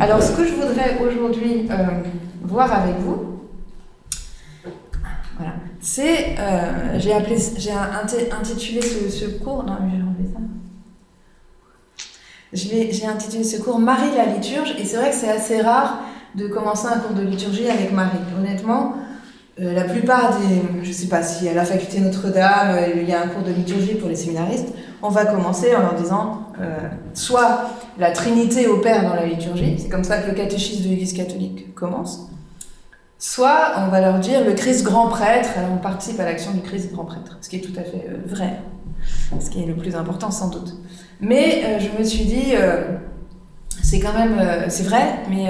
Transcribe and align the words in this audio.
Alors, 0.00 0.22
ce 0.22 0.32
que 0.32 0.46
je 0.46 0.54
voudrais 0.54 0.98
aujourd'hui 0.98 1.68
euh, 1.70 1.74
voir 2.42 2.72
avec 2.72 2.96
vous, 2.96 3.38
voilà, 5.36 5.52
c'est, 5.78 6.36
euh, 6.38 6.98
j'ai 6.98 7.12
intitulé 7.12 8.80
ce, 8.80 9.26
cours, 9.26 9.62
non, 9.62 9.76
j'ai 9.90 10.02
enlevé 10.02 10.24
ça. 10.32 10.40
J'ai 12.54 13.06
intitulé 13.06 13.44
ce 13.44 13.60
cours 13.60 13.78
Marie 13.78 14.16
la 14.16 14.24
liturge, 14.24 14.74
et 14.78 14.86
c'est 14.86 14.96
vrai 14.96 15.10
que 15.10 15.16
c'est 15.16 15.30
assez 15.30 15.60
rare 15.60 16.00
de 16.34 16.46
commencer 16.46 16.86
un 16.86 16.98
cours 16.98 17.14
de 17.14 17.22
liturgie 17.22 17.68
avec 17.68 17.92
Marie. 17.92 18.18
Honnêtement, 18.38 18.94
euh, 19.60 19.74
la 19.74 19.84
plupart 19.84 20.38
des, 20.38 20.84
je 20.84 20.90
sais 20.90 21.08
pas 21.08 21.22
si 21.22 21.46
à 21.48 21.52
la 21.52 21.64
faculté 21.64 22.00
Notre-Dame, 22.00 22.76
euh, 22.76 22.86
il 22.96 23.08
y 23.08 23.12
a 23.12 23.22
un 23.22 23.28
cours 23.28 23.42
de 23.42 23.52
liturgie 23.52 23.94
pour 23.94 24.08
les 24.08 24.16
séminaristes, 24.16 24.68
on 25.02 25.10
va 25.10 25.26
commencer 25.26 25.74
en 25.76 25.80
leur 25.80 25.94
disant 25.94 26.46
euh, 26.60 26.78
soit 27.12 27.68
la 27.98 28.10
Trinité 28.12 28.68
opère 28.68 29.02
dans 29.02 29.14
la 29.14 29.26
liturgie, 29.26 29.76
c'est 29.78 29.90
comme 29.90 30.04
ça 30.04 30.18
que 30.18 30.30
le 30.30 30.34
catéchisme 30.34 30.84
de 30.84 30.88
l'Église 30.88 31.12
catholique 31.12 31.74
commence, 31.74 32.30
soit 33.18 33.72
on 33.76 33.88
va 33.88 34.00
leur 34.00 34.18
dire 34.18 34.42
le 34.44 34.54
Christ 34.54 34.82
grand 34.82 35.08
prêtre, 35.08 35.50
alors 35.58 35.72
on 35.74 35.78
participe 35.78 36.18
à 36.20 36.24
l'action 36.24 36.52
du 36.52 36.62
Christ 36.62 36.90
grand 36.92 37.04
prêtre, 37.04 37.36
ce 37.42 37.50
qui 37.50 37.56
est 37.56 37.60
tout 37.60 37.78
à 37.78 37.82
fait 37.82 38.08
vrai, 38.24 38.60
ce 39.38 39.50
qui 39.50 39.62
est 39.62 39.66
le 39.66 39.74
plus 39.74 39.94
important 39.94 40.30
sans 40.30 40.48
doute. 40.48 40.74
Mais 41.20 41.78
je 41.80 41.98
me 41.98 42.02
suis 42.02 42.24
dit, 42.24 42.54
c'est 43.82 44.00
quand 44.00 44.14
même, 44.14 44.40
c'est 44.68 44.84
vrai, 44.84 45.20
mais 45.28 45.48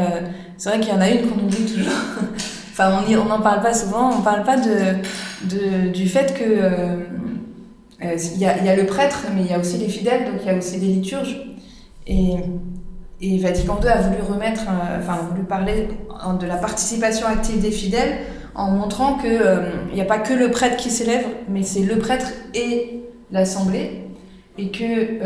c'est 0.57 0.69
vrai 0.69 0.81
qu'il 0.81 0.93
y 0.93 0.97
en 0.97 1.01
a 1.01 1.09
une 1.09 1.29
qu'on 1.29 1.39
oublie 1.39 1.65
toujours. 1.65 1.93
Enfin, 2.73 3.03
on 3.09 3.25
n'en 3.25 3.41
parle 3.41 3.63
pas 3.63 3.75
souvent, 3.75 4.13
on 4.13 4.19
ne 4.19 4.25
parle 4.25 4.45
pas 4.45 4.57
de, 4.57 5.89
du 5.89 6.09
fait 6.09 6.35
que. 6.35 6.45
Euh, 6.45 6.97
euh, 8.03 8.17
il 8.35 8.41
y, 8.41 8.47
a, 8.47 8.77
le 8.77 8.87
prêtre, 8.87 9.27
mais 9.35 9.43
il 9.43 9.51
y 9.51 9.53
a 9.53 9.59
aussi 9.59 9.77
les 9.77 9.89
fidèles, 9.89 10.25
donc 10.25 10.41
il 10.41 10.47
y 10.47 10.51
a 10.51 10.57
aussi 10.57 10.79
des 10.79 10.87
liturges. 10.87 11.37
Et, 12.07 12.37
et 13.21 13.39
Vatican 13.39 13.79
II 13.83 13.89
a 13.89 14.01
voulu 14.01 14.23
remettre, 14.23 14.63
euh, 14.63 14.99
enfin, 14.99 15.19
voulu 15.29 15.45
parler 15.45 15.89
de 16.41 16.47
la 16.47 16.57
participation 16.57 17.27
active 17.27 17.61
des 17.61 17.71
fidèles 17.71 18.21
en 18.55 18.71
montrant 18.71 19.19
qu'il 19.19 19.95
n'y 19.95 20.01
a 20.01 20.07
pas 20.07 20.19
que 20.19 20.33
le 20.33 20.51
prêtre 20.51 20.79
qui 20.79 20.91
s'élève, 20.91 21.27
mais 21.49 21.63
c'est 21.63 21.83
le 21.83 21.99
prêtre 21.99 22.29
et 22.55 23.03
l'assemblée. 23.31 24.07
Et 24.57 24.71
que 24.71 25.21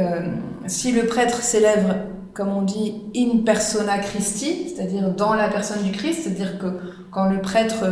si 0.67 0.91
le 0.91 1.07
prêtre 1.07 1.43
s'élève 1.43 1.95
comme 2.35 2.49
on 2.49 2.63
dit, 2.63 2.95
in 3.17 3.45
persona 3.45 3.99
Christi, 3.99 4.69
c'est-à-dire 4.69 5.11
dans 5.13 5.35
la 5.35 5.49
personne 5.49 5.83
du 5.85 5.93
Christ, 5.93 6.25
c'est-à-dire 6.25 6.59
que 6.59 6.67
quand 7.11 7.31
le 7.31 7.41
prêtre 7.41 7.85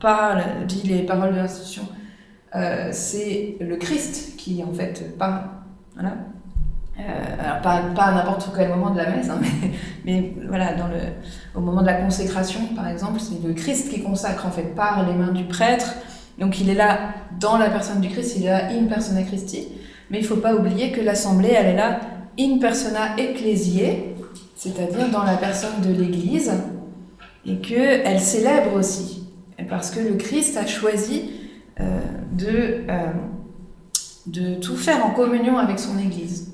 parle, 0.00 0.42
dit 0.66 0.82
les 0.84 1.04
paroles 1.04 1.32
de 1.32 1.36
l'institution, 1.36 1.88
euh, 2.56 2.88
c'est 2.90 3.56
le 3.60 3.76
Christ 3.76 4.36
qui 4.36 4.62
en 4.64 4.72
fait 4.72 5.16
parle. 5.16 5.44
Voilà. 5.94 6.14
Euh, 6.98 7.02
alors 7.40 7.62
pas, 7.62 8.02
à 8.02 8.12
n'importe 8.12 8.50
quel 8.54 8.68
moment 8.68 8.90
de 8.90 8.98
la 8.98 9.08
messe, 9.08 9.30
hein, 9.30 9.40
mais, 10.04 10.34
voilà, 10.48 10.74
au 11.54 11.60
moment 11.60 11.80
de 11.80 11.86
la 11.86 11.94
consécration, 11.94 12.60
par 12.76 12.88
exemple, 12.88 13.18
c'est 13.20 13.46
le 13.46 13.54
Christ 13.54 13.90
qui 13.90 14.02
consacre 14.02 14.44
en 14.44 14.50
fait 14.50 14.74
par 14.74 15.06
les 15.06 15.14
mains 15.14 15.32
du 15.32 15.44
prêtre. 15.44 15.94
Donc 16.38 16.60
il 16.60 16.68
est 16.68 16.74
là 16.74 16.98
dans 17.40 17.56
la 17.56 17.70
personne 17.70 18.00
du 18.00 18.08
Christ, 18.08 18.34
il 18.36 18.44
est 18.44 18.50
là 18.50 18.66
in 18.70 18.86
persona 18.86 19.22
Christi. 19.22 19.68
Mais 20.10 20.18
il 20.18 20.22
ne 20.22 20.26
faut 20.26 20.36
pas 20.36 20.54
oublier 20.54 20.92
que 20.92 21.00
l'assemblée, 21.00 21.54
elle 21.56 21.66
est 21.66 21.76
là 21.76 22.00
in 22.38 22.58
persona 22.58 23.16
ecclesiae, 23.18 24.14
c'est-à-dire 24.56 25.10
dans 25.10 25.24
la 25.24 25.36
personne 25.36 25.80
de 25.82 25.92
l'Église, 25.92 26.52
et 27.44 27.58
qu'elle 27.58 28.20
célèbre 28.20 28.74
aussi, 28.74 29.24
parce 29.68 29.90
que 29.90 30.00
le 30.00 30.14
Christ 30.14 30.56
a 30.56 30.66
choisi 30.66 31.30
euh, 31.80 32.00
de, 32.32 32.84
euh, 32.88 33.12
de 34.26 34.54
tout 34.60 34.76
faire 34.76 35.04
en 35.04 35.10
communion 35.10 35.58
avec 35.58 35.78
son 35.78 35.98
Église, 35.98 36.52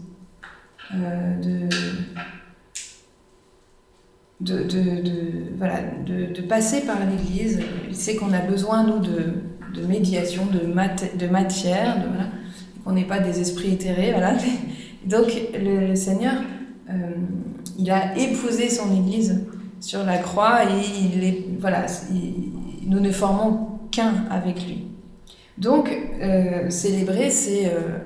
euh, 0.95 1.37
de, 1.41 1.69
de, 4.41 4.63
de, 4.65 5.57
voilà, 5.57 5.81
de, 6.07 6.43
passer 6.43 6.83
par 6.83 6.99
l'Église. 7.01 7.61
Il 7.89 7.95
sait 7.97 8.17
qu'on 8.17 8.33
a 8.33 8.41
besoin, 8.41 8.85
nous, 8.85 9.01
de, 9.01 9.87
médiation, 9.87 10.47
de, 10.47 10.61
de 11.19 11.27
matière, 11.27 11.99
voilà, 12.09 12.31
qu'on 12.85 12.93
n'est 12.93 13.05
pas 13.07 13.19
des 13.19 13.41
esprits 13.41 13.75
éthérés, 13.75 14.13
voilà. 14.13 14.35
Donc 15.09 15.33
le, 15.59 15.95
Seigneur, 15.95 16.35
euh, 16.91 16.93
il 17.79 17.91
a 17.91 18.17
épousé 18.19 18.69
son 18.69 18.95
Église 18.95 19.41
sur 19.81 20.05
la 20.05 20.19
croix 20.19 20.65
et 20.65 21.15
il 21.15 21.25
est, 21.25 21.45
voilà, 21.59 21.87
nous 22.87 23.01
ne 23.01 23.11
formons 23.11 23.69
qu'un 23.91 24.27
avec 24.31 24.67
lui. 24.67 24.85
Donc 25.57 25.91
euh, 26.21 26.69
célébrer, 26.69 27.31
c'est 27.31 27.67
euh, 27.67 28.01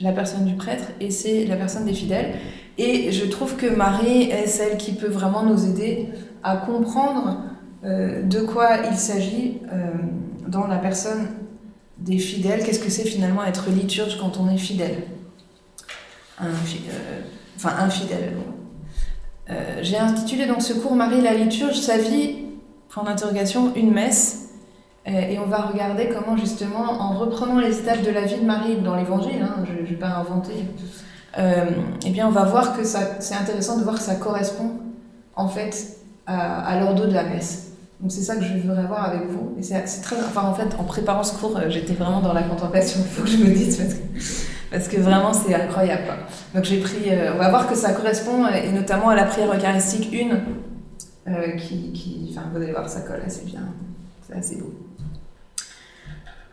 la 0.00 0.12
personne 0.12 0.44
du 0.44 0.54
prêtre 0.54 0.84
et 1.00 1.10
c'est 1.10 1.44
la 1.44 1.56
personne 1.56 1.86
des 1.86 1.92
fidèles. 1.92 2.34
Et 2.78 3.10
je 3.10 3.26
trouve 3.26 3.56
que 3.56 3.66
Marie 3.66 4.30
est 4.30 4.46
celle 4.46 4.76
qui 4.76 4.92
peut 4.92 5.08
vraiment 5.08 5.42
nous 5.42 5.66
aider 5.68 6.08
à 6.42 6.56
comprendre 6.56 7.42
de 7.84 8.40
quoi 8.40 8.78
il 8.90 8.96
s'agit 8.96 9.58
dans 10.48 10.66
la 10.66 10.78
personne 10.78 11.26
des 11.98 12.18
fidèles. 12.18 12.64
Qu'est-ce 12.64 12.78
que 12.78 12.90
c'est 12.90 13.04
finalement 13.04 13.44
être 13.44 13.68
liturge 13.70 14.18
quand 14.18 14.38
on 14.40 14.48
est 14.48 14.56
fidèle? 14.56 15.02
Enfin 17.56 17.74
infidèle. 17.78 18.34
Euh, 19.50 19.78
j'ai 19.82 19.98
intitulé 19.98 20.46
donc 20.46 20.62
ce 20.62 20.72
cours 20.72 20.94
Marie 20.94 21.20
la 21.20 21.34
liturge, 21.34 21.78
sa 21.78 21.98
vie, 21.98 22.36
point 22.88 23.04
d'interrogation, 23.04 23.74
une 23.74 23.92
messe. 23.92 24.50
Euh, 25.08 25.10
et 25.10 25.38
on 25.38 25.46
va 25.46 25.62
regarder 25.62 26.08
comment 26.08 26.36
justement, 26.36 26.84
en 26.84 27.18
reprenant 27.18 27.58
les 27.58 27.80
étapes 27.80 28.02
de 28.02 28.10
la 28.10 28.22
vie 28.22 28.36
de 28.36 28.44
Marie 28.44 28.76
dans 28.76 28.94
l'Évangile, 28.94 29.42
hein, 29.42 29.64
je 29.66 29.80
ne 29.80 29.86
vais 29.86 29.96
pas 29.96 30.10
inventer, 30.10 30.52
eh 31.36 32.10
bien 32.10 32.28
on 32.28 32.30
va 32.30 32.44
voir 32.44 32.76
que 32.76 32.84
c'est 32.84 33.34
intéressant 33.34 33.78
de 33.78 33.84
voir 33.84 33.96
que 33.96 34.02
ça 34.02 34.14
correspond 34.14 34.72
en 35.34 35.48
fait 35.48 35.96
à, 36.26 36.78
l'ordre 36.78 37.06
de 37.06 37.14
la 37.14 37.24
messe. 37.24 37.72
Donc 38.00 38.12
c'est 38.12 38.20
ça 38.20 38.36
que 38.36 38.44
je 38.44 38.58
voudrais 38.58 38.86
voir 38.86 39.04
avec 39.04 39.28
vous. 39.28 39.54
Et 39.58 39.62
c'est 39.62 39.82
très, 40.02 40.16
enfin 40.16 40.42
en 40.42 40.54
fait, 40.54 40.76
en 40.78 40.84
préparant 40.84 41.24
ce 41.24 41.36
cours, 41.36 41.58
j'étais 41.68 41.94
vraiment 41.94 42.20
dans 42.20 42.32
la 42.32 42.42
contemplation. 42.42 43.00
Il 43.02 43.10
faut 43.10 43.22
que 43.22 43.28
je 43.28 43.38
me 43.38 43.50
dise 43.50 43.76
parce 43.76 43.94
que 43.94 44.51
parce 44.72 44.88
que 44.88 44.96
vraiment 44.96 45.32
c'est 45.34 45.54
incroyable. 45.54 46.04
Donc 46.54 46.64
j'ai 46.64 46.80
pris, 46.80 47.10
euh, 47.10 47.34
on 47.34 47.38
va 47.38 47.50
voir 47.50 47.68
que 47.68 47.76
ça 47.76 47.92
correspond, 47.92 48.46
euh, 48.46 48.54
et 48.54 48.72
notamment 48.72 49.10
à 49.10 49.14
la 49.14 49.24
prière 49.24 49.54
eucharistique 49.54 50.08
1, 50.12 51.30
euh, 51.30 51.56
qui, 51.56 51.92
qui, 51.92 52.28
enfin 52.30 52.48
vous 52.50 52.60
allez 52.60 52.72
voir, 52.72 52.88
ça 52.88 53.02
colle 53.02 53.22
assez 53.24 53.44
bien, 53.44 53.60
c'est 54.26 54.34
assez 54.34 54.56
beau. 54.56 54.72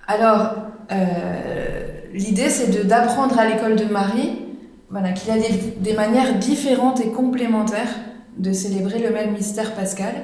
Alors, 0.06 0.56
l'idée 2.14 2.50
c'est 2.50 2.86
d'apprendre 2.86 3.38
à 3.40 3.48
l'école 3.48 3.76
de 3.76 3.86
Marie 3.86 4.40
voilà, 4.90 5.12
qu'il 5.14 5.32
a 5.32 5.38
des, 5.38 5.76
des, 5.80 5.94
manières 5.94 6.40
différentes 6.40 7.00
et 7.00 7.10
complémentaires 7.10 7.96
de 8.38 8.52
célébrer 8.52 8.98
le 8.98 9.12
même 9.12 9.34
mystère 9.34 9.76
pascal, 9.76 10.16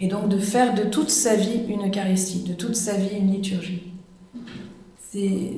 et 0.00 0.08
donc 0.08 0.28
de 0.28 0.38
faire 0.38 0.74
de 0.74 0.82
toute 0.82 1.10
sa 1.10 1.36
vie 1.36 1.62
une 1.68 1.88
Eucharistie, 1.88 2.42
de 2.42 2.54
toute 2.54 2.74
sa 2.74 2.94
vie 2.94 3.16
une 3.16 3.30
liturgie 3.30 3.93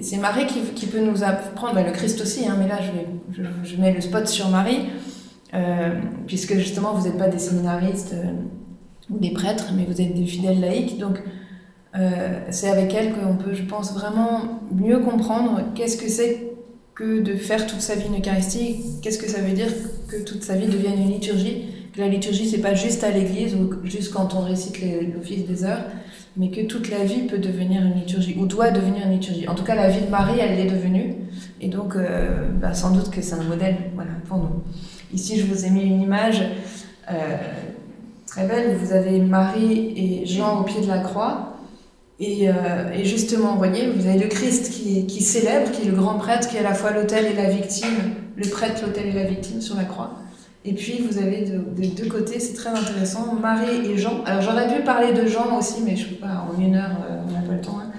c'est 0.02 0.18
Marie 0.18 0.46
qui, 0.46 0.86
peut 0.86 1.00
nous 1.00 1.22
apprendre, 1.22 1.82
le 1.82 1.92
Christ 1.92 2.20
aussi, 2.20 2.46
hein, 2.46 2.56
mais 2.58 2.68
là 2.68 2.78
je, 2.82 3.42
je, 3.64 3.76
mets 3.80 3.92
le 3.92 4.00
spot 4.02 4.28
sur 4.28 4.48
Marie, 4.50 4.80
euh, 5.54 5.94
puisque 6.26 6.54
justement 6.56 6.92
vous 6.92 7.06
n'êtes 7.08 7.16
pas 7.16 7.28
des 7.28 7.38
séminaristes 7.38 8.14
euh, 8.14 8.32
ou 9.10 9.18
des 9.18 9.30
prêtres, 9.30 9.72
mais 9.74 9.86
vous 9.86 10.00
êtes 10.00 10.14
des 10.14 10.26
fidèles 10.26 10.60
laïcs, 10.60 10.98
donc 10.98 11.22
euh, 11.98 12.40
c'est 12.50 12.68
avec 12.68 12.92
elle 12.92 13.14
qu'on 13.14 13.36
peut, 13.36 13.54
je 13.54 13.62
pense, 13.62 13.94
vraiment 13.94 14.60
mieux 14.72 14.98
comprendre 14.98 15.62
qu'est-ce 15.74 15.96
que 15.96 16.08
c'est 16.08 16.52
que 16.94 17.20
de 17.20 17.34
faire 17.34 17.66
toute 17.66 17.80
sa 17.80 17.94
vie 17.94 18.08
une 18.08 18.20
Eucharistie, 18.20 18.84
qu'est-ce 19.00 19.18
que 19.18 19.28
ça 19.28 19.40
veut 19.40 19.52
dire 19.52 19.68
que 20.08 20.22
toute 20.22 20.42
sa 20.42 20.56
vie 20.56 20.66
devienne 20.66 21.00
une 21.00 21.12
liturgie, 21.12 21.64
que 21.94 22.00
la 22.00 22.08
liturgie 22.08 22.46
c'est 22.46 22.60
pas 22.60 22.74
juste 22.74 23.04
à 23.04 23.10
l'église 23.10 23.54
ou 23.54 23.70
juste 23.84 24.12
quand 24.12 24.34
on 24.34 24.40
récite 24.40 24.78
l'office 25.14 25.46
des 25.46 25.64
heures, 25.64 25.84
mais 26.36 26.50
que 26.50 26.60
toute 26.62 26.90
la 26.90 27.04
vie 27.04 27.22
peut 27.22 27.38
devenir 27.38 27.82
une 27.82 27.94
liturgie, 27.94 28.36
ou 28.38 28.46
doit 28.46 28.70
devenir 28.70 29.06
une 29.06 29.12
liturgie. 29.12 29.48
En 29.48 29.54
tout 29.54 29.64
cas, 29.64 29.74
la 29.74 29.88
vie 29.88 30.04
de 30.04 30.10
Marie, 30.10 30.38
elle 30.38 30.56
l'est 30.56 30.70
devenue, 30.70 31.14
et 31.60 31.68
donc 31.68 31.96
euh, 31.96 32.48
bah, 32.60 32.74
sans 32.74 32.90
doute 32.90 33.10
que 33.10 33.22
c'est 33.22 33.34
un 33.34 33.42
modèle 33.42 33.76
voilà, 33.94 34.10
pour 34.28 34.38
nous. 34.38 34.62
Ici, 35.12 35.38
je 35.38 35.46
vous 35.46 35.64
ai 35.64 35.70
mis 35.70 35.82
une 35.82 36.02
image 36.02 36.42
euh, 37.10 37.36
très 38.26 38.46
belle, 38.46 38.76
vous 38.76 38.92
avez 38.92 39.20
Marie 39.20 39.94
et 39.96 40.26
Jean 40.26 40.60
au 40.60 40.64
pied 40.64 40.82
de 40.82 40.88
la 40.88 40.98
croix, 40.98 41.54
et, 42.18 42.48
euh, 42.48 43.04
justement, 43.04 43.52
vous 43.52 43.58
voyez, 43.58 43.90
vous 43.90 44.06
avez 44.06 44.18
le 44.18 44.28
Christ 44.28 44.70
qui 44.70 45.22
célèbre, 45.22 45.70
qui 45.70 45.82
est 45.82 45.90
le 45.90 45.96
grand 45.96 46.18
prêtre, 46.18 46.48
qui 46.48 46.56
est 46.56 46.60
à 46.60 46.62
la 46.62 46.74
fois 46.74 46.90
l'autel 46.90 47.26
et 47.26 47.34
la 47.34 47.50
victime, 47.50 48.14
le 48.36 48.48
prêtre, 48.48 48.82
l'autel 48.86 49.06
et 49.08 49.12
la 49.12 49.24
victime 49.24 49.60
sur 49.60 49.76
la 49.76 49.84
croix. 49.84 50.14
Et 50.68 50.74
puis 50.74 51.00
vous 51.00 51.18
avez 51.18 51.44
des 51.76 51.88
deux 51.88 52.08
côtés, 52.08 52.40
c'est 52.40 52.54
très 52.54 52.70
intéressant, 52.70 53.34
Marie 53.34 53.88
et 53.88 53.96
Jean. 53.96 54.24
Alors 54.24 54.42
j'aurais 54.42 54.66
pu 54.74 54.82
parler 54.82 55.12
de 55.12 55.24
Jean 55.24 55.56
aussi, 55.56 55.82
mais 55.84 55.94
je 55.94 56.08
ne 56.08 56.14
peux 56.14 56.20
pas, 56.26 56.44
en 56.50 56.60
une 56.60 56.74
heure, 56.74 56.96
euh, 57.08 57.22
on 57.28 57.32
n'a 57.32 57.46
pas 57.46 57.52
le 57.52 57.60
temps. 57.60 57.78
Hein. 57.78 57.92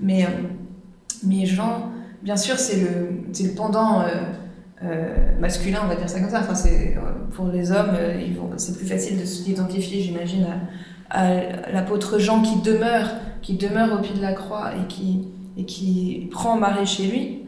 Mais, 0.00 0.24
euh, 0.24 0.28
mais 1.22 1.44
Jean, 1.44 1.90
bien 2.22 2.38
sûr, 2.38 2.58
c'est 2.58 2.80
le, 2.80 3.10
le 3.46 3.54
pendant 3.54 4.04
euh, 4.82 5.38
masculin, 5.38 5.80
on 5.84 5.88
va 5.88 5.96
dire 5.96 6.08
ça 6.08 6.18
comme 6.18 6.30
ça. 6.30 6.40
Enfin, 6.40 6.54
pour 7.32 7.48
les 7.48 7.72
hommes, 7.72 7.94
c'est 8.56 8.74
plus 8.78 8.86
facile 8.86 9.20
de 9.20 9.26
s'identifier, 9.26 10.00
j'imagine, 10.00 10.46
à, 11.10 11.26
à 11.28 11.72
l'apôtre 11.72 12.18
Jean 12.18 12.40
qui 12.40 12.62
demeure, 12.62 13.10
qui 13.42 13.58
demeure 13.58 13.98
au 13.98 14.02
pied 14.02 14.16
de 14.16 14.22
la 14.22 14.32
croix 14.32 14.70
et 14.82 14.86
qui, 14.88 15.28
et 15.58 15.66
qui 15.66 16.30
prend 16.32 16.56
Marie 16.56 16.86
chez 16.86 17.06
lui. 17.06 17.40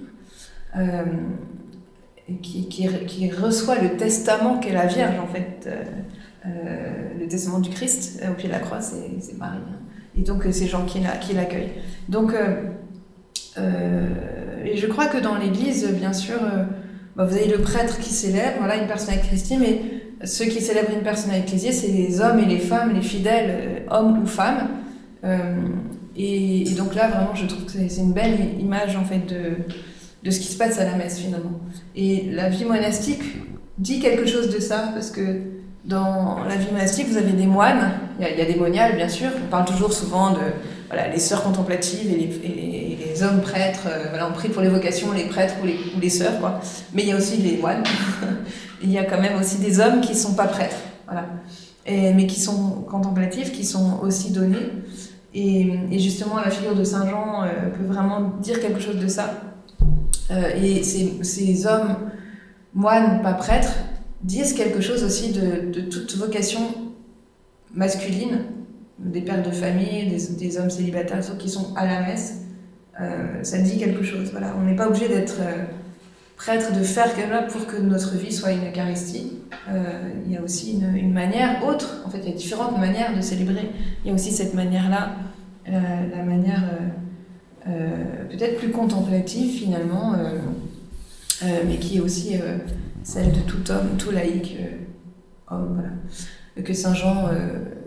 Qui, 2.43 2.69
qui, 2.69 2.89
qui, 3.07 3.31
reçoit 3.31 3.79
le 3.79 3.97
testament 3.97 4.59
qu'est 4.59 4.73
la 4.73 4.87
Vierge, 4.87 5.19
en 5.19 5.27
fait. 5.27 5.69
le 6.45 7.27
testament 7.29 7.61
du 7.61 7.71
Christ 7.71 8.23
au 8.29 8.35
pied 8.35 8.49
de 8.49 8.53
la 8.53 8.61
croix, 8.61 8.81
c'est 8.81 9.37
Marie. 9.39 9.59
Hein. 9.59 9.79
Et 10.19 10.23
donc, 10.23 10.47
c'est 10.51 10.67
Jean 10.67 10.85
qui 10.85 11.01
l'accueille. 11.35 11.73
Donc, 12.09 12.33
et 13.57 14.77
je 14.77 14.87
crois 14.87 15.07
que 15.07 15.19
dans 15.19 15.37
l'Église, 15.37 15.89
bien 15.93 16.13
sûr, 16.13 16.39
bah, 17.17 17.25
vous 17.25 17.35
avez 17.35 17.49
le 17.49 17.59
prêtre 17.59 17.99
qui 17.99 18.11
célèbre, 18.11 18.57
voilà, 18.59 18.77
une 18.77 18.87
personne 18.87 19.15
avec 19.15 19.25
Christ, 19.25 19.55
mais 19.59 19.81
ceux 20.25 20.47
qui 20.47 20.61
célèbrent 20.61 20.93
une 20.93 21.03
personne 21.03 21.33
Christ, 21.47 21.73
c'est 21.73 21.89
les 21.89 22.21
hommes 22.21 22.39
et 22.39 22.45
les 22.45 22.59
femmes, 22.59 22.95
les 22.95 23.03
fidèles, 23.03 23.51
euh, 23.51 23.79
hommes 23.91 24.23
ou 24.23 24.27
femmes. 24.27 24.69
Euh, 25.25 25.55
et, 26.15 26.65
donc 26.77 26.95
là, 26.95 27.09
vraiment, 27.09 27.35
je 27.35 27.47
trouve 27.47 27.65
que 27.65 27.73
c'est 27.73 28.01
une 28.01 28.13
belle 28.13 28.61
image 28.61 28.97
en 28.97 29.05
fait 29.05 29.27
de, 29.27 29.57
de 30.27 30.31
ce 30.33 30.41
qui 30.41 30.49
se 30.49 30.59
passe 30.59 30.79
à 30.81 30.85
la 30.85 30.97
messe 30.97 31.21
finalement. 31.21 31.61
Et 31.95 32.29
la 32.33 32.49
vie 32.49 32.65
monastique 32.65 33.23
dit 33.79 34.01
quelque 34.01 34.27
chose 34.27 34.53
de 34.53 34.59
ça, 34.59 34.91
parce 34.93 35.13
que 35.13 35.41
dans 35.85 36.39
la 36.49 36.57
vie 36.57 36.67
monastique, 36.73 37.07
vous 37.09 37.17
avez 37.17 37.31
des 37.31 37.47
moines, 37.47 37.93
il 38.19 38.27
y, 38.27 38.41
a, 38.41 38.45
des 38.45 38.57
moniales 38.57 38.97
bien 38.97 39.09
sûr, 39.09 39.29
on 39.45 39.49
parle 39.49 39.67
toujours 39.67 39.93
souvent 39.93 40.33
de 40.33 40.41
voilà, 40.89 41.09
les 41.09 41.21
sœurs 41.21 41.45
contemplatives 41.45 42.11
et 42.11 42.17
les, 42.17 43.23
hommes 43.23 43.41
prêtres, 43.41 43.87
euh, 43.87 44.09
voilà, 44.11 44.29
on 44.29 44.33
prie 44.33 44.51
pour 44.51 44.61
les 44.61 44.69
vocations, 44.69 45.11
les 45.13 45.25
prêtres 45.25 45.55
ou 45.63 45.67
les, 45.67 45.79
ou 45.97 46.01
les 46.01 46.11
sœurs, 46.11 46.39
quoi. 46.39 46.61
mais 46.93 47.03
il 47.03 47.09
y 47.09 47.13
a 47.13 47.17
aussi 47.17 47.39
les 47.39 47.57
moines, 47.57 47.83
il 48.83 48.93
y 48.93 48.99
a 48.99 49.05
quand 49.05 49.19
même 49.19 49.41
aussi 49.41 49.57
des 49.57 49.81
hommes 49.81 50.03
qui 50.03 50.13
ne 50.13 50.19
sont 50.19 50.35
pas 50.35 50.47
prêtres, 50.47 50.77
voilà. 51.07 51.25
Et, 51.87 52.13
mais 52.13 52.27
qui 52.27 52.39
sont 52.39 52.83
contemplatifs, 52.83 53.53
qui 53.53 53.65
sont 53.65 54.01
aussi 54.03 54.33
donnés. 54.33 54.69
Et, 55.33 55.73
et 55.91 55.99
justement, 55.99 56.37
la 56.45 56.51
figure 56.51 56.75
de 56.75 56.85
Saint 56.85 57.09
Jean 57.09 57.45
euh, 57.45 57.71
peut 57.71 57.87
vraiment 57.87 58.33
dire 58.43 58.61
quelque 58.61 58.81
chose 58.81 58.97
de 58.97 59.09
ça. 59.09 59.46
Euh, 60.31 60.51
et 60.61 60.83
ces, 60.83 61.23
ces, 61.23 61.67
hommes, 61.67 61.97
moines, 62.75 63.23
pas 63.23 63.35
prêtres, 63.35 63.75
disent 64.23 64.53
quelque 64.53 64.81
chose 64.81 65.05
aussi 65.05 65.33
de, 65.33 65.71
de 65.71 65.81
toute 65.83 66.17
vocation 66.17 66.61
masculine, 67.75 68.45
des 68.99 69.21
pères 69.21 69.43
de 69.43 69.51
famille, 69.51 70.09
des, 70.09 70.59
hommes 70.59 70.71
célibataires, 70.71 71.23
ceux 71.23 71.37
qui 71.37 71.49
sont 71.49 71.75
à 71.77 71.87
la 71.87 72.01
messe. 72.01 72.43
Euh, 73.01 73.43
ça 73.43 73.59
dit 73.59 73.79
quelque 73.79 74.03
chose. 74.03 74.31
Voilà. 74.33 74.55
On 74.59 74.63
n'est 74.63 74.77
pas 74.77 74.89
obligé 74.89 75.09
d'être 75.09 75.35
prêtre 76.37 76.73
de 76.73 76.83
faire 76.83 77.15
quelque 77.15 77.31
chose 77.31 77.53
pour 77.53 77.67
que 77.67 77.77
notre 77.81 78.17
vie 78.17 78.33
soit 78.33 78.53
une 78.53 78.69
Eucharistie. 78.71 79.33
Euh, 79.69 80.11
il 80.25 80.33
y 80.33 80.37
a 80.37 80.43
aussi 80.43 80.79
une, 80.79 81.13
manière 81.13 81.65
autre, 81.67 82.03
en 82.07 82.11
fait 82.11 82.19
il 82.19 82.31
y 82.31 82.33
a 82.33 82.37
différentes 82.37 82.79
manières 82.79 83.17
de 83.17 83.21
célébrer. 83.21 83.71
Il 84.05 84.09
y 84.09 84.11
a 84.11 84.15
aussi 84.15 84.31
cette 84.31 84.55
manière-là, 84.55 85.17
euh, 85.69 85.73
la 86.15 86.23
manière 86.23 86.63
euh, 86.65 86.77
euh 86.77 87.06
peut-être 87.67 88.59
plus 88.59 88.71
contemplative 88.71 89.59
finalement, 89.59 90.15
euh, 90.15 90.39
euh, 91.43 91.63
mais 91.67 91.79
qui 91.79 91.99
est 91.99 92.01
aussi 92.01 92.37
celle 93.03 93.33
de 93.33 93.41
tout 93.41 93.71
homme, 93.71 93.97
tout 93.99 94.11
laïc, 94.11 94.57
homme, 95.51 95.83
que 96.65 96.73
Saint 96.73 96.95
Jean 96.95 97.29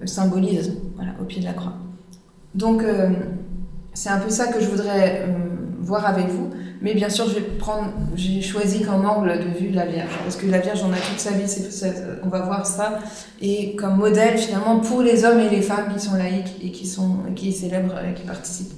symbolise 0.06 0.78
au 1.22 1.26
pied 1.26 1.42
de 1.42 1.46
la 1.46 1.54
croix. 1.54 1.74
Donc 2.56 2.84
c'est 3.94 4.10
un 4.10 4.20
peu 4.20 4.30
ça 4.30 4.48
que 4.48 4.62
je 4.62 4.68
voudrais 4.68 5.28
voir 5.82 6.06
avec 6.06 6.28
vous. 6.28 6.50
Mais 6.82 6.94
bien 6.94 7.10
sûr, 7.10 7.26
j'ai 8.16 8.42
choisi 8.42 8.84
comme 8.84 9.06
angle 9.06 9.38
de 9.38 9.60
vue 9.60 9.70
la 9.72 9.86
Vierge, 9.86 10.12
parce 10.24 10.38
que 10.38 10.46
la 10.46 10.60
Vierge, 10.60 10.82
on 10.82 10.94
a 10.94 10.96
toute 10.96 11.20
sa 11.20 11.32
vie, 11.32 11.44
on 12.24 12.30
va 12.30 12.42
voir 12.42 12.66
ça, 12.66 13.00
et 13.42 13.76
comme 13.76 13.98
modèle 13.98 14.38
finalement 14.38 14.80
pour 14.80 15.02
les 15.02 15.26
hommes 15.26 15.40
et 15.40 15.50
les 15.50 15.62
femmes 15.62 15.94
qui 15.94 16.00
sont 16.00 16.16
laïcs 16.16 16.56
et 16.64 16.72
qui, 16.72 16.88
sont, 16.88 17.18
qui 17.36 17.52
célèbrent, 17.52 18.00
et 18.00 18.14
qui 18.14 18.26
participent 18.26 18.74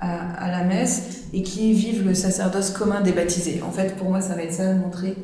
à, 0.00 0.50
la 0.50 0.64
messe 0.64 1.24
et 1.32 1.42
qui 1.42 1.72
vivent 1.72 2.06
le 2.06 2.14
sacerdoce 2.14 2.70
commun 2.70 3.00
des 3.00 3.12
baptisés. 3.12 3.62
En 3.62 3.70
fait, 3.70 3.96
pour 3.96 4.10
moi, 4.10 4.20
ça 4.20 4.34
va 4.34 4.42
être 4.42 4.52
ça, 4.52 4.72
montrer 4.74 5.16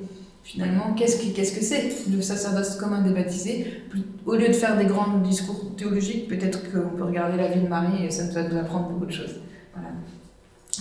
finalement 0.42 0.92
qu'est-ce 0.94 1.16
que 1.16 1.34
qu'est-ce 1.34 1.52
que 1.52 1.64
c'est 1.64 1.90
le 2.10 2.20
sacerdoce 2.20 2.76
commun 2.76 3.00
des 3.00 3.10
baptisés. 3.10 3.82
Au 4.26 4.34
lieu 4.34 4.48
de 4.48 4.52
faire 4.52 4.76
des 4.76 4.84
grands 4.84 5.18
discours 5.18 5.74
théologiques, 5.76 6.28
peut-être 6.28 6.70
qu'on 6.70 6.96
peut 6.96 7.04
regarder 7.04 7.38
la 7.38 7.48
vie 7.48 7.60
de 7.60 7.68
Marie 7.68 8.04
et 8.04 8.10
ça 8.10 8.24
nous 8.24 8.32
va 8.32 8.42
nous 8.42 8.58
apprendre 8.58 8.90
beaucoup 8.90 9.06
de 9.06 9.12
choses. 9.12 9.36
Voilà. 9.74 9.88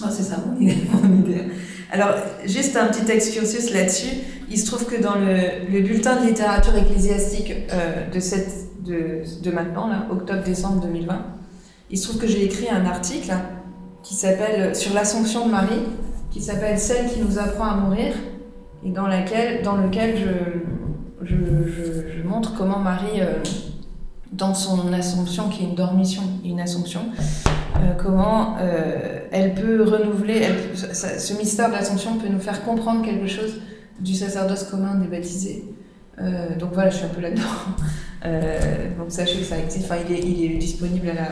Oh, 0.04 0.08
c'est 0.10 0.24
ça 0.24 0.38
mon 0.46 0.60
idée, 0.60 1.44
Alors, 1.92 2.16
juste 2.46 2.76
un 2.76 2.88
petit 2.88 3.10
excursus 3.12 3.72
là-dessus. 3.74 4.18
Il 4.50 4.60
se 4.60 4.66
trouve 4.66 4.86
que 4.86 5.02
dans 5.02 5.16
le, 5.16 5.72
le 5.72 5.82
bulletin 5.82 6.22
de 6.22 6.28
littérature 6.28 6.76
ecclésiastique 6.76 7.54
euh, 7.72 8.10
de, 8.10 8.20
cette, 8.20 8.84
de, 8.84 9.22
de, 9.42 9.52
maintenant, 9.52 9.90
octobre-décembre 10.12 10.82
2020, 10.82 11.26
il 11.90 11.98
se 11.98 12.08
trouve 12.08 12.22
que 12.22 12.28
j'ai 12.28 12.44
écrit 12.44 12.70
un 12.70 12.86
article 12.86 13.32
qui 14.04 14.14
s'appelle 14.14 14.76
sur 14.76 14.94
l'Assomption 14.94 15.48
de 15.48 15.52
Marie, 15.52 15.82
qui 16.30 16.42
s'appelle 16.42 16.78
Celle 16.78 17.10
qui 17.10 17.22
nous 17.22 17.40
apprend 17.40 17.66
à 17.66 17.76
mourir, 17.76 18.14
et 18.86 18.90
dans, 18.90 19.08
laquelle, 19.08 19.64
dans 19.64 19.78
lequel 19.78 20.18
je, 20.18 21.26
je, 21.26 21.36
je, 22.18 22.28
montre 22.28 22.54
comment 22.56 22.80
Marie, 22.80 23.22
euh, 23.22 23.38
dans 24.34 24.54
son 24.54 24.92
Assomption, 24.92 25.48
qui 25.48 25.64
est 25.64 25.68
une 25.68 25.76
dormition, 25.76 26.24
une 26.44 26.60
Assomption, 26.60 27.02
euh, 27.78 27.94
comment 27.98 28.58
euh, 28.60 29.20
elle 29.32 29.54
peut 29.54 29.84
renouveler, 29.84 30.42
ce 30.76 31.34
mystère 31.38 31.70
de 31.70 31.74
l'Assomption 31.74 32.18
peut 32.18 32.28
nous 32.28 32.40
faire 32.42 32.64
comprendre 32.66 33.06
quelque 33.06 33.28
chose 33.28 33.62
du 34.00 34.14
sacerdoce 34.14 34.64
commun 34.64 34.96
des 34.96 35.08
baptisés. 35.08 35.66
Donc 36.60 36.74
voilà, 36.74 36.90
je 36.90 36.98
suis 36.98 37.06
un 37.06 37.10
peu 37.10 37.22
là-dedans. 37.22 37.42
Donc 39.00 39.08
sachez 39.10 39.40
que 39.40 39.46
ça 39.46 39.58
existe, 39.58 39.86
enfin, 39.86 40.02
il, 40.08 40.16
est, 40.16 40.20
il 40.20 40.52
est 40.52 40.58
disponible 40.58 41.10
à 41.10 41.14
la. 41.14 41.28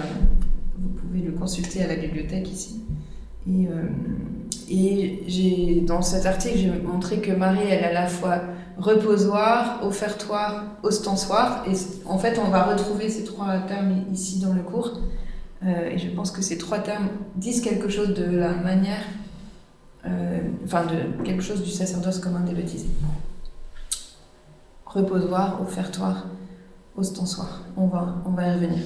Vous 1.12 1.18
pouvez 1.18 1.30
le 1.30 1.38
consulter 1.38 1.84
à 1.84 1.88
la 1.88 1.96
bibliothèque 1.98 2.50
ici. 2.50 2.84
Et, 3.46 3.68
euh, 3.68 3.90
et 4.70 5.24
j'ai, 5.28 5.82
dans 5.82 6.02
cet 6.02 6.26
article, 6.26 6.58
j'ai 6.58 6.72
montré 6.72 7.20
que 7.20 7.34
Marie, 7.34 7.68
elle 7.70 7.84
est 7.84 7.88
à 7.88 7.92
la 7.92 8.08
fois 8.08 8.42
reposoir, 8.78 9.86
offertoire, 9.86 10.64
ostensoir. 10.84 11.66
Et 11.68 11.74
en 12.06 12.18
fait, 12.18 12.40
on 12.40 12.50
va 12.50 12.64
retrouver 12.64 13.10
ces 13.10 13.26
trois 13.26 13.58
termes 13.60 14.06
ici 14.14 14.40
dans 14.40 14.54
le 14.54 14.62
cours. 14.62 15.02
Euh, 15.66 15.90
et 15.90 15.98
je 15.98 16.08
pense 16.12 16.32
que 16.32 16.42
ces 16.42 16.58
trois 16.58 16.80
termes 16.80 17.10
disent 17.36 17.60
quelque 17.60 17.90
chose 17.90 18.14
de 18.14 18.24
la 18.24 18.54
manière, 18.54 19.04
euh, 20.06 20.40
enfin 20.64 20.86
de 20.86 21.24
quelque 21.26 21.44
chose 21.44 21.62
du 21.62 21.72
sacerdoce 21.72 22.20
commun 22.20 22.40
des 22.40 22.54
baptisés. 22.54 22.88
Reposoir, 24.86 25.62
offertoire, 25.62 26.28
ostensoir. 26.96 27.64
On 27.76 27.88
va, 27.88 28.16
on 28.26 28.32
va 28.32 28.48
y 28.48 28.54
revenir. 28.54 28.80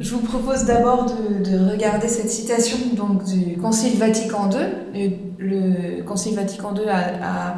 Je 0.00 0.14
vous 0.14 0.20
propose 0.20 0.64
d'abord 0.64 1.06
de, 1.06 1.50
de, 1.50 1.70
regarder 1.70 2.06
cette 2.06 2.30
citation 2.30 2.78
donc, 2.94 3.24
du 3.24 3.56
Concile 3.56 3.98
Vatican 3.98 4.48
II. 4.48 5.10
Le, 5.38 5.96
le 5.98 6.02
Concile 6.02 6.36
Vatican 6.36 6.72
II 6.74 6.88
a, 6.88 7.50
a 7.50 7.56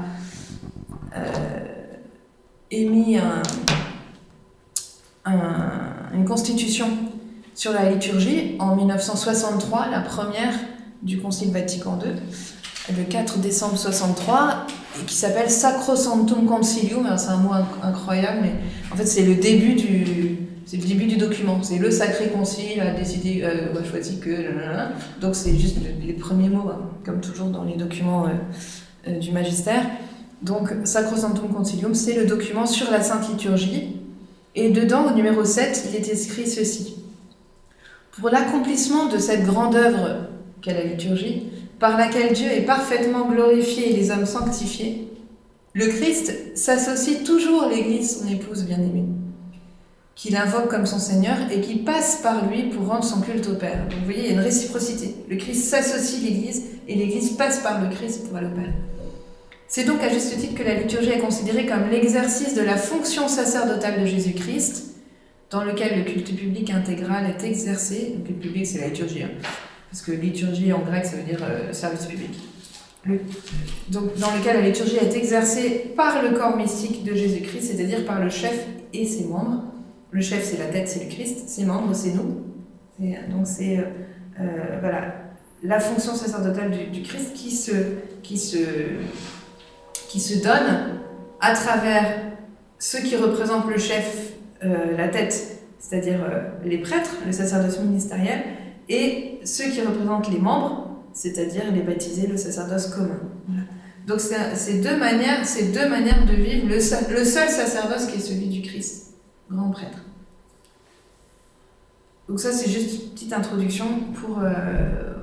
euh, 1.16 1.60
émis 2.70 3.18
un, 3.18 3.42
un, 5.26 6.14
une 6.14 6.25
constitution 6.25 6.87
sur 7.54 7.72
la 7.72 7.90
liturgie 7.90 8.56
en 8.58 8.75
1963, 8.75 9.88
la 9.90 10.00
première 10.00 10.54
du 11.02 11.20
Concile 11.20 11.50
Vatican 11.50 11.99
II, 12.02 12.12
le 12.96 13.04
4 13.04 13.38
décembre 13.38 13.76
63, 13.76 14.66
et 15.00 15.04
qui 15.04 15.14
s'appelle 15.14 15.50
Sacrosanctum 15.50 16.46
Concilium. 16.46 17.06
C'est 17.16 17.28
un 17.28 17.37
mot 17.37 17.52
incroyable, 17.82 18.38
mais 18.42 18.52
en 18.92 18.96
fait 18.96 19.06
c'est 19.06 19.25
le 19.25 19.34
début 19.34 19.75
du 19.75 20.38
c'est 20.70 20.76
le 20.76 20.84
début 20.84 21.06
du 21.06 21.16
document. 21.16 21.60
C'est 21.64 21.78
le 21.78 21.90
Sacré 21.90 22.28
Concile 22.28 22.80
a 22.80 22.92
décidé, 22.92 23.40
euh, 23.42 23.76
a 23.76 23.84
choisi 23.84 24.20
que. 24.20 24.30
Donc 25.20 25.34
c'est 25.34 25.58
juste 25.58 25.78
les 26.06 26.12
premiers 26.12 26.48
mots, 26.48 26.68
hein, 26.70 26.78
comme 27.04 27.20
toujours 27.20 27.48
dans 27.48 27.64
les 27.64 27.74
documents 27.74 28.26
euh, 28.26 28.30
euh, 29.08 29.18
du 29.18 29.32
magistère. 29.32 29.84
Donc 30.42 30.72
Sacrosanctum 30.84 31.52
Concilium, 31.52 31.92
c'est 31.92 32.14
le 32.14 32.24
document 32.24 32.66
sur 32.66 32.88
la 32.92 33.02
Sainte 33.02 33.28
Liturgie. 33.30 33.96
Et 34.54 34.70
dedans, 34.70 35.10
au 35.10 35.16
numéro 35.16 35.44
7, 35.44 35.88
il 35.90 35.96
est 35.96 36.08
écrit 36.08 36.46
ceci. 36.46 37.02
Pour 38.12 38.30
l'accomplissement 38.30 39.06
de 39.06 39.18
cette 39.18 39.44
grande 39.44 39.74
œuvre 39.74 40.28
qu'est 40.62 40.74
la 40.74 40.84
liturgie, 40.84 41.48
par 41.80 41.98
laquelle 41.98 42.32
Dieu 42.32 42.46
est 42.46 42.62
parfaitement 42.62 43.28
glorifié 43.28 43.92
et 43.92 43.96
les 43.96 44.12
hommes 44.12 44.26
sanctifiés, 44.26 45.08
le 45.72 45.88
Christ 45.88 46.32
s'associe 46.54 47.24
toujours 47.24 47.68
l'Église, 47.68 48.20
son 48.20 48.28
épouse 48.28 48.64
bien-aimée, 48.64 49.06
qu'il 50.20 50.36
invoque 50.36 50.68
comme 50.68 50.84
son 50.84 50.98
Seigneur 50.98 51.36
et 51.50 51.62
qui 51.62 51.76
passe 51.76 52.16
par 52.22 52.46
lui 52.46 52.64
pour 52.64 52.86
rendre 52.86 53.04
son 53.04 53.22
culte 53.22 53.48
au 53.48 53.54
Père. 53.54 53.86
Donc 53.88 54.00
vous 54.00 54.04
voyez, 54.04 54.20
il 54.20 54.26
y 54.26 54.28
a 54.28 54.32
une 54.32 54.40
réciprocité. 54.40 55.14
Le 55.30 55.36
Christ 55.36 55.62
s'associe 55.62 56.20
l'Église 56.22 56.62
et 56.86 56.94
l'Église 56.94 57.30
passe 57.38 57.60
par 57.60 57.80
le 57.80 57.88
Christ 57.88 58.28
pour 58.28 58.36
aller 58.36 58.48
au 58.48 58.54
Père. 58.54 58.74
C'est 59.66 59.84
donc 59.84 60.02
à 60.02 60.10
juste 60.10 60.36
titre 60.38 60.54
que 60.54 60.62
la 60.62 60.74
liturgie 60.74 61.08
est 61.08 61.20
considérée 61.20 61.64
comme 61.64 61.88
l'exercice 61.90 62.54
de 62.54 62.60
la 62.60 62.76
fonction 62.76 63.28
sacerdotale 63.28 64.02
de 64.02 64.04
Jésus-Christ, 64.04 64.94
dans 65.48 65.64
lequel 65.64 66.00
le 66.00 66.04
culte 66.04 66.36
public 66.36 66.68
intégral 66.68 67.24
est 67.24 67.42
exercé. 67.42 68.16
Le 68.18 68.24
culte 68.26 68.40
public, 68.40 68.66
c'est 68.66 68.80
la 68.80 68.88
liturgie. 68.88 69.22
Hein, 69.22 69.30
parce 69.90 70.02
que 70.02 70.12
liturgie 70.12 70.74
en 70.74 70.80
grec, 70.80 71.06
ça 71.06 71.16
veut 71.16 71.22
dire 71.22 71.40
euh, 71.42 71.72
service 71.72 72.04
public. 72.04 72.38
Donc, 73.88 74.18
dans 74.18 74.36
lequel 74.36 74.56
la 74.56 74.68
liturgie 74.68 74.98
est 74.98 75.16
exercée 75.16 75.92
par 75.96 76.22
le 76.22 76.36
corps 76.36 76.58
mystique 76.58 77.04
de 77.04 77.14
Jésus-Christ, 77.14 77.62
c'est-à-dire 77.62 78.04
par 78.04 78.22
le 78.22 78.28
chef 78.28 78.66
et 78.92 79.06
ses 79.06 79.24
membres. 79.24 79.62
Le 80.11 80.21
chef, 80.21 80.45
c'est 80.45 80.59
la 80.59 80.67
tête, 80.67 80.88
c'est 80.88 81.05
le 81.05 81.11
Christ. 81.11 81.49
Ses 81.49 81.64
membres, 81.64 81.95
c'est 81.95 82.12
nous. 82.12 82.45
Donc, 83.31 83.47
c'est 83.47 83.79
euh, 83.79 83.83
euh, 84.40 84.79
voilà, 84.81 85.14
la 85.62 85.81
fonction 85.81 86.14
sacerdotale 86.14 86.71
du, 86.93 87.02
Christ 87.02 87.33
qui 87.35 87.50
se, 87.50 87.73
qui 88.23 88.38
se 88.38 88.59
qui 90.09 90.21
se 90.21 90.43
donne 90.43 90.99
à 91.40 91.55
travers 91.55 92.17
ceux 92.79 93.00
qui 93.00 93.17
représentent 93.17 93.69
le 93.71 93.79
chef, 93.79 94.33
euh, 94.64 94.97
la 94.97 95.09
tête, 95.09 95.61
c'est-à-dire 95.79 96.19
les 96.64 96.79
prêtres, 96.79 97.17
le 97.25 97.33
sacerdoce 97.33 97.79
ministériel, 97.79 98.43
et 98.88 99.38
ceux 99.45 99.71
qui 99.71 99.81
représentent 99.81 100.31
les 100.31 100.38
membres, 100.38 101.05
c'est-à-dire 101.12 101.71
les 101.73 101.83
baptisés, 101.83 102.26
le 102.26 102.37
sacerdoce 102.37 102.88
commun. 102.88 103.21
Donc 104.07 104.21
c'est 104.21 104.81
deux 104.81 104.97
manières, 104.97 105.43
deux 105.73 105.88
manières 105.88 106.26
de 106.26 106.35
vivre 106.35 106.67
le 106.69 106.81
seul 106.81 107.49
sacerdoce 107.49 108.07
qui 108.07 108.19
est 108.19 108.21
celui 108.21 108.49
du 108.49 108.62
Christ, 108.62 109.10
grand 109.50 109.71
prêtre. 109.71 109.99
Donc 112.28 112.38
ça, 112.38 112.52
c'est 112.52 112.71
juste 112.71 113.02
une 113.02 113.11
petite 113.11 113.33
introduction 113.33 113.87
pour, 114.14 114.38
euh, 114.40 115.14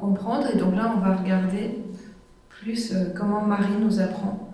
comprendre. 0.00 0.46
Et 0.54 0.56
donc 0.56 0.76
là, 0.76 0.92
on 0.96 1.00
va 1.00 1.16
regarder 1.16 1.78
plus 2.48 2.92
euh, 2.92 3.06
comment 3.16 3.42
Marie 3.42 3.74
nous 3.80 4.00
apprend 4.00 4.50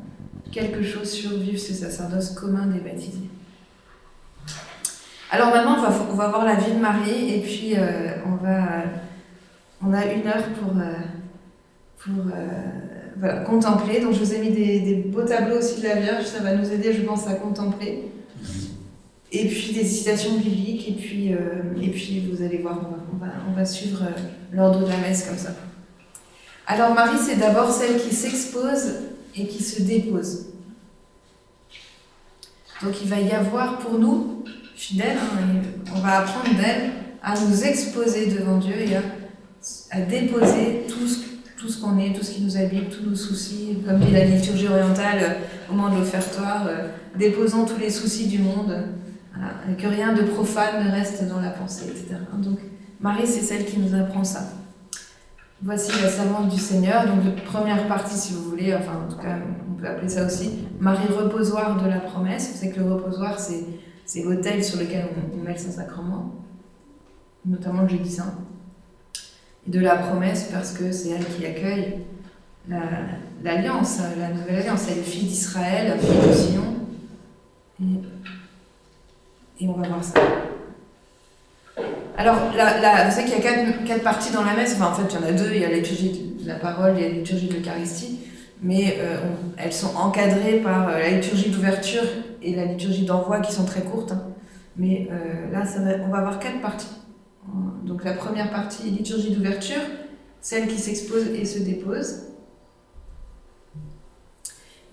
quelque 0.50 0.82
chose 0.82 1.10
sur 1.10 1.32
vivre 1.32 1.58
ce 1.58 1.74
sacerdoce 1.74 2.30
commun 2.30 2.66
des 2.66 2.80
baptisés. 2.80 3.28
Alors 5.30 5.50
maintenant, 5.50 5.76
on 6.10 6.14
va, 6.14 6.28
voir 6.28 6.44
la 6.44 6.54
vie 6.54 6.72
de 6.72 6.78
Marie 6.78 7.34
et 7.34 7.40
puis 7.42 7.74
euh, 7.76 8.12
on, 8.26 8.36
va, 8.42 8.84
on 9.82 9.92
a 9.92 10.06
une 10.06 10.26
heure 10.26 10.48
pour, 10.58 10.72
pour 11.98 12.24
contempler. 13.46 14.00
Donc 14.00 14.14
je 14.14 14.20
vous 14.20 14.34
ai 14.34 14.38
mis 14.38 14.50
des 14.50 15.04
beaux 15.06 15.22
tableaux 15.22 15.58
aussi 15.58 15.82
de 15.82 15.86
la 15.86 15.96
Vierge, 15.96 16.24
ça 16.24 16.42
va 16.42 16.54
nous 16.54 16.72
aider, 16.72 16.94
je 16.94 17.02
pense, 17.02 17.28
à 17.28 17.34
contempler 17.34 18.10
et 19.32 19.46
puis 19.46 19.72
des 19.72 19.84
citations 19.84 20.38
bibliques, 20.38 20.88
et 20.88 20.92
puis, 20.92 21.32
euh, 21.32 21.80
et 21.80 21.88
puis 21.88 22.28
vous 22.30 22.42
allez 22.42 22.58
voir, 22.58 22.80
on 23.12 23.16
va, 23.16 23.32
on 23.48 23.52
va, 23.52 23.64
suivre 23.64 24.02
euh, 24.02 24.20
l'ordre 24.52 24.80
de 24.80 24.90
la 24.90 24.96
messe 24.96 25.24
comme 25.24 25.38
ça. 25.38 25.50
Alors 26.66 26.94
Marie, 26.94 27.18
c'est 27.18 27.36
d'abord 27.36 27.70
celle 27.70 28.00
qui 28.00 28.14
s'expose 28.14 28.94
et 29.36 29.46
qui 29.46 29.62
se 29.62 29.82
dépose. 29.82 30.46
Donc 32.82 32.94
il 33.02 33.08
va 33.08 33.20
y 33.20 33.30
avoir 33.30 33.78
pour 33.78 33.98
nous, 33.98 34.44
fidèles, 34.74 35.16
hein, 35.18 35.60
on 35.94 36.00
va 36.00 36.20
apprendre 36.20 36.56
d'elle 36.56 36.90
à 37.22 37.34
nous 37.38 37.64
exposer 37.64 38.26
devant 38.26 38.58
Dieu 38.58 38.74
à, 39.90 40.00
déposer 40.00 40.86
tout 40.88 41.06
ce, 41.06 41.68
ce 41.68 41.80
qu'on 41.80 41.98
est, 41.98 42.14
tout 42.14 42.24
ce 42.24 42.32
qui 42.32 42.42
nous 42.42 42.56
habite, 42.56 42.90
tous 42.90 43.08
nos 43.08 43.14
soucis, 43.14 43.76
comme 43.86 44.00
dit 44.00 44.10
la 44.10 44.24
liturgie 44.24 44.66
orientale 44.66 45.18
euh, 45.22 45.70
au 45.70 45.74
moment 45.74 45.94
de 45.94 46.00
l'offertoire, 46.00 46.68
déposant 47.16 47.64
tous 47.64 47.78
les 47.78 47.90
soucis 47.90 48.26
du 48.26 48.38
monde 48.38 48.74
que 49.78 49.86
rien 49.86 50.12
de 50.12 50.22
profane 50.22 50.84
ne 50.84 50.90
reste 50.90 51.26
dans 51.28 51.40
la 51.40 51.50
pensée, 51.50 51.86
etc. 51.88 52.16
Donc 52.38 52.58
Marie, 53.00 53.26
c'est 53.26 53.40
celle 53.40 53.64
qui 53.64 53.78
nous 53.78 53.94
apprend 53.94 54.24
ça. 54.24 54.40
Voici 55.62 55.92
la 56.02 56.08
servante 56.08 56.48
du 56.48 56.58
Seigneur, 56.58 57.06
donc 57.06 57.22
de 57.22 57.40
première 57.42 57.86
partie 57.86 58.16
si 58.16 58.32
vous 58.32 58.44
voulez, 58.44 58.74
enfin 58.74 58.92
en 59.06 59.10
tout 59.10 59.20
cas 59.20 59.36
on 59.70 59.74
peut 59.74 59.86
appeler 59.86 60.08
ça 60.08 60.24
aussi, 60.24 60.66
Marie 60.78 61.08
reposoir 61.08 61.82
de 61.82 61.88
la 61.88 62.00
promesse. 62.00 62.52
Vous 62.52 62.58
savez 62.58 62.72
que 62.72 62.80
le 62.80 62.92
reposoir 62.92 63.38
c'est, 63.38 63.66
c'est 64.06 64.22
l'autel 64.22 64.64
sur 64.64 64.80
lequel 64.80 65.08
on, 65.34 65.42
met 65.42 65.52
le 65.52 65.58
Saint-Sacrement, 65.58 66.34
notamment 67.44 67.82
le 67.82 67.88
jeudi 67.88 68.10
saint. 68.10 68.34
Et 69.66 69.70
de 69.70 69.80
la 69.80 69.96
promesse 69.96 70.48
parce 70.50 70.72
que 70.72 70.90
c'est 70.92 71.10
elle 71.10 71.26
qui 71.26 71.44
accueille 71.44 71.98
l'alliance, 73.42 73.98
la, 74.18 74.28
nouvelle 74.30 74.56
alliance. 74.56 74.86
Elle 74.90 74.98
est 74.98 75.02
fille 75.02 75.28
d'Israël, 75.28 75.98
fille 75.98 76.28
de 76.28 76.32
Sion. 76.32 76.62
Et 77.82 78.00
et 79.60 79.68
on 79.68 79.72
va 79.72 79.86
voir 79.86 80.02
ça. 80.02 80.20
Alors, 82.16 82.36
vous 82.50 83.10
savez 83.10 83.24
qu'il 83.24 83.42
y 83.42 83.46
a 83.46 83.72
quatre, 83.86 84.02
parties 84.02 84.32
dans 84.32 84.44
la 84.44 84.54
messe. 84.54 84.78
En 84.80 84.92
fait, 84.92 85.02
il 85.10 85.20
y 85.20 85.24
en 85.24 85.26
a 85.26 85.32
deux. 85.32 85.54
Il 85.54 85.60
y 85.60 85.64
a 85.64 85.68
la 85.68 85.76
liturgie 85.76 86.34
de 86.40 86.46
la 86.46 86.56
parole, 86.56 86.94
il 86.98 87.04
a 87.04 87.08
la 87.08 87.14
liturgie 87.14 87.48
de 87.48 87.54
l'Eucharistie. 87.54 88.20
Mais 88.62 88.98
euh, 88.98 89.20
elles 89.56 89.72
sont 89.72 89.96
encadrées 89.96 90.58
par 90.58 90.88
euh, 90.88 90.98
la 90.98 91.10
liturgie 91.10 91.48
d'ouverture 91.48 92.02
et 92.42 92.54
la 92.54 92.66
liturgie 92.66 93.06
d'envoi 93.06 93.40
qui 93.40 93.52
sont 93.52 93.64
très 93.64 93.80
courtes. 93.80 94.12
Hein. 94.12 94.22
Mais 94.76 95.08
euh, 95.10 95.50
là, 95.50 95.64
on 96.04 96.10
va 96.10 96.18
avoir 96.18 96.38
quatre 96.38 96.60
parties. 96.60 96.92
Donc, 97.84 98.04
la 98.04 98.12
première 98.12 98.50
partie, 98.50 98.90
liturgie 98.90 99.30
d'ouverture, 99.30 99.80
celle 100.42 100.68
qui 100.68 100.78
s'expose 100.78 101.28
et 101.28 101.46
se 101.46 101.58
dépose. 101.58 102.24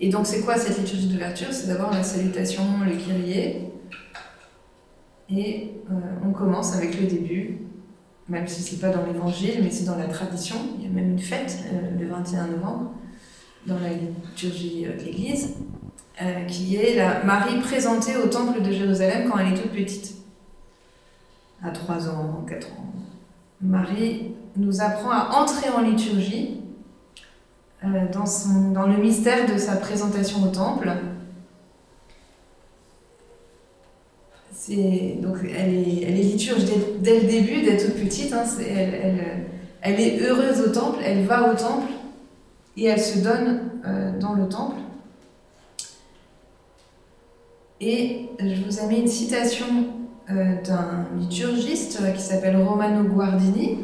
Et 0.00 0.08
donc, 0.08 0.26
c'est 0.26 0.40
quoi 0.40 0.56
cette 0.56 0.78
liturgie 0.78 1.08
d'ouverture? 1.08 1.48
C'est 1.50 1.66
d'abord 1.66 1.92
la 1.92 2.02
salutation, 2.02 2.62
le 2.86 2.96
kyrie, 2.96 3.68
et 5.30 5.74
euh, 5.90 5.94
on 6.24 6.32
commence 6.32 6.74
avec 6.74 6.98
le 7.00 7.06
début, 7.06 7.58
même 8.28 8.46
si 8.46 8.62
c'est 8.62 8.80
pas 8.80 8.90
dans 8.90 9.04
l'évangile, 9.04 9.60
mais 9.62 9.70
c'est 9.70 9.84
dans 9.84 9.96
la 9.96 10.06
tradition. 10.06 10.56
Il 10.78 10.84
y 10.84 10.86
a 10.86 10.90
même 10.90 11.12
une 11.12 11.18
fête 11.18 11.58
euh, 11.72 12.00
le 12.00 12.08
21 12.08 12.48
novembre 12.48 12.92
dans 13.66 13.78
la 13.78 13.90
liturgie 13.90 14.86
de 14.86 15.04
l'Église, 15.04 15.56
euh, 16.22 16.44
qui 16.44 16.76
est 16.76 16.96
la 16.96 17.22
Marie 17.24 17.60
présentée 17.60 18.16
au 18.16 18.28
temple 18.28 18.62
de 18.62 18.72
Jérusalem 18.72 19.28
quand 19.30 19.38
elle 19.38 19.52
est 19.52 19.60
toute 19.60 19.72
petite, 19.72 20.14
à 21.62 21.70
3 21.70 22.08
ans, 22.08 22.44
4 22.48 22.66
ans. 22.72 22.92
Marie 23.60 24.32
nous 24.56 24.80
apprend 24.80 25.10
à 25.10 25.40
entrer 25.40 25.68
en 25.68 25.82
liturgie 25.82 26.60
dans, 28.12 28.26
son, 28.26 28.72
dans 28.72 28.86
le 28.86 28.96
mystère 28.96 29.52
de 29.52 29.58
sa 29.58 29.76
présentation 29.76 30.42
au 30.42 30.48
temple 30.48 30.90
donc 34.76 35.36
elle 35.44 35.74
est, 35.74 36.22
liturge 36.22 36.64
dès, 37.00 37.20
le 37.20 37.26
début, 37.26 37.62
d'être 37.62 37.86
toute 37.86 38.04
petite. 38.04 38.32
Hein, 38.32 38.44
elle, 39.80 40.00
est 40.00 40.20
heureuse 40.20 40.60
au 40.66 40.70
temple, 40.70 41.00
elle 41.04 41.24
va 41.24 41.50
au 41.50 41.56
temple 41.56 41.90
et 42.76 42.84
elle 42.84 43.00
se 43.00 43.18
donne 43.18 43.60
euh, 43.86 44.18
dans 44.18 44.34
le 44.34 44.48
temple. 44.48 44.76
Et 47.80 48.26
je 48.40 48.62
vous 48.64 48.80
ai 48.80 48.86
mis 48.88 49.00
une 49.00 49.08
citation 49.08 49.66
euh, 50.30 50.62
d'un 50.62 51.06
liturgiste 51.18 52.00
qui 52.14 52.22
s'appelle 52.22 52.56
Romano 52.56 53.04
Guardini, 53.08 53.78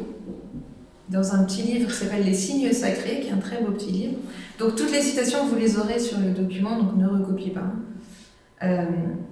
dans 1.09 1.33
un 1.33 1.43
petit 1.45 1.61
livre 1.61 1.89
qui 1.89 1.95
s'appelle 1.95 2.23
Les 2.23 2.33
signes 2.33 2.71
sacrés, 2.73 3.21
qui 3.21 3.29
est 3.29 3.31
un 3.31 3.37
très 3.37 3.61
beau 3.61 3.71
petit 3.71 3.91
livre. 3.91 4.15
Donc 4.59 4.75
toutes 4.75 4.91
les 4.91 5.01
citations, 5.01 5.45
vous 5.47 5.55
les 5.55 5.77
aurez 5.77 5.99
sur 5.99 6.19
le 6.19 6.31
document, 6.31 6.77
donc 6.77 6.97
ne 6.97 7.07
recopiez 7.07 7.51
pas. 7.51 7.71
Euh, 8.63 8.83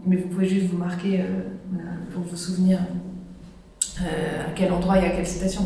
mais 0.05 0.17
vous 0.17 0.27
pouvez 0.27 0.47
juste 0.47 0.67
vous 0.67 0.77
marquer 0.77 1.21
euh, 1.21 1.77
pour 2.13 2.23
vous 2.23 2.35
souvenir 2.35 2.79
euh, 4.01 4.47
à 4.47 4.51
quel 4.53 4.71
endroit 4.71 4.97
y 4.97 5.05
a 5.05 5.11
quelle 5.11 5.25
citation. 5.25 5.61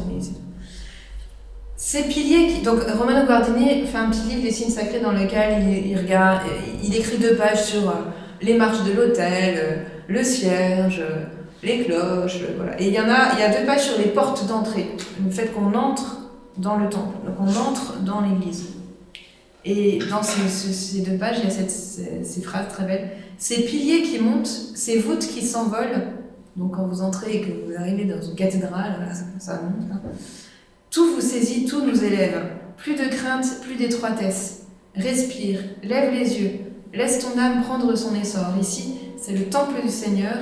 ces 1.76 2.04
piliers. 2.04 2.62
Donc, 2.64 2.82
Romano 2.84 3.26
Guardini 3.26 3.86
fait 3.86 3.98
un 3.98 4.10
petit 4.10 4.28
livre, 4.30 4.44
Les 4.44 4.52
signes 4.52 4.70
sacrés, 4.70 5.00
dans 5.00 5.12
lequel 5.12 5.64
il, 5.86 5.98
regarde, 5.98 6.42
il 6.84 6.96
écrit 6.96 7.18
deux 7.18 7.36
pages 7.36 7.64
sur 7.64 7.94
les 8.42 8.56
marches 8.56 8.84
de 8.84 8.92
l'hôtel, 8.92 9.86
le 10.08 10.24
cierge, 10.24 11.02
les 11.64 11.84
cloches, 11.84 12.40
voilà. 12.56 12.80
Et 12.80 12.88
il 12.88 12.94
y 12.94 13.00
en 13.00 13.10
a, 13.10 13.34
il 13.34 13.40
y 13.40 13.44
a 13.44 13.50
deux 13.50 13.66
pages 13.66 13.90
sur 13.90 13.98
les 13.98 14.10
portes 14.10 14.48
d'entrée, 14.48 14.96
le 15.24 15.32
fait 15.32 15.48
qu'on 15.48 15.74
entre 15.74 16.30
dans 16.58 16.78
le 16.78 16.90
temple, 16.90 17.18
donc 17.26 17.36
on 17.40 17.50
entre 17.50 18.00
dans 18.02 18.22
l'église. 18.22 18.78
Et 19.66 20.00
dans 20.10 20.24
ces, 20.24 21.02
deux 21.02 21.18
pages, 21.18 21.38
il 21.40 21.44
y 21.44 21.48
a 21.48 21.50
cette, 21.50 21.72
ces, 21.72 22.42
phrases 22.42 22.70
très 22.70 22.86
belles. 22.86 23.10
Ces 23.38 23.65
piliers 23.65 24.01
qui 24.01 24.20
montent, 24.20 24.48
ces 24.48 25.00
voûtes 25.00 25.27
qui 25.27 25.46
s'envolent. 25.46 26.13
Donc 26.56 26.75
quand 26.75 26.88
vous 26.88 27.01
entrez 27.01 27.38
et 27.38 27.41
que 27.41 27.51
vous 27.51 27.75
arrivez 27.77 28.06
dans 28.06 28.22
une 28.22 28.36
cathédrale, 28.36 29.08
ça, 29.39 29.62
monte. 29.62 29.91
Hein. 29.91 30.01
Tout 30.89 31.13
vous 31.13 31.22
saisit, 31.22 31.65
tout 31.65 31.86
nous 31.86 32.03
élève. 32.03 32.50
Plus 32.77 32.96
de 32.96 33.08
crainte, 33.10 33.62
plus 33.62 33.75
d'étroitesse. 33.75 34.63
Respire, 34.96 35.60
lève 35.84 36.12
les 36.12 36.41
yeux, 36.41 36.51
laisse 36.94 37.20
ton 37.20 37.39
âme 37.39 37.62
prendre 37.62 37.96
son 37.96 38.15
essor. 38.15 38.53
Ici, 38.60 38.96
c'est 39.17 39.34
le 39.34 39.46
temple 39.46 39.82
du 39.84 39.89
Seigneur. 39.89 40.38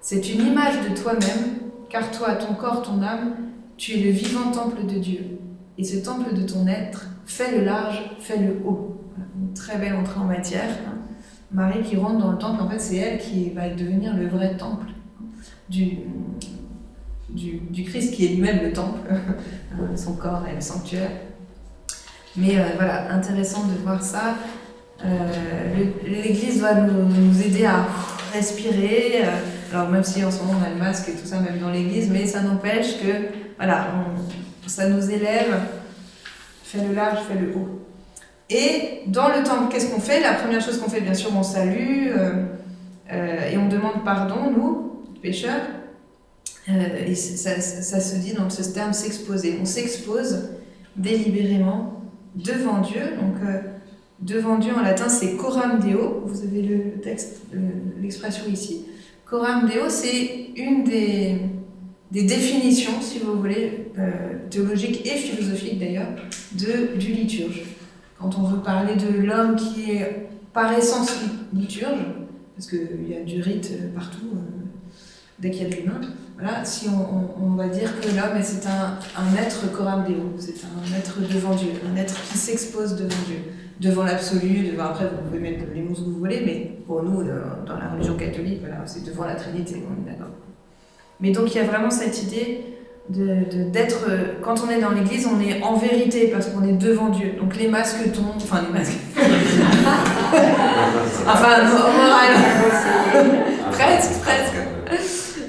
C'est 0.00 0.32
une 0.32 0.46
image 0.46 0.88
de 0.88 1.00
toi-même, 1.00 1.60
car 1.88 2.10
toi, 2.10 2.34
ton 2.34 2.54
corps, 2.54 2.82
ton 2.82 3.00
âme, 3.02 3.36
tu 3.76 3.92
es 3.92 4.02
le 4.02 4.10
vivant 4.10 4.50
temple 4.50 4.86
de 4.86 4.98
Dieu. 4.98 5.38
Et 5.78 5.84
ce 5.84 5.96
temple 5.98 6.34
de 6.34 6.42
ton 6.42 6.66
être, 6.66 7.06
fais 7.24 7.56
le 7.56 7.64
large, 7.64 8.02
fais 8.18 8.38
le 8.38 8.56
haut. 8.66 8.96
Une 9.36 9.54
très 9.54 9.78
belle 9.78 9.94
entrée 9.94 10.18
en 10.18 10.24
matière. 10.24 10.70
Hein. 10.88 11.01
Marie 11.52 11.82
qui 11.82 11.96
rentre 11.96 12.18
dans 12.18 12.32
le 12.32 12.38
temple, 12.38 12.62
en 12.62 12.68
fait, 12.68 12.78
c'est 12.78 12.96
elle 12.96 13.18
qui 13.18 13.50
va 13.50 13.68
devenir 13.68 14.16
le 14.16 14.26
vrai 14.26 14.56
temple 14.56 14.86
du, 15.68 15.98
Christ, 17.84 18.14
qui 18.14 18.26
est 18.26 18.28
lui-même 18.28 18.60
le 18.62 18.72
temple. 18.72 19.00
Son 19.96 20.14
corps 20.14 20.46
est 20.50 20.54
le 20.54 20.60
sanctuaire. 20.60 21.10
Mais 22.36 22.58
euh, 22.58 22.62
voilà, 22.76 23.12
intéressant 23.12 23.66
de 23.66 23.74
voir 23.82 24.02
ça. 24.02 24.36
Euh, 25.04 25.84
L'Église 26.06 26.60
doit 26.60 26.74
nous, 26.74 27.42
aider 27.42 27.66
à 27.66 27.86
respirer. 28.32 29.22
Euh, 29.24 29.30
alors 29.72 29.88
même 29.88 30.04
si 30.04 30.24
en 30.24 30.30
ce 30.30 30.42
moment 30.42 30.58
on 30.60 30.64
a 30.64 30.70
le 30.70 30.76
masque 30.76 31.08
et 31.08 31.12
tout 31.12 31.26
ça, 31.26 31.40
même 31.40 31.58
dans 31.58 31.70
l'Église, 31.70 32.10
mais 32.10 32.26
ça 32.26 32.42
n'empêche 32.42 32.98
que 32.98 33.28
ça 34.66 34.88
nous 34.88 35.10
élève 35.10 35.54
Fais 36.72 36.86
le 36.88 36.94
large, 36.94 37.18
fais 37.28 37.38
le 37.38 37.52
haut. 37.54 37.82
Et 38.52 39.00
dans 39.06 39.28
le 39.28 39.42
temple, 39.42 39.72
qu'est-ce 39.72 39.90
qu'on 39.90 40.00
fait? 40.00 40.20
La 40.20 40.34
première 40.34 40.60
chose 40.60 40.78
qu'on 40.78 40.90
fait, 40.90 41.00
bien 41.00 41.14
sûr, 41.14 41.30
on 41.34 41.42
salue 41.42 42.08
euh, 42.08 42.44
euh, 43.10 43.50
et 43.50 43.56
on 43.56 43.68
demande 43.68 44.04
pardon, 44.04 44.50
nous, 44.50 44.92
pécheurs. 45.22 45.62
Euh, 46.68 47.06
et 47.06 47.14
ça, 47.14 47.60
se 47.60 48.16
dit 48.16 48.34
dans 48.34 48.50
ce 48.50 48.62
terme 48.62 48.92
s'exposer. 48.92 49.58
On 49.60 49.64
s'expose 49.64 50.50
délibérément 50.96 52.02
devant 52.36 52.80
Dieu. 52.80 53.00
Donc 53.20 53.36
devant 54.20 54.58
Dieu 54.58 54.72
en 54.76 54.82
latin, 54.82 55.08
c'est 55.08 55.36
coram 55.36 55.80
deo. 55.80 56.22
Vous 56.26 56.42
avez 56.42 56.62
le 56.62 57.00
texte, 57.00 57.42
l'expression 58.00 58.44
ici. 58.50 58.86
Coram 59.24 59.66
deo, 59.66 59.88
c'est 59.88 60.50
une 60.56 60.84
des, 60.84 61.38
définitions, 62.10 63.00
si 63.00 63.18
vous 63.18 63.38
voulez, 63.38 63.86
euh, 63.98 64.10
théologiques 64.50 65.06
et 65.06 65.16
philosophiques 65.16 65.78
d'ailleurs, 65.78 66.08
du 66.52 67.12
liturge. 67.12 67.62
Quand 68.22 68.38
on 68.38 68.42
veut 68.42 68.60
parler 68.60 68.94
de 68.94 69.20
l'homme 69.20 69.56
qui 69.56 69.90
est 69.90 70.28
par 70.52 70.72
essence 70.72 71.12
liturge, 71.52 71.98
parce 72.54 72.68
qu'il 72.68 73.08
y 73.08 73.16
a 73.16 73.24
du 73.24 73.42
rite 73.42 73.92
partout, 73.94 74.28
euh, 74.32 74.38
dès 75.40 75.50
qu'il 75.50 75.64
y 75.64 75.66
a 75.66 75.68
de 75.70 75.74
l'humain, 75.74 76.00
voilà, 76.38 76.64
si 76.64 76.88
on, 76.88 77.56
va 77.56 77.68
dire 77.68 78.00
que 78.00 78.06
l'homme, 78.08 78.40
c'est 78.42 78.66
un, 78.66 79.36
être 79.36 79.72
coram 79.72 80.04
deo, 80.04 80.34
c'est 80.38 80.54
un 80.64 80.96
être 80.96 81.20
devant 81.20 81.54
Dieu, 81.54 81.70
un 81.92 81.96
être 81.96 82.14
qui 82.30 82.38
s'expose 82.38 82.94
devant 82.94 83.22
Dieu, 83.26 83.38
devant 83.80 84.04
l'absolu, 84.04 84.70
devant, 84.70 84.84
après 84.84 85.06
vous 85.06 85.28
pouvez 85.28 85.40
mettre 85.40 85.64
les 85.74 85.82
mots 85.82 85.94
que 85.94 86.00
vous 86.00 86.18
voulez, 86.18 86.42
mais 86.44 86.78
pour 86.86 87.02
nous, 87.02 87.24
dans 87.24 87.76
la 87.76 87.88
religion 87.90 88.16
catholique, 88.16 88.60
voilà, 88.60 88.86
c'est 88.86 89.04
devant 89.04 89.24
la 89.24 89.34
Trinité, 89.34 89.82
on 89.88 90.00
est 90.06 90.12
d'accord. 90.12 90.32
Mais 91.20 91.32
donc 91.32 91.52
il 91.54 91.58
y 91.58 91.60
a 91.60 91.64
vraiment 91.64 91.90
cette 91.90 92.22
idée 92.22 92.64
d'être, 93.08 94.06
quand 94.42 94.54
on 94.66 94.70
est 94.70 94.80
dans 94.80 94.90
l'église, 94.90 95.26
on 95.26 95.40
est 95.40 95.62
en 95.62 95.76
vérité 95.76 96.28
parce 96.28 96.46
qu'on 96.46 96.62
est 96.64 96.72
devant 96.72 97.08
Dieu. 97.08 97.34
Donc 97.38 97.56
les 97.56 97.68
masques 97.68 98.12
tombent, 98.12 98.36
enfin 98.36 98.62
les 98.66 98.72
masques. 98.78 98.98
enfin, 101.26 101.62
moral. 101.64 102.32
presque, 103.72 104.20
presque. 104.20 104.56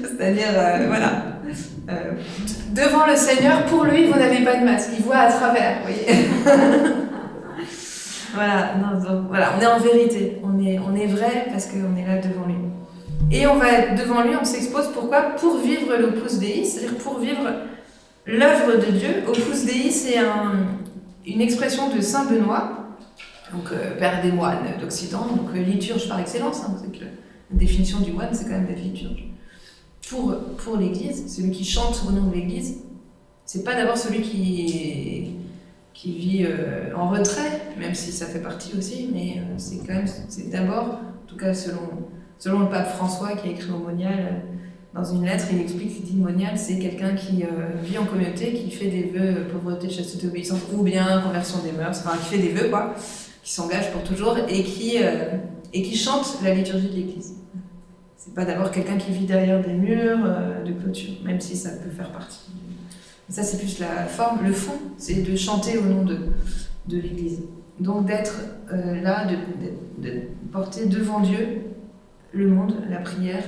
C'est-à-dire, 0.01 0.49
euh, 0.55 0.87
voilà. 0.87 1.23
Euh, 1.89 2.13
devant 2.71 3.05
le 3.05 3.15
Seigneur, 3.15 3.65
pour 3.65 3.83
lui, 3.83 4.07
vous 4.07 4.17
n'avez 4.17 4.43
pas 4.43 4.55
de 4.55 4.65
masque. 4.65 4.89
Il 4.97 5.03
voit 5.03 5.17
à 5.17 5.31
travers, 5.31 5.79
vous 5.79 5.93
voyez. 5.93 6.05
voilà, 8.33 8.75
non, 8.81 9.25
voilà, 9.27 9.53
on 9.57 9.61
est 9.61 9.67
en 9.67 9.79
vérité. 9.79 10.41
On 10.43 10.59
est, 10.63 10.79
on 10.79 10.95
est 10.95 11.07
vrai 11.07 11.47
parce 11.51 11.67
qu'on 11.67 11.95
est 11.97 12.07
là 12.07 12.17
devant 12.17 12.45
lui. 12.47 12.55
Et 13.33 13.47
on 13.47 13.57
va 13.57 13.95
devant 13.95 14.21
lui, 14.21 14.35
on 14.39 14.45
s'expose 14.45 14.89
pourquoi? 14.93 15.21
Pour 15.37 15.57
vivre 15.57 15.97
l'opus 15.97 16.37
Dei, 16.37 16.63
c'est-à-dire 16.63 16.97
pour 16.97 17.17
vivre 17.17 17.51
l'œuvre 18.27 18.77
de 18.77 18.91
Dieu. 18.91 19.23
Opus 19.27 19.65
Dei, 19.65 19.89
c'est 19.89 20.19
un, 20.19 20.67
une 21.25 21.41
expression 21.41 21.93
de 21.93 21.99
Saint 21.99 22.25
Benoît, 22.25 22.95
donc 23.51 23.71
euh, 23.71 23.97
père 23.97 24.21
des 24.21 24.31
moines 24.31 24.77
d'Occident, 24.79 25.25
donc 25.35 25.51
liturge 25.55 26.07
par 26.07 26.19
excellence. 26.19 26.61
Hein, 26.61 26.75
la 27.01 27.57
définition 27.57 28.01
du 28.01 28.11
moine, 28.11 28.29
c'est 28.33 28.43
quand 28.43 28.51
même 28.51 28.67
d'être 28.67 28.83
liturge 28.83 29.23
pour, 30.09 30.35
pour 30.57 30.77
l'Église, 30.77 31.35
celui 31.35 31.51
qui 31.51 31.65
chante 31.65 32.03
au 32.07 32.11
nom 32.11 32.27
de 32.27 32.35
l'Église, 32.35 32.77
c'est 33.45 33.63
pas 33.63 33.73
d'abord 33.73 33.97
celui 33.97 34.21
qui, 34.21 35.35
qui 35.93 36.17
vit 36.17 36.45
euh, 36.45 36.95
en 36.95 37.09
retrait, 37.09 37.73
même 37.79 37.95
si 37.95 38.11
ça 38.11 38.27
fait 38.27 38.41
partie 38.41 38.77
aussi, 38.77 39.09
mais 39.11 39.37
euh, 39.37 39.53
c'est 39.57 39.77
quand 39.77 39.93
même, 39.93 40.07
c'est 40.07 40.51
d'abord, 40.51 40.99
en 40.99 41.27
tout 41.27 41.37
cas 41.37 41.53
selon, 41.53 41.81
selon 42.43 42.59
le 42.59 42.69
pape 42.69 42.89
François 42.89 43.35
qui 43.35 43.47
a 43.47 43.51
écrit 43.51 43.71
au 43.71 43.77
Monial, 43.77 44.19
euh, 44.19 44.99
dans 44.99 45.03
une 45.03 45.25
lettre, 45.25 45.45
il 45.51 45.61
explique 45.61 45.95
qu'il 45.95 46.05
dit 46.05 46.15
Monial, 46.15 46.57
c'est 46.57 46.77
quelqu'un 46.77 47.15
qui 47.15 47.43
vit 47.83 47.97
en 47.97 48.05
communauté, 48.05 48.53
qui 48.53 48.69
fait 48.69 48.89
des 48.89 49.05
vœux 49.05 49.47
pauvreté, 49.51 49.89
chasteté, 49.89 50.27
obéissance, 50.27 50.59
ou 50.71 50.83
bien 50.83 51.19
conversion 51.21 51.59
des 51.63 51.71
mœurs, 51.71 52.03
enfin 52.05 52.15
qui 52.17 52.35
fait 52.35 52.37
des 52.37 52.49
vœux, 52.49 52.69
quoi, 52.69 52.93
qui 53.41 53.51
s'engage 53.51 53.91
pour 53.91 54.03
toujours, 54.03 54.37
et 54.47 54.61
qui, 54.61 54.97
et 55.73 55.81
qui 55.81 55.97
chante 55.97 56.37
la 56.43 56.53
liturgie 56.53 56.89
de 56.89 56.95
l'Église. 56.95 57.33
C'est 58.25 58.33
pas 58.33 58.45
d'abord 58.45 58.71
quelqu'un 58.71 58.97
qui 58.97 59.11
vit 59.11 59.25
derrière 59.25 59.61
des 59.61 59.73
murs 59.73 60.19
euh, 60.23 60.63
de 60.63 60.71
clôture, 60.71 61.15
même 61.25 61.41
si 61.41 61.57
ça 61.57 61.71
peut 61.71 61.89
faire 61.89 62.09
partie. 62.09 62.39
ça, 63.27 63.43
c'est 63.43 63.57
plus 63.57 63.79
la 63.79 64.05
forme. 64.05 64.45
Le 64.45 64.53
fond, 64.53 64.79
c'est 64.97 65.29
de 65.29 65.35
chanter 65.35 65.77
au 65.77 65.83
nom 65.83 66.05
de, 66.05 66.19
de 66.87 66.97
l'Église. 66.97 67.41
Donc 67.81 68.05
d'être 68.05 68.39
euh, 68.71 69.01
là, 69.01 69.27
de, 69.97 70.11
porter 70.53 70.85
devant 70.85 71.19
Dieu 71.19 71.63
le 72.33 72.47
monde, 72.47 72.75
la 72.89 72.97
prière, 72.97 73.43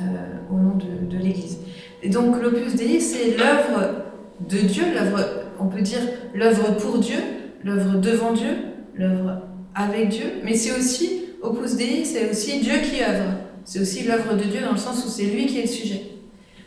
euh, 0.00 0.04
au 0.50 0.56
nom 0.56 0.76
de, 0.76 1.06
de 1.10 1.22
l'Église. 1.22 1.58
Et 2.02 2.10
donc 2.10 2.40
l'Opus 2.42 2.74
Dei, 2.74 3.00
c'est 3.00 3.36
l'œuvre 3.36 4.04
de 4.48 4.58
Dieu, 4.58 4.84
l'œuvre, 4.94 5.24
on 5.58 5.66
peut 5.66 5.80
dire 5.80 6.00
l'œuvre 6.34 6.76
pour 6.76 6.98
Dieu, 6.98 7.18
l'œuvre 7.62 7.98
devant 7.98 8.32
Dieu, 8.32 8.50
l'œuvre 8.94 9.42
avec 9.74 10.08
Dieu, 10.10 10.24
mais 10.44 10.54
c'est 10.54 10.76
aussi, 10.78 11.22
Opus 11.42 11.76
Dei, 11.76 12.04
c'est 12.04 12.30
aussi 12.30 12.60
Dieu 12.60 12.74
qui 12.82 13.02
œuvre. 13.02 13.34
C'est 13.64 13.80
aussi 13.80 14.04
l'œuvre 14.04 14.34
de 14.34 14.44
Dieu 14.44 14.60
dans 14.60 14.72
le 14.72 14.78
sens 14.78 15.04
où 15.06 15.08
c'est 15.08 15.24
lui 15.24 15.46
qui 15.46 15.58
est 15.58 15.62
le 15.62 15.68
sujet. 15.68 16.02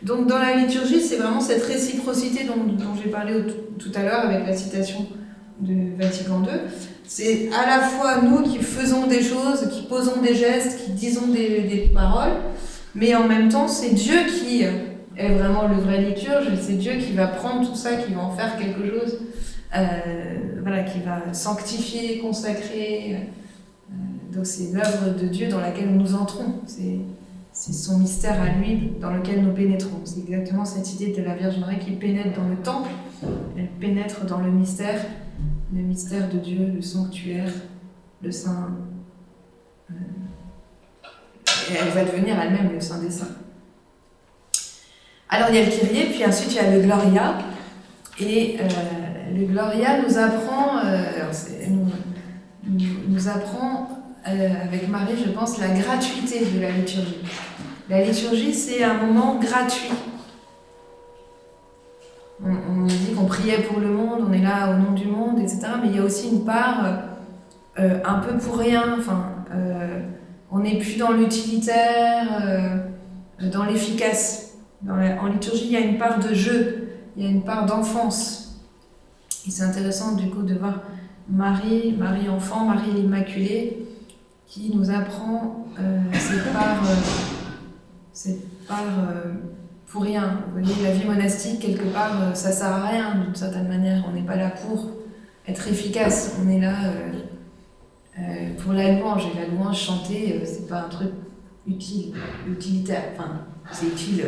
Donc 0.02 0.26
dans 0.26 0.38
la 0.38 0.56
liturgie, 0.56 1.00
c'est 1.00 1.16
vraiment 1.16 1.40
cette 1.40 1.64
réciprocité 1.64 2.44
dont, 2.44 2.94
j'ai 3.02 3.10
parlé 3.10 3.34
tout 3.78 3.90
à 3.94 4.02
l'heure 4.02 4.26
avec 4.26 4.46
la 4.46 4.56
citation 4.56 5.06
de 5.60 5.96
Vatican 5.96 6.42
II. 6.42 6.50
C'est 7.08 7.48
à 7.54 7.66
la 7.66 7.80
fois 7.80 8.20
nous 8.20 8.42
qui 8.42 8.58
faisons 8.58 9.06
des 9.06 9.22
choses, 9.22 9.66
qui 9.72 9.86
posons 9.86 10.20
des 10.20 10.34
gestes, 10.34 10.84
qui 10.84 10.92
disons 10.92 11.28
des, 11.28 11.90
paroles, 11.94 12.36
mais 12.94 13.14
en 13.14 13.26
même 13.26 13.48
temps, 13.48 13.66
c'est 13.66 13.94
Dieu 13.94 14.26
qui 14.26 14.62
est 14.62 15.32
vraiment 15.32 15.66
le 15.68 15.76
vrai 15.76 16.02
liturge, 16.02 16.46
c'est 16.60 16.74
Dieu 16.74 16.96
qui 16.98 17.12
va 17.12 17.26
prendre 17.26 17.66
tout 17.66 17.74
ça, 17.74 17.96
qui 17.96 18.12
va 18.12 18.20
en 18.20 18.32
faire 18.32 18.58
quelque 18.58 18.86
chose, 18.86 19.20
euh, 19.74 20.60
voilà, 20.60 20.82
qui 20.82 21.00
va 21.00 21.32
sanctifier, 21.32 22.18
consacrer. 22.18 23.30
Donc 24.34 24.44
c'est 24.44 24.74
l'œuvre 24.74 25.18
de 25.18 25.28
Dieu 25.28 25.48
dans 25.48 25.60
laquelle 25.60 25.90
nous 25.90 26.14
entrons. 26.14 26.60
C'est 26.66 27.72
son 27.72 27.98
mystère 27.98 28.40
à 28.40 28.50
lui 28.50 28.92
dans 29.00 29.10
lequel 29.10 29.42
nous 29.42 29.54
pénétrons. 29.54 30.00
C'est 30.04 30.20
exactement 30.20 30.66
cette 30.66 30.92
idée 30.92 31.14
de 31.14 31.22
la 31.22 31.34
Vierge 31.34 31.58
Marie 31.58 31.78
qui 31.78 31.92
pénètre 31.92 32.38
dans 32.38 32.48
le 32.48 32.56
temple. 32.56 32.90
Elle 33.56 33.68
pénètre 33.80 34.26
dans 34.26 34.40
le 34.40 34.50
mystère, 34.50 35.00
le 35.72 35.82
mystère 35.82 36.28
de 36.28 36.38
Dieu, 36.38 36.72
le 36.74 36.82
sanctuaire, 36.82 37.52
le 38.22 38.30
saint. 38.30 38.70
Euh, 39.90 39.94
elle 41.70 41.88
va 41.90 42.04
devenir 42.04 42.40
elle-même 42.40 42.72
le 42.72 42.80
saint 42.80 42.98
des 42.98 43.10
saints. 43.10 43.26
Alors 45.28 45.48
il 45.50 45.56
y 45.56 45.58
a 45.58 45.64
le 45.66 45.70
Kyrie, 45.70 46.06
puis 46.12 46.24
ensuite 46.24 46.52
il 46.52 46.56
y 46.56 46.58
a 46.58 46.70
le 46.70 46.82
Gloria. 46.82 47.38
Et 48.20 48.56
euh, 48.58 48.64
le 49.36 49.44
Gloria 49.44 50.02
nous 50.02 50.18
apprend, 50.18 50.78
euh, 50.84 51.30
nous, 52.66 53.28
apprend 53.28 53.88
avec 54.24 54.88
Marie, 54.88 55.14
je 55.24 55.30
pense, 55.30 55.58
la 55.58 55.68
gratuité 55.68 56.44
de 56.44 56.60
la 56.60 56.70
liturgie. 56.70 57.18
La 57.88 58.02
liturgie, 58.02 58.52
c'est 58.52 58.82
un 58.82 58.94
moment 58.94 59.38
gratuit. 59.38 59.90
On, 62.44 62.86
dit 62.86 63.12
qu'on 63.16 63.26
priait 63.26 63.62
pour 63.62 63.80
le 63.80 63.88
monde, 63.88 64.24
on 64.28 64.32
est 64.32 64.42
là 64.42 64.70
au 64.70 64.78
nom 64.78 64.92
du 64.92 65.06
monde, 65.06 65.40
etc. 65.40 65.60
Mais 65.82 65.88
il 65.88 65.96
y 65.96 65.98
a 65.98 66.04
aussi 66.04 66.30
une 66.30 66.44
part 66.44 66.84
euh, 67.78 67.98
un 68.04 68.18
peu 68.20 68.38
pour 68.38 68.58
rien. 68.58 68.96
Enfin, 68.98 69.32
euh, 69.52 70.00
on 70.50 70.60
n'est 70.60 70.78
plus 70.78 70.96
dans 70.96 71.10
l'utilitaire, 71.10 72.86
dans 73.52 73.64
l'efficace. 73.64 74.54
en 74.88 75.26
liturgie, 75.26 75.66
il 75.66 75.72
y 75.72 75.76
a 75.76 75.80
une 75.80 75.98
part 75.98 76.20
de 76.20 76.32
jeu, 76.32 76.88
il 77.16 77.24
y 77.24 77.26
a 77.26 77.30
une 77.30 77.42
part 77.42 77.66
d'enfance. 77.66 78.48
Et 79.46 79.50
c'est 79.50 79.64
intéressant 79.64 80.14
du 80.14 80.30
coup 80.30 80.42
de 80.42 80.54
voir 80.54 80.82
Marie, 81.28 81.94
Marie 81.98 82.28
enfant, 82.28 82.64
Marie 82.64 82.92
l'Immaculée, 82.92 83.86
qui 84.46 84.74
nous 84.74 84.90
apprend 84.90 85.66
euh, 85.78 86.00
cette 86.12 86.52
part, 86.52 86.82
euh, 86.84 88.32
part 88.66 88.82
euh, 89.10 89.34
pour 89.88 90.02
rien. 90.02 90.42
Vous 90.46 90.60
voyez, 90.60 90.82
la 90.82 90.92
vie 90.92 91.06
monastique, 91.06 91.60
quelque 91.60 91.84
part, 91.92 92.22
euh, 92.22 92.34
ça 92.34 92.52
sert 92.52 92.68
à 92.68 92.88
rien 92.88 93.14
d'une 93.16 93.34
certaine 93.34 93.68
manière. 93.68 94.04
On 94.08 94.12
n'est 94.12 94.22
pas 94.22 94.36
là 94.36 94.50
pour 94.50 94.90
être 95.46 95.66
efficace, 95.68 96.36
on 96.44 96.50
est 96.50 96.60
là 96.60 96.74
pour 98.58 98.72
la 98.72 98.92
louange. 98.92 99.24
Et 99.34 99.38
la 99.38 99.46
louange 99.46 99.80
chantée, 99.80 100.42
c'est 100.44 100.68
pas 100.68 100.80
un 100.80 100.88
truc 100.88 101.12
utile, 101.66 102.14
utilitaire. 102.46 103.04
Enfin, 103.14 103.46
c'est 103.72 103.86
utile 103.86 104.24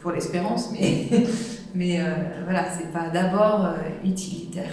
pour 0.00 0.10
l'espérance, 0.10 0.70
mais, 0.72 1.08
mais 1.74 2.00
voilà, 2.42 2.64
c'est 2.76 2.92
pas 2.92 3.10
d'abord 3.10 3.68
utilitaire. 4.04 4.70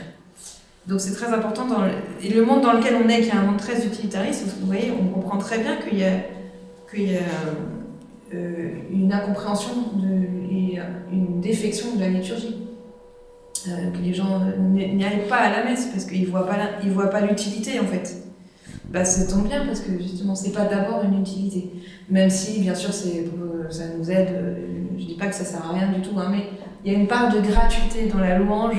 Donc 0.87 0.99
c'est 0.99 1.13
très 1.13 1.31
important. 1.33 1.67
Dans. 1.67 1.85
Et 2.21 2.29
le 2.29 2.43
monde 2.43 2.61
dans 2.61 2.73
lequel 2.73 2.95
on 3.03 3.07
est, 3.07 3.21
qui 3.21 3.29
est 3.29 3.33
un 3.33 3.43
monde 3.43 3.57
très 3.57 3.85
utilitariste, 3.85 4.45
vous 4.59 4.65
voyez, 4.65 4.91
on 4.91 5.07
comprend 5.09 5.37
très 5.37 5.59
bien 5.59 5.77
qu'il 5.77 5.99
y 5.99 6.03
a, 6.03 6.11
qu'il 6.89 7.11
y 7.11 7.17
a 7.17 7.19
euh, 7.19 7.53
une 8.33 9.11
incompréhension 9.11 9.73
de... 9.95 10.53
et 10.53 10.79
une 11.11 11.41
défection 11.41 11.95
de 11.95 12.01
la 12.01 12.09
liturgie. 12.09 12.61
Euh, 13.67 13.91
que 13.91 13.99
les 13.99 14.11
gens 14.11 14.41
n'y 14.57 15.05
arrivent 15.05 15.27
pas 15.27 15.35
à 15.35 15.51
la 15.51 15.63
messe 15.63 15.85
parce 15.85 16.05
qu'ils 16.05 16.23
ne 16.23 16.27
voient 16.27 16.47
pas, 17.09 17.21
l'utilité 17.21 17.79
en 17.79 17.85
fait. 17.85 18.17
Bah, 18.89 19.05
ça 19.05 19.31
tombe 19.31 19.47
bien 19.47 19.65
parce 19.65 19.81
que 19.81 19.91
justement, 19.99 20.33
c'est 20.33 20.51
pas 20.51 20.65
d'abord 20.65 21.03
une 21.03 21.21
utilité. 21.21 21.71
Même 22.09 22.29
si, 22.29 22.59
bien 22.59 22.73
sûr, 22.73 22.91
c'est, 22.91 23.25
ça 23.69 23.83
nous 23.95 24.09
aide. 24.09 24.29
Euh, 24.31 24.55
je 24.97 25.05
dis 25.05 25.15
pas 25.15 25.27
que 25.27 25.35
ça 25.35 25.45
sert 25.45 25.63
à 25.63 25.73
rien 25.73 25.91
du 25.91 26.01
tout, 26.01 26.17
hein, 26.17 26.29
mais 26.31 26.47
il 26.83 26.91
y 26.91 26.95
a 26.95 26.99
une 26.99 27.07
part 27.07 27.33
de 27.33 27.39
gratuité 27.39 28.07
dans 28.07 28.19
la 28.19 28.39
louange. 28.39 28.77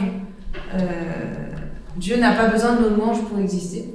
Euh, 0.74 0.78
Dieu 1.96 2.18
n'a 2.18 2.32
pas 2.32 2.48
besoin 2.48 2.74
de 2.74 2.82
nos 2.82 2.90
louanges 2.90 3.22
pour 3.22 3.38
exister. 3.38 3.94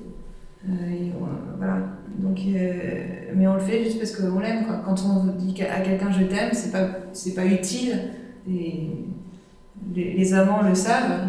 Euh, 0.67 1.09
voilà. 1.57 1.79
Donc, 2.17 2.39
euh, 2.47 3.03
mais 3.35 3.47
on 3.47 3.53
le 3.53 3.59
fait 3.59 3.83
juste 3.83 3.99
parce 3.99 4.15
qu'on 4.15 4.39
l'aime. 4.39 4.65
Quand 4.85 4.95
on 5.05 5.25
dit 5.33 5.61
à 5.61 5.81
quelqu'un 5.81 6.11
je 6.11 6.23
t'aime, 6.23 6.49
c'est 6.53 6.71
pas, 6.71 6.87
c'est 7.13 7.35
pas 7.35 7.45
utile. 7.45 8.11
Les, 8.47 10.33
amants 10.33 10.63
le 10.63 10.73
savent. 10.73 11.27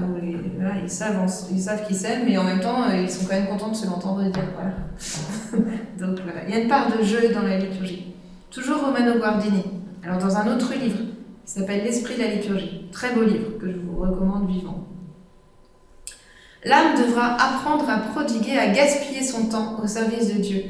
voilà, 0.56 0.74
ils 0.82 0.88
savent, 0.88 1.26
ils 1.52 1.60
savent 1.60 1.86
qu'ils 1.86 1.96
s'aiment, 1.96 2.24
mais 2.26 2.38
en 2.38 2.44
même 2.44 2.60
temps, 2.60 2.90
ils 2.90 3.10
sont 3.10 3.26
quand 3.26 3.34
même 3.34 3.48
contents 3.48 3.70
de 3.70 3.76
se 3.76 3.86
l'entendre 3.86 4.22
dire. 4.22 4.32
Donc 6.00 6.18
il 6.46 6.54
y 6.54 6.56
a 6.56 6.60
une 6.60 6.68
part 6.68 6.88
de 6.96 7.02
jeu 7.02 7.32
dans 7.34 7.42
la 7.42 7.58
liturgie. 7.58 8.14
Toujours 8.50 8.80
Romano 8.84 9.18
Guardini. 9.18 9.64
Alors 10.02 10.18
dans 10.18 10.36
un 10.36 10.54
autre 10.54 10.72
livre, 10.74 10.98
qui 11.44 11.52
s'appelle 11.52 11.84
L'Esprit 11.84 12.16
de 12.16 12.20
la 12.20 12.34
liturgie. 12.34 12.88
Très 12.92 13.14
beau 13.14 13.22
livre 13.22 13.58
que 13.60 13.70
je 13.70 13.76
vous 13.76 13.98
recommande 13.98 14.48
vivement. 14.48 14.87
L'âme 16.64 16.96
devra 16.96 17.34
apprendre 17.34 17.88
à 17.88 17.98
prodiguer, 17.98 18.58
à 18.58 18.68
gaspiller 18.68 19.22
son 19.22 19.46
temps 19.46 19.76
au 19.82 19.86
service 19.86 20.34
de 20.34 20.40
Dieu, 20.40 20.62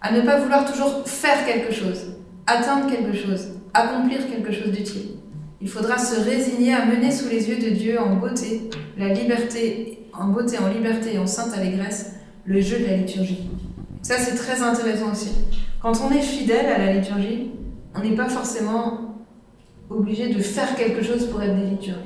à 0.00 0.12
ne 0.12 0.20
pas 0.20 0.38
vouloir 0.38 0.70
toujours 0.70 1.02
faire 1.06 1.46
quelque 1.46 1.72
chose, 1.72 2.14
atteindre 2.46 2.90
quelque 2.90 3.16
chose, 3.16 3.48
accomplir 3.72 4.28
quelque 4.28 4.52
chose 4.52 4.70
d'utile. 4.70 5.16
Il 5.62 5.68
faudra 5.68 5.96
se 5.98 6.20
résigner 6.20 6.74
à 6.74 6.84
mener 6.84 7.10
sous 7.10 7.28
les 7.28 7.48
yeux 7.48 7.58
de 7.58 7.70
Dieu 7.70 7.98
en 7.98 8.16
beauté, 8.16 8.70
la 8.98 9.08
liberté, 9.08 10.06
en 10.12 10.28
beauté, 10.28 10.58
en 10.58 10.68
liberté 10.68 11.14
et 11.14 11.18
en 11.18 11.26
sainte 11.26 11.54
allégresse, 11.56 12.16
le 12.44 12.60
jeu 12.60 12.78
de 12.78 12.86
la 12.86 12.96
liturgie. 12.96 13.48
Ça, 14.02 14.16
c'est 14.18 14.34
très 14.34 14.62
intéressant 14.62 15.12
aussi. 15.12 15.32
Quand 15.80 15.92
on 16.02 16.12
est 16.12 16.22
fidèle 16.22 16.66
à 16.66 16.78
la 16.78 16.92
liturgie, 16.92 17.50
on 17.94 18.00
n'est 18.00 18.14
pas 18.14 18.28
forcément 18.28 19.22
obligé 19.88 20.28
de 20.28 20.40
faire 20.40 20.74
quelque 20.76 21.02
chose 21.02 21.26
pour 21.26 21.42
être 21.42 21.56
des 21.56 21.70
liturgiques. 21.70 22.04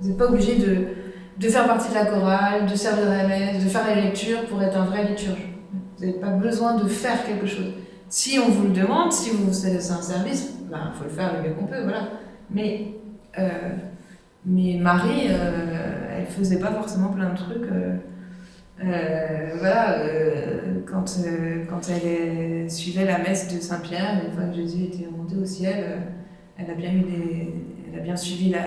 Vous 0.00 0.08
n'êtes 0.08 0.18
pas 0.18 0.26
obligé 0.26 0.56
de, 0.56 0.88
de, 1.38 1.48
faire 1.48 1.66
partie 1.66 1.90
de 1.90 1.94
la 1.94 2.06
chorale, 2.06 2.66
de 2.66 2.74
servir 2.74 3.08
la 3.08 3.26
messe, 3.26 3.64
de 3.64 3.68
faire 3.68 3.86
la 3.86 4.00
lecture 4.00 4.44
pour 4.46 4.62
être 4.62 4.76
un 4.76 4.84
vrai 4.84 5.04
liturge. 5.04 5.48
Vous 5.98 6.04
n'avez 6.04 6.18
pas 6.18 6.30
besoin 6.30 6.76
de 6.76 6.86
faire 6.88 7.24
quelque 7.24 7.46
chose. 7.46 7.72
Si 8.08 8.38
on 8.38 8.48
vous 8.48 8.64
le 8.64 8.72
demande, 8.72 9.12
si 9.12 9.30
vous 9.30 9.52
c'est 9.52 9.76
un 9.76 10.02
service, 10.02 10.54
il 10.60 10.68
ben, 10.68 10.92
faut 10.96 11.04
le 11.04 11.10
faire 11.10 11.34
le 11.34 11.48
mieux 11.48 11.54
qu'on 11.54 11.66
peut, 11.66 11.82
voilà. 11.82 12.08
Mais, 12.50 12.92
euh, 13.38 13.48
mais 14.44 14.78
Marie, 14.80 15.26
euh, 15.30 16.18
elle 16.18 16.26
faisait 16.26 16.60
pas 16.60 16.70
forcément 16.70 17.08
plein 17.08 17.30
de 17.30 17.36
trucs. 17.36 17.64
Euh, 17.64 17.96
euh, 18.84 19.56
voilà, 19.58 19.96
quand, 20.86 21.18
quand 21.68 21.80
elle 21.90 22.70
suivait 22.70 23.06
la 23.06 23.18
messe 23.18 23.52
de 23.52 23.60
Saint-Pierre, 23.60 24.22
une 24.24 24.32
fois 24.32 24.44
que 24.44 24.54
Jésus 24.54 24.84
était 24.84 25.08
monté 25.10 25.34
au 25.36 25.44
ciel, 25.44 26.02
elle 26.58 26.70
a 26.70 26.74
bien 26.74 26.92
eu 26.92 27.00
des, 27.00 27.54
elle 27.90 27.98
a 27.98 28.02
bien 28.02 28.16
suivi 28.16 28.50
la, 28.50 28.60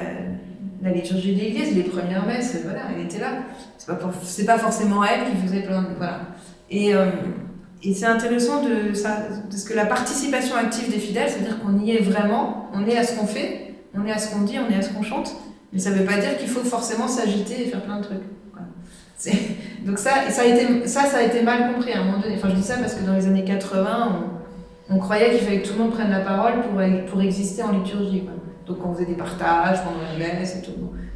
la 0.81 0.91
liturgie 0.91 1.35
de 1.35 1.39
l'Église, 1.39 1.75
les 1.75 1.83
premières 1.83 2.25
messes, 2.25 2.57
voilà, 2.63 2.81
elle 2.95 3.05
était 3.05 3.19
là. 3.19 3.43
C'est 3.77 3.87
pas, 3.87 3.95
pas 3.95 4.59
forcément 4.59 5.03
elle 5.03 5.29
qui 5.29 5.47
faisait 5.47 5.63
plein 5.63 5.81
de, 5.81 5.87
voilà. 5.97 6.21
Et, 6.69 6.93
et 7.83 7.93
c'est 7.93 8.05
intéressant 8.05 8.63
de 8.63 8.93
ça, 8.93 9.17
parce 9.49 9.63
que 9.63 9.73
la 9.73 9.85
participation 9.85 10.55
active 10.55 10.91
des 10.91 10.99
fidèles, 10.99 11.29
c'est-à-dire 11.29 11.59
qu'on 11.61 11.79
y 11.79 11.91
est 11.91 12.01
vraiment, 12.01 12.69
on 12.73 12.85
est 12.87 12.97
à 12.97 13.03
ce 13.03 13.17
qu'on 13.17 13.27
fait, 13.27 13.73
on 13.93 14.05
est 14.05 14.11
à 14.11 14.17
ce 14.17 14.33
qu'on 14.33 14.41
dit, 14.41 14.57
on 14.59 14.71
est 14.71 14.77
à 14.77 14.81
ce 14.81 14.93
qu'on 14.93 15.03
chante, 15.03 15.35
mais 15.73 15.79
ça 15.79 15.91
ne 15.91 15.95
veut 15.95 16.05
pas 16.05 16.17
dire 16.17 16.37
qu'il 16.37 16.47
faut 16.47 16.63
forcément 16.63 17.07
s'agiter 17.07 17.67
et 17.67 17.69
faire 17.69 17.83
plein 17.83 17.99
de 17.99 18.03
trucs. 18.03 18.23
Donc 19.85 19.97
ça, 19.97 20.29
ça 20.29 20.43
a, 20.43 20.45
été, 20.45 20.87
ça, 20.87 21.03
ça 21.03 21.17
a 21.17 21.23
été 21.23 21.41
mal 21.41 21.73
compris 21.73 21.91
à 21.91 21.99
un 21.99 22.05
moment 22.05 22.19
donné. 22.19 22.35
Enfin, 22.35 22.49
je 22.49 22.55
dis 22.55 22.63
ça 22.63 22.77
parce 22.77 22.95
que 22.95 23.05
dans 23.05 23.13
les 23.13 23.27
années 23.27 23.43
80, 23.43 24.29
on, 24.89 24.97
croyait 24.97 25.31
qu'il 25.31 25.39
fallait 25.39 25.61
que 25.61 25.67
tout 25.67 25.73
le 25.73 25.83
monde 25.83 25.91
prenne 25.91 26.09
la 26.09 26.21
parole 26.21 26.61
pour, 26.61 26.81
pour 27.11 27.21
exister 27.21 27.63
en 27.63 27.71
liturgie. 27.71 28.23
Donc 28.69 28.85
on 28.85 28.93
faisait 28.93 29.07
des 29.07 29.15
partages 29.15 29.83
pendant 29.83 30.01
la 30.01 30.17
messe 30.17 30.57
et 30.57 30.61
tout. 30.61 30.71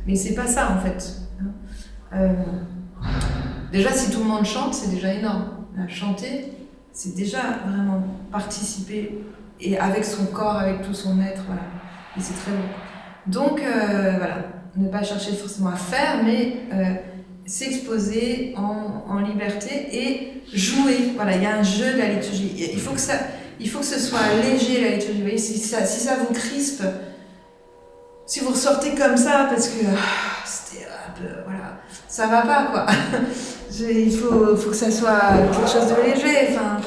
Mais 0.07 0.15
c'est 0.15 0.33
pas 0.33 0.47
ça 0.47 0.71
en 0.71 0.81
fait. 0.81 1.21
Hein. 1.39 1.51
Euh, 2.15 2.33
déjà, 3.71 3.91
si 3.91 4.11
tout 4.11 4.19
le 4.19 4.25
monde 4.25 4.45
chante, 4.45 4.73
c'est 4.73 4.89
déjà 4.89 5.13
énorme. 5.13 5.45
Chanter, 5.87 6.51
c'est 6.91 7.15
déjà 7.15 7.41
vraiment 7.65 8.03
participer 8.31 9.23
et 9.61 9.77
avec 9.77 10.03
son 10.03 10.25
corps, 10.25 10.57
avec 10.57 10.81
tout 10.81 10.93
son 10.93 11.21
être. 11.21 11.43
Voilà. 11.45 11.61
Et 12.17 12.21
c'est 12.21 12.33
très 12.33 12.51
bon. 12.51 12.57
Donc, 13.27 13.61
euh, 13.61 14.17
voilà, 14.17 14.37
ne 14.75 14.87
pas 14.89 15.03
chercher 15.03 15.31
forcément 15.33 15.69
à 15.69 15.75
faire, 15.75 16.23
mais 16.23 16.57
euh, 16.73 16.93
s'exposer 17.45 18.53
en, 18.57 19.03
en, 19.11 19.19
liberté 19.19 19.87
et 19.91 20.43
jouer. 20.53 21.13
Voilà, 21.15 21.35
il 21.37 21.43
y 21.43 21.45
a 21.45 21.55
un 21.55 21.63
jeu 21.63 21.93
de 21.93 21.97
la 21.97 22.09
liturgie. 22.09 22.53
Il 22.73 22.79
faut 22.79 22.93
que, 22.93 22.99
ça, 22.99 23.13
il 23.59 23.69
faut 23.69 23.79
que 23.79 23.85
ce 23.85 23.99
soit 23.99 24.19
léger, 24.43 24.81
la 24.81 24.95
liturgie. 24.95 25.17
Vous 25.17 25.23
voyez, 25.23 25.37
si 25.37 25.57
ça, 25.57 25.85
si 25.85 25.99
ça 25.99 26.17
vous 26.17 26.33
crispe, 26.33 26.83
si 28.25 28.39
vous 28.39 28.51
ressortez 28.51 28.95
comme 28.95 29.17
ça 29.17 29.47
parce 29.49 29.67
que 29.67 29.85
c'était 30.45 30.85
un 30.85 31.19
peu. 31.19 31.29
Voilà, 31.45 31.81
ça 32.07 32.27
va 32.27 32.41
pas, 32.41 32.67
quoi. 32.71 32.85
il 33.79 34.15
faut, 34.15 34.55
faut 34.55 34.69
que 34.69 34.75
ça 34.75 34.91
soit 34.91 35.19
quelque 35.37 35.69
chose 35.69 35.89
de 35.89 36.01
léger. 36.01 36.49
Enfin, 36.49 36.77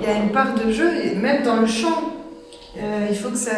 il 0.00 0.06
y 0.06 0.10
a 0.10 0.16
une 0.16 0.30
part 0.30 0.54
de 0.54 0.70
jeu, 0.70 1.14
même 1.16 1.42
dans 1.42 1.56
le 1.56 1.66
chant 1.66 2.12
euh, 2.78 3.06
il 3.10 3.16
faut 3.16 3.30
que 3.30 3.36
ça. 3.36 3.52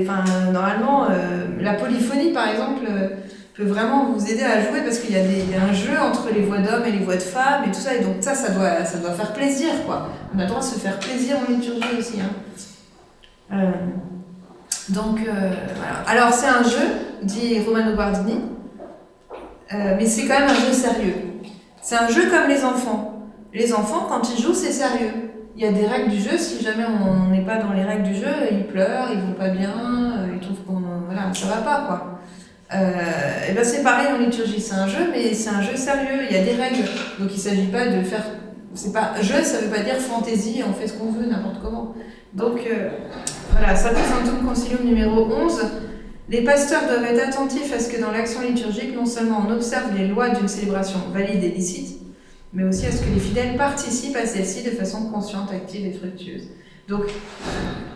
Enfin, 0.00 0.24
normalement, 0.52 1.06
euh, 1.10 1.46
la 1.60 1.74
polyphonie, 1.74 2.32
par 2.32 2.48
exemple, 2.48 2.84
euh, 2.88 3.08
peut 3.54 3.64
vraiment 3.64 4.12
vous 4.12 4.30
aider 4.30 4.44
à 4.44 4.60
jouer 4.60 4.82
parce 4.82 4.98
qu'il 4.98 5.12
y, 5.12 5.18
a 5.18 5.62
un 5.62 5.72
jeu 5.72 5.98
entre 6.00 6.28
les 6.32 6.42
voix 6.42 6.58
d'hommes 6.58 6.84
et 6.86 6.92
les 6.92 7.04
voix 7.04 7.16
de 7.16 7.20
femmes 7.20 7.64
et 7.66 7.72
tout 7.72 7.80
ça. 7.80 7.96
Et 7.96 8.00
donc, 8.00 8.16
ça, 8.20 8.34
ça 8.34 8.50
doit, 8.52 8.84
ça 8.84 8.98
doit 8.98 9.12
faire 9.12 9.32
plaisir, 9.32 9.70
quoi. 9.86 10.08
On 10.34 10.38
a 10.38 10.42
le 10.42 10.48
droit 10.48 10.60
de 10.60 10.66
se 10.66 10.78
faire 10.78 10.98
plaisir 10.98 11.36
en 11.36 11.52
liturgie 11.52 11.98
aussi. 11.98 12.18
Hein. 12.20 13.60
Donc, 14.90 15.20
voilà. 15.20 16.04
Alors, 16.06 16.32
c'est 16.32 16.48
un 16.48 16.62
jeu, 16.62 16.86
dit 17.22 17.60
Romano 17.60 17.94
Guardini, 17.94 18.40
mais 19.72 20.06
c'est 20.06 20.26
quand 20.26 20.38
même 20.38 20.50
un 20.50 20.54
jeu 20.54 20.72
sérieux. 20.72 21.14
C'est 21.82 21.96
un 21.96 22.08
jeu 22.08 22.28
comme 22.30 22.48
les 22.48 22.64
enfants. 22.64 23.26
Les 23.52 23.72
enfants, 23.72 24.06
quand 24.08 24.30
ils 24.32 24.42
jouent, 24.42 24.54
c'est 24.54 24.72
sérieux 24.72 25.30
il 25.56 25.64
y 25.64 25.66
a 25.66 25.72
des 25.72 25.86
règles 25.86 26.10
du 26.10 26.20
jeu. 26.20 26.38
Si 26.38 26.62
jamais 26.62 26.84
on 26.84 27.30
n'est 27.30 27.44
pas 27.44 27.58
dans 27.58 27.72
les 27.72 27.84
règles 27.84 28.04
du 28.04 28.14
jeu, 28.14 28.32
ils 28.50 28.66
pleurent, 28.66 29.10
ils 29.12 29.20
vont 29.20 29.34
pas 29.34 29.48
bien, 29.48 29.70
euh, 29.70 30.26
ils 30.34 30.40
trouvent 30.40 30.62
qu'on 30.64 30.80
voilà, 31.06 31.32
ça 31.34 31.46
va 31.46 31.56
pas 31.56 31.84
quoi. 31.86 32.20
Euh, 32.72 33.50
et 33.50 33.52
ben 33.52 33.64
c'est 33.64 33.82
pareil 33.82 34.06
en 34.12 34.18
liturgie, 34.18 34.60
c'est 34.60 34.74
un 34.74 34.86
jeu, 34.86 35.10
mais 35.12 35.34
c'est 35.34 35.50
un 35.50 35.60
jeu 35.60 35.76
sérieux. 35.76 36.24
Il 36.30 36.36
y 36.36 36.38
a 36.38 36.44
des 36.44 36.54
règles, 36.54 36.88
donc 37.18 37.30
il 37.32 37.38
s'agit 37.38 37.66
pas 37.66 37.88
de 37.88 38.02
faire. 38.02 38.24
C'est 38.74 38.92
pas 38.92 39.20
jeu, 39.20 39.42
ça 39.42 39.58
veut 39.58 39.68
pas 39.68 39.82
dire 39.82 39.96
fantaisie, 39.96 40.62
on 40.66 40.72
fait 40.72 40.86
ce 40.86 40.92
qu'on 40.92 41.10
veut 41.10 41.26
n'importe 41.26 41.60
comment. 41.60 41.94
Donc 42.34 42.60
euh, 42.66 42.90
voilà, 43.50 43.74
Sacrosanctum 43.74 44.46
Concilium 44.46 44.84
numéro 44.84 45.26
11. 45.26 45.60
Les 46.28 46.44
pasteurs 46.44 46.82
doivent 46.86 47.04
être 47.04 47.28
attentifs 47.28 47.72
à 47.72 47.80
ce 47.80 47.88
que 47.88 48.00
dans 48.00 48.12
l'action 48.12 48.40
liturgique, 48.42 48.94
non 48.94 49.06
seulement 49.06 49.44
on 49.46 49.52
observe 49.52 49.96
les 49.96 50.06
lois 50.06 50.28
d'une 50.28 50.46
célébration 50.46 51.00
valide 51.12 51.42
et 51.42 51.48
licite, 51.48 51.98
mais 52.52 52.62
aussi 52.62 52.86
à 52.86 52.92
ce 52.92 53.02
que 53.02 53.12
les 53.12 53.18
fidèles 53.18 53.56
participent 53.56 54.16
à 54.16 54.26
celle-ci 54.26 54.62
de 54.62 54.70
façon 54.70 55.10
consciente, 55.10 55.50
active 55.52 55.86
et 55.86 55.92
fructueuse. 55.92 56.44
Donc, 56.88 57.02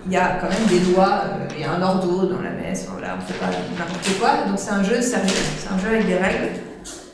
il 0.07 0.13
y 0.13 0.17
a 0.17 0.39
quand 0.41 0.49
même 0.49 0.67
des 0.69 0.93
lois, 0.93 1.23
euh, 1.27 1.49
il 1.57 1.63
y 1.63 1.65
a 1.65 1.73
un 1.73 1.83
ordre 1.83 2.27
dans 2.27 2.43
la 2.43 2.51
messe, 2.51 2.89
voilà, 2.91 3.15
on 3.15 3.17
ne 3.19 3.23
fait 3.23 3.39
pas 3.39 3.47
n'importe 3.79 4.19
quoi, 4.19 4.49
donc 4.49 4.59
c'est 4.59 4.71
un 4.71 4.83
jeu 4.83 5.01
sérieux, 5.01 5.29
c'est 5.59 5.73
un 5.73 5.79
jeu 5.79 5.89
avec 5.89 6.07
des 6.07 6.17
règles. 6.17 6.59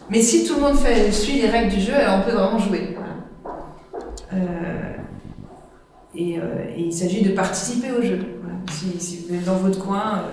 Mais 0.09 0.23
si 0.23 0.45
tout 0.47 0.55
le 0.55 0.61
monde 0.61 0.79
suit 1.13 1.43
les 1.43 1.49
règles 1.49 1.75
du 1.75 1.81
jeu, 1.81 1.95
alors 1.95 2.21
on 2.21 2.31
peut 2.31 2.37
vraiment 2.37 2.59
jouer. 2.59 2.97
Euh, 4.33 4.37
et, 6.15 6.39
euh, 6.39 6.43
et, 6.77 6.83
il 6.83 6.93
s'agit 6.93 7.23
de 7.23 7.31
participer 7.31 7.93
au 7.93 8.03
jeu. 8.03 8.19
Si, 8.71 9.01
si, 9.01 9.27
vous 9.27 9.35
êtes 9.35 9.45
dans 9.45 9.57
votre 9.57 9.79
coin, 9.79 10.25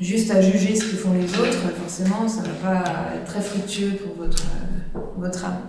juste 0.00 0.30
à 0.30 0.40
juger 0.40 0.74
ce 0.74 0.84
que 0.84 0.96
font 0.96 1.12
les 1.12 1.32
autres, 1.38 1.58
forcément, 1.78 2.26
ça 2.26 2.42
ne 2.42 2.46
va 2.48 2.54
pas 2.54 2.84
être 3.14 3.24
très 3.26 3.40
fructueux 3.40 3.96
pour 3.96 4.24
votre, 4.24 4.42
votre 5.16 5.44
âme. 5.44 5.60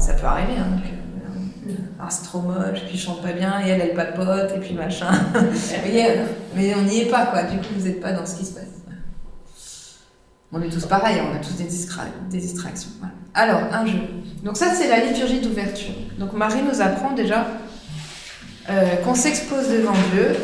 Ça 0.00 0.14
peut 0.14 0.26
arriver, 0.26 0.58
hein, 0.58 0.80
euh, 1.68 2.04
c'est 2.08 2.24
trop 2.24 2.40
moche, 2.40 2.84
puis 2.86 2.96
je 2.96 3.04
chante 3.04 3.22
pas 3.22 3.32
bien, 3.32 3.60
et 3.64 3.70
elle, 3.70 3.80
elle 3.80 3.94
papote, 3.94 4.52
et 4.56 4.60
puis 4.60 4.74
machin. 4.74 5.10
mais 6.54 6.74
on 6.74 6.82
n'y 6.82 7.00
est 7.00 7.10
pas, 7.10 7.26
quoi. 7.26 7.42
Du 7.42 7.58
coup, 7.58 7.74
vous 7.76 7.86
n'êtes 7.86 8.00
pas 8.00 8.12
dans 8.12 8.24
ce 8.24 8.36
qui 8.36 8.46
se 8.46 8.52
passe. 8.52 8.64
On 10.50 10.62
est 10.62 10.70
tous 10.70 10.86
pareils, 10.86 11.20
on 11.20 11.36
a 11.36 11.40
tous 11.40 11.56
des, 11.56 11.64
des 11.64 12.38
distractions. 12.38 12.90
Alors, 13.38 13.60
un 13.72 13.86
jeu. 13.86 14.00
Donc 14.42 14.56
ça, 14.56 14.74
c'est 14.74 14.88
la 14.88 14.98
liturgie 14.98 15.38
d'ouverture. 15.38 15.94
Donc 16.18 16.32
Marie 16.32 16.58
nous 16.60 16.80
apprend 16.80 17.12
déjà 17.12 17.46
euh, 18.68 18.96
qu'on 19.04 19.14
s'expose 19.14 19.68
devant 19.68 19.92
Dieu 20.12 20.34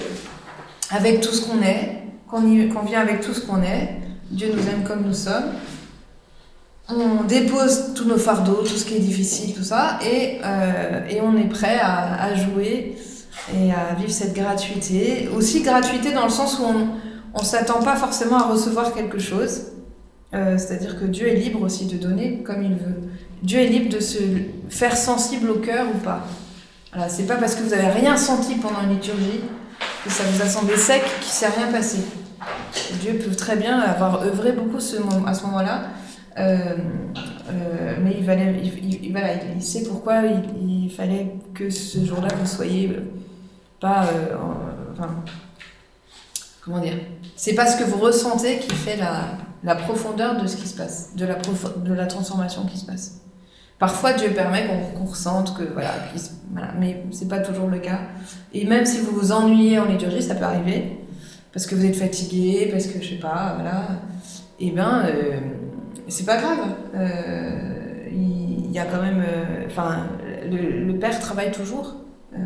avec 0.90 1.20
tout 1.20 1.32
ce 1.32 1.44
qu'on 1.44 1.60
est, 1.60 2.04
qu'on 2.28 2.82
vient 2.82 3.00
avec 3.00 3.20
tout 3.20 3.34
ce 3.34 3.40
qu'on 3.40 3.64
est. 3.64 3.96
Dieu 4.30 4.52
nous 4.54 4.62
aime 4.68 4.84
comme 4.84 5.02
nous 5.04 5.12
sommes. 5.12 5.54
On 6.88 7.24
dépose 7.24 7.94
tous 7.96 8.04
nos 8.04 8.16
fardeaux, 8.16 8.62
tout 8.62 8.76
ce 8.76 8.84
qui 8.84 8.94
est 8.94 9.00
difficile, 9.00 9.54
tout 9.54 9.64
ça, 9.64 9.98
et, 10.00 10.38
euh, 10.44 11.20
on 11.20 11.36
est 11.36 11.48
prêt 11.48 11.80
à, 11.82 12.32
jouer 12.36 12.96
et 13.52 13.72
à 13.72 13.94
vivre 13.98 14.12
cette 14.12 14.34
gratuité. 14.34 15.28
Aussi 15.36 15.62
gratuité 15.62 16.12
dans 16.12 16.26
le 16.26 16.30
sens 16.30 16.60
où 16.60 16.64
on 17.34 17.40
ne 17.40 17.44
s'attend 17.44 17.82
pas 17.82 17.96
forcément 17.96 18.36
à 18.36 18.44
recevoir 18.44 18.94
quelque 18.94 19.18
chose. 19.18 19.73
Euh, 20.34 20.58
c'est-à-dire 20.58 20.98
que 20.98 21.04
Dieu 21.04 21.28
est 21.28 21.36
libre 21.36 21.62
aussi 21.62 21.86
de 21.86 21.96
donner 21.96 22.42
comme 22.42 22.62
il 22.62 22.74
veut. 22.74 23.02
Dieu 23.42 23.60
est 23.60 23.68
libre 23.68 23.94
de 23.94 24.00
se 24.00 24.18
faire 24.68 24.96
sensible 24.96 25.50
au 25.50 25.56
cœur 25.56 25.86
ou 25.94 25.98
pas. 25.98 26.26
Voilà, 26.92 27.08
c'est 27.08 27.26
pas 27.26 27.36
parce 27.36 27.54
que 27.54 27.62
vous 27.62 27.72
avez 27.72 27.88
rien 27.88 28.16
senti 28.16 28.56
pendant 28.56 28.82
une 28.82 28.94
liturgie 28.94 29.40
que 30.04 30.10
ça 30.10 30.24
vous 30.24 30.42
a 30.42 30.46
semblé 30.46 30.76
sec 30.76 31.02
qu'il 31.20 31.30
s'est 31.30 31.48
rien 31.48 31.70
passé. 31.70 31.98
Dieu 33.00 33.14
peut 33.14 33.34
très 33.34 33.56
bien 33.56 33.78
avoir 33.78 34.22
œuvré 34.22 34.52
beaucoup 34.52 34.78
à 34.78 35.34
ce 35.34 35.44
moment-là, 35.44 35.84
euh, 36.38 36.76
euh, 37.48 37.94
mais 38.02 38.16
il, 38.18 38.24
valait, 38.24 38.54
il, 38.62 39.12
voilà, 39.12 39.28
il, 39.54 39.62
sait 39.62 39.84
pourquoi 39.84 40.22
il, 40.60 40.90
fallait 40.90 41.36
que 41.54 41.70
ce 41.70 42.04
jour-là 42.04 42.28
vous 42.38 42.46
soyez 42.46 42.96
pas. 43.80 44.08
Comment 46.64 46.80
dire 46.80 46.98
C'est 47.36 47.54
pas 47.54 47.66
ce 47.66 47.76
que 47.76 47.84
vous 47.84 47.98
ressentez 47.98 48.58
qui 48.58 48.74
fait 48.74 48.96
la, 48.96 49.38
la 49.64 49.74
profondeur 49.74 50.40
de 50.40 50.46
ce 50.46 50.56
qui 50.56 50.68
se 50.68 50.76
passe, 50.76 51.16
de 51.16 51.24
la, 51.24 51.34
de 51.34 51.94
la 51.94 52.06
transformation 52.06 52.64
qui 52.66 52.78
se 52.78 52.86
passe. 52.86 53.20
Parfois, 53.78 54.12
Dieu 54.12 54.30
permet 54.30 54.66
qu'on 54.66 55.04
ressente 55.04 55.56
que 55.56 55.64
voilà, 55.64 55.90
voilà 56.52 56.72
mais 56.78 57.02
c'est 57.10 57.28
pas 57.28 57.40
toujours 57.40 57.68
le 57.68 57.78
cas. 57.78 58.00
Et 58.52 58.64
même 58.66 58.86
si 58.86 59.00
vous 59.00 59.12
vous 59.12 59.32
ennuyez 59.32 59.78
en 59.78 59.86
liturgie, 59.86 60.22
ça 60.22 60.34
peut 60.34 60.44
arriver, 60.44 60.98
parce 61.52 61.66
que 61.66 61.74
vous 61.74 61.84
êtes 61.84 61.96
fatigué, 61.96 62.68
parce 62.70 62.86
que 62.86 63.02
je 63.02 63.10
sais 63.10 63.18
pas, 63.20 63.54
voilà. 63.54 63.88
Et 64.60 64.68
eh 64.68 64.70
ben, 64.70 65.02
euh, 65.06 65.40
c'est 66.08 66.24
pas 66.26 66.36
grave. 66.36 66.58
Euh, 66.94 68.06
il 68.10 68.70
y, 68.70 68.78
a 68.78 68.84
quand 68.84 69.02
même, 69.02 69.22
euh, 69.26 69.66
enfin, 69.66 70.08
le, 70.50 70.84
le, 70.84 70.98
Père 70.98 71.18
travaille 71.18 71.52
toujours. 71.52 71.96
Euh, 72.34 72.38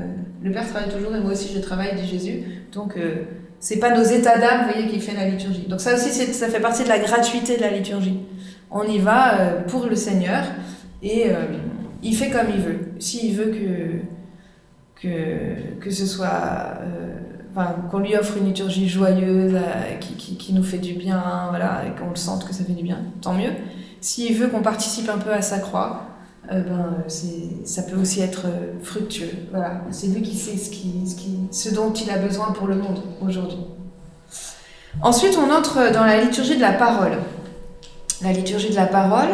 le 0.43 0.51
Père 0.51 0.69
travaille 0.69 0.91
toujours 0.91 1.15
et 1.15 1.21
moi 1.21 1.33
aussi 1.33 1.53
je 1.55 1.61
travaille, 1.61 1.95
dit 1.97 2.07
Jésus. 2.07 2.67
Donc 2.73 2.99
c'est 3.61 3.79
pas 3.79 3.97
nos 3.97 4.05
états 4.05 4.39
d'âme, 4.39 4.67
vous 4.67 4.73
voyez, 4.73 4.89
qui 4.89 5.01
fait 5.01 5.15
la 5.15 5.29
liturgie. 5.29 5.67
Donc 5.69 5.81
ça 5.81 5.95
aussi, 5.95 6.11
ça 6.11 6.49
fait 6.49 6.61
partie 6.61 6.85
de 6.85 6.89
la 6.89 6.99
gratuité 6.99 7.57
de 7.57 7.63
la 7.63 7.71
liturgie. 7.71 8.21
On 8.71 8.85
y 8.85 8.99
va 8.99 9.41
euh, 9.41 9.61
pour 9.63 9.87
le 9.87 9.97
Seigneur 9.97 10.45
et 11.03 11.31
il 12.03 12.15
fait 12.15 12.31
comme 12.31 12.49
il 12.55 12.61
veut. 12.61 12.79
S'il 12.99 13.35
veut 13.35 13.53
que, 13.53 15.01
que, 15.01 15.81
que 15.81 15.91
ce 15.91 16.07
soit... 16.07 16.75
Enfin, 17.51 17.77
qu'on 17.91 18.01
lui 18.01 18.15
offre 18.15 18.37
une 18.37 18.47
liturgie 18.47 18.89
joyeuse, 18.89 19.57
qui, 20.01 20.15
qui, 20.15 20.37
qui, 20.37 20.53
nous 20.53 20.63
fait 20.63 20.79
du 20.79 20.93
bien, 20.93 21.47
voilà, 21.49 21.83
et 21.87 21.99
qu'on 21.99 22.11
le 22.11 22.17
sente 22.17 22.47
que 22.47 22.55
ça 22.55 22.63
fait 22.63 22.75
du 22.75 22.83
bien, 22.83 22.99
tant 23.23 23.33
mieux. 23.33 23.51
S'il 24.01 24.37
veut 24.37 24.49
qu'on 24.49 24.63
participe 24.63 25.09
un 25.09 25.19
peu 25.19 25.33
à 25.33 25.43
sa 25.43 25.59
croix, 25.59 26.08
euh, 26.51 26.63
ben, 26.63 27.05
ça 27.65 27.83
peut 27.83 27.97
aussi 27.97 28.21
être 28.21 28.47
euh, 28.47 28.73
fructueux. 28.83 29.31
Voilà. 29.51 29.83
C'est 29.91 30.07
lui 30.07 30.23
qui 30.23 30.37
sait 30.37 30.57
ce, 30.57 30.71
qui, 30.71 31.07
ce, 31.07 31.15
qui, 31.15 31.39
ce 31.51 31.75
dont 31.75 31.93
il 31.93 32.11
a 32.11 32.19
besoin 32.19 32.53
pour 32.53 32.67
le 32.67 32.77
monde 32.77 33.03
aujourd'hui. 33.21 33.59
Ensuite, 35.03 35.39
on 35.39 35.53
entre 35.53 35.93
dans 35.93 36.05
la 36.05 36.23
liturgie 36.23 36.57
de 36.57 36.63
la 36.63 36.73
parole. 36.73 37.19
La 38.23 38.33
liturgie 38.33 38.71
de 38.71 38.77
la 38.77 38.87
parole, 38.87 39.29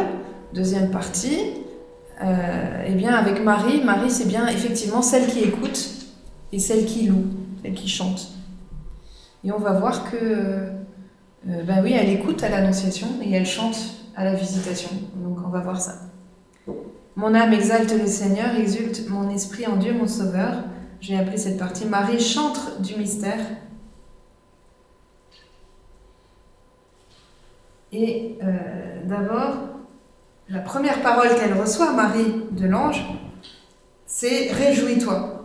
deuxième 0.53 0.91
partie. 0.91 1.39
Euh, 2.23 2.85
eh 2.87 2.95
bien, 2.95 3.15
avec 3.15 3.43
Marie, 3.43 3.83
Marie, 3.83 4.11
c'est 4.11 4.27
bien 4.27 4.47
effectivement 4.49 5.03
celle 5.03 5.27
qui 5.27 5.41
écoute 5.41 5.91
et 6.53 6.59
celle 6.59 6.85
qui 6.85 7.07
loue, 7.07 7.27
celle 7.63 7.75
qui 7.75 7.89
chante. 7.89 8.29
Et 9.43 9.53
on 9.53 9.59
va 9.59 9.73
voir 9.73 10.11
que, 10.11 10.17
euh, 10.17 10.73
ben 11.45 11.83
oui, 11.83 11.93
elle 11.93 12.11
écoute 12.11 12.43
à 12.43 12.49
l'annonciation 12.49 13.09
et 13.23 13.33
elle 13.33 13.47
chante 13.47 13.77
à 14.17 14.25
la 14.25 14.35
visitation. 14.35 14.91
Donc, 15.17 15.39
on 15.45 15.51
va 15.51 15.61
voir 15.61 15.81
ça. 15.81 15.95
Mon 17.17 17.33
âme 17.35 17.53
exalte 17.53 17.93
le 17.97 18.09
Seigneur, 18.09 18.57
exulte 18.57 19.09
mon 19.09 19.31
esprit 19.31 19.67
en 19.69 19.77
Dieu 19.77 19.93
mon 19.93 20.09
Sauveur. 20.09 20.65
J'ai 21.01 21.17
appelé 21.17 21.37
cette 21.37 21.59
partie 21.59 21.85
Marie, 21.85 22.19
chantre 22.19 22.81
du 22.81 22.97
mystère. 22.97 23.39
Et 27.93 28.37
euh, 28.43 28.49
d'abord, 29.05 29.59
la 30.49 30.59
première 30.59 31.03
parole 31.03 31.29
qu'elle 31.37 31.53
reçoit, 31.53 31.93
Marie 31.93 32.43
de 32.51 32.67
l'ange, 32.67 33.05
c'est 34.07 34.51
Réjouis-toi. 34.51 35.45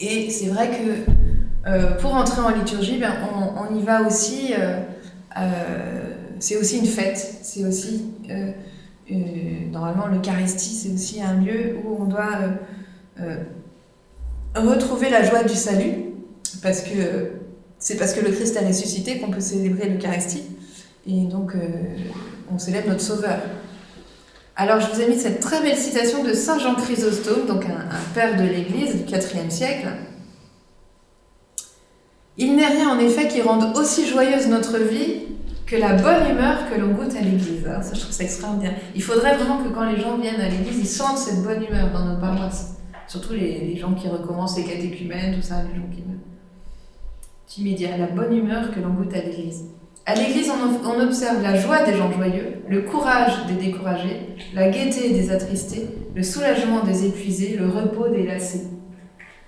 Et 0.00 0.30
c'est 0.30 0.48
vrai 0.48 0.68
que 0.70 1.68
euh, 1.70 1.92
pour 1.98 2.16
entrer 2.16 2.40
en 2.40 2.48
liturgie, 2.48 2.98
ben, 2.98 3.12
on, 3.56 3.72
y 3.76 3.82
va 3.84 4.02
aussi, 4.02 4.52
euh, 4.58 4.80
c'est 6.40 6.56
aussi 6.56 6.80
une 6.80 6.86
fête, 6.86 7.38
c'est 7.42 7.64
aussi 7.64 8.12
normalement, 9.10 10.06
l'Eucharistie, 10.06 10.74
c'est 10.74 10.92
aussi 10.92 11.20
un 11.20 11.34
lieu 11.34 11.76
où 11.84 12.02
on 12.02 12.04
doit 12.06 12.30
euh, 13.20 13.36
euh, 14.56 14.60
retrouver 14.60 15.10
la 15.10 15.22
joie 15.22 15.42
du 15.42 15.54
salut, 15.54 16.14
parce 16.62 16.82
que 16.82 17.32
c'est 17.78 17.96
parce 17.96 18.14
que 18.14 18.24
le 18.24 18.30
Christ 18.30 18.56
a 18.56 18.66
ressuscité 18.66 19.18
qu'on 19.18 19.30
peut 19.30 19.40
célébrer 19.40 19.88
l'Eucharistie, 19.88 20.44
et 21.06 21.24
donc 21.24 21.54
on 22.52 22.58
célèbre 22.58 22.88
notre 22.88 23.00
Sauveur. 23.00 23.38
Alors 24.54 24.80
je 24.80 24.86
vous 24.92 25.00
ai 25.00 25.08
mis 25.08 25.18
cette 25.18 25.40
très 25.40 25.62
belle 25.62 25.76
citation 25.76 26.22
de 26.22 26.32
Saint 26.32 26.58
Jean 26.58 26.74
Chrysostome, 26.76 27.46
donc 27.46 27.64
un 27.64 28.14
père 28.14 28.36
de 28.36 28.44
l'Église 28.44 28.94
du 28.94 29.02
IVe 29.02 29.50
siècle. 29.50 29.88
Il 32.38 32.56
n'est 32.56 32.66
rien 32.66 32.88
en 32.90 32.98
effet 32.98 33.28
qui 33.28 33.42
rende 33.42 33.76
aussi 33.76 34.06
joyeuse 34.06 34.46
notre 34.46 34.78
vie 34.78 35.31
que 35.72 35.78
la 35.78 35.94
bonne 35.94 36.30
humeur 36.30 36.70
que 36.70 36.78
l'on 36.78 36.88
goûte 36.88 37.16
à 37.16 37.22
l'église. 37.22 37.66
Hein, 37.66 37.80
ça, 37.80 37.94
je 37.94 38.00
trouve 38.00 38.12
ça 38.12 38.24
extraordinaire. 38.24 38.74
Il 38.94 39.02
faudrait 39.02 39.36
vraiment 39.36 39.56
que 39.64 39.70
quand 39.70 39.90
les 39.90 39.98
gens 39.98 40.18
viennent 40.18 40.40
à 40.40 40.48
l'église, 40.50 40.78
ils 40.78 40.86
sentent 40.86 41.16
cette 41.16 41.42
bonne 41.42 41.64
humeur 41.64 41.90
dans 41.90 42.04
nos 42.04 42.20
paroisses. 42.20 42.76
Surtout 43.08 43.32
les, 43.32 43.74
gens 43.76 43.94
qui 43.94 44.06
recommencent 44.06 44.58
les 44.58 44.64
catéchumènes, 44.64 45.34
tout 45.34 45.42
ça, 45.42 45.62
les 45.62 45.80
gens 45.80 45.86
qui. 45.90 46.02
Tu 47.48 47.68
me 47.68 47.74
dis, 47.74 47.86
la 47.86 48.06
bonne 48.06 48.36
humeur 48.36 48.70
que 48.70 48.80
l'on 48.80 48.90
goûte 48.90 49.14
à 49.14 49.22
l'église. 49.22 49.64
À 50.04 50.14
l'église, 50.14 50.50
on, 50.50 50.88
on, 50.88 51.00
observe 51.00 51.42
la 51.42 51.54
joie 51.54 51.84
des 51.84 51.96
gens 51.96 52.10
joyeux, 52.12 52.62
le 52.68 52.82
courage 52.82 53.46
des 53.46 53.54
découragés, 53.54 54.36
la 54.54 54.68
gaieté 54.68 55.10
des 55.10 55.30
attristés, 55.30 55.88
le 56.14 56.22
soulagement 56.22 56.82
des 56.82 57.06
épuisés, 57.06 57.56
le 57.56 57.68
repos 57.68 58.08
des 58.08 58.26
lassés. 58.26 58.66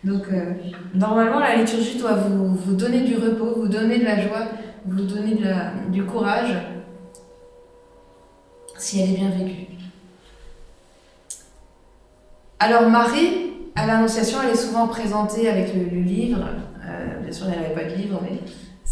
Donc, 0.05 0.25
euh, 0.33 0.53
normalement, 0.95 1.41
la 1.41 1.57
liturgie 1.57 1.99
doit 1.99 2.13
vous, 2.13 2.55
vous 2.55 2.75
donner 2.75 3.01
du 3.01 3.17
repos, 3.17 3.55
vous 3.57 3.69
donner 3.69 3.99
de 3.99 4.05
la 4.05 4.21
joie, 4.21 4.47
vous 4.87 5.03
donner 5.03 5.39
du 5.91 6.05
courage 6.05 6.55
si 8.79 9.01
elle 9.01 9.11
est 9.11 9.17
bien 9.17 9.31
vécue. 9.31 9.67
Alors 12.59 12.89
Marie, 12.89 13.53
à 13.75 13.87
l'Annonciation, 13.87 14.39
elle 14.43 14.51
est 14.51 14.57
souvent 14.57 14.89
présentée 14.89 15.49
avec 15.49 15.75
le, 15.75 16.01
livre, 16.01 16.45
euh, 16.87 17.21
bien 17.23 17.33
sûr 17.33 17.47
elle 17.53 17.61
n'avait 17.61 17.75
pas 17.75 17.85
de 17.85 17.95
livre, 17.95 18.21
mais 18.23 18.41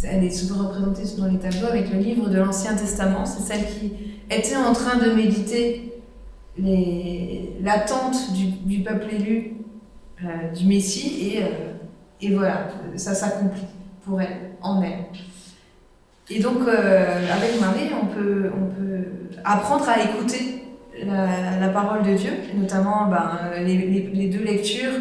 elle 0.05 0.25
est 0.25 0.31
souvent 0.31 0.69
représentée 0.69 1.05
dans 1.19 1.27
les 1.27 1.39
tableaux 1.39 1.69
avec 1.69 1.93
le 1.93 1.99
livre 1.99 2.29
de 2.29 2.39
l'Ancien 2.39 2.75
Testament. 2.75 3.25
C'est 3.25 3.43
celle 3.43 3.67
qui 3.67 3.93
était 4.31 4.57
en 4.57 4.73
train 4.73 4.99
de 4.99 5.13
méditer 5.13 5.93
l'attente 7.63 8.17
du, 8.65 8.81
peuple 8.81 9.15
élu, 9.15 9.55
euh, 10.23 10.53
du 10.53 10.67
Messie, 10.67 11.37
euh, 11.37 11.73
et 12.21 12.35
voilà, 12.35 12.69
ça 12.97 13.15
s'accomplit 13.15 13.67
pour 14.05 14.21
elle, 14.21 14.53
en 14.61 14.83
elle. 14.83 15.07
Et 16.31 16.41
donc, 16.41 16.59
euh, 16.67 17.33
avec 17.33 17.61
Marie, 17.61 17.91
on 18.01 18.07
peut, 18.07 18.51
on 18.55 18.67
peut 18.67 19.05
apprendre 19.45 19.89
à 19.89 20.03
écouter 20.03 20.65
la, 21.05 21.69
parole 21.69 22.03
de 22.05 22.15
Dieu, 22.15 22.31
notamment 22.55 23.07
ben, 23.07 23.39
les, 23.65 23.77
les, 24.15 24.29
deux 24.29 24.45
lectures, 24.45 24.93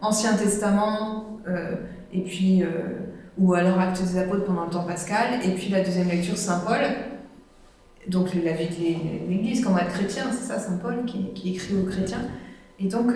Ancien 0.00 0.34
Testament, 0.34 1.38
euh, 1.46 1.74
et 2.12 2.22
puis, 2.22 2.62
euh, 2.62 2.68
ou 3.36 3.52
alors 3.52 3.78
Actes 3.78 4.02
des 4.02 4.18
Apôtres 4.18 4.46
pendant 4.46 4.64
le 4.64 4.70
temps 4.70 4.84
pascal, 4.84 5.40
et 5.44 5.50
puis 5.50 5.68
la 5.68 5.82
deuxième 5.82 6.08
lecture, 6.08 6.36
Saint 6.36 6.60
Paul, 6.66 6.80
donc 8.08 8.28
la 8.42 8.52
vie 8.52 8.68
de 8.68 9.30
l'Église, 9.30 9.62
comment 9.62 9.78
être 9.78 9.92
chrétien, 9.92 10.24
c'est 10.30 10.46
ça, 10.46 10.58
Saint 10.58 10.78
Paul 10.78 11.04
qui, 11.04 11.32
qui, 11.34 11.54
écrit 11.54 11.74
aux 11.76 11.84
chrétiens. 11.84 12.22
Et 12.78 12.88
donc, 12.88 13.12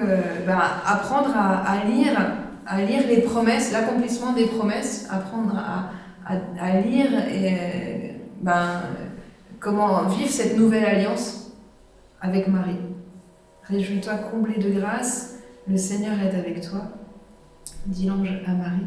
ben, 0.46 0.58
apprendre 0.86 1.34
à, 1.34 1.62
à, 1.62 1.84
lire, 1.86 2.20
à 2.66 2.82
lire 2.82 3.04
les 3.08 3.22
promesses, 3.22 3.72
l'accomplissement 3.72 4.34
des 4.34 4.44
promesses, 4.44 5.08
apprendre 5.10 5.56
à 5.56 5.88
à, 6.26 6.80
lire 6.80 7.28
et, 7.28 8.14
ben, 8.40 8.82
comment 9.60 10.04
vivre 10.08 10.30
cette 10.30 10.56
nouvelle 10.56 10.84
alliance 10.84 11.52
avec 12.20 12.48
Marie. 12.48 12.76
Réjouis-toi 13.64 14.14
comblé 14.30 14.58
de 14.58 14.78
grâce, 14.78 15.38
le 15.68 15.76
Seigneur 15.76 16.14
est 16.20 16.36
avec 16.36 16.60
toi, 16.60 16.82
dit 17.86 18.06
l'ange 18.06 18.42
à 18.46 18.52
Marie. 18.52 18.86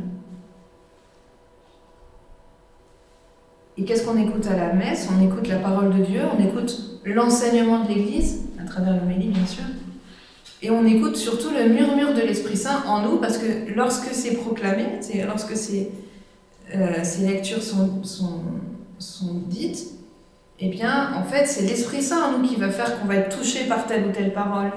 Et 3.77 3.85
qu'est-ce 3.85 4.05
qu'on 4.05 4.17
écoute 4.17 4.47
à 4.47 4.55
la 4.55 4.73
messe? 4.73 5.07
On 5.15 5.23
écoute 5.23 5.47
la 5.47 5.57
parole 5.57 5.95
de 5.95 6.03
Dieu, 6.03 6.21
on 6.35 6.43
écoute 6.43 7.01
l'enseignement 7.05 7.83
de 7.83 7.89
l'Église, 7.89 8.45
à 8.59 8.65
travers 8.65 8.95
l'homélie 8.95 9.29
bien 9.29 9.45
sûr, 9.45 9.63
et 10.63 10.71
on 10.71 10.85
écoute 10.85 11.15
surtout 11.15 11.51
le 11.51 11.71
murmure 11.71 12.15
de 12.15 12.21
l'Esprit 12.21 12.57
Saint 12.57 12.83
en 12.87 13.01
nous, 13.01 13.17
parce 13.17 13.37
que 13.37 13.71
lorsque 13.75 14.13
c'est 14.13 14.35
proclamé, 14.37 14.99
lorsque 15.27 15.55
c'est 15.55 15.91
euh, 16.75 17.03
ces 17.03 17.25
lectures 17.25 17.63
sont, 17.63 18.01
dites, 19.47 19.83
eh 20.59 20.69
bien, 20.69 21.13
en 21.15 21.23
fait, 21.23 21.45
c'est 21.45 21.63
l'Esprit 21.63 22.01
Saint 22.01 22.37
nous 22.37 22.47
qui 22.47 22.55
va 22.55 22.69
faire 22.69 22.99
qu'on 22.99 23.07
va 23.07 23.15
être 23.15 23.37
touché 23.37 23.65
par 23.65 23.85
telle 23.85 24.07
ou 24.07 24.11
telle 24.11 24.33
parole. 24.33 24.71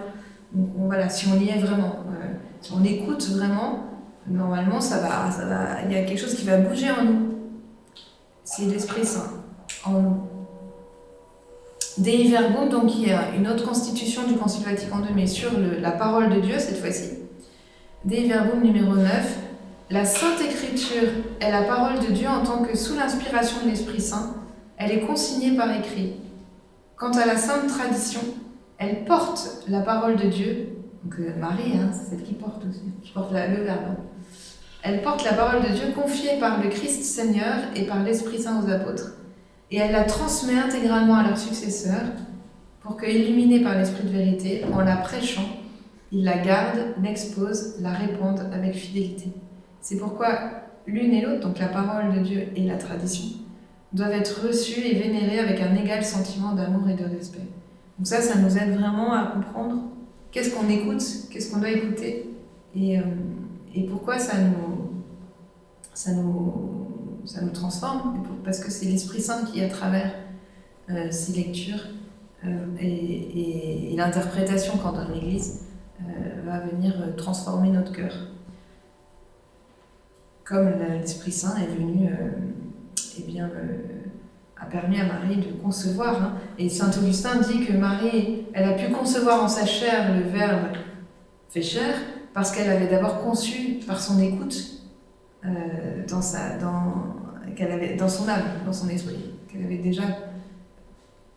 Voilà, 0.53 1.09
si 1.09 1.27
on 1.29 1.41
y 1.41 1.49
est 1.49 1.59
vraiment, 1.59 2.01
euh, 2.09 2.27
si 2.61 2.73
on 2.73 2.85
écoute 2.85 3.29
vraiment, 3.31 3.85
normalement, 4.29 4.81
ça 4.81 4.99
va, 4.99 5.83
il 5.85 5.93
y 5.93 5.97
a 5.97 6.05
quelque 6.05 6.19
chose 6.19 6.35
qui 6.35 6.45
va 6.45 6.59
bouger 6.59 6.91
en 6.91 7.05
nous. 7.05 7.35
C'est 8.45 8.67
l'Esprit 8.67 9.05
Saint 9.05 9.31
en 9.85 9.93
nous. 9.93 10.17
Dei 11.99 12.31
Verbum, 12.31 12.69
donc 12.69 12.95
il 12.95 13.09
y 13.09 13.11
a 13.11 13.35
une 13.35 13.49
autre 13.49 13.67
constitution 13.67 14.23
du 14.27 14.35
Concile 14.35 14.65
Vatican 14.65 14.99
II, 15.01 15.13
mais 15.15 15.27
sur 15.27 15.51
la 15.59 15.91
parole 15.91 16.31
de 16.31 16.41
Dieu 16.41 16.55
cette 16.59 16.79
fois-ci. 16.79 17.19
Dei 18.05 18.29
Verbum 18.29 18.63
numéro 18.63 18.95
9, 18.95 19.39
la 19.91 20.05
Sainte 20.05 20.41
Écriture 20.41 21.09
est 21.41 21.51
la 21.51 21.63
parole 21.63 21.99
de 21.99 22.13
Dieu 22.13 22.29
en 22.29 22.45
tant 22.45 22.63
que 22.63 22.77
sous 22.77 22.95
l'inspiration 22.95 23.65
de 23.65 23.71
l'Esprit 23.71 24.01
Saint, 24.01 24.37
elle 24.77 24.93
est 24.93 25.01
consignée 25.01 25.57
par 25.57 25.69
écrit. 25.77 26.13
Quant 26.97 27.11
à 27.11 27.27
la 27.27 27.37
Sainte 27.37 27.67
Tradition, 27.67 28.21
elle 28.79 29.05
porte 29.05 29.65
la 29.67 29.81
parole 29.81 30.15
de 30.15 30.29
Dieu, 30.29 30.69
donc 31.03 31.19
euh, 31.19 31.33
Marie, 31.41 31.73
hein, 31.75 31.91
c'est 31.93 32.11
celle 32.11 32.23
qui 32.23 32.35
porte 32.35 32.63
aussi, 32.69 33.13
porte 33.13 33.33
le 33.33 33.65
Verbe. 33.65 33.97
Elle 34.83 35.03
porte 35.03 35.25
la 35.25 35.33
parole 35.33 35.63
de 35.63 35.75
Dieu 35.75 35.93
confiée 35.93 36.39
par 36.39 36.63
le 36.63 36.69
Christ 36.69 37.03
Seigneur 37.03 37.57
et 37.75 37.83
par 37.83 38.05
l'Esprit 38.05 38.41
Saint 38.41 38.63
aux 38.63 38.71
apôtres. 38.71 39.15
et 39.73 39.79
elle 39.79 39.93
la 39.93 40.05
transmet 40.05 40.59
intégralement 40.59 41.17
à 41.17 41.25
leurs 41.25 41.39
successeurs 41.39 42.13
pour 42.81 42.97
que, 42.97 43.07
illuminés 43.07 43.61
par 43.61 43.77
l'esprit 43.77 44.05
de 44.05 44.13
vérité, 44.13 44.65
en 44.73 44.83
la 44.83 44.97
prêchant, 44.97 45.49
ils 46.13 46.25
la 46.25 46.39
gardent, 46.39 46.95
l'exposent, 47.03 47.75
la 47.81 47.93
répandent 47.93 48.49
avec 48.53 48.75
fidélité. 48.75 49.33
C'est 49.81 49.97
pourquoi 49.97 50.29
l'une 50.87 51.13
et 51.13 51.23
l'autre, 51.23 51.41
donc 51.41 51.59
la 51.59 51.69
parole 51.69 52.15
de 52.15 52.21
Dieu 52.21 52.49
et 52.55 52.67
la 52.67 52.77
tradition, 52.77 53.39
doivent 53.93 54.13
être 54.13 54.47
reçues 54.47 54.81
et 54.81 54.95
vénérées 54.95 55.39
avec 55.39 55.61
un 55.61 55.75
égal 55.75 56.05
sentiment 56.05 56.53
d'amour 56.53 56.89
et 56.89 56.95
de 56.95 57.05
respect. 57.05 57.47
Donc 57.99 58.07
ça, 58.07 58.21
ça 58.21 58.39
nous 58.39 58.57
aide 58.57 58.79
vraiment 58.79 59.13
à 59.13 59.27
comprendre 59.27 59.83
qu'est-ce 60.31 60.55
qu'on 60.55 60.69
écoute, 60.69 61.03
qu'est-ce 61.31 61.53
qu'on 61.53 61.61
doit 61.61 61.71
écouter 61.71 62.31
et, 62.75 62.99
euh, 62.99 63.03
et 63.75 63.85
pourquoi 63.85 64.19
ça 64.19 64.39
nous, 64.39 65.03
ça 65.93 66.13
nous, 66.13 66.87
ça 67.25 67.43
nous 67.43 67.51
transforme, 67.51 68.23
parce 68.45 68.61
que 68.61 68.71
c'est 68.71 68.87
l'Esprit 68.87 69.21
Saint 69.21 69.45
qui, 69.45 69.61
à 69.63 69.69
travers 69.69 70.15
euh, 70.89 71.11
ces 71.11 71.33
lectures 71.33 71.85
euh, 72.45 72.67
et, 72.79 73.93
et, 73.93 73.97
l'interprétation 73.97 74.79
qu'on 74.79 74.93
donne 74.93 75.13
l'Église, 75.13 75.67
va 76.47 76.61
venir 76.61 76.95
transformer 77.19 77.69
notre 77.69 77.93
cœur. 77.93 78.15
Comme 80.51 80.69
l'Esprit 81.01 81.31
Saint 81.31 81.57
est 81.59 81.73
venu, 81.77 82.11
eh 83.19 83.23
bien, 83.23 83.49
a 84.61 84.67
permis 84.67 85.01
à 85.01 85.05
Marie 85.05 85.37
de 85.37 85.53
concevoir. 85.63 86.21
Hein. 86.21 86.35
Et 86.59 86.69
saint 86.69 86.91
Augustin 87.01 87.37
dit 87.37 87.65
que 87.65 87.73
Marie, 87.73 88.47
elle 88.53 88.69
a 88.69 88.73
pu 88.73 88.93
concevoir 88.93 89.45
en 89.45 89.49
sa 89.49 89.65
chair 89.65 90.13
le 90.13 90.29
Verbe 90.29 90.77
fait 91.51 91.63
chair 91.63 91.95
parce 92.35 92.53
qu'elle 92.53 92.71
avait 92.71 92.89
d'abord 92.89 93.23
conçu 93.23 93.81
par 93.87 94.01
son 94.01 94.21
écoute 94.21 94.83
euh, 95.45 95.49
dans, 96.09 96.23
sa, 96.23 96.57
dans, 96.59 96.95
avait, 97.59 97.97
dans 97.97 98.09
son 98.09 98.29
âme, 98.29 98.43
dans 98.67 98.73
son 98.73 98.89
esprit, 98.89 99.35
qu'elle 99.49 99.65
avait 99.65 99.79
déjà, 99.79 100.03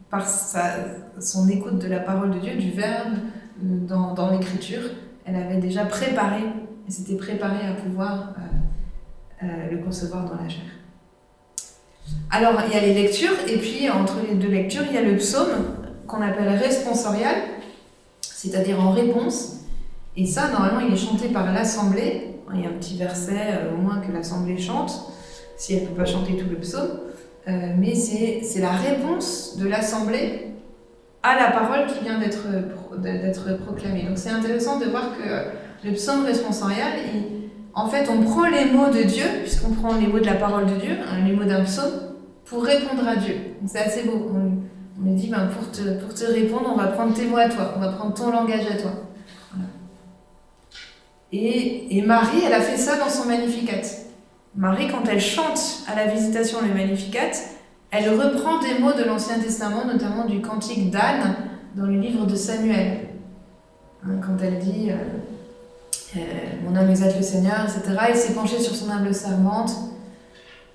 par 0.09 0.27
sa, 0.27 0.75
son 1.19 1.47
écoute 1.49 1.79
de 1.79 1.87
la 1.87 1.99
parole 1.99 2.31
de 2.31 2.39
Dieu, 2.39 2.55
du 2.55 2.71
Verbe, 2.71 3.13
dans, 3.61 4.13
dans 4.13 4.29
l'écriture, 4.31 4.81
elle 5.25 5.35
avait 5.35 5.57
déjà 5.57 5.85
préparé, 5.85 6.43
et 6.87 6.91
s'était 6.91 7.15
préparée 7.15 7.65
à 7.65 7.73
pouvoir 7.73 8.33
euh, 8.37 8.41
euh, 8.41 8.59
le 9.71 9.77
concevoir 9.77 10.25
dans 10.25 10.41
la 10.41 10.49
chair. 10.49 10.65
Alors, 12.31 12.61
il 12.67 12.73
y 12.73 12.77
a 12.77 12.81
les 12.81 12.93
lectures, 12.93 13.35
et 13.47 13.57
puis 13.57 13.89
entre 13.89 14.15
les 14.27 14.35
deux 14.35 14.49
lectures, 14.49 14.83
il 14.89 14.95
y 14.95 14.97
a 14.97 15.01
le 15.01 15.17
psaume 15.17 15.65
qu'on 16.07 16.21
appelle 16.21 16.49
responsorial, 16.49 17.35
c'est-à-dire 18.21 18.79
en 18.79 18.91
réponse. 18.91 19.57
Et 20.17 20.25
ça, 20.25 20.49
normalement, 20.49 20.81
il 20.81 20.93
est 20.93 20.97
chanté 20.97 21.29
par 21.29 21.51
l'assemblée. 21.53 22.35
Il 22.53 22.61
y 22.61 22.65
a 22.65 22.69
un 22.69 22.73
petit 22.73 22.97
verset 22.97 23.37
euh, 23.51 23.73
au 23.73 23.77
moins 23.77 23.97
que 23.97 24.11
l'assemblée 24.11 24.57
chante, 24.59 25.11
si 25.57 25.73
elle 25.73 25.83
ne 25.83 25.87
peut 25.87 25.95
pas 25.95 26.05
chanter 26.05 26.35
tout 26.35 26.49
le 26.49 26.57
psaume. 26.57 26.99
Euh, 27.47 27.73
mais 27.77 27.95
c'est 27.95 28.59
la 28.59 28.71
réponse 28.71 29.57
de 29.57 29.67
l'assemblée 29.67 30.51
à 31.23 31.35
la 31.35 31.51
parole 31.51 31.87
qui 31.87 32.03
vient 32.03 32.19
d'être 32.19 33.57
proclamée. 33.65 34.03
Donc 34.03 34.17
c'est 34.17 34.29
intéressant 34.29 34.79
de 34.79 34.85
voir 34.85 35.11
que 35.17 35.87
le 35.87 35.93
psaume 35.93 36.25
responsorial, 36.25 36.93
il, 37.13 37.42
en 37.75 37.87
fait, 37.87 38.07
on 38.09 38.21
prend 38.21 38.47
les 38.47 38.65
mots 38.65 38.89
de 38.89 39.03
Dieu, 39.03 39.25
puisqu'on 39.41 39.71
prend 39.71 39.95
les 39.95 40.07
mots 40.07 40.19
de 40.19 40.25
la 40.25 40.35
parole 40.35 40.67
de 40.67 40.75
Dieu, 40.75 40.91
hein, 40.91 41.25
les 41.25 41.33
mots 41.33 41.43
d'un 41.43 41.63
psaume, 41.63 41.91
pour 42.45 42.63
répondre 42.63 43.07
à 43.07 43.15
Dieu. 43.15 43.35
C'est 43.65 43.79
assez 43.79 44.03
beau. 44.03 44.29
On, 44.31 45.03
lui 45.03 45.15
dit, 45.15 45.27
ben, 45.27 45.47
pour, 45.47 45.71
te, 45.71 45.99
pour 45.99 46.13
te 46.13 46.23
répondre, 46.23 46.69
on 46.71 46.77
va 46.77 46.87
prendre 46.87 47.15
tes 47.15 47.25
mots 47.25 47.37
à 47.37 47.49
toi, 47.49 47.73
on 47.75 47.79
va 47.79 47.89
prendre 47.89 48.13
ton 48.13 48.31
langage 48.31 48.67
à 48.71 48.77
toi. 48.77 48.91
Et, 51.31 51.97
et, 51.97 52.03
Marie, 52.03 52.43
elle 52.45 52.53
a 52.53 52.61
fait 52.61 52.77
ça 52.77 52.97
dans 52.97 53.09
son 53.09 53.27
Magnificat. 53.27 53.81
Marie, 54.55 54.87
quand 54.87 55.09
elle 55.09 55.19
chante 55.19 55.83
à 55.91 55.95
la 55.95 56.05
visitation 56.05 56.59
le 56.61 56.71
Magnificat, 56.71 57.31
elle 57.89 58.09
reprend 58.11 58.59
des 58.59 58.77
mots 58.77 58.93
de 58.93 59.03
l'Ancien 59.03 59.39
Testament, 59.39 59.85
notamment 59.85 60.25
du 60.25 60.41
cantique 60.41 60.91
d'Anne 60.91 61.35
dans 61.75 61.87
le 61.87 61.99
livre 61.99 62.27
de 62.27 62.35
Samuel. 62.35 63.07
Hein, 64.05 64.19
quand 64.21 64.37
elle 64.43 64.59
dit... 64.59 64.91
Euh, 64.91 65.32
mon 66.63 66.75
âme 66.75 66.89
exalte 66.89 67.17
le 67.17 67.23
Seigneur, 67.23 67.61
etc. 67.63 67.97
Il 68.09 68.15
s'est 68.15 68.33
penché 68.33 68.59
sur 68.59 68.75
son 68.75 68.89
humble 68.89 69.13
servante. 69.13 69.71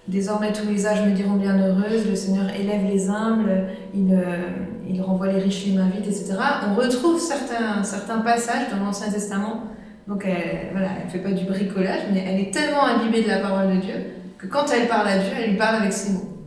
Désormais, 0.08 0.52
tous 0.52 0.66
les 0.66 0.86
âges 0.86 1.06
me 1.06 1.12
diront 1.14 1.34
bienheureuse. 1.34 2.08
Le 2.08 2.16
Seigneur 2.16 2.48
élève 2.48 2.84
les 2.86 3.10
humbles, 3.10 3.66
il, 3.94 4.12
euh, 4.12 4.48
il 4.88 5.02
renvoie 5.02 5.28
les 5.28 5.38
riches, 5.38 5.66
il 5.66 5.76
m'invite, 5.76 6.06
etc. 6.06 6.34
On 6.70 6.74
retrouve 6.74 7.20
certains, 7.20 7.82
certains 7.82 8.18
passages 8.20 8.70
dans 8.70 8.82
l'Ancien 8.82 9.10
Testament. 9.10 9.64
Donc, 10.06 10.24
elle, 10.24 10.70
voilà, 10.72 10.88
elle 10.98 11.06
ne 11.06 11.10
fait 11.10 11.18
pas 11.18 11.32
du 11.32 11.44
bricolage, 11.44 12.00
mais 12.12 12.24
elle 12.26 12.40
est 12.40 12.50
tellement 12.50 12.84
imbibée 12.84 13.22
de 13.22 13.28
la 13.28 13.40
parole 13.40 13.76
de 13.76 13.80
Dieu 13.80 13.94
que 14.38 14.46
quand 14.46 14.64
elle 14.72 14.88
parle 14.88 15.08
à 15.08 15.18
Dieu, 15.18 15.32
elle 15.36 15.50
lui 15.50 15.56
parle 15.58 15.76
avec 15.76 15.92
ses 15.92 16.12
mots. 16.12 16.38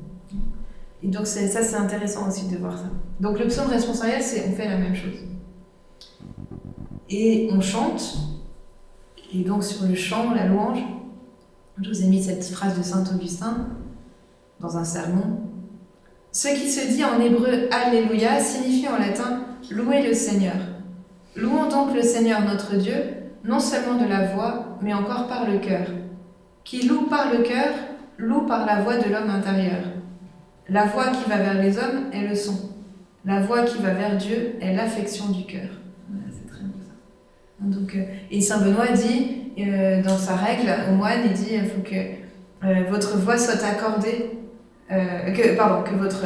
Et 1.03 1.07
donc, 1.07 1.27
ça, 1.27 1.47
c'est 1.47 1.75
intéressant 1.75 2.27
aussi 2.27 2.47
de 2.47 2.57
voir 2.57 2.77
ça. 2.77 2.89
Donc, 3.19 3.37
le 3.37 3.47
psaume 3.47 3.67
responsoriel, 3.69 4.21
c'est 4.21 4.45
on 4.49 4.53
fait 4.53 4.67
la 4.67 4.77
même 4.77 4.95
chose. 4.95 5.19
Et 7.09 7.49
on 7.51 7.61
chante, 7.61 8.17
et 9.33 9.43
donc 9.43 9.63
sur 9.63 9.85
le 9.85 9.95
chant, 9.95 10.33
la 10.33 10.45
louange, 10.45 10.83
je 11.81 11.89
vous 11.89 12.03
ai 12.03 12.07
mis 12.07 12.21
cette 12.21 12.43
phrase 12.43 12.77
de 12.77 12.83
Saint 12.83 13.03
Augustin 13.13 13.69
dans 14.59 14.77
un 14.77 14.83
sermon. 14.83 15.39
Ce 16.31 16.47
qui 16.49 16.69
se 16.69 16.87
dit 16.93 17.03
en 17.03 17.19
hébreu 17.19 17.69
Alléluia 17.71 18.39
signifie 18.39 18.87
en 18.87 18.97
latin 18.97 19.41
louer 19.71 20.05
le 20.07 20.13
Seigneur. 20.13 20.55
Louons 21.35 21.69
donc 21.69 21.95
le 21.95 22.01
Seigneur 22.01 22.41
notre 22.41 22.75
Dieu, 22.75 22.93
non 23.43 23.59
seulement 23.59 24.01
de 24.01 24.07
la 24.07 24.33
voix, 24.33 24.77
mais 24.81 24.93
encore 24.93 25.27
par 25.27 25.49
le 25.49 25.59
cœur. 25.59 25.87
Qui 26.63 26.87
loue 26.87 27.03
par 27.03 27.31
le 27.31 27.43
cœur, 27.43 27.73
loue 28.17 28.45
par 28.45 28.65
la 28.65 28.81
voix 28.81 28.97
de 28.97 29.09
l'homme 29.09 29.29
intérieur. 29.29 29.83
La 30.69 30.85
voix 30.85 31.07
qui 31.07 31.29
va 31.29 31.37
vers 31.37 31.61
les 31.61 31.77
hommes 31.77 32.11
est 32.13 32.27
le 32.27 32.35
son. 32.35 32.69
La 33.25 33.41
voix 33.41 33.63
qui 33.63 33.81
va 33.81 33.93
vers 33.93 34.17
Dieu 34.17 34.55
est 34.61 34.75
l'affection 34.75 35.29
du 35.29 35.45
cœur. 35.45 35.80
Donc, 37.61 37.95
euh, 37.95 38.03
et 38.31 38.41
Saint 38.41 38.59
Benoît 38.59 38.87
dit, 38.87 39.53
euh, 39.59 40.01
dans 40.01 40.17
sa 40.17 40.35
règle, 40.35 40.73
au 40.89 40.95
moine, 40.95 41.19
il 41.25 41.33
dit 41.33 41.51
il 41.53 41.69
faut 41.69 41.81
que 41.81 41.95
euh, 42.65 42.83
votre 42.89 43.17
voix 43.17 43.37
soit 43.37 43.63
accordée, 43.63 44.31
que, 44.89 45.55
pardon, 45.55 45.89
que 45.89 45.95
votre, 45.95 46.25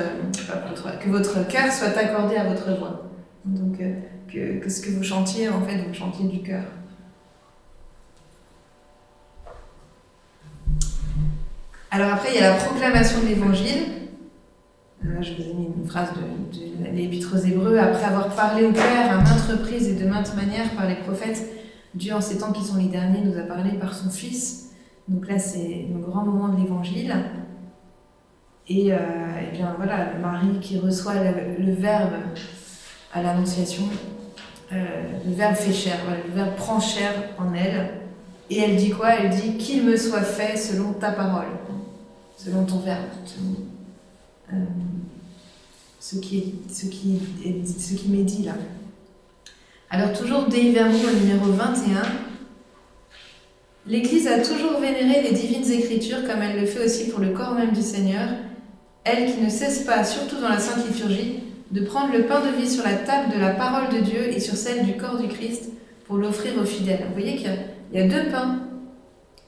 que 1.00 1.10
votre 1.10 1.48
cœur 1.48 1.72
soit 1.72 1.96
accordé 1.96 2.36
à 2.36 2.46
votre 2.46 2.76
voix. 2.80 3.12
Donc, 3.46 3.78
que, 3.78 4.60
que, 4.60 4.70
ce 4.70 4.82
que 4.82 4.90
vous 4.90 5.04
chantiez, 5.04 5.50
en 5.50 5.62
fait, 5.62 5.78
vous 5.88 5.94
chantiez 5.94 6.28
du 6.28 6.42
cœur. 6.42 6.64
Alors 11.92 12.14
après, 12.14 12.30
il 12.34 12.42
y 12.42 12.44
a 12.44 12.50
la 12.50 12.56
proclamation 12.56 13.22
de 13.22 13.28
l'évangile. 13.28 13.84
Je 15.04 15.34
vous 15.34 15.50
ai 15.50 15.54
mis 15.54 15.68
une 15.78 15.88
phrase 15.88 16.10
de, 16.14 16.84
de 16.84 16.96
l'Épître 16.96 17.36
aux 17.36 17.46
Hébreux. 17.46 17.78
Après 17.78 18.04
avoir 18.04 18.30
parlé 18.36 18.66
au 18.66 18.72
Père 18.72 19.12
à 19.12 19.18
maintes 19.18 19.42
reprises 19.50 19.88
et 19.88 19.96
de 19.96 20.08
maintes 20.08 20.36
manières 20.36 20.72
par 20.72 20.88
les 20.88 20.96
prophètes, 20.96 21.48
Dieu, 21.94 22.14
en 22.14 22.22
ces 22.22 22.40
temps 22.40 22.52
qui 22.52 22.64
sont 22.64 22.78
les 22.78 22.88
derniers, 22.88 23.22
nous 23.22 23.38
a 23.38 23.44
parlé 23.44 23.72
par 23.78 23.94
son 23.94 24.10
Fils. 24.10 24.72
Donc 25.08 25.28
là, 25.28 25.40
c'est 25.40 25.88
le 25.94 26.00
grand 26.00 26.26
moment 26.26 26.50
de 26.50 26.62
l'Évangile. 26.62 27.16
Et, 28.68 28.92
euh, 28.92 28.98
bien 29.54 29.76
voilà, 29.78 30.14
Marie 30.22 30.60
qui 30.60 30.80
reçoit 30.80 31.14
le, 31.16 31.72
Verbe 31.74 32.14
à 33.14 33.22
l'Annonciation, 33.22 33.84
euh, 34.74 34.86
le 35.26 35.32
Verbe 35.32 35.56
fait 35.56 35.72
chair, 35.72 35.98
le 36.28 36.34
Verbe 36.34 36.56
prend 36.56 36.80
chair 36.80 37.12
en 37.38 37.54
elle. 37.54 37.92
Et 38.50 38.60
elle 38.60 38.76
dit 38.76 38.90
quoi? 38.90 39.16
Elle 39.16 39.30
dit 39.30 39.58
qu'il 39.58 39.86
me 39.86 39.96
soit 39.96 40.22
fait 40.22 40.58
selon 40.58 40.94
ta 40.94 41.12
parole, 41.12 41.46
selon 42.38 42.66
ton 42.66 42.80
Verbe. 42.80 43.06
Euh, 44.54 44.58
ce 46.00 46.18
qui, 46.18 46.56
ce 46.72 46.86
qui, 46.86 47.20
ce 47.66 47.96
qui 47.96 48.10
m'est 48.10 48.24
dit 48.24 48.44
là. 48.44 48.54
Alors 49.90 50.14
toujours 50.14 50.46
Dei 50.48 50.72
Verbum 50.72 51.00
au 51.00 51.20
numéro 51.20 51.52
21. 51.52 52.04
L'Église 53.88 54.28
a 54.28 54.40
toujours 54.40 54.80
vénéré 54.80 55.24
les 55.24 55.32
divines 55.32 55.70
écritures 55.72 56.28
comme 56.28 56.42
elle 56.42 56.60
le 56.60 56.66
fait 56.66 56.86
aussi 56.86 57.10
pour 57.10 57.20
le 57.20 57.30
corps 57.30 57.54
même 57.54 57.72
du 57.72 57.82
Seigneur, 57.82 58.30
elle 59.04 59.32
qui 59.32 59.42
ne 59.42 59.50
cesse 59.50 59.84
pas, 59.84 60.04
surtout 60.04 60.38
dans 60.42 60.50
la 60.50 60.60
Sainte 60.60 60.88
Liturgie, 60.88 61.44
de 61.72 61.82
prendre 61.86 62.14
le 62.14 62.24
pain 62.24 62.42
de 62.42 62.56
vie 62.56 62.70
sur 62.70 62.84
la 62.84 62.96
table 62.96 63.34
de 63.34 63.40
la 63.40 63.52
parole 63.52 63.90
de 63.90 64.00
Dieu 64.00 64.28
et 64.30 64.40
sur 64.40 64.56
celle 64.56 64.86
du 64.86 64.98
corps 64.98 65.18
du 65.18 65.28
Christ 65.28 65.70
pour 66.08 66.18
l'offrir 66.18 66.60
aux 66.60 66.66
fidèles. 66.66 67.06
Vous 67.08 67.14
voyez 67.14 67.36
qu'il 67.36 67.52
y, 67.94 68.00
a 68.00 68.08
deux 68.08 68.30
pains. 68.32 68.60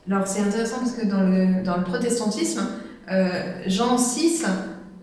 Alors 0.10 0.28
c'est 0.28 0.41
intéressant 0.41 0.80
parce 0.80 0.93
que 0.93 1.06
dans 1.06 1.22
le, 1.22 1.64
dans 1.64 1.78
le 1.78 1.84
protestantisme, 1.84 2.68
euh, 3.12 3.62
Jean 3.68 3.98
6, 3.98 4.45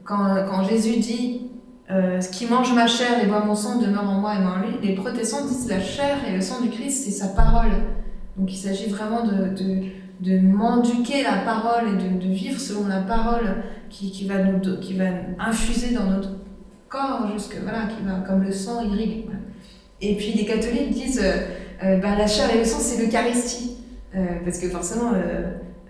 quand, 0.05 0.47
quand 0.49 0.65
Jésus 0.65 0.99
dit 0.99 1.51
euh, 1.91 2.19
ce 2.21 2.31
qui 2.31 2.47
mange 2.47 2.75
ma 2.75 2.87
chair 2.87 3.23
et 3.23 3.27
boit 3.27 3.45
mon 3.45 3.55
sang 3.55 3.79
demeure 3.79 4.09
en 4.09 4.21
moi 4.21 4.35
et 4.35 4.39
moi 4.39 4.57
en 4.57 4.67
lui. 4.67 4.77
Les 4.83 4.95
protestants 4.95 5.47
disent 5.47 5.69
la 5.69 5.81
chair 5.81 6.17
et 6.27 6.35
le 6.35 6.41
sang 6.41 6.63
du 6.63 6.71
Christ, 6.71 7.05
c'est 7.05 7.11
sa 7.11 7.29
parole. 7.29 7.73
Donc 8.37 8.51
il 8.53 8.57
s'agit 8.57 8.89
vraiment 8.89 9.25
de, 9.25 9.49
de, 9.49 9.83
de 10.21 10.39
m'enduquer 10.39 11.23
la 11.23 11.39
parole 11.45 11.89
et 11.89 12.03
de, 12.03 12.27
de, 12.27 12.33
vivre 12.33 12.59
selon 12.59 12.89
la 12.89 13.01
parole 13.01 13.65
qui, 13.91 14.11
qui, 14.11 14.27
va 14.27 14.43
nous, 14.43 14.61
qui 14.81 14.95
va 14.95 15.05
infuser 15.39 15.95
dans 15.95 16.05
notre 16.05 16.31
corps, 16.89 17.31
jusque, 17.35 17.57
voilà, 17.63 17.87
qui 17.87 18.03
va, 18.03 18.27
comme 18.27 18.43
le 18.43 18.53
sang 18.53 18.83
irrigue. 18.83 19.27
Et 20.01 20.17
puis 20.17 20.33
les 20.33 20.47
catholiques 20.47 20.91
disent 20.91 21.23
euh, 21.23 21.37
euh, 21.85 21.99
bah, 21.99 22.17
la 22.17 22.27
chair 22.27 22.49
et 22.55 22.59
le 22.59 22.65
sang, 22.65 22.79
c'est 22.81 23.05
l'Eucharistie. 23.05 23.77
parce 24.45 24.59
que 24.59 24.69
forcément, 24.69 25.13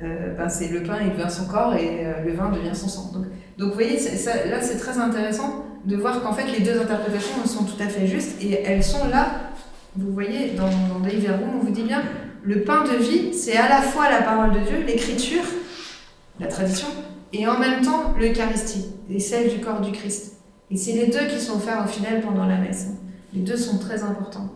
ben, 0.01 0.49
c'est 0.49 0.69
le 0.69 0.83
pain 0.83 0.99
il 1.03 1.13
devient 1.13 1.31
son 1.31 1.47
corps 1.47 1.75
et 1.75 2.05
le 2.25 2.33
vin 2.33 2.51
devient 2.51 2.75
son 2.75 2.89
sang. 2.89 3.13
Donc 3.59 3.69
vous 3.69 3.75
voyez, 3.75 3.99
là 4.51 4.61
c'est 4.61 4.79
très 4.79 4.99
intéressant 4.99 5.65
de 5.85 5.97
voir 5.97 6.23
qu'en 6.23 6.33
fait 6.33 6.47
les 6.51 6.61
deux 6.61 6.81
interprétations 6.81 7.45
sont 7.47 7.65
tout 7.65 7.81
à 7.81 7.89
fait 7.89 8.07
justes 8.07 8.43
et 8.43 8.63
elles 8.65 8.83
sont 8.83 9.07
là, 9.09 9.51
vous 9.97 10.13
voyez, 10.13 10.53
dans, 10.53 10.65
dans 10.65 11.01
Dave 11.01 11.39
on 11.55 11.65
vous 11.65 11.71
dit 11.71 11.83
bien, 11.83 12.03
le 12.43 12.63
pain 12.63 12.85
de 12.85 12.97
vie, 12.97 13.33
c'est 13.33 13.57
à 13.57 13.69
la 13.69 13.81
fois 13.81 14.11
la 14.11 14.23
parole 14.23 14.53
de 14.53 14.61
Dieu, 14.61 14.85
l'écriture, 14.87 15.45
la 16.41 16.47
tradition, 16.47 16.89
et 17.33 17.47
en 17.47 17.59
même 17.59 17.83
temps 17.83 18.15
l'Eucharistie, 18.19 18.87
et 19.11 19.19
celle 19.19 19.51
du 19.51 19.61
corps 19.61 19.81
du 19.81 19.93
Christ. 19.93 20.35
Et 20.71 20.77
c'est 20.77 20.93
les 20.93 21.07
deux 21.07 21.27
qui 21.27 21.41
sont 21.41 21.57
offerts 21.57 21.85
au 21.85 21.89
final 21.89 22.21
pendant 22.21 22.47
la 22.47 22.57
messe. 22.57 22.89
Les 23.33 23.41
deux 23.41 23.57
sont 23.57 23.79
très 23.79 24.03
importants. 24.03 24.51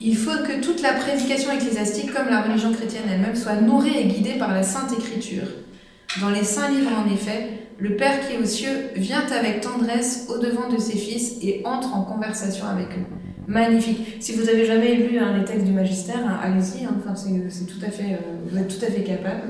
Il 0.00 0.16
faut 0.16 0.42
que 0.46 0.60
toute 0.62 0.80
la 0.80 0.94
prédication 0.94 1.52
ecclésiastique, 1.52 2.14
comme 2.14 2.28
la 2.28 2.40
religion 2.40 2.72
chrétienne 2.72 3.04
elle-même, 3.10 3.36
soit 3.36 3.56
nourrie 3.56 3.98
et 3.98 4.06
guidée 4.06 4.38
par 4.38 4.54
la 4.54 4.62
Sainte 4.62 4.92
Écriture. 4.92 5.46
Dans 6.18 6.30
les 6.30 6.42
saints 6.42 6.70
livres, 6.70 6.90
en 6.92 7.12
effet, 7.12 7.50
le 7.78 7.94
Père 7.94 8.26
qui 8.26 8.34
est 8.34 8.38
aux 8.38 8.44
cieux 8.44 8.90
vient 8.96 9.24
avec 9.30 9.60
tendresse 9.60 10.26
au-devant 10.28 10.68
de 10.68 10.76
ses 10.76 10.96
fils 10.96 11.36
et 11.40 11.62
entre 11.64 11.94
en 11.94 12.02
conversation 12.02 12.66
avec 12.66 12.88
eux. 12.88 13.06
Magnifique. 13.46 14.16
Si 14.20 14.34
vous 14.34 14.48
avez 14.48 14.64
jamais 14.64 14.96
lu 14.96 15.18
un 15.18 15.38
les 15.38 15.44
textes 15.44 15.66
du 15.66 15.72
magistère, 15.72 16.18
hein, 16.26 16.40
allez-y, 16.42 16.84
hein. 16.84 16.94
c'est 17.48 17.66
tout 17.66 17.84
à 17.84 17.90
fait, 17.90 18.14
euh, 18.14 18.46
vous 18.46 18.58
êtes 18.58 18.68
tout 18.68 18.84
à 18.84 18.88
fait 18.88 19.04
capable. 19.04 19.42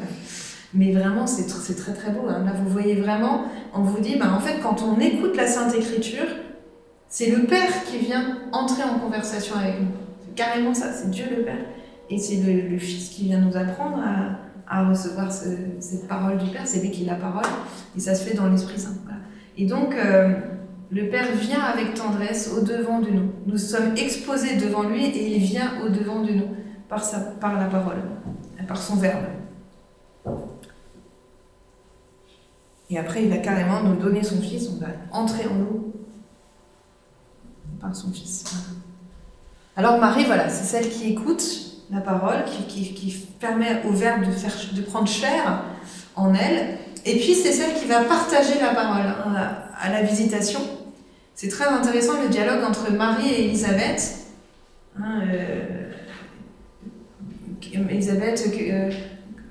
Mais 0.75 0.93
vraiment, 0.93 1.27
c'est 1.27 1.47
très 1.47 1.93
très 1.95 2.11
beau. 2.13 2.29
Hein. 2.29 2.45
Là, 2.45 2.53
vous 2.63 2.69
voyez 2.69 2.95
vraiment, 2.95 3.47
on 3.75 3.81
vous 3.81 4.01
dit, 4.01 4.17
ben, 4.17 4.33
en 4.33 4.41
fait, 4.41 4.61
quand 4.63 4.83
on 4.83 5.01
écoute 5.01 5.37
la 5.37 5.47
Sainte 5.47 5.75
Écriture, 5.75 6.27
c'est 7.09 7.31
le 7.31 7.45
Père 7.47 7.85
qui 7.85 7.99
vient 7.99 8.39
entrer 8.53 8.85
en 8.85 8.99
conversation 8.99 9.57
avec 9.57 9.81
nous. 9.81 9.89
C'est 10.25 10.35
carrément 10.35 10.75
ça, 10.75 10.93
c'est 10.93 11.11
Dieu 11.11 11.25
le 11.37 11.43
Père. 11.43 11.65
Et 12.09 12.19
c'est 12.19 12.37
le, 12.37 12.79
Fils 12.79 13.09
qui 13.09 13.25
vient 13.25 13.41
nous 13.41 13.57
apprendre 13.57 13.99
à, 13.99 14.50
recevoir 14.71 15.33
cette 15.33 16.07
parole 16.09 16.39
du 16.39 16.51
Père. 16.51 16.67
C'est 16.67 16.81
lui 16.81 16.91
qui 16.91 17.03
est 17.03 17.07
la 17.07 17.17
parole. 17.17 17.45
Et 17.97 18.01
ça 18.01 18.15
se 18.15 18.25
fait 18.25 18.37
dans 18.37 18.49
l'Esprit 18.49 18.79
Saint. 18.79 18.95
Et 19.57 19.67
donc, 19.67 19.95
euh, 19.95 20.33
le 20.91 21.09
Père 21.09 21.33
vient 21.35 21.61
avec 21.61 21.95
tendresse 21.95 22.53
au-devant 22.57 23.01
de 23.01 23.11
nous. 23.11 23.33
Nous 23.47 23.59
sommes 23.59 23.97
exposés 23.97 24.57
devant 24.57 24.85
lui 24.85 25.05
et 25.05 25.37
il 25.37 25.43
vient 25.43 25.83
au-devant 25.85 26.23
de 26.23 26.33
nous 26.33 26.49
par, 26.89 27.05
sa, 27.05 27.19
par 27.19 27.59
la 27.59 27.67
parole, 27.67 28.03
par 28.67 28.79
son 28.79 28.97
verbe. 28.97 29.25
Et 32.91 32.99
après, 32.99 33.23
il 33.23 33.31
va 33.31 33.39
carrément 33.39 33.83
nous 33.83 33.95
donner 33.97 34.23
son 34.23 34.41
Fils, 34.41 34.69
on 34.69 34.81
va 34.81 34.89
entrer 35.13 35.47
en 35.47 35.55
nous 35.55 35.93
par 37.81 37.95
son 37.95 38.11
Fils. 38.11 38.45
Alors 39.77 39.99
Marie, 39.99 40.25
voilà, 40.25 40.49
c'est 40.49 40.65
celle 40.65 40.91
qui 40.91 41.13
écoute 41.13 41.70
la 41.93 42.01
parole, 42.01 42.45
qui, 42.45 42.95
qui, 42.95 43.27
permet 43.41 43.83
au 43.85 43.93
Verbe 43.93 44.25
de, 44.27 44.31
faire, 44.31 44.53
de 44.73 44.83
prendre 44.83 45.09
chair 45.09 45.65
en 46.15 46.35
elle. 46.35 46.79
Et 47.05 47.17
puis 47.19 47.35
c'est 47.35 47.53
celle 47.53 47.75
qui 47.75 47.87
va 47.87 48.03
partager 48.05 48.61
la 48.61 48.75
parole 48.75 49.07
hein, 49.07 49.35
à 49.81 49.91
la 49.91 50.03
visitation. 50.03 50.61
C'est 51.35 51.49
très 51.49 51.67
intéressant 51.67 52.23
le 52.23 52.29
dialogue 52.29 52.63
entre 52.63 52.93
Marie 52.93 53.31
et 53.31 53.45
Elisabeth. 53.47 54.27
Hein, 54.99 55.23
euh, 55.33 55.87
Elisabeth, 57.89 58.45
euh, 58.47 58.91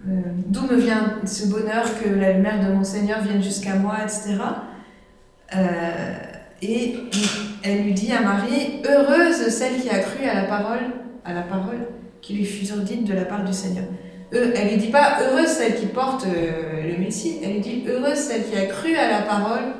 euh, 0.07 0.21
d'où 0.45 0.61
me 0.67 0.75
vient 0.75 1.15
ce 1.25 1.47
bonheur 1.47 1.85
que 1.99 2.09
la 2.09 2.33
mère 2.33 2.63
de 2.65 2.71
mon 2.71 2.83
Seigneur 2.83 3.21
vienne 3.21 3.41
jusqu'à 3.41 3.75
moi, 3.75 3.97
etc. 4.03 4.37
et 6.61 6.95
elle 7.63 7.83
lui 7.83 7.93
dit 7.93 8.11
à 8.11 8.21
Marie, 8.21 8.83
heureuse 8.87 9.47
celle 9.49 9.81
qui 9.81 9.89
a 9.89 9.99
cru 9.99 10.25
à 10.25 10.35
la 10.35 10.43
parole, 10.43 10.91
à 11.25 11.33
la 11.33 11.41
parole 11.41 11.87
qui 12.21 12.33
lui 12.33 12.45
fut 12.45 12.65
dite 12.83 13.05
de 13.05 13.13
la 13.13 13.25
part 13.25 13.43
du 13.43 13.53
Seigneur. 13.53 13.85
Elle 14.31 14.69
lui 14.69 14.77
dit 14.77 14.89
pas 14.89 15.19
heureuse 15.21 15.47
celle 15.47 15.75
qui 15.75 15.87
porte 15.87 16.25
le 16.25 16.97
Messie, 16.99 17.39
elle 17.43 17.53
lui 17.53 17.59
dit 17.61 17.83
heureuse 17.87 18.17
celle 18.17 18.43
qui 18.43 18.55
a 18.55 18.65
cru 18.65 18.95
à 18.95 19.09
la 19.09 19.21
parole 19.23 19.73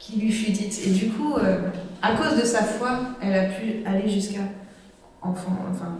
qui 0.00 0.18
lui 0.18 0.32
fut 0.32 0.50
dite. 0.50 0.80
Et 0.86 0.90
du 0.90 1.10
coup, 1.10 1.36
euh, 1.36 1.68
à 2.02 2.14
cause 2.16 2.40
de 2.40 2.44
sa 2.44 2.64
foi, 2.64 2.98
elle 3.22 3.34
a 3.34 3.44
pu 3.44 3.84
aller 3.86 4.08
jusqu'à 4.08 4.40
enfin, 5.22 5.52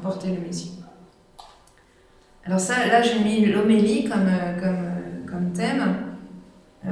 porter 0.03 0.29
le 0.29 0.41
Messie. 0.41 0.83
Alors 2.45 2.59
ça, 2.59 2.87
là, 2.87 3.03
j'ai 3.03 3.21
mis 3.21 3.45
l'homélie 3.47 4.05
comme, 4.05 4.27
euh, 4.27 4.59
comme, 4.59 4.68
euh, 4.68 5.31
comme 5.31 5.53
thème, 5.53 5.97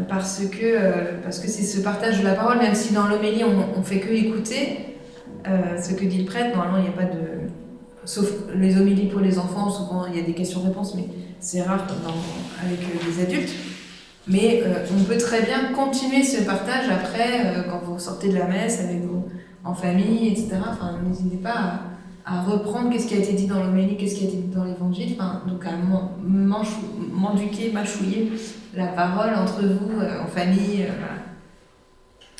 parce 0.07 0.45
que 0.45 1.23
parce 1.23 1.41
que 1.41 1.49
c'est 1.49 1.63
ce 1.63 1.81
partage 1.81 2.21
de 2.21 2.25
la 2.25 2.35
parole, 2.35 2.59
même 2.59 2.75
si 2.75 2.93
dans 2.93 3.09
l'homélie, 3.09 3.43
on, 3.43 3.79
on 3.79 3.83
fait 3.83 4.01
que 4.01 4.11
écouter 4.11 4.99
ce 5.47 5.95
que 5.95 6.05
dit 6.05 6.19
le 6.19 6.25
prêtre. 6.27 6.55
Normalement, 6.55 6.77
il 6.77 6.83
n'y 6.83 6.89
a 6.89 6.93
pas 6.93 7.05
de... 7.05 7.49
Sauf 8.09 8.33
les 8.55 8.81
homélies 8.81 9.09
pour 9.09 9.21
les 9.21 9.39
enfants, 9.39 9.69
souvent, 9.69 10.07
il 10.07 10.19
y 10.19 10.19
a 10.19 10.23
des 10.23 10.33
questions-réponses, 10.33 10.95
mais 10.95 11.05
c'est 11.41 11.61
rare 11.61 11.87
avec 12.65 12.79
les 13.07 13.23
adultes. 13.23 13.53
Mais 14.27 14.63
euh, 14.65 14.87
on 14.99 15.05
peut 15.05 15.19
très 15.19 15.43
bien 15.43 15.75
continuer 15.75 16.23
ce 16.23 16.43
partage 16.43 16.89
après, 16.89 17.45
euh, 17.45 17.63
quand 17.69 17.83
vous 17.85 17.99
sortez 17.99 18.31
de 18.31 18.39
la 18.39 18.47
messe 18.47 18.81
avec 18.81 19.03
vous, 19.03 19.27
en 19.63 19.75
famille, 19.75 20.29
etc. 20.29 20.53
Enfin, 20.71 20.99
n'hésitez 21.07 21.37
pas 21.37 21.81
à, 22.25 22.41
reprendre 22.45 22.89
qu'est-ce 22.91 23.09
qui 23.09 23.15
a 23.15 23.19
été 23.19 23.35
dit 23.35 23.47
dans 23.47 23.63
l'homélie, 23.63 23.99
qu'est-ce 23.99 24.15
qui 24.15 24.25
a 24.25 24.29
été 24.29 24.39
dit 24.39 24.55
dans 24.55 24.65
l'évangile. 24.65 25.15
Enfin, 25.19 25.43
donc 25.47 25.67
à 25.67 25.73
m'enduquer, 26.23 27.73
mâchouiller 27.73 28.33
la 28.75 28.87
parole 28.87 29.35
entre 29.35 29.61
vous, 29.61 30.01
euh, 30.01 30.23
en 30.25 30.29
famille. 30.29 30.89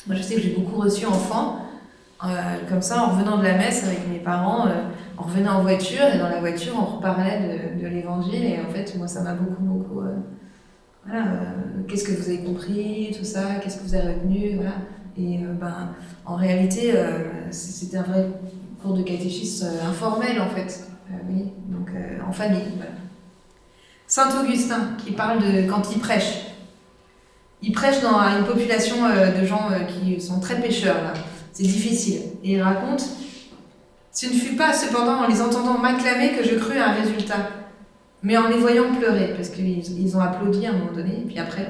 Moi, 0.07 0.15
je 0.15 0.23
sais 0.23 0.33
que 0.33 0.41
j'ai 0.41 0.55
beaucoup 0.55 0.81
reçu 0.81 1.05
enfants. 1.05 1.59
comme 2.67 2.81
ça, 2.81 3.03
en 3.03 3.11
revenant 3.11 3.37
de 3.37 3.43
la 3.43 3.55
messe 3.55 3.83
avec 3.83 4.09
mes 4.09 4.17
parents, 4.17 4.65
on 5.19 5.23
revenait 5.23 5.49
en 5.49 5.61
voiture 5.61 6.05
et 6.13 6.17
dans 6.17 6.29
la 6.29 6.39
voiture, 6.39 6.73
on 6.79 6.95
reparlait 6.97 7.75
de, 7.79 7.87
l'évangile. 7.87 8.45
Et 8.45 8.59
en 8.59 8.69
fait, 8.71 8.95
moi, 8.97 9.07
ça 9.07 9.21
m'a 9.21 9.33
beaucoup, 9.33 9.63
beaucoup 9.63 10.01
voilà, 11.05 11.25
euh, 11.25 11.37
qu'est-ce 11.87 12.03
que 12.03 12.11
vous 12.11 12.29
avez 12.29 12.39
compris, 12.39 13.15
tout 13.17 13.25
ça, 13.25 13.55
qu'est-ce 13.61 13.77
que 13.77 13.83
vous 13.83 13.95
avez 13.95 14.13
retenu, 14.13 14.55
voilà. 14.55 14.75
Et 15.17 15.43
euh, 15.43 15.53
ben, 15.59 15.89
en 16.25 16.35
réalité, 16.35 16.91
euh, 16.93 17.51
c'était 17.51 17.97
un 17.97 18.03
vrai 18.03 18.27
cours 18.81 18.93
de 18.93 19.01
catéchisme 19.01 19.67
informel 19.87 20.39
en 20.39 20.49
fait, 20.49 20.87
oui, 21.29 21.51
donc 21.67 21.89
en 22.25 22.31
famille. 22.31 22.61
Saint 24.07 24.29
Augustin 24.41 24.91
qui 24.97 25.11
parle 25.11 25.39
de 25.39 25.69
quand 25.69 25.91
il 25.91 25.99
prêche. 25.99 26.45
Il 27.61 27.73
prêche 27.73 28.01
dans 28.01 28.17
une 28.21 28.45
population 28.45 28.95
de 29.09 29.45
gens 29.45 29.67
qui 29.87 30.21
sont 30.21 30.39
très 30.39 30.61
pêcheurs 30.61 31.03
là. 31.03 31.13
C'est 31.51 31.63
difficile. 31.63 32.21
Et 32.41 32.53
il 32.53 32.61
raconte 32.61 33.03
Ce 34.19 34.25
ne 34.25 34.33
fut 34.33 34.57
pas 34.57 34.73
cependant 34.73 35.23
en 35.23 35.27
les 35.27 35.41
entendant 35.41 35.77
m'acclamer 35.77 36.33
que 36.33 36.43
je 36.43 36.55
crus 36.55 36.77
à 36.77 36.89
un 36.89 36.93
résultat 36.93 37.37
mais 38.21 38.35
en 38.35 38.49
les 38.49 38.57
voyant 38.57 38.93
pleurer, 38.93 39.33
parce 39.33 39.47
qu'ils 39.47 39.79
ils 39.79 40.17
ont 40.17 40.19
applaudi 40.19 40.65
à 40.65 40.71
un 40.71 40.73
moment 40.73 40.91
donné, 40.91 41.21
et 41.21 41.25
puis 41.25 41.39
après, 41.39 41.65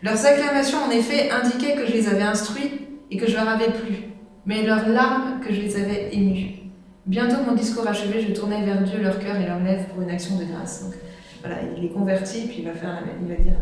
Leurs 0.00 0.24
acclamations, 0.24 0.78
en 0.86 0.90
effet, 0.92 1.32
indiquaient 1.32 1.74
que 1.74 1.84
je 1.86 1.92
les 1.92 2.08
avais 2.08 2.22
instruits 2.22 2.70
et 3.10 3.16
que 3.16 3.28
je 3.28 3.34
leur 3.34 3.48
avais 3.48 3.72
plu, 3.72 4.04
mais 4.46 4.62
leurs 4.62 4.88
larmes 4.88 5.40
que 5.40 5.52
je 5.52 5.60
les 5.62 5.74
avais 5.74 6.14
émus. 6.14 6.60
Bientôt, 7.06 7.42
mon 7.44 7.56
discours 7.56 7.88
achevé, 7.88 8.20
je 8.20 8.32
tournais 8.34 8.64
vers 8.64 8.84
Dieu 8.84 9.02
leur 9.02 9.18
cœur 9.18 9.34
et 9.34 9.46
leurs 9.46 9.58
lèvres 9.58 9.86
pour 9.86 10.00
une 10.00 10.10
action 10.10 10.38
de 10.38 10.44
grâce. 10.44 10.84
Donc, 10.84 10.94
voilà, 11.40 11.56
il 11.76 11.82
les 11.82 11.88
convertit, 11.88 12.46
puis 12.46 12.58
il 12.60 12.66
va, 12.66 12.72
faire 12.72 13.02
il 13.20 13.28
va 13.28 13.34
dire. 13.34 13.54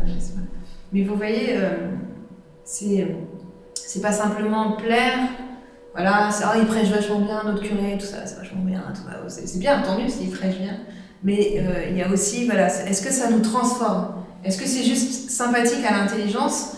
Mais 0.93 1.01
vous 1.01 1.15
voyez, 1.15 1.55
euh, 1.57 1.95
c'est, 2.63 3.07
c'est 3.73 4.01
pas 4.01 4.11
simplement 4.11 4.73
plaire, 4.73 5.17
voilà, 5.93 6.29
oh, 6.29 6.57
il 6.59 6.65
prêche 6.67 6.89
vachement 6.89 7.19
bien, 7.19 7.43
notre 7.43 7.61
curé, 7.61 7.97
tout 7.99 8.05
ça, 8.05 8.25
c'est 8.25 8.37
vachement 8.37 8.61
bien, 8.61 8.83
c'est, 9.27 9.59
bien, 9.59 9.81
tant 9.81 9.99
mieux 9.99 10.07
s'il 10.07 10.29
prêche 10.29 10.57
bien. 10.57 10.77
Mais 11.23 11.55
euh, 11.57 11.87
il 11.89 11.97
y 11.97 12.01
a 12.01 12.09
aussi, 12.09 12.45
voilà, 12.45 12.67
est-ce 12.67 13.01
que 13.01 13.11
ça 13.11 13.29
nous 13.29 13.39
transforme? 13.39 14.23
Est-ce 14.43 14.57
que 14.57 14.67
c'est 14.67 14.83
juste 14.83 15.29
sympathique 15.29 15.83
à 15.85 15.97
l'intelligence 15.97 16.77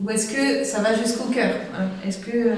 ou 0.00 0.10
est-ce 0.10 0.32
que 0.32 0.64
ça 0.64 0.80
va 0.80 0.94
jusqu'au 0.94 1.30
cœur? 1.30 1.54
Hein 1.76 1.88
Est-ce 2.06 2.18
que, 2.18 2.52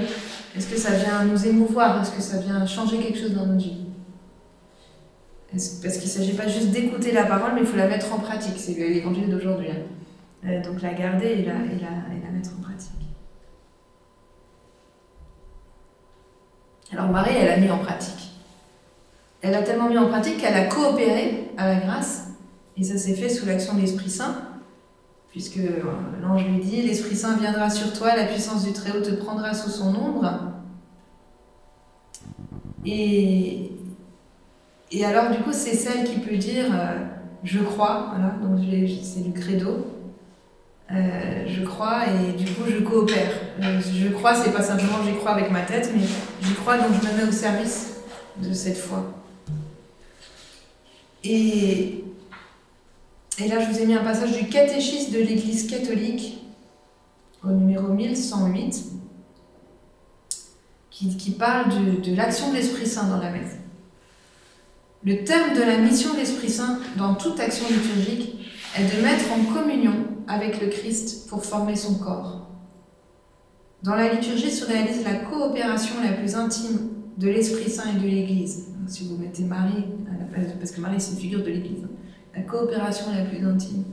est 0.57 0.71
que 0.71 0.77
ça 0.77 0.91
vient 0.91 1.25
nous 1.25 1.47
émouvoir? 1.47 2.03
Est-ce 2.03 2.11
que 2.11 2.21
ça 2.21 2.39
vient 2.39 2.67
changer 2.67 2.99
quelque 2.99 3.19
chose 3.19 3.33
dans 3.33 3.47
notre 3.47 3.61
vie? 3.61 3.87
Parce 5.53 5.97
qu'il 5.99 6.05
ne 6.05 6.15
s'agit 6.15 6.35
pas 6.35 6.49
juste 6.49 6.71
d'écouter 6.71 7.13
la 7.13 7.25
parole, 7.25 7.53
mais 7.55 7.61
il 7.61 7.67
faut 7.67 7.77
la 7.77 7.89
mettre 7.89 8.13
en 8.13 8.19
pratique. 8.19 8.55
C'est 8.57 8.73
l'évangile 8.75 9.31
d'aujourd'hui. 9.31 9.69
Hein. 9.71 10.49
Euh, 10.49 10.63
donc 10.63 10.81
la 10.83 10.95
garder 10.95 11.27
et, 11.27 11.45
la, 11.45 11.55
et 11.55 11.81
la 11.81 12.31
mettre 12.31 12.51
en 12.59 12.63
pratique. 12.63 12.70
Alors 16.93 17.09
Marie, 17.09 17.37
elle 17.37 17.51
a 17.51 17.57
mis 17.57 17.71
en 17.71 17.79
pratique. 17.79 18.33
Elle 19.43 19.55
a 19.55 19.63
tellement 19.63 19.89
mis 19.89 19.99
en 19.99 20.09
pratique 20.09 20.39
qu'elle 20.39 20.55
a 20.55 20.67
coopéré 20.67 21.51
à 21.57 21.69
la 21.69 21.81
grâce, 21.81 22.29
et 22.77 22.83
ça 22.83 22.99
s'est 22.99 23.15
fait 23.15 23.29
sous 23.29 23.47
l'action 23.47 23.75
de 23.75 23.81
l'Esprit 23.81 24.11
Saint, 24.11 24.35
puisque 25.31 25.59
euh, 25.59 25.83
l'ange 26.21 26.45
lui 26.47 26.59
dit, 26.59 26.83
l'Esprit 26.83 27.17
Saint 27.17 27.37
viendra 27.37 27.71
sur 27.71 27.93
toi, 27.93 28.17
la 28.17 28.25
puissance 28.25 28.65
du 28.65 28.73
Très-Haut 28.73 29.03
te 29.03 29.13
prendra 29.13 29.55
sous 29.55 29.71
son 29.71 29.95
ombre. 29.95 30.53
Et, 32.85 33.71
et 34.91 35.05
alors, 35.05 35.31
du 35.31 35.39
coup, 35.43 35.53
c'est 35.53 35.75
celle 35.75 36.05
qui 36.05 36.19
peut 36.19 36.37
dire, 36.37 36.67
euh, 36.75 36.99
je 37.45 37.61
crois, 37.61 38.09
voilà, 38.11 38.35
donc 38.43 38.59
c'est 39.03 39.23
du 39.23 39.33
credo, 39.33 39.87
euh, 40.93 41.45
je 41.47 41.63
crois 41.63 42.05
et 42.07 42.33
du 42.33 42.51
coup 42.53 42.65
je 42.69 42.83
coopère. 42.83 43.33
je 43.61 44.09
crois, 44.09 44.35
c'est 44.35 44.53
pas 44.53 44.63
simplement 44.63 44.99
j'y 45.05 45.15
crois 45.17 45.33
avec 45.33 45.51
ma 45.51 45.63
tête, 45.63 45.91
mais 45.95 46.03
j'y 46.43 46.55
crois 46.55 46.79
donc 46.79 46.89
je 47.01 47.09
me 47.09 47.17
mets 47.17 47.29
au 47.29 47.33
service 47.33 47.97
de 48.39 48.53
cette 48.53 48.79
foi. 48.79 49.05
Et 51.23 52.05
Et 53.39 53.49
là, 53.49 53.61
je 53.61 53.71
vous 53.71 53.79
ai 53.81 53.87
mis 53.87 53.95
un 53.95 54.05
passage 54.05 54.37
du 54.37 54.49
catéchisme 54.49 55.13
de 55.13 55.19
l'Église 55.19 55.67
catholique, 55.67 56.43
au 57.43 57.49
numéro 57.49 57.89
1108, 57.89 58.85
qui, 60.91 61.17
qui 61.17 61.31
parle 61.31 61.71
de, 61.71 62.11
de 62.11 62.15
l'action 62.15 62.51
de 62.51 62.57
l'Esprit 62.57 62.87
Saint 62.87 63.09
dans 63.09 63.19
la 63.19 63.31
messe. 63.31 63.57
Le 65.05 65.25
terme 65.25 65.55
de 65.55 65.63
la 65.63 65.79
mission 65.79 66.13
de 66.13 66.19
l'Esprit 66.19 66.51
Saint 66.51 66.81
dans 66.97 67.15
toute 67.15 67.41
action 67.41 67.67
liturgique 67.69 68.35
est 68.77 68.97
de 68.97 69.03
mettre 69.03 69.33
en 69.33 69.43
communion 69.55 70.10
avec 70.31 70.61
le 70.61 70.69
Christ 70.69 71.29
pour 71.29 71.45
former 71.45 71.75
son 71.75 71.95
corps. 71.95 72.47
Dans 73.83 73.97
la 73.97 74.13
liturgie 74.13 74.51
se 74.51 74.65
réalise 74.65 75.03
la 75.05 75.17
coopération 75.17 75.97
la 76.03 76.13
plus 76.13 76.37
intime 76.37 76.91
de 77.19 77.29
l'Esprit 77.29 77.69
Saint 77.69 77.91
et 77.91 78.01
de 78.01 78.07
l'Église. 78.07 78.69
Si 78.87 79.09
vous 79.09 79.17
mettez 79.17 79.43
Marie 79.43 79.85
à 80.09 80.19
la 80.19 80.27
place, 80.27 80.53
parce 80.59 80.71
que 80.71 80.81
Marie 80.81 81.01
c'est 81.01 81.13
une 81.13 81.19
figure 81.19 81.41
de 81.41 81.49
l'Église, 81.49 81.83
la 82.35 82.43
coopération 82.43 83.07
la 83.13 83.25
plus 83.25 83.45
intime 83.45 83.85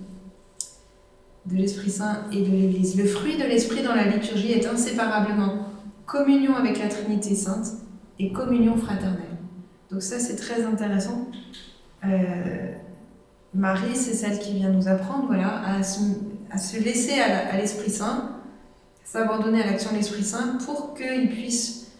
de 1.48 1.56
l'Esprit 1.56 1.90
Saint 1.90 2.26
et 2.32 2.42
de 2.42 2.52
l'Église. 2.52 2.98
Le 2.98 3.06
fruit 3.06 3.38
de 3.38 3.44
l'Esprit 3.44 3.82
dans 3.82 3.96
la 3.96 4.06
liturgie 4.06 4.52
est 4.52 4.68
inséparablement 4.68 5.70
communion 6.06 6.56
avec 6.56 6.80
la 6.80 6.88
Trinité 6.88 7.34
Sainte 7.34 7.68
et 8.20 8.32
communion 8.32 8.78
fraternelle. 8.78 9.38
Donc 9.90 10.04
ça 10.04 10.20
c'est 10.20 10.36
très 10.36 10.64
intéressant. 10.64 11.30
Euh, 12.06 12.77
Marie, 13.58 13.96
c'est 13.96 14.14
celle 14.14 14.38
qui 14.38 14.54
vient 14.54 14.70
nous 14.70 14.88
apprendre 14.88 15.26
voilà, 15.26 15.62
à, 15.66 15.82
se, 15.82 16.80
laisser 16.80 17.20
à 17.20 17.58
l'Esprit 17.58 17.90
Saint, 17.90 18.30
s'abandonner 19.04 19.64
à 19.64 19.66
l'action 19.66 19.92
de 19.92 19.98
l'Esprit 19.98 20.24
Saint 20.24 20.60
pour 20.64 20.94
qu'il 20.94 21.32
puisse 21.32 21.92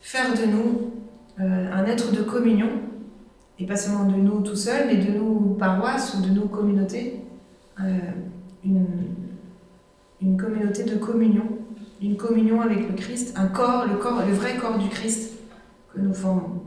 faire 0.00 0.32
de 0.32 0.46
nous 0.46 0.90
euh, 1.38 1.70
un 1.70 1.84
être 1.84 2.12
de 2.12 2.22
communion, 2.22 2.70
et 3.58 3.66
pas 3.66 3.76
seulement 3.76 4.06
de 4.06 4.16
nous 4.16 4.40
tout 4.40 4.56
seuls, 4.56 4.86
mais 4.86 4.96
de 4.96 5.12
nos 5.12 5.54
paroisses 5.58 6.14
ou 6.14 6.22
de 6.22 6.30
nos 6.30 6.48
communautés, 6.48 7.20
euh, 7.80 7.98
une, 8.64 8.86
une 10.22 10.38
communauté 10.38 10.84
de 10.84 10.96
communion, 10.96 11.44
une 12.00 12.16
communion 12.16 12.62
avec 12.62 12.88
le 12.88 12.94
Christ, 12.94 13.34
un 13.36 13.48
corps, 13.48 13.86
le 13.86 13.96
corps, 13.96 14.24
le 14.26 14.32
vrai 14.32 14.56
corps 14.56 14.78
du 14.78 14.88
Christ 14.88 15.34
que 15.92 16.00
nous 16.00 16.14
formons. 16.14 16.61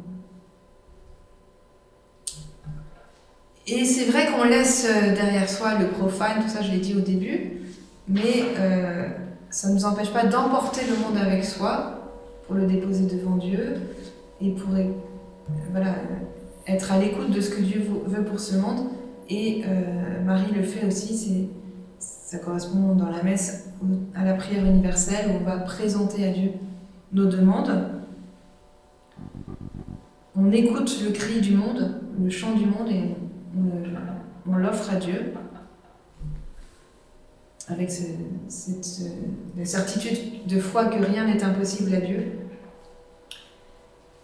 Et 3.68 3.84
c'est 3.86 4.06
vrai 4.06 4.28
qu'on 4.28 4.44
laisse 4.44 4.88
euh, 4.88 5.16
derrière 5.16 5.50
soi 5.50 5.80
le 5.80 5.88
profane, 5.88 6.44
tout 6.44 6.50
ça 6.50 6.62
je 6.62 6.72
l'ai 6.72 6.78
dit 6.78 6.94
au 6.94 7.00
début, 7.00 7.62
mais 8.08 8.44
euh, 8.60 9.08
ça 9.50 9.70
ne 9.70 9.74
nous 9.74 9.86
empêche 9.86 10.14
pas 10.14 10.26
d'emporter 10.26 10.82
le 10.88 10.96
monde 10.98 11.18
avec 11.20 11.44
soi 11.44 12.12
pour 12.46 12.56
le 12.56 12.68
déposer 12.68 13.08
devant 13.08 13.38
Dieu 13.38 13.78
et 14.40 14.52
pour 14.52 14.76
euh, 14.76 15.84
être 16.68 16.92
à 16.92 17.00
l'écoute 17.00 17.32
de 17.32 17.42
ce 17.42 17.50
que 17.50 17.62
Dieu 17.62 17.84
veut 18.06 18.24
pour 18.24 18.40
ce 18.40 18.56
monde. 18.56 18.88
Et 19.28 19.64
Marie 20.24 20.54
le 20.54 20.62
fait 20.62 20.86
aussi, 20.86 21.50
ça 21.98 22.38
correspond 22.38 22.94
dans 22.94 23.10
la 23.10 23.24
messe 23.24 23.70
à 24.14 24.24
la 24.24 24.36
prière 24.36 24.64
universelle 24.64 25.32
où 25.32 25.42
on 25.42 25.44
va 25.44 25.58
présenter 25.58 26.28
à 26.28 26.32
Dieu 26.32 26.52
nos 27.12 27.26
demandes. 27.26 27.90
On 30.36 30.52
écoute 30.52 31.02
le 31.04 31.12
cri 31.12 31.42
du 31.42 31.56
monde, 31.56 32.02
le 32.24 32.30
chant 32.30 32.54
du 32.54 32.68
monde 32.68 32.90
et 32.92 33.16
on 34.48 34.56
l'offre 34.58 34.92
à 34.92 34.96
Dieu 34.98 35.34
avec 37.68 37.90
cette, 37.90 38.86
certitude 39.64 40.46
de 40.48 40.60
foi 40.60 40.86
que 40.86 41.04
rien 41.04 41.26
n'est 41.26 41.44
impossible 41.44 41.96
à 41.96 42.00
Dieu. 42.00 42.34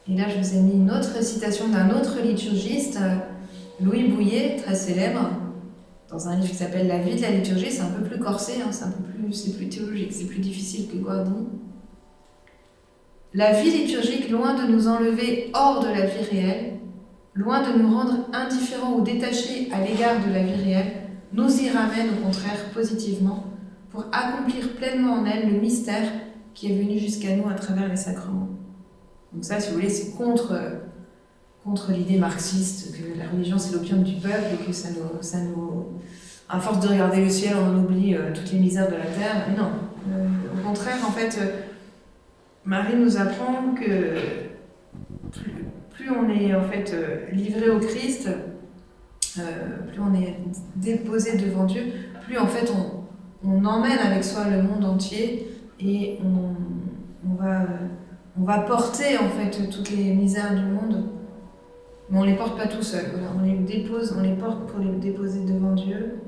Et 0.08 0.16
là, 0.16 0.26
je 0.30 0.38
vous 0.38 0.58
ai 0.58 0.62
mis 0.62 0.74
une 0.74 0.92
autre 0.92 1.24
citation 1.24 1.68
d'un 1.70 1.90
autre 1.90 2.20
liturgiste, 2.22 3.00
Louis 3.80 4.10
Bouillet, 4.10 4.58
très 4.58 4.76
célèbre, 4.76 5.30
dans 6.10 6.28
un 6.28 6.36
livre 6.36 6.50
qui 6.50 6.56
s'appelle 6.56 6.88
La 6.88 7.00
vie 7.00 7.16
de 7.16 7.22
la 7.22 7.32
liturgie. 7.32 7.72
C'est 7.72 7.82
un 7.82 7.90
peu 7.90 8.04
plus 8.04 8.20
corsé, 8.20 8.62
hein, 8.62 8.72
c'est 8.72 9.56
plus 9.56 9.70
théologique, 9.70 10.12
c'est 10.12 10.26
plus 10.26 10.40
difficile 10.40 10.88
que 10.90 10.98
Guardini. 10.98 11.48
La 13.34 13.54
vie 13.54 13.72
liturgique, 13.72 14.30
loin 14.30 14.54
de 14.62 14.72
nous 14.72 14.88
enlever 14.88 15.52
hors 15.54 15.82
de 15.82 15.88
la 15.88 16.06
vie 16.06 16.24
réelle, 16.30 16.74
loin 17.34 17.62
de 17.62 17.78
nous 17.78 17.96
rendre 17.96 18.28
indifférents 18.34 18.94
ou 18.94 19.02
détachés 19.02 19.70
à 19.72 19.82
l'égard 19.82 20.26
de 20.26 20.34
la 20.34 20.44
vie 20.44 20.64
réelle, 20.64 20.94
nous 21.34 21.62
y 21.62 21.70
ramène 21.70 22.08
au 22.10 22.26
contraire 22.26 22.70
positivement 22.74 23.46
pour 23.90 24.06
accomplir 24.12 24.74
pleinement 24.76 25.14
en 25.14 25.26
elle 25.26 25.54
le 25.54 25.60
mystère 25.60 26.12
qui 26.54 26.72
est 26.72 26.76
venu 26.76 27.00
jusqu'à 27.00 27.36
nous 27.36 27.48
à 27.48 27.54
travers 27.54 27.88
les 27.88 27.96
sacrements. 27.96 28.50
Donc 29.32 29.46
ça, 29.46 29.60
si 29.60 29.70
vous 29.70 29.76
voulez, 29.76 29.90
c'est 29.90 30.12
contre, 30.18 30.60
contre 31.64 31.92
l'idée 31.92 32.18
marxiste 32.18 32.94
que 32.98 33.18
la 33.18 33.30
religion 33.30 33.58
c'est 33.58 33.74
l'opium 33.74 34.04
du 34.04 34.16
peuple 34.16 34.56
et 34.62 34.66
que 34.66 34.74
ça 34.74 34.90
nous, 34.90 35.22
ça 35.22 35.40
nous... 35.40 35.86
À 36.50 36.60
force 36.60 36.82
de 36.82 36.90
regarder 36.90 37.24
le 37.24 37.30
ciel, 37.30 37.56
on 37.56 37.78
oublie 37.80 38.14
euh, 38.14 38.34
toutes 38.34 38.52
les 38.52 38.60
misères 38.60 38.88
de 38.90 38.96
la 38.96 39.06
terre. 39.06 39.48
Non. 39.58 39.70
Euh, 40.10 40.28
au 40.54 40.68
contraire, 40.68 40.98
en 41.08 41.12
fait, 41.12 41.40
euh, 41.42 41.62
Marie 42.66 42.98
nous 42.98 43.16
apprend 43.16 43.74
que 43.74 44.16
on 46.10 46.30
est 46.30 46.54
en 46.56 46.64
fait 46.64 46.94
euh, 46.94 47.30
livré 47.32 47.70
au 47.70 47.80
Christ, 47.80 48.30
euh, 49.40 49.42
plus 49.88 50.02
on 50.02 50.14
est 50.14 50.38
déposé 50.76 51.38
devant 51.38 51.66
Dieu, 51.66 51.84
plus 52.26 52.38
en 52.38 52.48
fait 52.48 52.72
on, 53.44 53.66
emmène 53.66 53.98
avec 53.98 54.24
soi 54.24 54.46
le 54.50 54.62
monde 54.62 54.86
entier 54.86 55.48
et 55.80 56.20
on, 56.24 57.36
va, 57.36 57.66
on 58.40 58.44
va 58.44 58.60
porter 58.60 59.18
en 59.18 59.30
fait 59.30 59.70
toutes 59.70 59.92
les 59.92 60.14
misères 60.14 60.56
du 60.56 60.64
monde, 60.64 61.10
mais 62.10 62.20
on 62.20 62.24
les 62.24 62.36
porte 62.36 62.58
pas 62.58 62.68
tout 62.68 62.84
seul. 62.84 63.06
on 63.36 63.44
les 63.44 63.58
dépose, 63.58 64.16
on 64.18 64.22
les 64.22 64.36
porte 64.36 64.68
pour 64.68 64.80
les 64.80 64.92
déposer 64.92 65.44
devant 65.44 65.74
Dieu 65.74 66.22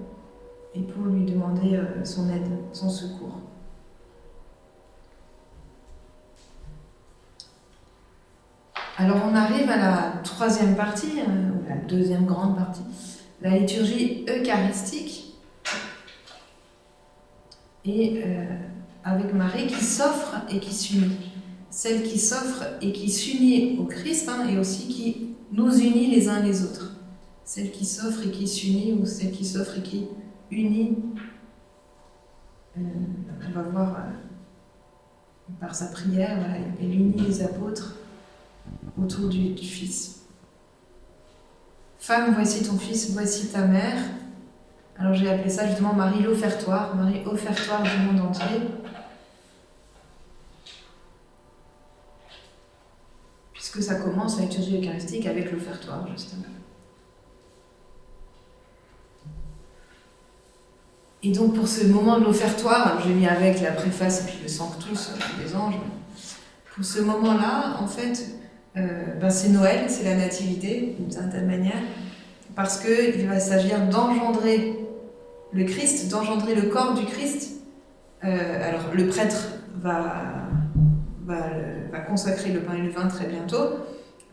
et 0.75 0.81
pour 0.81 1.05
lui 1.05 1.25
demander 1.25 1.75
euh, 1.75 2.03
son 2.03 2.29
aide, 2.29 2.49
son 2.71 2.89
secours. 2.89 3.42
Alors 8.95 9.17
on 9.25 9.33
arrive 9.33 9.67
à 9.71 9.77
la 9.77 10.13
troisième 10.23 10.75
partie, 10.75 11.19
euh, 11.19 11.49
ou 11.49 11.67
la 11.67 11.77
deuxième 11.77 12.25
grande 12.25 12.55
partie, 12.55 12.83
la 13.41 13.57
liturgie 13.57 14.23
eucharistique. 14.29 15.35
Et 17.85 18.21
euh, 18.23 18.45
avec 19.03 19.33
Marie 19.33 19.65
qui 19.65 19.83
s'offre 19.83 20.35
et 20.49 20.59
qui 20.59 20.73
s'unit. 20.73 21.31
Celle 21.71 22.03
qui 22.03 22.19
s'offre 22.19 22.65
et 22.81 22.93
qui 22.93 23.09
s'unit 23.09 23.79
au 23.79 23.85
Christ 23.85 24.29
hein, 24.29 24.47
et 24.47 24.59
aussi 24.59 24.87
qui 24.87 25.35
nous 25.51 25.75
unit 25.75 26.11
les 26.11 26.29
uns 26.29 26.41
les 26.41 26.63
autres. 26.63 26.95
Celle 27.43 27.71
qui 27.71 27.85
s'offre 27.85 28.27
et 28.27 28.31
qui 28.31 28.47
s'unit 28.47 28.93
ou 28.93 29.07
celle 29.07 29.31
qui 29.31 29.43
s'offre 29.43 29.79
et 29.79 29.81
qui 29.81 30.05
unit. 30.51 30.99
Euh, 32.77 32.81
on 33.47 33.51
va 33.51 33.63
voir 33.63 33.97
par 35.59 35.73
sa 35.73 35.87
prière, 35.87 36.37
elle 36.79 36.93
unit 36.93 37.19
les 37.19 37.41
apôtres 37.41 37.95
autour 39.01 39.29
du, 39.29 39.55
Fils. 39.57 40.21
Femme, 41.99 42.33
voici 42.33 42.63
ton 42.63 42.77
Fils, 42.77 43.11
voici 43.11 43.47
ta 43.47 43.65
mère. 43.65 43.97
Alors 44.97 45.13
j'ai 45.13 45.29
appelé 45.29 45.49
ça 45.49 45.67
justement 45.67 45.93
Marie 45.93 46.21
l'offertoire, 46.21 46.95
Marie 46.95 47.23
offertoire 47.25 47.81
du 47.81 47.97
monde 48.05 48.27
entier. 48.27 48.61
Puisque 53.53 53.81
ça 53.81 53.95
commence 53.95 54.37
la 54.37 54.43
liturgie 54.45 54.79
eucharistique 54.79 55.25
avec 55.25 55.51
l'offertoire, 55.51 56.07
justement. 56.11 56.43
Et 61.23 61.31
donc 61.31 61.55
pour 61.55 61.67
ce 61.67 61.85
moment 61.87 62.19
de 62.19 62.25
l'offertoire, 62.25 63.01
j'ai 63.01 63.13
mis 63.13 63.25
avec 63.25 63.61
la 63.61 63.71
préface 63.71 64.21
et 64.21 64.25
puis 64.25 64.39
le 64.43 64.49
Sanctus 64.49 65.11
des 65.41 65.55
anges, 65.55 65.79
pour 66.75 66.83
ce 66.83 66.99
moment-là, 66.99 67.77
en 67.79 67.87
fait, 67.87 68.42
ben 68.75 69.29
c'est 69.29 69.49
Noël, 69.49 69.85
c'est 69.87 70.03
la 70.03 70.15
nativité, 70.15 70.95
d'une 70.97 71.11
certaine 71.11 71.45
manière, 71.45 71.81
parce 72.55 72.79
qu'il 72.79 73.27
va 73.27 73.39
s'agir 73.39 73.87
d'engendrer 73.87 74.77
le 75.51 75.63
Christ, 75.65 76.09
d'engendrer 76.09 76.55
le 76.55 76.63
corps 76.63 76.93
du 76.93 77.05
Christ. 77.05 77.61
Euh, 78.23 78.69
alors, 78.69 78.93
le 78.93 79.07
prêtre 79.07 79.49
va, 79.79 80.49
va, 81.25 81.35
va, 81.91 81.99
consacrer 81.99 82.51
le 82.51 82.61
pain 82.61 82.73
et 82.75 82.81
le 82.81 82.89
vin 82.89 83.07
très 83.07 83.27
bientôt, 83.27 83.77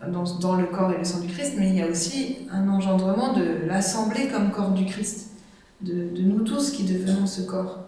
dans, 0.06 0.24
dans, 0.38 0.56
le 0.56 0.64
corps 0.64 0.92
et 0.92 0.98
le 0.98 1.04
sang 1.04 1.20
du 1.20 1.28
Christ, 1.28 1.54
mais 1.58 1.68
il 1.68 1.76
y 1.76 1.82
a 1.82 1.86
aussi 1.86 2.48
un 2.50 2.68
engendrement 2.68 3.34
de 3.34 3.66
l'assemblée 3.66 4.28
comme 4.28 4.50
corps 4.50 4.70
du 4.70 4.86
Christ, 4.86 5.32
de, 5.82 6.08
de 6.14 6.22
nous 6.22 6.40
tous 6.40 6.70
qui 6.70 6.84
devenons 6.84 7.26
ce 7.26 7.42
corps. 7.42 7.80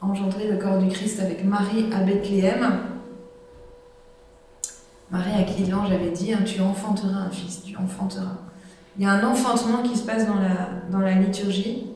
Engendrer 0.00 0.50
le 0.50 0.58
corps 0.58 0.78
du 0.78 0.88
Christ 0.88 1.20
avec 1.20 1.44
Marie 1.44 1.86
à 1.92 2.00
Bethléem, 2.00 2.80
Marie 5.10 5.40
à 5.40 5.42
qui 5.42 5.64
l'ange 5.64 5.90
avait 5.90 6.10
dit 6.10 6.32
hein, 6.32 6.40
Tu 6.44 6.60
enfanteras 6.60 7.26
un 7.26 7.30
fils, 7.30 7.62
tu 7.62 7.76
enfanteras. 7.76 8.38
Il 8.98 9.04
y 9.04 9.06
a 9.06 9.12
un 9.12 9.24
enfantement 9.24 9.82
qui 9.82 9.96
se 9.96 10.04
passe 10.04 10.26
dans 10.26 10.34
la, 10.34 10.82
dans 10.90 10.98
la 10.98 11.14
liturgie. 11.14 11.86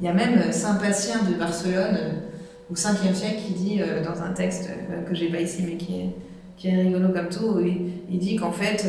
Il 0.00 0.06
y 0.06 0.08
a 0.08 0.12
même 0.12 0.38
euh, 0.38 0.52
Saint 0.52 0.76
Patient 0.76 1.24
de 1.28 1.34
Barcelone, 1.34 1.96
euh, 1.98 2.12
au 2.70 2.74
5e 2.74 3.14
siècle, 3.14 3.40
qui 3.46 3.52
dit 3.54 3.82
euh, 3.82 4.04
dans 4.04 4.22
un 4.22 4.32
texte 4.32 4.70
que 5.08 5.14
j'ai 5.14 5.30
pas 5.30 5.40
ici, 5.40 5.64
mais 5.66 5.76
qui 5.76 6.00
est, 6.00 6.14
qui 6.56 6.68
est 6.68 6.76
rigolo 6.82 7.08
comme 7.12 7.28
tout, 7.28 7.58
il, 7.60 8.18
dit 8.18 8.36
qu'en 8.36 8.52
fait, 8.52 8.86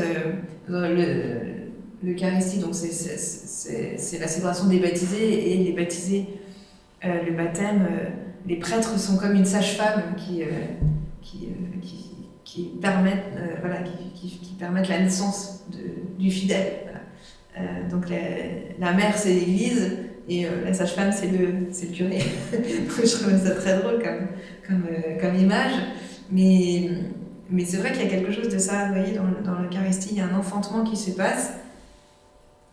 le, 0.68 1.60
l'Eucharistie, 2.04 2.60
donc 2.60 2.74
c'est 2.74 4.20
la 4.20 4.28
célébration 4.28 4.68
des 4.68 4.80
baptisés, 4.80 5.54
et 5.54 5.64
les 5.64 5.72
baptisés, 5.74 6.28
euh, 7.06 7.24
le 7.24 7.32
baptême, 7.32 7.88
euh, 7.90 8.10
les 8.46 8.58
prêtres 8.58 9.00
sont 9.00 9.18
comme 9.18 9.34
une 9.34 9.46
sage-femme 9.46 10.16
qui, 10.18 10.44
qui, 11.22 11.50
qui, 12.52 12.64
permettent, 12.82 13.32
voilà, 13.62 13.82
qui, 13.82 14.30
qui, 14.30 14.54
permettent 14.60 14.90
la 14.90 15.00
naissance 15.00 15.66
de, 15.72 16.22
du 16.22 16.32
fidèle. 16.32 17.02
donc 17.90 18.06
la, 18.10 18.94
mère, 18.94 19.18
c'est 19.18 19.34
l'Église, 19.34 19.98
et 20.28 20.46
la 20.66 20.74
sage-femme, 20.74 21.12
c'est 21.12 21.28
le, 21.28 21.48
le 21.48 21.94
curé. 21.94 22.20
je 22.52 23.18
trouve 23.18 23.38
ça 23.38 23.56
très 23.56 23.80
drôle 23.80 24.02
comme, 24.04 24.28
comme, 24.68 24.86
comme 25.20 25.36
image. 25.36 25.74
Mais 26.32 26.90
mais 27.50 27.66
c'est 27.66 27.78
vrai 27.78 27.92
qu'il 27.92 28.04
y 28.04 28.06
a 28.06 28.10
quelque 28.10 28.32
chose 28.32 28.50
de 28.50 28.60
ça, 28.60 28.86
vous 28.86 28.94
voyez, 28.94 29.14
dans, 29.14 29.26
dans 29.44 29.60
l'Eucharistie, 29.60 30.10
il 30.12 30.18
y 30.18 30.22
a 30.22 30.26
un 30.26 30.38
enfantement 30.38 30.84
qui 30.84 30.96
se 30.96 31.12
passe, 31.12 31.54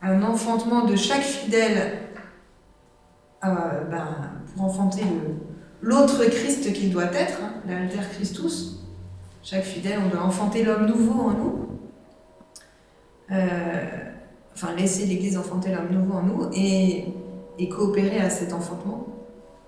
un 0.02 0.22
enfantement 0.22 0.84
de 0.84 0.96
chaque 0.96 1.22
fidèle 1.22 1.92
euh, 3.44 3.84
ben, 3.90 4.06
pour 4.54 4.64
enfanter 4.64 5.02
l'autre 5.80 6.24
Christ 6.26 6.72
qu'il 6.72 6.90
doit 6.90 7.10
être, 7.12 7.40
hein, 7.42 7.54
l'alter 7.66 8.00
Christus. 8.14 8.85
Chaque 9.48 9.62
fidèle, 9.62 10.00
on 10.04 10.08
doit 10.08 10.24
enfanter 10.24 10.64
l'homme 10.64 10.86
nouveau 10.86 11.20
en 11.20 11.30
nous. 11.30 11.68
Euh, 13.30 13.84
enfin, 14.52 14.74
laisser 14.76 15.06
l'Église 15.06 15.36
enfanter 15.36 15.70
l'homme 15.70 15.92
nouveau 15.92 16.14
en 16.14 16.22
nous 16.24 16.50
et, 16.52 17.04
et, 17.56 17.68
coopérer 17.68 18.18
à 18.18 18.28
cet 18.28 18.52
enfantement. 18.52 19.06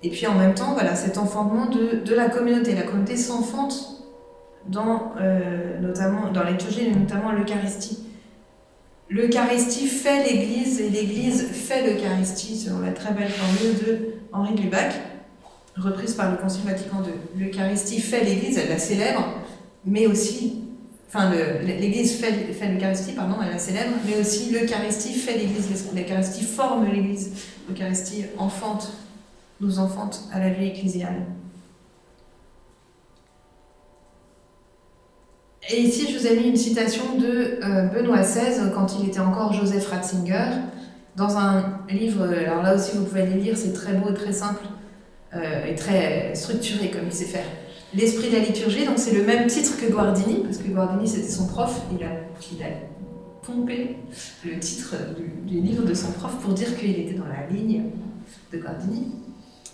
Et 0.03 0.11
puis 0.11 0.27
en 0.27 0.35
même 0.35 0.55
temps, 0.55 0.73
voilà, 0.73 0.97
cet 0.97 1.17
enfantement 1.17 1.67
de, 1.67 2.13
la 2.13 2.29
communauté. 2.29 2.75
La 2.75 2.83
communauté 2.83 3.17
s'enfante 3.17 4.05
dans, 4.67 5.13
euh, 5.21 5.79
notamment, 5.79 6.33
dans 6.33 6.43
liturgie, 6.43 6.91
notamment 6.91 7.31
l'Eucharistie. 7.31 8.05
L'Eucharistie 9.09 9.87
fait 9.87 10.25
l'Église 10.25 10.81
et 10.81 10.91
l'Église 10.91 11.53
fait 11.53 11.87
l'Eucharistie, 11.87 12.57
selon 12.57 12.81
la 12.81 12.91
très 12.91 13.15
belle 13.15 13.31
formule 13.31 13.79
de 13.87 13.99
Henri 14.33 14.57
Lubac, 14.57 14.93
reprise 15.77 16.15
par 16.15 16.33
le 16.33 16.37
Concile 16.37 16.65
Vatican 16.67 16.97
II. 17.05 17.41
L'Eucharistie 17.41 18.01
fait 18.01 18.25
l'Église, 18.25 18.59
elle 18.59 18.71
la 18.71 18.79
célèbre, 18.79 19.38
mais 19.89 20.07
aussi, 20.07 20.63
enfin, 21.09 21.33
l'Église 21.63 22.17
fait, 22.17 22.33
l'Eucharistie, 22.73 23.13
pardon, 23.13 23.37
elle 23.43 23.51
la 23.51 23.59
célèbre, 23.59 23.95
mais 24.07 24.21
aussi 24.21 24.51
l'Eucharistie 24.51 25.15
fait 25.15 25.37
l'Église, 25.37 25.69
l'Eucharistie 25.95 26.45
forme 26.45 26.87
l'Église, 26.87 27.33
l'Eucharistie 27.69 28.27
enfante, 28.37 28.93
nous 29.61 29.79
enfante 29.79 30.29
à 30.33 30.39
la 30.39 30.51
vie 30.51 30.67
ecclésiale. 30.67 31.27
Et 35.71 35.81
ici, 35.83 36.11
je 36.11 36.19
vous 36.19 36.27
ai 36.27 36.37
mis 36.37 36.49
une 36.49 36.57
citation 36.57 37.17
de 37.19 37.59
euh, 37.63 37.87
Benoît 37.89 38.23
XVI 38.23 38.71
quand 38.75 38.99
il 38.99 39.09
était 39.09 39.21
encore 39.21 39.53
Joseph 39.53 39.89
Ratzinger, 39.89 40.51
dans 41.17 41.37
un 41.37 41.81
livre, 41.91 42.25
alors 42.25 42.63
là 42.63 42.75
aussi 42.75 42.97
vous 42.97 43.05
pouvez 43.05 43.27
le 43.27 43.41
lire, 43.41 43.57
c'est 43.57 43.73
très 43.73 43.93
beau 43.93 44.11
et 44.11 44.15
très 44.15 44.33
simple 44.33 44.63
euh, 45.35 45.67
et 45.67 45.75
très 45.75 46.35
structuré 46.35 46.91
comme 46.91 47.07
il 47.07 47.13
sait 47.13 47.25
faire. 47.25 47.45
L'esprit 47.95 48.29
de 48.29 48.37
la 48.37 48.41
liturgie, 48.41 48.85
donc 48.85 48.99
c'est 48.99 49.15
le 49.15 49.25
même 49.25 49.47
titre 49.47 49.77
que 49.81 49.91
Guardini, 49.91 50.43
parce 50.43 50.59
que 50.59 50.69
Guardini 50.69 51.09
c'était 51.09 51.31
son 51.31 51.47
prof, 51.47 51.81
il 51.93 52.05
a, 52.05 52.69
pompé 53.43 53.97
le 54.45 54.59
titre 54.59 54.95
du, 55.17 55.55
du, 55.55 55.63
livre 55.63 55.85
de 55.85 55.95
son 55.95 56.13
prof 56.13 56.37
pour 56.43 56.53
dire 56.53 56.77
qu'il 56.79 56.91
était 56.91 57.15
dans 57.15 57.25
la 57.25 57.47
ligne 57.47 57.85
de 58.53 58.59
Guardini. 58.59 59.13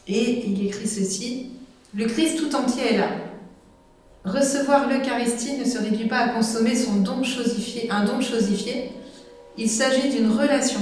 Et 0.06 0.46
il 0.46 0.66
écrit 0.66 0.86
ceci 0.86 1.50
Le 1.92 2.06
Christ 2.06 2.38
tout 2.38 2.54
entier 2.54 2.94
est 2.94 2.98
là. 2.98 3.08
Recevoir 4.24 4.88
l'Eucharistie 4.88 5.58
ne 5.58 5.64
se 5.64 5.78
réduit 5.78 6.08
pas 6.08 6.18
à 6.18 6.28
consommer 6.28 6.74
son 6.74 6.96
don 6.96 7.22
chosifié, 7.22 7.90
un 7.90 8.04
don 8.04 8.20
chosifié, 8.20 8.92
il 9.58 9.68
s'agit 9.68 10.08
d'une 10.08 10.30
relation. 10.30 10.80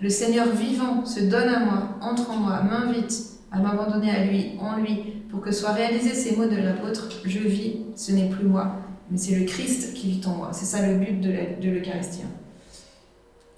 Le 0.00 0.08
Seigneur 0.08 0.48
vivant 0.48 1.04
se 1.04 1.20
donne 1.20 1.48
à 1.48 1.60
moi, 1.60 1.98
entre 2.00 2.30
en 2.30 2.36
moi, 2.36 2.62
m'invite 2.62 3.14
à 3.52 3.60
m'abandonner 3.60 4.10
à 4.10 4.24
lui, 4.24 4.52
en 4.60 4.76
lui, 4.76 5.17
pour 5.30 5.40
que 5.40 5.52
soient 5.52 5.72
réalisés 5.72 6.14
ces 6.14 6.36
mots 6.36 6.46
de 6.46 6.56
l'apôtre 6.56 7.08
Je 7.24 7.40
vis, 7.40 7.76
ce 7.96 8.12
n'est 8.12 8.28
plus 8.28 8.46
moi, 8.46 8.76
mais 9.10 9.18
c'est 9.18 9.34
le 9.34 9.44
Christ 9.44 9.94
qui 9.94 10.10
vit 10.12 10.26
en 10.26 10.36
moi. 10.36 10.50
C'est 10.52 10.64
ça 10.64 10.86
le 10.86 10.94
but 10.98 11.20
de 11.20 11.70
l'Eucharistie. 11.70 12.22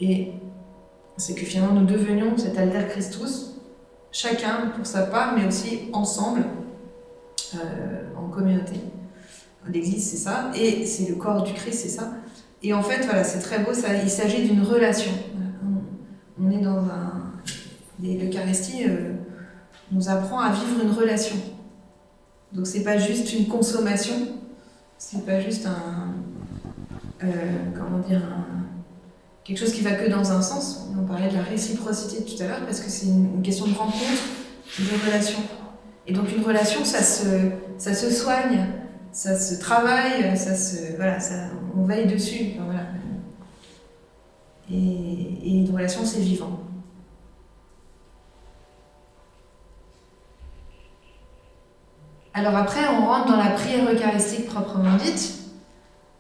Et 0.00 0.32
c'est 1.16 1.34
que 1.34 1.44
finalement 1.44 1.74
nous 1.80 1.86
devenions 1.86 2.36
cet 2.36 2.58
alter 2.58 2.86
Christus, 2.88 3.52
chacun 4.10 4.72
pour 4.74 4.86
sa 4.86 5.02
part, 5.02 5.36
mais 5.36 5.46
aussi 5.46 5.80
ensemble, 5.92 6.44
euh, 7.54 8.02
en 8.16 8.28
communauté. 8.28 8.74
L'Église, 9.68 10.10
c'est 10.10 10.16
ça, 10.16 10.50
et 10.54 10.86
c'est 10.86 11.08
le 11.10 11.16
corps 11.16 11.42
du 11.42 11.52
Christ, 11.52 11.80
c'est 11.80 11.88
ça. 11.88 12.10
Et 12.62 12.72
en 12.72 12.82
fait, 12.82 13.04
voilà, 13.04 13.24
c'est 13.24 13.40
très 13.40 13.58
beau, 13.58 13.74
ça, 13.74 13.94
il 14.02 14.08
s'agit 14.08 14.48
d'une 14.48 14.62
relation. 14.62 15.12
On, 16.40 16.50
est 16.50 16.62
dans 16.62 16.78
un. 16.78 17.32
L'Eucharistie 18.02 18.84
euh, 18.88 19.12
nous 19.92 20.08
apprend 20.08 20.40
à 20.40 20.50
vivre 20.50 20.82
une 20.82 20.90
relation. 20.90 21.36
Donc, 22.52 22.66
c'est 22.66 22.82
pas 22.82 22.98
juste 22.98 23.32
une 23.32 23.46
consommation, 23.46 24.14
c'est 24.98 25.24
pas 25.24 25.40
juste 25.40 25.66
un. 25.66 26.14
Euh, 27.22 27.26
comment 27.74 27.98
dire 27.98 28.22
quelque 29.50 29.58
chose 29.58 29.72
qui 29.72 29.82
va 29.82 29.92
que 29.92 30.08
dans 30.08 30.30
un 30.32 30.42
sens. 30.42 30.86
On 30.96 31.04
parlait 31.04 31.28
de 31.28 31.34
la 31.34 31.42
réciprocité 31.42 32.24
tout 32.24 32.40
à 32.42 32.46
l'heure 32.46 32.64
parce 32.64 32.80
que 32.80 32.88
c'est 32.88 33.06
une 33.06 33.42
question 33.42 33.66
de 33.66 33.74
rencontre, 33.74 34.22
de 34.78 35.06
relation. 35.06 35.38
Et 36.06 36.12
donc 36.12 36.30
une 36.34 36.44
relation, 36.44 36.84
ça 36.84 37.02
se, 37.02 37.24
ça 37.76 37.94
se 37.94 38.10
soigne, 38.10 38.66
ça 39.12 39.38
se 39.38 39.58
travaille, 39.60 40.36
ça 40.36 40.54
se, 40.54 40.96
voilà, 40.96 41.18
ça, 41.20 41.34
on 41.76 41.84
veille 41.84 42.06
dessus. 42.06 42.54
et, 44.70 44.74
et, 44.74 45.50
une 45.50 45.70
relation, 45.72 46.04
c'est 46.04 46.20
vivant. 46.20 46.60
Alors 52.40 52.56
après, 52.56 52.88
on 52.88 53.04
rentre 53.04 53.26
dans 53.26 53.36
la 53.36 53.50
prière 53.50 53.84
eucharistique 53.92 54.46
proprement 54.46 54.96
dite, 54.96 55.34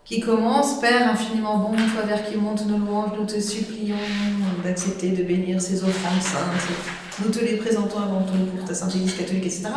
qui 0.04 0.20
commence 0.20 0.78
Père 0.78 1.10
infiniment 1.10 1.56
bon, 1.56 1.70
toi 1.70 2.02
vers 2.06 2.28
qui 2.28 2.36
monte 2.36 2.66
nos 2.66 2.76
louanges, 2.76 3.12
nous 3.18 3.24
te 3.24 3.40
supplions 3.40 3.96
d'accepter 4.62 5.12
de 5.12 5.22
bénir 5.22 5.62
ces 5.62 5.82
offrandes 5.82 6.20
saintes 6.20 6.68
nous 7.24 7.30
te 7.30 7.38
les 7.38 7.56
présentons 7.56 8.00
avant 8.00 8.22
tout 8.22 8.36
pour 8.54 8.66
ta 8.66 8.74
Sainte 8.74 8.94
Église 8.96 9.16
catholique, 9.16 9.46
etc. 9.46 9.68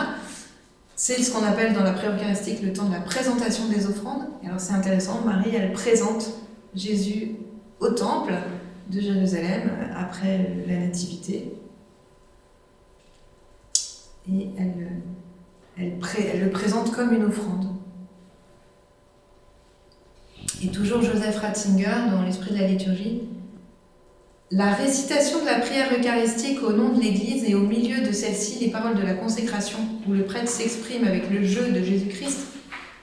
C'est 0.97 1.21
ce 1.23 1.31
qu'on 1.31 1.45
appelle 1.45 1.73
dans 1.73 1.83
la 1.83 1.93
prière 1.93 2.13
eucharistique 2.13 2.61
le 2.61 2.73
temps 2.73 2.89
de 2.89 2.93
la 2.93 2.99
présentation 2.99 3.69
des 3.69 3.85
offrandes. 3.85 4.23
Alors 4.45 4.59
c'est 4.59 4.73
intéressant, 4.73 5.21
Marie, 5.25 5.55
elle 5.55 5.71
présente 5.71 6.29
Jésus 6.75 7.37
au 7.79 7.89
temple 7.89 8.33
de 8.89 8.99
Jérusalem 8.99 9.71
après 9.95 10.57
la 10.67 10.77
Nativité. 10.77 11.53
Et 14.29 14.49
elle, 14.57 15.01
elle, 15.77 15.99
le 16.43 16.49
présente 16.49 16.91
comme 16.91 17.13
une 17.13 17.23
offrande. 17.23 17.67
Et 20.63 20.67
toujours 20.67 21.01
Joseph 21.01 21.39
Ratzinger, 21.39 22.09
dans 22.11 22.21
l'esprit 22.21 22.53
de 22.53 22.59
la 22.59 22.67
liturgie, 22.67 23.23
la 24.51 24.71
récitation 24.71 25.41
de 25.41 25.45
la 25.45 25.59
prière 25.59 25.89
eucharistique 25.97 26.61
au 26.61 26.73
nom 26.73 26.89
de 26.89 27.01
l'Église 27.01 27.43
et 27.45 27.55
au 27.55 27.61
milieu 27.61 28.05
de 28.05 28.11
celle-ci 28.11 28.63
les 28.63 28.71
paroles 28.71 28.95
de 28.95 29.01
la 29.01 29.15
consécration, 29.15 29.79
où 30.07 30.13
le 30.13 30.23
prêtre 30.23 30.47
s'exprime 30.47 31.05
avec 31.05 31.29
le 31.29 31.43
jeu 31.43 31.71
de 31.71 31.83
Jésus-Christ, 31.83 32.47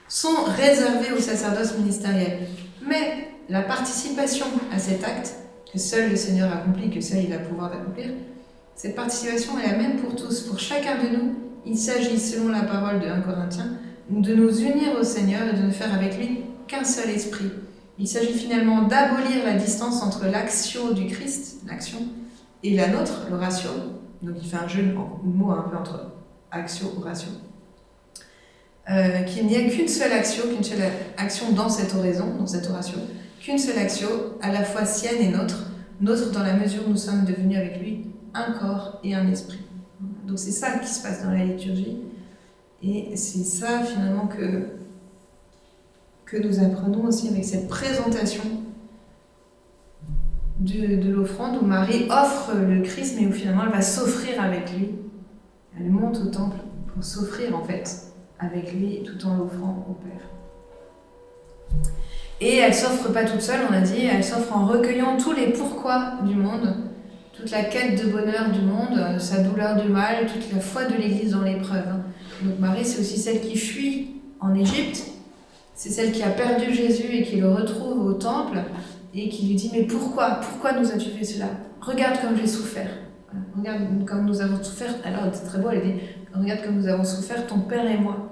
sont 0.07 0.43
réservées 0.57 1.11
au 1.11 1.19
sacerdoce 1.19 1.77
ministériel. 1.77 2.39
Mais 2.87 3.27
la 3.49 3.61
participation 3.61 4.45
à 4.71 4.79
cet 4.79 5.03
acte, 5.03 5.35
que 5.71 5.77
seul 5.77 6.09
le 6.09 6.15
Seigneur 6.15 6.51
accomplit, 6.51 6.89
que 6.89 7.01
seul 7.01 7.25
il 7.25 7.33
a 7.33 7.37
le 7.39 7.43
pouvoir 7.45 7.69
d'accomplir, 7.69 8.11
cette 8.75 8.95
participation 8.95 9.59
est 9.59 9.67
la 9.67 9.77
même 9.77 9.97
pour 9.97 10.15
tous, 10.15 10.41
pour 10.41 10.57
chacun 10.57 11.03
de 11.03 11.15
nous. 11.15 11.35
Il 11.65 11.77
s'agit, 11.77 12.19
selon 12.19 12.49
la 12.49 12.63
parole 12.63 12.99
de 12.99 13.07
1 13.07 13.21
Corinthiens, 13.21 13.73
de 14.09 14.33
nous 14.33 14.59
unir 14.59 14.95
au 14.99 15.03
Seigneur 15.03 15.41
et 15.47 15.57
de 15.57 15.63
ne 15.63 15.71
faire 15.71 15.93
avec 15.93 16.17
lui 16.17 16.41
qu'un 16.67 16.83
seul 16.83 17.09
esprit. 17.09 17.51
Il 17.99 18.07
s'agit 18.07 18.33
finalement 18.33 18.83
d'abolir 18.83 19.45
la 19.45 19.53
distance 19.53 20.01
entre 20.01 20.25
l'action 20.25 20.91
du 20.91 21.05
Christ, 21.05 21.61
l'action, 21.67 21.99
et 22.63 22.75
la 22.75 22.87
nôtre, 22.87 23.27
le 23.29 23.37
ratio. 23.37 23.69
Donc 24.21 24.35
il 24.41 24.47
fait 24.47 24.57
un 24.57 24.67
jeu 24.67 24.83
de 24.83 24.91
mots 24.93 25.51
un 25.51 25.69
peu 25.69 25.77
entre 25.77 26.11
action 26.51 26.87
ou 26.97 27.01
ratio. 27.01 27.29
Euh, 28.89 29.21
qu'il 29.21 29.45
n'y 29.45 29.55
a 29.55 29.69
qu'une 29.69 29.87
seule 29.87 30.11
action, 30.11 30.43
qu'une 30.51 30.63
seule 30.63 30.81
action 31.17 31.51
dans 31.51 31.69
cette 31.69 31.93
oraison, 31.93 32.35
dans 32.37 32.47
cette 32.47 32.69
oration, 32.69 32.97
qu'une 33.39 33.59
seule 33.59 33.77
action, 33.77 34.09
à 34.41 34.51
la 34.51 34.63
fois 34.63 34.85
sienne 34.85 35.21
et 35.21 35.29
nôtre, 35.29 35.67
nôtre 35.99 36.31
dans 36.31 36.43
la 36.43 36.53
mesure 36.53 36.81
où 36.87 36.91
nous 36.91 36.97
sommes 36.97 37.23
devenus 37.25 37.57
avec 37.57 37.79
lui 37.79 38.07
un 38.33 38.51
corps 38.53 38.99
et 39.03 39.13
un 39.13 39.29
esprit. 39.31 39.59
Donc 40.31 40.39
c'est 40.39 40.51
ça 40.51 40.79
qui 40.79 40.87
se 40.87 41.03
passe 41.03 41.25
dans 41.25 41.31
la 41.31 41.43
liturgie, 41.43 41.97
et 42.81 43.17
c'est 43.17 43.43
ça 43.43 43.83
finalement 43.83 44.27
que 44.27 44.69
nous 46.41 46.63
apprenons 46.63 47.03
aussi 47.03 47.27
avec 47.27 47.43
cette 47.43 47.67
présentation 47.67 48.45
de, 50.59 51.03
de 51.03 51.11
l'offrande 51.11 51.57
où 51.61 51.65
Marie 51.65 52.07
offre 52.09 52.53
le 52.55 52.81
Christ, 52.81 53.17
mais 53.19 53.27
où 53.27 53.33
finalement 53.33 53.63
elle 53.65 53.73
va 53.73 53.81
s'offrir 53.81 54.41
avec 54.41 54.71
lui. 54.71 54.91
Elle 55.77 55.89
monte 55.89 56.21
au 56.21 56.27
temple 56.27 56.59
pour 56.87 57.03
s'offrir 57.03 57.53
en 57.53 57.65
fait 57.65 58.13
avec 58.39 58.71
lui 58.71 59.03
tout 59.03 59.27
en 59.27 59.35
l'offrant 59.35 59.85
au 59.89 59.93
Père. 59.95 60.29
Et 62.39 62.55
elle 62.55 62.73
s'offre 62.73 63.11
pas 63.11 63.25
toute 63.25 63.41
seule, 63.41 63.65
on 63.69 63.73
a 63.73 63.81
dit, 63.81 64.05
elle 64.05 64.23
s'offre 64.23 64.55
en 64.55 64.65
recueillant 64.65 65.17
tous 65.17 65.33
les 65.33 65.51
pourquoi 65.51 66.19
du 66.23 66.35
monde, 66.35 66.90
toute 67.33 67.51
la 67.51 67.63
quête 67.63 68.03
de 68.03 68.09
bonheur 68.09 68.49
du 68.51 68.61
monde, 68.61 69.19
sa 69.19 69.41
douleur 69.41 69.81
du 69.81 69.87
mal, 69.87 70.27
toute 70.27 70.51
la 70.53 70.59
foi 70.59 70.85
de 70.85 70.95
l'Église 70.95 71.31
dans 71.31 71.41
l'épreuve. 71.41 71.87
Donc 72.43 72.59
Marie, 72.59 72.85
c'est 72.85 72.99
aussi 72.99 73.17
celle 73.17 73.41
qui 73.41 73.57
fuit 73.57 74.21
en 74.39 74.53
Égypte, 74.55 75.03
c'est 75.75 75.89
celle 75.89 76.11
qui 76.11 76.23
a 76.23 76.29
perdu 76.29 76.73
Jésus 76.73 77.07
et 77.11 77.23
qui 77.23 77.37
le 77.37 77.49
retrouve 77.49 78.05
au 78.05 78.13
temple 78.13 78.59
et 79.13 79.29
qui 79.29 79.47
lui 79.47 79.55
dit 79.55 79.71
Mais 79.73 79.83
pourquoi? 79.83 80.41
Pourquoi 80.41 80.73
nous 80.73 80.91
as-tu 80.91 81.09
fait 81.09 81.23
cela? 81.23 81.47
Regarde 81.81 82.21
comme 82.21 82.37
j'ai 82.37 82.47
souffert. 82.47 82.89
Regarde 83.57 84.05
comme 84.05 84.25
nous 84.25 84.41
avons 84.41 84.61
souffert. 84.61 84.93
Alors, 85.03 85.23
c'est 85.33 85.45
très 85.45 85.59
beau, 85.59 85.69
elle 85.71 85.81
dit 85.81 85.99
Regarde 86.33 86.61
comme 86.63 86.75
nous 86.75 86.87
avons 86.87 87.03
souffert, 87.03 87.47
ton 87.47 87.61
père 87.61 87.85
et 87.89 87.97
moi. 87.97 88.27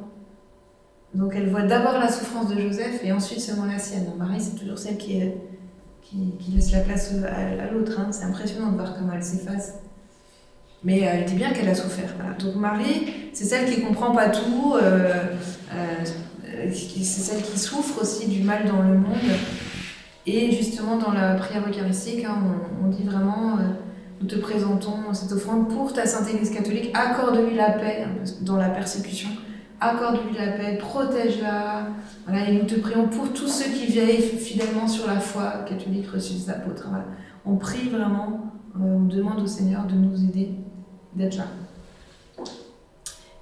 Donc, 1.14 1.34
elle 1.36 1.50
voit 1.50 1.64
d'abord 1.64 1.94
la 1.94 2.10
souffrance 2.10 2.54
de 2.54 2.60
Joseph 2.60 3.04
et 3.04 3.12
ensuite 3.12 3.40
seulement 3.40 3.66
la 3.66 3.80
sienne. 3.80 4.06
Marie, 4.18 4.40
c'est 4.40 4.56
toujours 4.56 4.78
celle 4.78 4.98
qui, 4.98 5.20
qui, 6.10 6.52
laisse 6.52 6.72
la 6.72 6.80
place 6.80 7.14
à, 7.26 7.72
l'autre. 7.72 8.00
Hein. 8.00 8.08
C'est 8.12 8.26
impressionnant 8.26 8.72
de 8.72 8.78
voir 8.78 8.96
comment 8.96 9.14
elle 9.16 9.24
s'efface. 9.24 9.76
Mais 10.84 11.00
elle 11.02 11.26
dit 11.26 11.36
bien 11.36 11.52
qu'elle 11.52 11.70
a 11.70 11.76
souffert. 11.76 12.16
Donc, 12.40 12.56
Marie, 12.56 13.14
c'est 13.34 13.46
celle 13.46 13.70
qui 13.70 13.82
comprend 13.82 14.12
pas 14.12 14.30
tout. 14.30 14.76
Euh, 14.76 15.24
euh, 15.74 15.86
c'est 16.72 17.04
celle 17.04 17.42
qui 17.42 17.60
souffre 17.60 18.02
aussi 18.02 18.28
du 18.28 18.44
mal 18.44 18.66
dans 18.66 18.82
le 18.82 18.98
monde. 18.98 19.18
Et 20.26 20.52
justement, 20.52 20.98
dans 20.98 21.12
la 21.12 21.34
prière 21.36 21.68
eucharistique, 21.68 22.26
hein, 22.26 22.38
on, 22.84 22.88
dit 22.88 23.04
vraiment 23.04 23.58
euh, 23.58 23.64
nous 24.22 24.28
te 24.28 24.36
présentons 24.36 25.14
cette 25.14 25.32
offrande 25.32 25.70
pour 25.70 25.94
ta 25.94 26.06
Sainte 26.06 26.30
Église 26.30 26.52
catholique, 26.52 26.92
accorde-lui 26.94 27.56
la 27.56 27.72
paix 27.72 28.06
hein, 28.06 28.24
dans 28.42 28.58
la 28.58 28.70
persécution, 28.70 29.30
accorde-lui 29.82 30.36
la 30.38 30.54
paix, 30.54 30.78
protège-la. 30.78 31.88
Voilà, 32.28 32.50
et 32.50 32.54
nous 32.54 32.66
te 32.66 32.76
prions 32.80 33.08
pour 33.08 33.34
tous 33.34 33.48
ceux 33.48 33.72
qui 33.72 33.88
veillent 33.88 34.22
fidèlement 34.22 34.88
sur 34.88 35.08
la 35.08 35.20
foi 35.20 35.66
catholique 35.68 36.10
reçue 36.10 36.34
des 36.34 36.50
apôtres. 36.50 36.88
Voilà. 36.90 37.06
On 37.46 37.56
prie 37.56 37.90
vraiment, 37.90 38.52
euh, 38.76 38.80
on 38.84 39.06
demande 39.06 39.42
au 39.42 39.48
Seigneur 39.48 39.86
de 39.86 39.94
nous 39.94 40.24
aider, 40.24 40.52
d'être 41.16 41.38
là. 41.38 41.48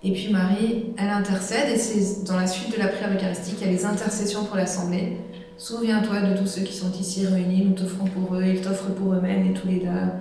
Et 0.04 0.14
puis 0.14 0.32
Marie, 0.32 0.94
elle 0.98 1.10
intercède, 1.10 1.70
et 1.74 1.78
c'est 1.78 2.24
dans 2.24 2.38
la 2.38 2.46
suite 2.46 2.72
de 2.74 2.80
la 2.80 2.88
prière 2.88 3.12
eucharistique, 3.14 3.56
il 3.62 3.68
y 3.68 3.70
a 3.70 3.74
les 3.74 3.86
intercessions 3.86 4.46
pour 4.46 4.56
l'Assemblée. 4.56 5.18
Souviens-toi 5.58 6.22
de 6.22 6.38
tous 6.38 6.46
ceux 6.46 6.62
qui 6.62 6.74
sont 6.74 6.92
ici 6.92 7.26
réunis, 7.26 7.66
nous 7.66 7.74
t'offrons 7.74 8.06
pour 8.06 8.36
eux, 8.36 8.44
ils 8.46 8.62
t'offrent 8.62 8.94
pour 8.94 9.14
eux-mêmes 9.14 9.48
et 9.48 9.54
tous 9.54 9.68
les 9.68 9.80
leurs, 9.80 10.12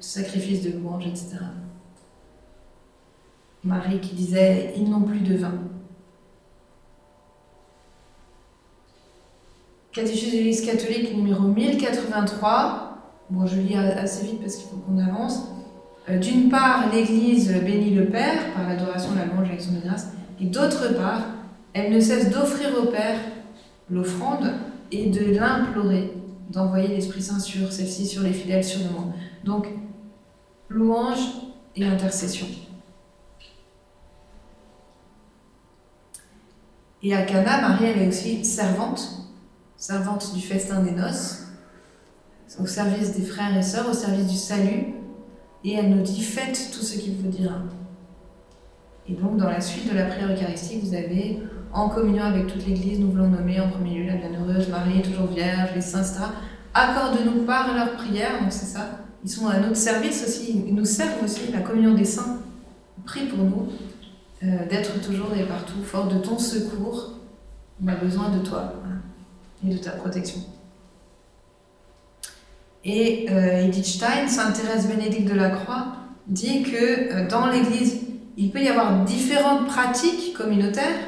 sacrifices 0.00 0.62
de 0.62 0.78
louange, 0.78 1.06
etc. 1.06 1.36
Marie 3.64 4.00
qui 4.00 4.14
disait 4.14 4.72
Ils 4.76 4.88
n'ont 4.88 5.02
plus 5.02 5.20
de 5.20 5.36
vin. 5.36 5.54
Catéchisme 9.92 10.32
de 10.32 10.36
l'Église 10.36 10.64
catholique 10.64 11.14
numéro 11.16 11.42
1083. 11.42 12.86
Bon, 13.30 13.46
je 13.46 13.60
lis 13.60 13.76
assez 13.76 14.24
vite 14.24 14.40
parce 14.40 14.56
qu'il 14.56 14.70
faut 14.70 14.76
qu'on 14.76 14.98
avance. 14.98 15.48
Euh, 16.08 16.18
d'une 16.18 16.48
part, 16.48 16.90
l'Église 16.92 17.52
bénit 17.52 17.90
le 17.90 18.06
Père 18.06 18.52
par 18.54 18.68
l'adoration, 18.68 19.10
la 19.14 19.26
louange, 19.26 19.50
l'action 19.50 19.72
de 19.72 19.80
grâce, 19.80 20.08
et 20.40 20.46
d'autre 20.46 20.94
part, 20.96 21.22
elle 21.72 21.92
ne 21.92 22.00
cesse 22.00 22.30
d'offrir 22.30 22.70
au 22.80 22.86
Père 22.86 23.18
l'offrande 23.90 24.52
et 24.92 25.10
de 25.10 25.34
l'implorer, 25.34 26.12
d'envoyer 26.50 26.88
l'Esprit 26.88 27.22
Saint 27.22 27.38
sur 27.38 27.72
celle-ci, 27.72 28.06
sur 28.06 28.22
les 28.22 28.32
fidèles, 28.32 28.64
sur 28.64 28.80
le 28.80 28.98
monde. 28.98 29.12
Donc, 29.44 29.68
louange 30.68 31.20
et 31.76 31.84
intercession. 31.84 32.46
Et 37.02 37.14
à 37.14 37.22
Cana, 37.22 37.62
Marie, 37.62 37.86
elle 37.86 38.02
est 38.02 38.08
aussi 38.08 38.44
servante, 38.44 39.26
servante 39.76 40.34
du 40.34 40.40
festin 40.40 40.80
des 40.80 40.90
noces, 40.90 41.44
au 42.58 42.66
service 42.66 43.16
des 43.16 43.22
frères 43.22 43.56
et 43.56 43.62
sœurs, 43.62 43.88
au 43.88 43.94
service 43.94 44.26
du 44.26 44.36
salut, 44.36 44.94
et 45.64 45.74
elle 45.74 45.90
nous 45.90 46.02
dit 46.02 46.22
faites 46.22 46.70
tout 46.72 46.82
ce 46.82 46.98
qu'il 46.98 47.16
vous 47.16 47.28
dira. 47.28 47.56
Et 49.08 49.14
donc, 49.14 49.38
dans 49.38 49.48
la 49.48 49.60
suite 49.60 49.90
de 49.90 49.96
la 49.96 50.04
prière 50.04 50.30
eucharistique, 50.30 50.84
vous 50.84 50.94
avez 50.94 51.38
en 51.72 51.88
communion 51.88 52.24
avec 52.24 52.48
toute 52.48 52.66
l'Église, 52.66 53.00
nous 53.00 53.12
voulons 53.12 53.28
nommer 53.28 53.60
en 53.60 53.70
premier 53.70 54.00
lieu 54.00 54.06
la 54.06 54.16
bienheureuse 54.16 54.68
Marie, 54.68 55.00
toujours 55.02 55.28
vierge, 55.28 55.70
les 55.74 55.80
saints, 55.80 56.02
etc. 56.02 56.20
Accorde-nous 56.74 57.44
par 57.44 57.74
leur 57.74 57.92
prière, 57.96 58.40
donc 58.40 58.52
c'est 58.52 58.66
ça. 58.66 59.00
Ils 59.24 59.30
sont 59.30 59.48
à 59.48 59.58
notre 59.58 59.76
service 59.76 60.22
aussi, 60.26 60.64
ils 60.66 60.74
nous 60.74 60.84
servent 60.84 61.22
aussi, 61.24 61.50
la 61.52 61.60
communion 61.60 61.94
des 61.94 62.04
saints. 62.04 62.38
Prie 63.06 63.26
pour 63.26 63.38
nous 63.38 63.68
euh, 64.42 64.66
d'être 64.68 65.00
toujours 65.02 65.34
et 65.36 65.44
partout 65.44 65.82
fort 65.84 66.08
de 66.08 66.18
ton 66.18 66.38
secours. 66.38 67.12
On 67.82 67.88
a 67.88 67.94
besoin 67.94 68.30
de 68.30 68.38
toi 68.38 68.72
et 69.62 69.72
de 69.72 69.78
ta 69.78 69.90
protection. 69.90 70.40
Et 72.84 73.26
euh, 73.30 73.66
Edith 73.66 73.84
Stein, 73.84 74.26
Sainte 74.28 74.54
Thérèse 74.54 74.88
Bénédicte 74.88 75.28
de 75.28 75.34
la 75.34 75.50
Croix, 75.50 75.88
dit 76.26 76.62
que 76.62 77.12
euh, 77.12 77.28
dans 77.28 77.48
l'Église, 77.48 78.00
il 78.38 78.50
peut 78.50 78.62
y 78.62 78.68
avoir 78.68 79.04
différentes 79.04 79.66
pratiques 79.66 80.32
communautaires, 80.34 80.98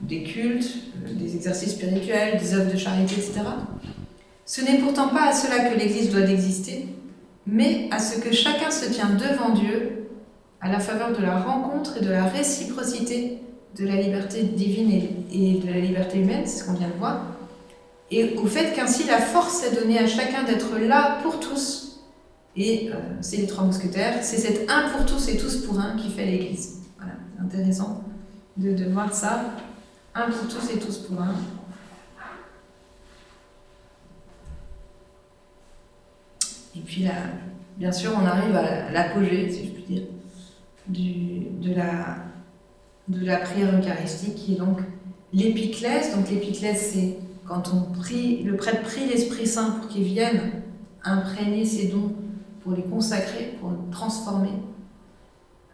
des 0.00 0.22
cultes, 0.22 0.74
des 1.14 1.36
exercices 1.36 1.72
spirituels, 1.72 2.38
des 2.38 2.54
œuvres 2.54 2.72
de 2.72 2.78
charité, 2.78 3.14
etc. 3.14 3.40
Ce 4.46 4.62
n'est 4.62 4.78
pourtant 4.78 5.08
pas 5.08 5.28
à 5.28 5.32
cela 5.32 5.68
que 5.68 5.78
l'Église 5.78 6.10
doit 6.10 6.22
exister, 6.22 6.86
mais 7.46 7.88
à 7.90 7.98
ce 7.98 8.18
que 8.18 8.32
chacun 8.32 8.70
se 8.70 8.90
tient 8.90 9.10
devant 9.10 9.50
Dieu 9.50 10.01
à 10.62 10.70
la 10.70 10.78
faveur 10.78 11.12
de 11.14 11.20
la 11.20 11.40
rencontre 11.40 11.98
et 11.98 12.04
de 12.04 12.10
la 12.10 12.24
réciprocité 12.24 13.42
de 13.76 13.86
la 13.86 13.96
liberté 13.96 14.44
divine 14.44 14.90
et 15.32 15.58
de 15.58 15.66
la 15.66 15.80
liberté 15.80 16.20
humaine, 16.20 16.42
c'est 16.46 16.60
ce 16.60 16.64
qu'on 16.64 16.74
vient 16.74 16.88
de 16.88 16.98
voir, 16.98 17.26
et 18.10 18.36
au 18.36 18.46
fait 18.46 18.72
qu'ainsi 18.74 19.04
la 19.04 19.18
force 19.18 19.64
est 19.64 19.74
donnée 19.74 19.98
à 19.98 20.06
chacun 20.06 20.44
d'être 20.44 20.78
là 20.78 21.18
pour 21.22 21.40
tous. 21.40 22.00
Et 22.54 22.90
euh, 22.90 22.96
c'est 23.22 23.38
les 23.38 23.46
trois 23.46 23.64
mousquetaires, 23.64 24.22
c'est 24.22 24.36
cet 24.36 24.70
un 24.70 24.90
pour 24.90 25.06
tous 25.06 25.28
et 25.28 25.38
tous 25.38 25.64
pour 25.64 25.80
un 25.80 25.96
qui 25.96 26.10
fait 26.10 26.26
l'Église. 26.26 26.82
Voilà, 26.98 27.14
intéressant 27.42 28.04
de, 28.58 28.74
de 28.74 28.84
voir 28.84 29.12
ça. 29.14 29.54
Un 30.14 30.30
pour 30.30 30.46
tous 30.46 30.70
et 30.70 30.78
tous 30.78 30.98
pour 30.98 31.18
un. 31.22 31.34
Et 36.76 36.80
puis 36.80 37.04
là, 37.04 37.12
bien 37.78 37.92
sûr, 37.92 38.12
on 38.14 38.26
arrive 38.26 38.54
à 38.54 38.90
l'apogée, 38.90 39.50
si 39.50 39.68
je 39.68 39.70
puis 39.70 39.84
dire, 39.84 40.02
de, 40.88 41.74
la, 41.74 43.36
prière 43.36 43.78
eucharistique, 43.78 44.34
qui 44.34 44.54
est 44.54 44.58
donc 44.58 44.78
l'épiclèse. 45.32 46.14
Donc 46.16 46.30
l'épiclèse, 46.30 46.92
c'est 46.92 47.18
quand 47.46 47.72
on 47.74 47.92
prie, 47.92 48.42
le 48.42 48.56
prêtre 48.56 48.82
prie 48.82 49.06
l'Esprit 49.06 49.46
Saint 49.46 49.70
pour 49.70 49.88
qu'il 49.88 50.04
vienne 50.04 50.62
imprégner 51.04 51.64
ses 51.64 51.88
dons, 51.88 52.12
pour 52.62 52.72
les 52.72 52.82
consacrer, 52.82 53.56
pour 53.60 53.70
les 53.70 53.90
transformer 53.90 54.52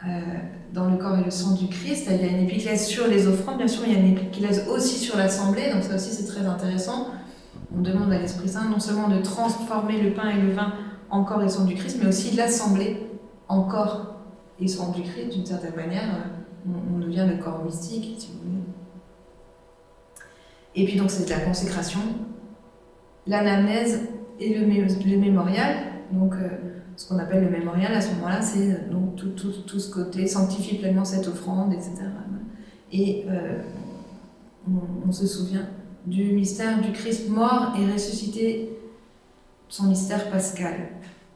euh, 0.06 0.20
dans 0.72 0.88
le 0.88 0.96
corps 0.96 1.18
et 1.18 1.24
le 1.24 1.30
sang 1.30 1.54
du 1.54 1.68
Christ. 1.68 2.08
Il 2.10 2.24
y 2.24 2.28
a 2.28 2.32
une 2.32 2.44
épiclèse 2.44 2.86
sur 2.86 3.06
les 3.06 3.26
offrandes, 3.26 3.58
bien 3.58 3.68
sûr, 3.68 3.82
il 3.86 3.92
y 3.92 3.96
a 3.96 3.98
une 3.98 4.12
épiclèse 4.16 4.66
aussi 4.68 4.98
sur 4.98 5.16
l'assemblée, 5.16 5.70
donc 5.72 5.82
ça 5.82 5.96
aussi 5.96 6.10
c'est 6.10 6.26
très 6.26 6.46
intéressant. 6.46 7.08
On 7.76 7.82
demande 7.82 8.12
à 8.12 8.18
l'Esprit 8.18 8.48
Saint 8.48 8.68
non 8.70 8.80
seulement 8.80 9.08
de 9.08 9.20
transformer 9.20 10.00
le 10.00 10.14
pain 10.14 10.30
et 10.30 10.40
le 10.40 10.52
vin 10.52 10.72
en 11.10 11.24
corps 11.24 11.42
et 11.42 11.48
sang 11.48 11.64
du 11.64 11.74
Christ, 11.74 11.98
mais 12.00 12.08
aussi 12.08 12.32
de 12.32 12.38
l'assembler 12.38 13.06
en 13.48 13.62
corps 13.62 14.17
et 14.60 14.68
sang 14.68 14.92
du 14.92 15.02
Christ, 15.02 15.30
d'une 15.30 15.46
certaine 15.46 15.74
manière. 15.74 16.30
On, 16.66 16.96
on 16.96 16.98
devient 16.98 17.26
le 17.28 17.42
corps 17.42 17.64
mystique, 17.64 18.16
si 18.18 18.28
vous 18.32 18.38
voulez. 18.38 18.62
Et 20.74 20.84
puis 20.84 20.96
donc 20.96 21.10
c'est 21.10 21.28
la 21.28 21.40
consécration, 21.40 22.00
l'anamnèse 23.26 24.08
et 24.40 24.54
le, 24.54 24.66
mémorial. 25.16 25.76
Donc 26.12 26.34
euh, 26.34 26.48
ce 26.96 27.08
qu'on 27.08 27.18
appelle 27.18 27.44
le 27.44 27.50
mémorial 27.50 27.92
à 27.92 28.00
ce 28.00 28.14
moment-là, 28.14 28.42
c'est 28.42 28.72
euh, 28.72 28.76
tout, 29.16 29.78
ce 29.80 29.90
côté 29.90 30.26
sanctifie 30.26 30.76
pleinement 30.76 31.04
cette 31.04 31.26
offrande, 31.26 31.72
etc. 31.72 31.94
Et 32.92 33.26
euh, 33.28 33.60
on, 35.06 35.12
se 35.12 35.26
souvient 35.26 35.66
du 36.06 36.32
mystère 36.32 36.80
du 36.80 36.92
Christ 36.92 37.28
mort 37.28 37.74
et 37.78 37.92
ressuscité, 37.92 38.70
son 39.68 39.88
mystère 39.88 40.30
pascal. 40.30 40.74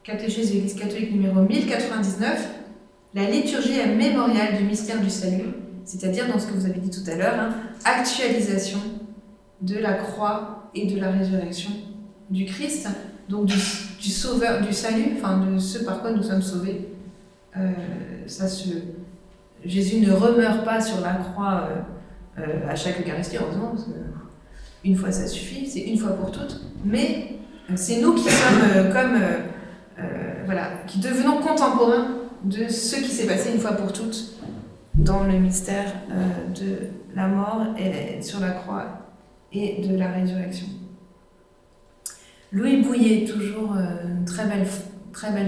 Catéchisme 0.03 0.49
de 0.49 0.53
l'Église 0.55 0.75
catholique 0.75 1.11
numéro 1.11 1.41
1099, 1.41 2.49
la 3.15 3.29
liturgie 3.29 3.79
est 3.79 3.95
mémorial 3.95 4.57
du 4.57 4.63
mystère 4.63 4.99
du 4.99 5.09
salut, 5.09 5.53
c'est-à-dire 5.85 6.27
dans 6.27 6.39
ce 6.39 6.47
que 6.47 6.53
vous 6.53 6.65
avez 6.65 6.79
dit 6.79 6.89
tout 6.89 7.09
à 7.09 7.15
l'heure, 7.15 7.39
hein, 7.39 7.49
actualisation 7.85 8.79
de 9.61 9.77
la 9.77 9.93
croix 9.93 10.69
et 10.73 10.87
de 10.87 10.99
la 10.99 11.11
résurrection 11.11 11.71
du 12.29 12.45
Christ, 12.45 12.87
donc 13.29 13.45
du, 13.45 14.09
sauveur, 14.09 14.61
du 14.61 14.73
salut, 14.73 15.11
enfin 15.15 15.45
de 15.45 15.59
ce 15.59 15.83
par 15.83 16.01
quoi 16.01 16.11
nous 16.11 16.23
sommes 16.23 16.41
sauvés. 16.41 16.89
Euh, 17.55 17.71
ça 18.25 18.47
se, 18.47 18.69
Jésus 19.63 19.99
ne 19.99 20.11
remeurt 20.11 20.65
pas 20.65 20.81
sur 20.81 20.99
la 21.01 21.13
croix 21.13 21.69
euh, 21.69 22.41
euh, 22.41 22.69
à 22.69 22.75
chaque 22.75 22.99
Eucharistie, 22.99 23.37
heureusement, 23.39 23.69
parce 23.69 23.83
que 23.83 23.91
une 24.83 24.97
fois 24.97 25.11
ça 25.11 25.27
suffit, 25.27 25.67
c'est 25.67 25.81
une 25.81 25.97
fois 25.97 26.13
pour 26.13 26.31
toutes, 26.31 26.61
mais 26.83 27.35
c'est 27.75 28.01
nous 28.01 28.15
qui 28.15 28.29
sommes 28.29 28.91
comme, 28.91 29.17
voilà, 30.45 30.71
qui 30.87 30.99
devenons 30.99 31.37
contemporains 31.37 32.22
de 32.43 32.67
ce 32.67 32.97
qui 32.97 33.09
s'est 33.09 33.27
passé 33.27 33.51
une 33.53 33.59
fois 33.59 33.73
pour 33.73 33.93
toutes 33.93 34.33
dans 34.95 35.23
le 35.23 35.33
mystère 35.39 35.93
de 36.55 36.89
la 37.15 37.27
mort 37.27 37.65
sur 38.21 38.39
la 38.39 38.51
croix 38.51 38.85
et 39.51 39.81
de 39.87 39.95
la 39.95 40.11
résurrection. 40.11 40.67
Louis 42.51 42.81
Bouillet, 42.81 43.25
toujours 43.25 43.75
une 43.75 44.25
très 44.25 44.45
belle, 44.45 44.65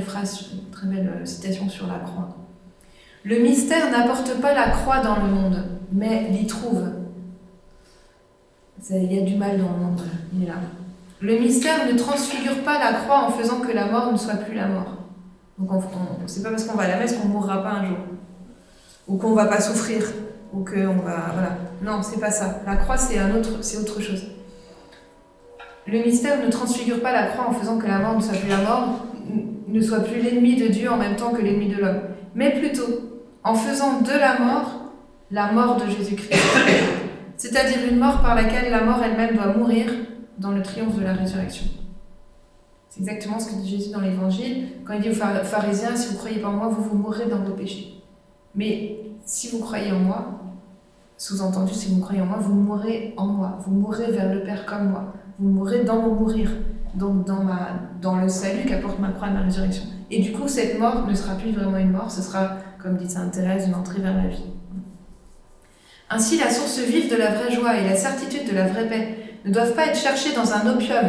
phrase, 0.01 0.51
très 0.71 0.87
belle 0.87 1.21
citation 1.25 1.69
sur 1.69 1.87
la 1.87 1.99
croix. 1.99 2.37
Le 3.23 3.39
mystère 3.39 3.91
n'apporte 3.91 4.39
pas 4.41 4.53
la 4.53 4.69
croix 4.69 5.01
dans 5.01 5.17
le 5.17 5.27
monde, 5.31 5.63
mais 5.91 6.29
l'y 6.29 6.47
trouve. 6.47 6.83
Il 8.89 9.11
y 9.11 9.19
a 9.19 9.23
du 9.23 9.35
mal 9.35 9.57
dans 9.57 9.71
le 9.71 9.77
monde, 9.77 10.01
il 10.33 10.43
est 10.43 10.47
là. 10.47 10.55
Le 11.21 11.39
mystère 11.39 11.91
ne 11.91 11.97
transfigure 11.97 12.63
pas 12.63 12.77
la 12.77 12.99
croix 12.99 13.25
en 13.25 13.31
faisant 13.31 13.59
que 13.59 13.71
la 13.71 13.85
mort 13.87 14.11
ne 14.11 14.17
soit 14.17 14.35
plus 14.35 14.55
la 14.55 14.67
mort. 14.67 14.94
Donc 15.57 15.83
c'est 16.27 16.43
pas 16.43 16.49
parce 16.49 16.65
qu'on 16.65 16.77
va 16.77 16.83
à 16.83 16.87
la 16.89 16.97
messe 16.97 17.13
qu'on 17.13 17.27
mourra 17.27 17.63
pas 17.63 17.71
un 17.71 17.85
jour. 17.87 17.97
Ou 19.07 19.17
qu'on 19.17 19.33
va 19.33 19.45
pas 19.45 19.61
souffrir. 19.61 20.03
Ou 20.53 20.63
qu'on 20.63 20.97
va. 21.03 21.31
Voilà. 21.33 21.57
Non, 21.81 22.01
c'est 22.01 22.19
pas 22.19 22.31
ça. 22.31 22.61
La 22.65 22.75
croix, 22.75 22.97
c'est 22.97 23.19
autre, 23.21 23.61
c'est 23.61 23.77
autre 23.77 24.01
chose. 24.01 24.23
Le 25.87 25.99
mystère 25.99 26.43
ne 26.43 26.49
transfigure 26.49 27.01
pas 27.01 27.13
la 27.13 27.27
croix 27.27 27.47
en 27.47 27.53
faisant 27.53 27.77
que 27.77 27.87
la 27.87 27.99
mort 27.99 28.15
ne 28.15 28.21
soit 28.21 28.37
plus 28.37 28.49
la 28.49 28.57
mort, 28.57 29.05
ne 29.67 29.81
soit 29.81 29.99
plus 29.99 30.21
l'ennemi 30.21 30.55
de 30.55 30.67
Dieu 30.67 30.89
en 30.89 30.97
même 30.97 31.15
temps 31.15 31.31
que 31.31 31.41
l'ennemi 31.41 31.69
de 31.69 31.81
l'homme. 31.81 32.01
Mais 32.33 32.59
plutôt 32.59 33.21
en 33.43 33.53
faisant 33.53 34.01
de 34.01 34.11
la 34.11 34.39
mort 34.39 34.81
la 35.31 35.51
mort 35.51 35.77
de 35.77 35.89
Jésus-Christ. 35.89 36.33
C'est-à-dire 37.37 37.77
une 37.89 37.99
mort 37.99 38.21
par 38.21 38.35
laquelle 38.35 38.71
la 38.71 38.83
mort 38.83 39.01
elle-même 39.03 39.35
doit 39.35 39.53
mourir 39.53 39.91
dans 40.37 40.51
le 40.51 40.61
triomphe 40.61 40.97
de 40.97 41.03
la 41.03 41.13
résurrection. 41.13 41.65
C'est 42.95 43.01
exactement 43.01 43.39
ce 43.39 43.49
que 43.51 43.55
dit 43.55 43.69
Jésus 43.69 43.91
dans 43.91 43.99
l'Évangile, 43.99 44.67
quand 44.85 44.93
il 44.93 45.01
dit 45.01 45.09
aux 45.09 45.13
pharisiens, 45.13 45.97
si 45.97 46.13
vous 46.13 46.17
croyez 46.17 46.39
pas 46.39 46.47
en 46.47 46.53
moi, 46.53 46.69
vous 46.69 46.81
vous 46.81 46.97
mourrez 46.97 47.25
dans 47.25 47.39
vos 47.39 47.51
péchés. 47.51 48.01
Mais 48.55 48.99
si 49.25 49.49
vous 49.49 49.59
croyez 49.59 49.91
en 49.91 49.99
moi, 49.99 50.39
sous-entendu, 51.17 51.73
si 51.73 51.93
vous 51.93 51.99
croyez 51.99 52.21
en 52.21 52.25
moi, 52.25 52.37
vous 52.39 52.53
mourrez 52.53 53.13
en 53.17 53.25
moi, 53.25 53.57
vous 53.65 53.73
mourrez 53.73 54.11
vers 54.11 54.33
le 54.33 54.43
Père 54.43 54.65
comme 54.65 54.91
moi, 54.91 55.13
vous 55.39 55.49
mourrez 55.49 55.83
dans 55.83 56.01
mon 56.01 56.15
mourir, 56.15 56.49
donc 56.93 57.25
dans, 57.25 57.43
ma, 57.43 57.71
dans 58.01 58.15
le 58.15 58.29
salut 58.29 58.65
qu'apporte 58.65 58.99
ma 58.99 59.09
croix 59.09 59.27
de 59.27 59.33
ma 59.33 59.41
résurrection. 59.41 59.83
Et 60.09 60.21
du 60.21 60.31
coup, 60.31 60.47
cette 60.47 60.79
mort 60.79 61.05
ne 61.05 61.13
sera 61.13 61.35
plus 61.35 61.51
vraiment 61.51 61.77
une 61.77 61.91
mort, 61.91 62.09
ce 62.09 62.21
sera, 62.21 62.59
comme 62.81 62.95
dit 62.95 63.09
Sainte 63.09 63.33
Thérèse, 63.33 63.67
une 63.67 63.75
entrée 63.75 63.99
vers 63.99 64.15
la 64.15 64.29
vie. 64.29 64.45
Ainsi, 66.09 66.37
la 66.37 66.49
source 66.49 66.79
vive 66.79 67.11
de 67.11 67.17
la 67.17 67.33
vraie 67.33 67.51
joie 67.51 67.77
et 67.77 67.83
la 67.83 67.97
certitude 67.97 68.49
de 68.49 68.55
la 68.55 68.67
vraie 68.67 68.87
paix 68.87 69.17
ne 69.43 69.51
doivent 69.51 69.73
pas 69.73 69.87
être 69.87 69.97
cherchées 69.97 70.33
dans 70.33 70.53
un 70.53 70.65
opium 70.73 71.07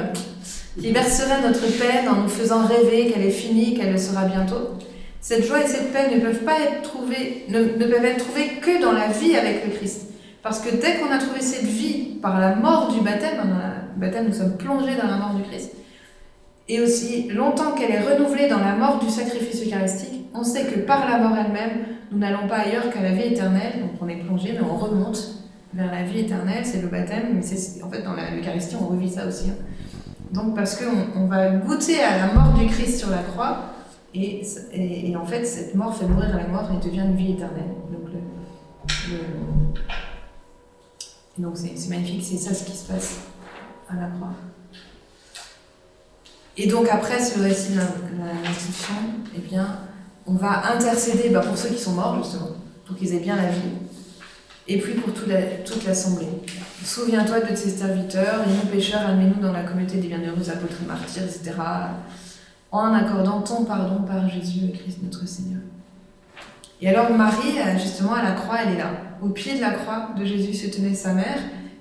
qui 0.80 0.92
verserait 0.92 1.42
notre 1.42 1.66
peine 1.78 2.08
en 2.08 2.22
nous 2.22 2.28
faisant 2.28 2.66
rêver 2.66 3.10
qu'elle 3.10 3.24
est 3.24 3.30
finie, 3.30 3.74
qu'elle 3.74 3.92
le 3.92 3.98
sera 3.98 4.24
bientôt. 4.24 4.76
Cette 5.20 5.44
joie 5.44 5.62
et 5.62 5.66
cette 5.66 5.92
paix 5.92 6.14
ne 6.14 6.20
peuvent 6.20 6.44
pas 6.44 6.60
être 6.60 6.82
trouvées, 6.82 7.46
ne, 7.48 7.64
peuvent 7.64 8.04
être 8.04 8.24
trouvées 8.24 8.60
que 8.60 8.80
dans 8.80 8.92
la 8.92 9.08
vie 9.08 9.36
avec 9.36 9.64
le 9.64 9.72
Christ. 9.72 10.08
Parce 10.42 10.60
que 10.60 10.70
dès 10.70 10.98
qu'on 10.98 11.10
a 11.10 11.18
trouvé 11.18 11.40
cette 11.40 11.64
vie 11.64 12.18
par 12.22 12.38
la 12.38 12.54
mort 12.54 12.92
du 12.92 13.00
baptême, 13.00 13.36
dans 13.36 13.44
le 13.44 14.00
baptême 14.00 14.26
nous 14.28 14.34
sommes 14.34 14.56
plongés 14.56 14.94
dans 14.94 15.08
la 15.08 15.16
mort 15.16 15.34
du 15.34 15.42
Christ, 15.42 15.72
et 16.68 16.80
aussi 16.80 17.28
longtemps 17.28 17.72
qu'elle 17.72 17.90
est 17.90 18.00
renouvelée 18.00 18.48
dans 18.48 18.60
la 18.60 18.74
mort 18.74 18.98
du 18.98 19.08
sacrifice 19.08 19.64
eucharistique, 19.66 20.28
on 20.34 20.44
sait 20.44 20.64
que 20.64 20.80
par 20.80 21.08
la 21.08 21.18
mort 21.18 21.36
elle-même, 21.36 21.86
nous 22.12 22.18
n'allons 22.18 22.46
pas 22.46 22.58
ailleurs 22.58 22.90
qu'à 22.90 23.02
la 23.02 23.10
vie 23.10 23.32
éternelle, 23.32 23.80
donc 23.80 23.90
on 24.00 24.08
est 24.08 24.16
plongé, 24.16 24.52
mais 24.52 24.64
on 24.64 24.76
remonte 24.76 25.42
vers 25.74 25.90
la 25.90 26.02
vie 26.02 26.20
éternelle, 26.20 26.64
c'est 26.64 26.82
le 26.82 26.88
baptême, 26.88 27.34
mais 27.34 27.82
en 27.82 27.90
fait 27.90 28.02
dans 28.02 28.14
l'Eucharistie 28.14 28.76
on 28.80 28.86
revit 28.86 29.10
ça 29.10 29.26
aussi. 29.26 29.50
Hein. 29.50 29.56
Donc 30.32 30.54
parce 30.54 30.76
qu'on 30.76 31.20
on 31.20 31.26
va 31.26 31.50
goûter 31.50 32.02
à 32.02 32.26
la 32.26 32.34
mort 32.34 32.52
du 32.54 32.66
Christ 32.66 32.98
sur 32.98 33.10
la 33.10 33.22
croix, 33.22 33.72
et, 34.14 34.42
et, 34.72 35.14
en 35.14 35.26
fait 35.26 35.44
cette 35.44 35.74
mort 35.74 35.94
fait 35.94 36.06
mourir 36.06 36.34
à 36.34 36.38
la 36.38 36.48
mort 36.48 36.70
et 36.72 36.84
devient 36.84 37.00
une 37.00 37.16
vie 37.16 37.32
éternelle. 37.32 37.74
Donc, 37.90 38.06
donc 41.38 41.56
c'est, 41.56 41.88
magnifique, 41.90 42.24
c'est 42.24 42.38
ça 42.38 42.54
ce 42.54 42.64
qui 42.64 42.76
se 42.76 42.90
passe 42.90 43.18
à 43.88 43.94
la 43.94 44.08
croix. 44.08 44.32
Et 46.56 46.66
donc 46.66 46.88
après 46.90 47.22
ce 47.22 47.38
récit 47.38 47.72
de 47.72 47.80
l'institution, 48.42 48.94
eh 49.36 49.40
bien, 49.40 49.80
on 50.26 50.34
va 50.34 50.72
intercéder 50.72 51.28
bah, 51.28 51.40
pour 51.40 51.56
ceux 51.56 51.68
qui 51.68 51.78
sont 51.78 51.92
morts 51.92 52.16
justement, 52.22 52.48
pour 52.86 52.96
qu'ils 52.96 53.14
aient 53.14 53.20
bien 53.20 53.36
la 53.36 53.50
vie, 53.50 53.60
et 54.66 54.78
puis 54.78 54.94
pour 54.94 55.12
toute 55.12 55.84
l'assemblée. 55.86 56.28
Souviens-toi 56.86 57.40
de 57.40 57.48
tes 57.48 57.56
serviteurs, 57.56 58.44
et 58.46 58.48
nous 58.48 58.70
pécheurs, 58.70 59.04
admets-nous 59.04 59.42
dans 59.42 59.52
la 59.52 59.64
communauté 59.64 59.96
des 59.96 60.06
bienheureux 60.06 60.48
apôtres 60.48 60.76
et 60.84 60.86
martyrs, 60.86 61.24
etc., 61.24 61.52
en 62.70 62.94
accordant 62.94 63.40
ton 63.42 63.64
pardon 63.64 64.04
par 64.04 64.28
Jésus 64.28 64.70
Christ 64.72 64.98
notre 65.02 65.26
Seigneur. 65.26 65.62
Et 66.80 66.88
alors 66.88 67.10
Marie, 67.10 67.58
justement, 67.76 68.14
à 68.14 68.22
la 68.22 68.32
croix, 68.32 68.58
elle 68.62 68.74
est 68.74 68.78
là. 68.78 68.92
Au 69.20 69.30
pied 69.30 69.56
de 69.56 69.60
la 69.62 69.72
croix 69.72 70.10
de 70.16 70.24
Jésus 70.24 70.54
se 70.54 70.68
tenait 70.68 70.94
sa 70.94 71.12
mère, 71.12 71.38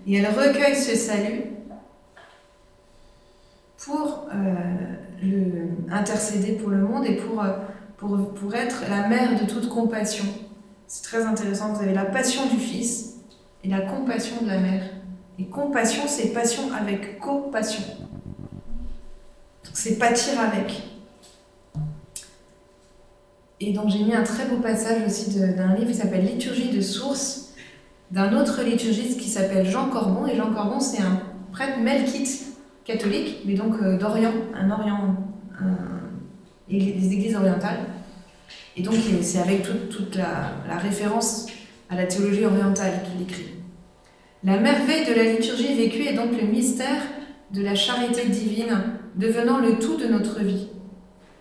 et 0.07 0.15
elle 0.15 0.25
recueille 0.25 0.75
ce 0.75 0.95
salut 0.95 1.51
pour 3.77 4.27
euh, 4.33 5.67
intercéder 5.91 6.53
pour 6.53 6.71
le 6.71 6.79
monde 6.79 7.05
et 7.05 7.17
pour, 7.17 7.43
euh, 7.43 7.51
pour, 7.97 8.33
pour 8.33 8.55
être 8.55 8.81
la 8.89 9.07
mère 9.07 9.39
de 9.39 9.45
toute 9.45 9.69
compassion. 9.69 10.25
C'est 10.87 11.03
très 11.03 11.23
intéressant, 11.23 11.73
vous 11.73 11.83
avez 11.83 11.93
la 11.93 12.05
passion 12.05 12.47
du 12.47 12.57
Fils 12.57 13.17
et 13.63 13.69
la 13.69 13.81
compassion 13.81 14.41
de 14.41 14.47
la 14.47 14.57
mère. 14.57 14.94
Et 15.39 15.45
compassion, 15.45 16.03
c'est 16.07 16.29
passion 16.29 16.63
avec 16.73 17.19
compassion. 17.19 17.83
C'est 19.73 19.97
pâtir 19.97 20.39
avec. 20.39 20.83
Et 23.59 23.73
donc 23.73 23.89
j'ai 23.89 24.03
mis 24.03 24.13
un 24.13 24.23
très 24.23 24.45
beau 24.45 24.57
passage 24.57 25.05
aussi 25.07 25.37
d'un 25.37 25.75
livre 25.75 25.91
qui 25.91 25.97
s'appelle 25.97 26.25
Liturgie 26.25 26.69
de 26.69 26.81
source, 26.81 27.53
d'un 28.11 28.37
autre 28.37 28.63
liturgiste 28.63 29.19
qui 29.19 29.29
s'appelle 29.29 29.65
Jean 29.65 29.89
Corbon. 29.89 30.27
Et 30.27 30.35
Jean 30.35 30.53
Corbon, 30.53 30.79
c'est 30.79 31.01
un 31.01 31.21
prêtre 31.51 31.79
melkite 31.79 32.45
catholique, 32.83 33.41
mais 33.45 33.55
donc 33.55 33.75
euh, 33.81 33.97
d'Orient, 33.97 34.33
un 34.53 34.69
Orient, 34.71 35.15
des 36.69 37.13
églises 37.13 37.35
orientales. 37.35 37.79
Et 38.75 38.81
donc 38.81 38.95
c'est 39.21 39.39
avec 39.39 39.63
toute, 39.89 40.15
la, 40.15 40.77
référence 40.77 41.47
à 41.89 41.95
la 41.95 42.05
théologie 42.05 42.45
orientale 42.45 43.01
qu'il 43.03 43.21
écrit. 43.21 43.54
La 44.45 44.59
merveille 44.59 45.07
de 45.07 45.13
la 45.15 45.23
liturgie 45.23 45.73
vécue 45.73 46.05
est 46.07 46.13
donc 46.13 46.39
le 46.39 46.45
mystère 46.45 47.01
de 47.51 47.63
la 47.63 47.73
charité 47.73 48.27
divine, 48.27 48.79
devenant 49.15 49.57
le 49.57 49.79
tout 49.79 49.97
de 49.97 50.05
notre 50.05 50.39
vie. 50.41 50.67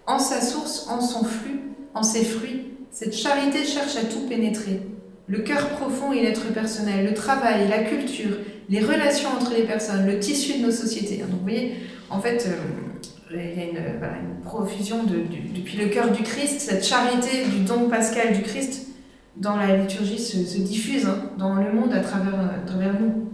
En 0.06 0.18
sa 0.18 0.40
source, 0.40 0.86
en 0.88 1.02
son 1.02 1.22
flux, 1.22 1.60
en 1.92 2.02
ses 2.02 2.24
fruits, 2.24 2.62
cette 2.90 3.14
charité 3.14 3.62
cherche 3.66 3.96
à 3.96 4.06
tout 4.06 4.26
pénétrer. 4.26 4.80
Le 5.26 5.40
cœur 5.40 5.68
profond 5.68 6.14
et 6.14 6.22
l'être 6.22 6.50
personnel, 6.54 7.04
le 7.04 7.12
travail, 7.12 7.68
la 7.68 7.82
culture, 7.82 8.38
les 8.70 8.80
relations 8.80 9.28
entre 9.38 9.52
les 9.52 9.64
personnes, 9.64 10.06
le 10.06 10.18
tissu 10.18 10.60
de 10.60 10.64
nos 10.64 10.72
sociétés. 10.72 11.18
Donc 11.18 11.28
vous 11.28 11.42
voyez, 11.42 11.74
en 12.08 12.20
fait, 12.22 12.48
euh, 12.48 13.34
il 13.34 13.36
y 13.36 13.60
a 13.60 13.64
une, 13.64 14.40
profusion 14.42 15.04
depuis 15.04 15.76
le 15.76 15.88
cœur 15.88 16.10
du 16.10 16.22
Christ, 16.22 16.60
cette 16.60 16.86
charité 16.86 17.44
du 17.44 17.64
don 17.64 17.90
pascal 17.90 18.32
du 18.32 18.40
Christ 18.40 18.93
dans 19.36 19.56
la 19.56 19.76
liturgie 19.76 20.18
se, 20.18 20.58
diffuse 20.58 21.06
hein, 21.06 21.30
dans 21.38 21.54
le 21.54 21.72
monde 21.72 21.92
à 21.92 22.00
travers, 22.00 22.34
à 22.34 22.66
travers 22.66 22.98
nous. 23.00 23.30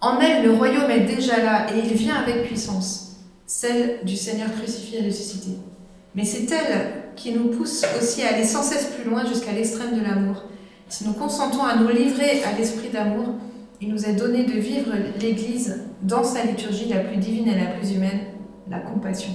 En 0.00 0.20
elle, 0.20 0.44
le 0.44 0.52
royaume 0.52 0.90
est 0.90 1.14
déjà 1.14 1.42
là 1.42 1.66
et 1.74 1.78
il 1.78 1.94
vient 1.94 2.16
avec 2.16 2.44
puissance, 2.44 3.16
celle 3.46 3.98
du 4.04 4.16
Seigneur 4.16 4.52
crucifié 4.52 5.02
et 5.02 5.06
ressuscité. 5.06 5.58
Mais 6.14 6.24
c'est 6.24 6.50
elle 6.50 6.92
qui 7.16 7.32
nous 7.32 7.48
pousse 7.48 7.84
aussi 8.00 8.22
à 8.22 8.34
aller 8.34 8.44
sans 8.44 8.62
cesse 8.62 8.86
plus 8.86 9.08
loin 9.08 9.26
jusqu'à 9.26 9.52
l'extrême 9.52 9.98
de 9.98 10.02
l'amour. 10.02 10.44
Si 10.88 11.04
nous 11.04 11.12
consentons 11.12 11.64
à 11.64 11.76
nous 11.76 11.88
livrer 11.88 12.42
à 12.44 12.56
l'esprit 12.56 12.88
d'amour, 12.88 13.34
il 13.80 13.90
nous 13.90 14.06
est 14.06 14.14
donné 14.14 14.44
de 14.44 14.58
vivre 14.58 14.92
l'Église 15.20 15.84
dans 16.02 16.24
sa 16.24 16.44
liturgie 16.44 16.88
la 16.88 17.00
plus 17.00 17.18
divine 17.18 17.48
et 17.48 17.58
la 17.58 17.72
plus 17.72 17.92
humaine, 17.92 18.20
la 18.70 18.78
compassion. 18.78 19.32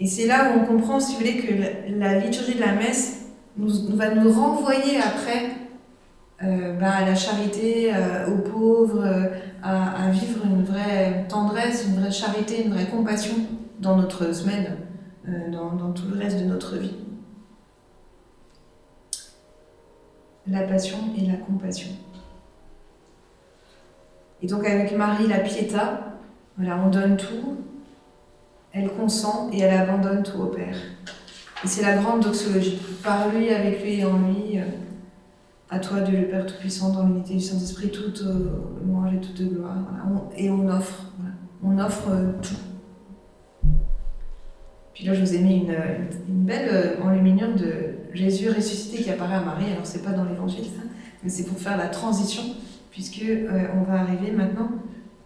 Et 0.00 0.06
c'est 0.06 0.26
là 0.26 0.50
où 0.50 0.60
on 0.60 0.66
comprend, 0.66 0.98
si 0.98 1.12
vous 1.12 1.18
voulez, 1.18 1.36
que 1.36 1.54
la 1.98 2.18
liturgie 2.18 2.54
de 2.54 2.60
la 2.60 2.72
messe 2.72 3.23
va 3.56 4.14
nous 4.14 4.32
renvoyer 4.32 4.98
après 4.98 5.64
euh, 6.42 6.72
bah, 6.78 6.90
à 6.90 7.04
la 7.04 7.14
charité, 7.14 7.94
euh, 7.94 8.26
aux 8.28 8.38
pauvres, 8.38 9.04
euh, 9.04 9.28
à, 9.62 10.10
vivre 10.10 10.44
une 10.44 10.64
vraie 10.64 11.26
tendresse, 11.28 11.86
une 11.86 12.00
vraie 12.00 12.10
charité, 12.10 12.64
une 12.64 12.72
vraie 12.72 12.86
compassion 12.86 13.36
dans 13.78 13.96
notre 13.96 14.32
semaine, 14.32 14.76
dans, 15.50 15.92
tout 15.92 16.06
le 16.12 16.18
reste 16.18 16.38
de 16.38 16.44
notre 16.44 16.76
vie. 16.76 16.96
La 20.46 20.62
passion 20.62 20.98
et 21.16 21.26
la 21.26 21.36
compassion. 21.36 21.90
Et 24.42 24.46
donc 24.46 24.66
avec 24.66 24.94
Marie, 24.96 25.26
la 25.26 25.38
Pietà, 25.38 26.18
voilà, 26.58 26.78
on 26.84 26.90
donne 26.90 27.16
tout, 27.16 27.56
elle 28.72 28.90
consent 28.90 29.50
et 29.52 29.60
elle 29.60 29.78
abandonne 29.78 30.22
tout 30.22 30.40
au 30.40 30.46
Père. 30.46 30.76
C'est 31.64 31.82
la 31.82 31.96
grande 31.96 32.22
doxologie. 32.22 32.78
Par 33.02 33.28
lui, 33.28 33.50
avec 33.50 33.82
lui 33.82 34.00
et 34.00 34.04
en 34.04 34.18
lui, 34.18 34.58
euh, 34.58 34.64
à 35.70 35.78
toi 35.78 36.00
Dieu 36.00 36.18
le 36.20 36.28
Père 36.28 36.46
Tout-Puissant, 36.46 36.92
dans 36.92 37.06
l'unité 37.06 37.34
du 37.34 37.40
Saint-Esprit, 37.40 37.90
toute 37.90 38.22
euh, 38.22 38.50
louange 38.84 39.14
et 39.14 39.20
toute 39.20 39.42
gloire. 39.42 39.76
et 40.36 40.50
on 40.50 40.68
offre, 40.68 41.12
on 41.62 41.78
offre 41.78 42.08
euh, 42.10 42.32
tout. 42.42 42.54
Puis 44.92 45.04
là, 45.04 45.14
je 45.14 45.20
vous 45.20 45.34
ai 45.34 45.38
mis 45.38 45.66
une, 45.66 46.44
belle 46.44 46.98
enluminure 47.02 47.54
de 47.56 47.72
Jésus 48.12 48.48
ressuscité 48.48 49.02
qui 49.02 49.10
apparaît 49.10 49.34
à 49.34 49.40
Marie. 49.40 49.72
Alors, 49.72 49.84
c'est 49.86 50.04
pas 50.04 50.12
dans 50.12 50.24
l'évangile, 50.24 50.64
ça, 50.64 50.82
mais 51.22 51.30
c'est 51.30 51.44
pour 51.44 51.58
faire 51.58 51.76
la 51.76 51.88
transition 51.88 52.42
puisque 52.94 53.22
euh, 53.22 53.66
on 53.74 53.82
va 53.82 54.02
arriver 54.02 54.30
maintenant, 54.30 54.70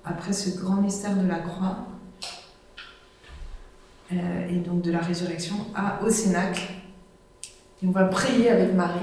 après 0.02 0.32
ce 0.32 0.58
grand 0.58 0.80
mystère 0.80 1.14
de 1.14 1.28
la 1.28 1.38
croix, 1.38 1.86
et 4.10 4.56
donc 4.56 4.82
de 4.82 4.90
la 4.90 5.00
résurrection 5.00 5.56
à, 5.74 5.98
Cénacle. 6.10 6.62
Et 7.82 7.86
on 7.86 7.90
va 7.90 8.04
prier 8.04 8.50
avec 8.50 8.74
Marie. 8.74 8.98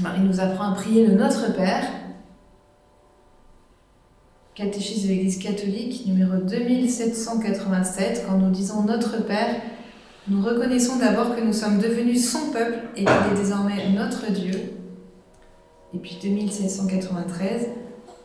Marie 0.00 0.20
nous 0.20 0.40
apprend 0.40 0.72
à 0.72 0.74
prier 0.74 1.06
le 1.06 1.14
Notre 1.14 1.54
Père. 1.54 1.84
Catéchisme 4.54 5.08
de 5.08 5.12
l'Église 5.12 5.38
catholique, 5.38 6.06
numéro 6.06 6.36
2787, 6.36 8.24
quand 8.28 8.38
nous 8.38 8.50
disons 8.50 8.82
Notre 8.82 9.24
Père, 9.24 9.56
nous 10.28 10.42
reconnaissons 10.42 10.96
d'abord 10.98 11.34
que 11.34 11.40
nous 11.40 11.52
sommes 11.52 11.78
devenus 11.78 12.30
son 12.30 12.50
peuple 12.50 12.78
et 12.94 13.04
qu'il 13.04 13.32
est 13.32 13.36
désormais 13.36 13.90
notre 13.90 14.30
Dieu. 14.30 14.52
Et 15.94 15.98
puis 15.98 16.18
2793, 16.22 17.68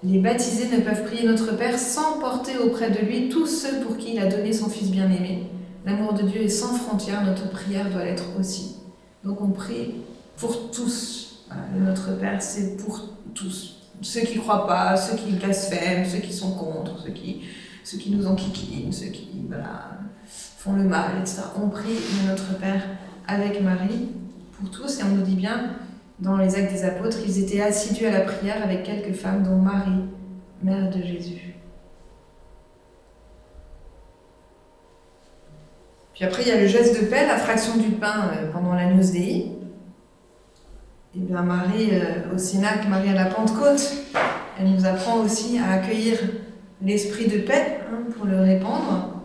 les 0.03 0.19
baptisés 0.19 0.75
ne 0.75 0.81
peuvent 0.81 1.03
prier 1.05 1.27
notre 1.27 1.57
Père 1.57 1.79
sans 1.79 2.19
porter 2.19 2.57
auprès 2.57 2.91
de 2.91 2.99
lui 2.99 3.29
tous 3.29 3.47
ceux 3.47 3.79
pour 3.79 3.97
qui 3.97 4.13
il 4.13 4.19
a 4.19 4.27
donné 4.27 4.53
son 4.53 4.69
Fils 4.69 4.91
bien-aimé. 4.91 5.49
L'amour 5.85 6.13
de 6.13 6.23
Dieu 6.23 6.41
est 6.41 6.49
sans 6.49 6.75
frontières, 6.75 7.23
notre 7.23 7.49
prière 7.49 7.89
doit 7.91 8.03
l'être 8.03 8.25
aussi. 8.39 8.77
Donc 9.23 9.41
on 9.41 9.49
prie 9.49 9.95
pour 10.37 10.71
tous. 10.71 11.45
notre 11.77 12.17
Père, 12.17 12.41
c'est 12.41 12.77
pour 12.77 13.01
tous. 13.33 13.81
Ceux 14.01 14.21
qui 14.21 14.37
ne 14.37 14.41
croient 14.41 14.67
pas, 14.67 14.97
ceux 14.97 15.15
qui 15.15 15.31
blasphèment, 15.33 16.05
ceux 16.05 16.19
qui 16.19 16.33
sont 16.33 16.51
contre, 16.51 16.99
ceux 16.99 17.11
qui, 17.11 17.43
ceux 17.83 17.97
qui 17.97 18.11
nous 18.11 18.25
enquiquinent, 18.27 18.91
ceux 18.91 19.07
qui 19.07 19.29
font 20.57 20.73
le 20.73 20.83
mal, 20.83 21.19
etc. 21.21 21.43
On 21.61 21.69
prie 21.69 21.97
notre 22.27 22.57
Père 22.57 22.83
avec 23.27 23.61
Marie 23.61 24.09
pour 24.53 24.71
tous 24.71 24.99
et 24.99 25.03
on 25.03 25.15
nous 25.15 25.23
dit 25.23 25.35
bien 25.35 25.75
dans 26.19 26.37
les 26.37 26.55
actes 26.55 26.71
des 26.71 26.85
apôtres, 26.85 27.17
ils 27.25 27.39
étaient 27.43 27.61
assidus 27.61 28.05
à 28.05 28.11
la 28.11 28.21
prière 28.21 28.63
avec 28.63 28.83
quelques 28.83 29.15
femmes, 29.15 29.43
dont 29.43 29.57
Marie, 29.57 30.05
mère 30.63 30.89
de 30.89 31.01
Jésus. 31.01 31.54
Puis 36.15 36.23
après, 36.23 36.43
il 36.43 36.47
y 36.47 36.51
a 36.51 36.61
le 36.61 36.65
geste 36.65 36.99
de 36.99 37.05
paix, 37.07 37.27
la 37.27 37.37
fraction 37.37 37.75
du 37.75 37.91
pain 37.91 38.31
euh, 38.31 38.49
pendant 38.49 38.73
la 38.73 38.85
News. 38.85 39.15
Et 39.15 39.51
bien 41.13 41.41
Marie 41.41 41.89
euh, 41.91 42.33
au 42.33 42.37
Sinac, 42.37 42.87
Marie 42.87 43.09
à 43.09 43.15
la 43.15 43.25
Pentecôte, 43.25 43.93
elle 44.57 44.71
nous 44.71 44.85
apprend 44.85 45.17
aussi 45.17 45.59
à 45.59 45.71
accueillir 45.73 46.17
l'esprit 46.81 47.27
de 47.27 47.39
paix 47.39 47.81
hein, 47.91 48.03
pour 48.15 48.25
le 48.25 48.39
répandre 48.39 49.23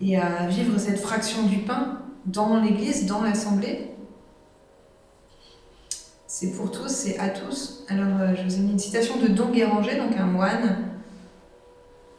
et 0.00 0.16
à 0.16 0.46
vivre 0.46 0.78
cette 0.78 1.00
fraction 1.00 1.42
du 1.42 1.58
pain 1.58 1.98
dans 2.26 2.60
l'Église, 2.60 3.06
dans 3.06 3.22
l'Assemblée. 3.22 3.90
C'est 6.28 6.52
pour 6.52 6.70
tous, 6.70 6.88
c'est 6.88 7.18
à 7.18 7.28
tous. 7.28 7.84
Alors, 7.88 8.20
euh, 8.20 8.34
je 8.36 8.42
vous 8.44 8.54
ai 8.54 8.60
mis 8.60 8.70
une 8.70 8.78
citation 8.78 9.16
de 9.16 9.26
Don 9.26 9.50
Guéranger, 9.50 9.96
donc 9.96 10.16
un 10.16 10.26
moine, 10.26 10.76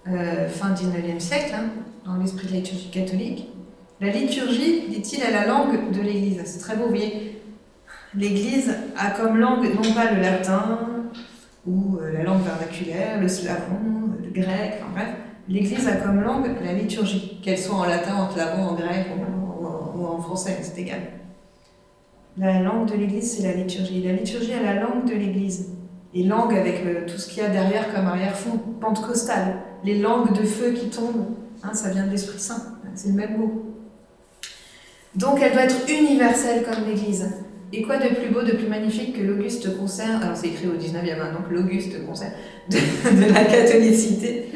fin 0.05 0.73
19e 0.73 1.19
siècle, 1.19 1.53
hein, 1.55 1.69
dans 2.03 2.17
l'esprit 2.17 2.47
de 2.47 2.51
la 2.51 2.57
liturgie 2.57 2.89
catholique. 2.89 3.47
La 4.01 4.09
liturgie, 4.09 4.87
dit-il, 4.87 5.21
est 5.21 5.31
la 5.31 5.45
langue 5.45 5.91
de 5.91 6.01
l'Église. 6.01 6.41
C'est 6.45 6.59
très 6.59 6.75
beau, 6.75 6.83
vous 6.83 6.89
voyez. 6.89 7.41
L'Église 8.15 8.73
a 8.97 9.11
comme 9.11 9.37
langue 9.37 9.65
non 9.75 9.93
pas 9.93 10.11
le 10.11 10.21
latin 10.21 10.79
ou 11.67 11.97
euh, 11.97 12.13
la 12.13 12.23
langue 12.23 12.41
vernaculaire, 12.41 13.19
le 13.19 13.27
slavon, 13.27 14.15
le 14.23 14.29
grec, 14.31 14.79
enfin 14.79 14.91
bref. 14.93 15.09
L'Église 15.47 15.87
a 15.87 15.97
comme 15.97 16.21
langue 16.21 16.47
la 16.63 16.73
liturgie, 16.73 17.39
qu'elle 17.43 17.57
soit 17.57 17.75
en 17.75 17.85
latin, 17.85 18.15
en 18.15 18.31
slavon, 18.31 18.69
en 18.69 18.73
grec 18.75 19.07
ou 19.95 20.05
en 20.05 20.19
français, 20.19 20.57
c'est 20.61 20.79
égal. 20.79 21.01
La 22.37 22.61
langue 22.61 22.89
de 22.89 22.95
l'Église, 22.95 23.35
c'est 23.35 23.43
la 23.43 23.53
liturgie. 23.53 24.01
La 24.01 24.13
liturgie 24.13 24.51
est 24.51 24.63
la 24.63 24.75
langue 24.75 25.05
de 25.05 25.13
l'Église. 25.13 25.73
Et 26.13 26.23
langue 26.23 26.55
avec 26.55 26.85
euh, 26.85 27.05
tout 27.05 27.17
ce 27.17 27.27
qu'il 27.27 27.43
y 27.43 27.45
a 27.45 27.49
derrière 27.49 27.93
comme 27.93 28.07
arrière-fond, 28.07 28.59
pentecostal. 28.79 29.57
Les 29.83 29.99
langues 29.99 30.33
de 30.33 30.43
feu 30.43 30.71
qui 30.71 30.89
tombent, 30.89 31.35
hein, 31.63 31.73
ça 31.73 31.89
vient 31.89 32.05
de 32.05 32.11
l'Esprit 32.11 32.39
Saint. 32.39 32.77
C'est 32.95 33.09
le 33.09 33.15
même 33.15 33.37
mot. 33.37 33.68
Donc 35.15 35.39
elle 35.41 35.53
doit 35.53 35.63
être 35.63 35.89
universelle 35.89 36.63
comme 36.63 36.85
l'Église. 36.85 37.29
Et 37.71 37.83
quoi 37.83 37.97
de 37.97 38.09
plus 38.15 38.29
beau, 38.29 38.41
de 38.41 38.51
plus 38.51 38.67
magnifique 38.67 39.15
que 39.15 39.21
l'auguste 39.21 39.77
concert, 39.77 40.23
alors 40.23 40.35
c'est 40.35 40.47
écrit 40.47 40.67
au 40.67 40.73
19e, 40.73 41.21
hein, 41.21 41.33
donc 41.33 41.51
l'auguste 41.51 42.03
concert 42.05 42.31
de, 42.69 43.31
la 43.31 43.43
catholicité, 43.43 44.49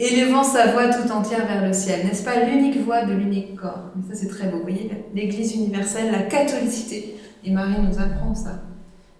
élevant 0.00 0.42
sa 0.42 0.72
voix 0.72 0.88
tout 0.88 1.08
entière 1.12 1.46
vers 1.46 1.64
le 1.64 1.72
ciel. 1.72 2.04
N'est-ce 2.06 2.24
pas 2.24 2.44
l'unique 2.44 2.78
voix 2.84 3.04
de 3.04 3.12
l'unique 3.12 3.54
corps 3.54 3.92
ça 4.08 4.14
c'est 4.14 4.26
très 4.26 4.48
beau, 4.48 4.56
vous 4.56 4.62
voyez, 4.64 4.90
l'Église 5.14 5.54
universelle, 5.54 6.10
la 6.10 6.22
catholicité. 6.22 7.16
Et 7.44 7.50
Marie 7.50 7.80
nous 7.80 8.00
apprend 8.00 8.34
ça. 8.34 8.62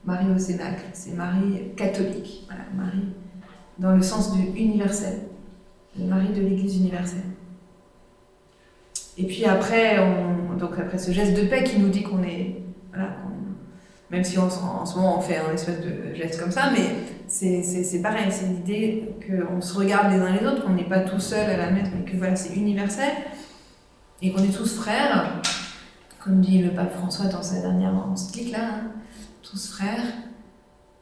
Marie 0.04 0.26
au 0.34 0.38
Cénacle, 0.38 0.84
c'est 0.92 1.14
Marie 1.14 1.72
catholique. 1.76 2.44
Voilà, 2.48 2.64
Marie 2.74 3.12
dans 3.78 3.92
le 3.92 4.02
sens 4.02 4.32
du 4.32 4.42
universel. 4.58 5.20
Marie 5.96 6.32
de 6.32 6.40
l'Église 6.40 6.78
universelle. 6.78 7.22
Et 9.16 9.24
puis 9.24 9.44
après, 9.44 9.98
on, 10.00 10.43
donc 10.58 10.78
après 10.78 10.98
ce 10.98 11.10
geste 11.10 11.34
de 11.34 11.46
paix 11.46 11.64
qui 11.64 11.78
nous 11.78 11.88
dit 11.88 12.02
qu'on 12.02 12.22
est, 12.22 12.62
voilà, 12.92 13.16
même 14.10 14.24
si 14.24 14.38
en 14.38 14.48
ce 14.48 14.96
moment 14.96 15.18
on 15.18 15.20
fait 15.20 15.38
un 15.38 15.52
espèce 15.52 15.80
de 15.80 16.14
geste 16.14 16.40
comme 16.40 16.52
ça, 16.52 16.70
mais 16.72 16.84
c'est 17.26 18.02
pareil, 18.02 18.26
c'est 18.30 18.46
l'idée 18.46 19.14
qu'on 19.26 19.60
se 19.60 19.76
regarde 19.76 20.12
les 20.12 20.18
uns 20.18 20.32
les 20.32 20.46
autres, 20.46 20.64
qu'on 20.64 20.74
n'est 20.74 20.88
pas 20.88 21.00
tout 21.00 21.18
seul 21.18 21.50
à 21.50 21.56
la 21.56 21.70
mettre, 21.70 21.90
mais 21.96 22.10
que 22.10 22.16
voilà, 22.16 22.36
c'est 22.36 22.54
universel, 22.54 23.10
et 24.22 24.32
qu'on 24.32 24.42
est 24.42 24.56
tous 24.56 24.76
frères, 24.76 25.40
comme 26.22 26.40
dit 26.40 26.62
le 26.62 26.70
pape 26.70 26.94
François 26.94 27.26
dans 27.26 27.42
sa 27.42 27.60
dernière 27.60 27.94
encyclique 27.94 28.52
là, 28.52 28.74
hein, 28.74 28.80
tous 29.42 29.70
frères. 29.72 30.04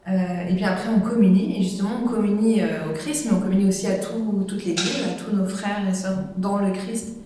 Euh, 0.09 0.49
et 0.49 0.55
puis 0.57 0.65
après 0.65 0.89
on 0.89 0.99
communie, 0.99 1.61
et 1.61 1.63
justement 1.63 1.91
on 2.03 2.09
communie 2.09 2.61
euh, 2.61 2.91
au 2.91 2.93
Christ, 2.93 3.27
mais 3.27 3.37
on 3.37 3.41
communie 3.41 3.69
aussi 3.69 3.87
à 3.87 3.97
tout, 3.97 4.45
toute 4.49 4.65
l'Église, 4.65 5.05
à 5.05 5.23
tous 5.23 5.37
nos 5.37 5.47
frères 5.47 5.89
et 5.89 5.95
sœurs 5.95 6.19
dans 6.39 6.59
le 6.59 6.73
Christ, 6.73 7.19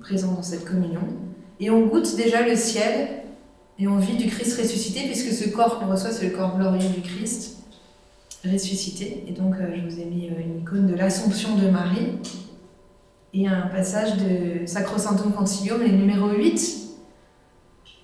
présents 0.00 0.34
dans 0.34 0.42
cette 0.42 0.64
communion. 0.64 1.00
Et 1.60 1.70
on 1.70 1.86
goûte 1.86 2.16
déjà 2.16 2.46
le 2.46 2.56
ciel, 2.56 3.08
et 3.78 3.88
on 3.88 3.98
vit 3.98 4.16
du 4.16 4.28
Christ 4.28 4.60
ressuscité, 4.60 5.02
puisque 5.04 5.32
ce 5.32 5.48
corps 5.48 5.78
qu'on 5.78 5.86
reçoit, 5.86 6.10
c'est 6.10 6.28
le 6.28 6.36
corps 6.36 6.56
glorieux 6.56 6.88
du 6.88 7.02
Christ 7.02 7.58
ressuscité. 8.44 9.24
Et 9.28 9.32
donc, 9.32 9.54
euh, 9.54 9.74
je 9.74 9.82
vous 9.82 10.00
ai 10.00 10.04
mis 10.04 10.28
euh, 10.28 10.40
une 10.40 10.60
icône 10.60 10.86
de 10.86 10.94
l'Assomption 10.94 11.56
de 11.56 11.68
Marie 11.68 12.18
et 13.34 13.46
un 13.48 13.62
passage 13.68 14.16
de 14.16 14.66
Sacrosanctum 14.66 15.32
Concilium, 15.32 15.82
les 15.82 15.92
numéros 15.92 16.30
8. 16.30 16.86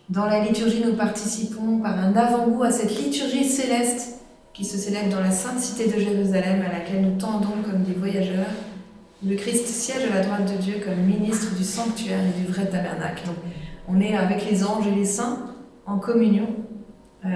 Dans 0.08 0.26
la 0.26 0.44
liturgie, 0.44 0.82
nous 0.84 0.94
participons 0.94 1.78
par 1.78 1.98
un 1.98 2.14
avant-goût 2.14 2.64
à 2.64 2.70
cette 2.70 2.98
liturgie 2.98 3.44
céleste 3.44 4.20
qui 4.52 4.64
se 4.64 4.76
célèbre 4.76 5.10
dans 5.10 5.20
la 5.20 5.30
sainte 5.30 5.58
cité 5.58 5.86
de 5.86 5.98
Jérusalem, 5.98 6.62
à 6.68 6.72
laquelle 6.72 7.02
nous 7.02 7.18
tendons 7.18 7.62
comme 7.64 7.82
des 7.84 7.94
voyageurs. 7.94 8.50
Le 9.24 9.36
Christ 9.36 9.68
siège 9.68 10.10
à 10.10 10.16
la 10.16 10.24
droite 10.24 10.52
de 10.52 10.60
Dieu 10.60 10.74
comme 10.84 10.98
ministre 10.98 11.54
du 11.54 11.62
sanctuaire 11.62 12.18
et 12.18 12.40
du 12.40 12.52
vrai 12.52 12.66
tabernacle. 12.66 13.22
on 13.86 14.00
est 14.00 14.16
avec 14.16 14.50
les 14.50 14.64
anges 14.64 14.88
et 14.88 14.94
les 14.94 15.04
saints 15.04 15.54
en 15.86 15.98
communion 15.98 16.48
euh, 17.24 17.28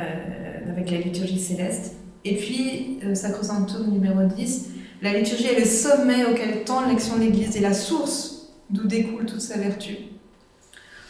avec 0.68 0.90
la 0.90 0.98
liturgie 0.98 1.38
céleste. 1.38 1.94
Et 2.24 2.34
puis, 2.34 2.98
euh, 3.04 3.14
Sacrosanctum 3.14 3.88
numéro 3.88 4.24
10, 4.24 4.70
la 5.00 5.12
liturgie 5.12 5.46
est 5.46 5.60
le 5.60 5.64
sommet 5.64 6.24
auquel 6.24 6.64
tend 6.64 6.80
l'action 6.88 7.18
de 7.18 7.20
l'Église 7.20 7.56
et 7.56 7.60
la 7.60 7.72
source 7.72 8.48
d'où 8.68 8.88
découle 8.88 9.26
toute 9.26 9.40
sa 9.40 9.56
vertu. 9.56 9.96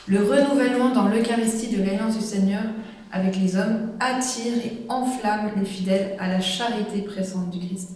Le 0.07 0.19
renouvellement 0.19 0.91
dans 0.91 1.09
l'Eucharistie 1.09 1.75
de 1.75 1.83
l'alliance 1.83 2.19
du 2.19 2.23
Seigneur 2.23 2.65
avec 3.13 3.37
les 3.39 3.57
hommes 3.57 3.93
attire 3.99 4.53
et 4.63 4.83
enflamme 4.91 5.53
les 5.57 5.65
fidèles 5.65 6.17
à 6.19 6.29
la 6.29 6.41
charité 6.41 7.01
pressante 7.01 7.49
du 7.49 7.67
Christ. 7.67 7.93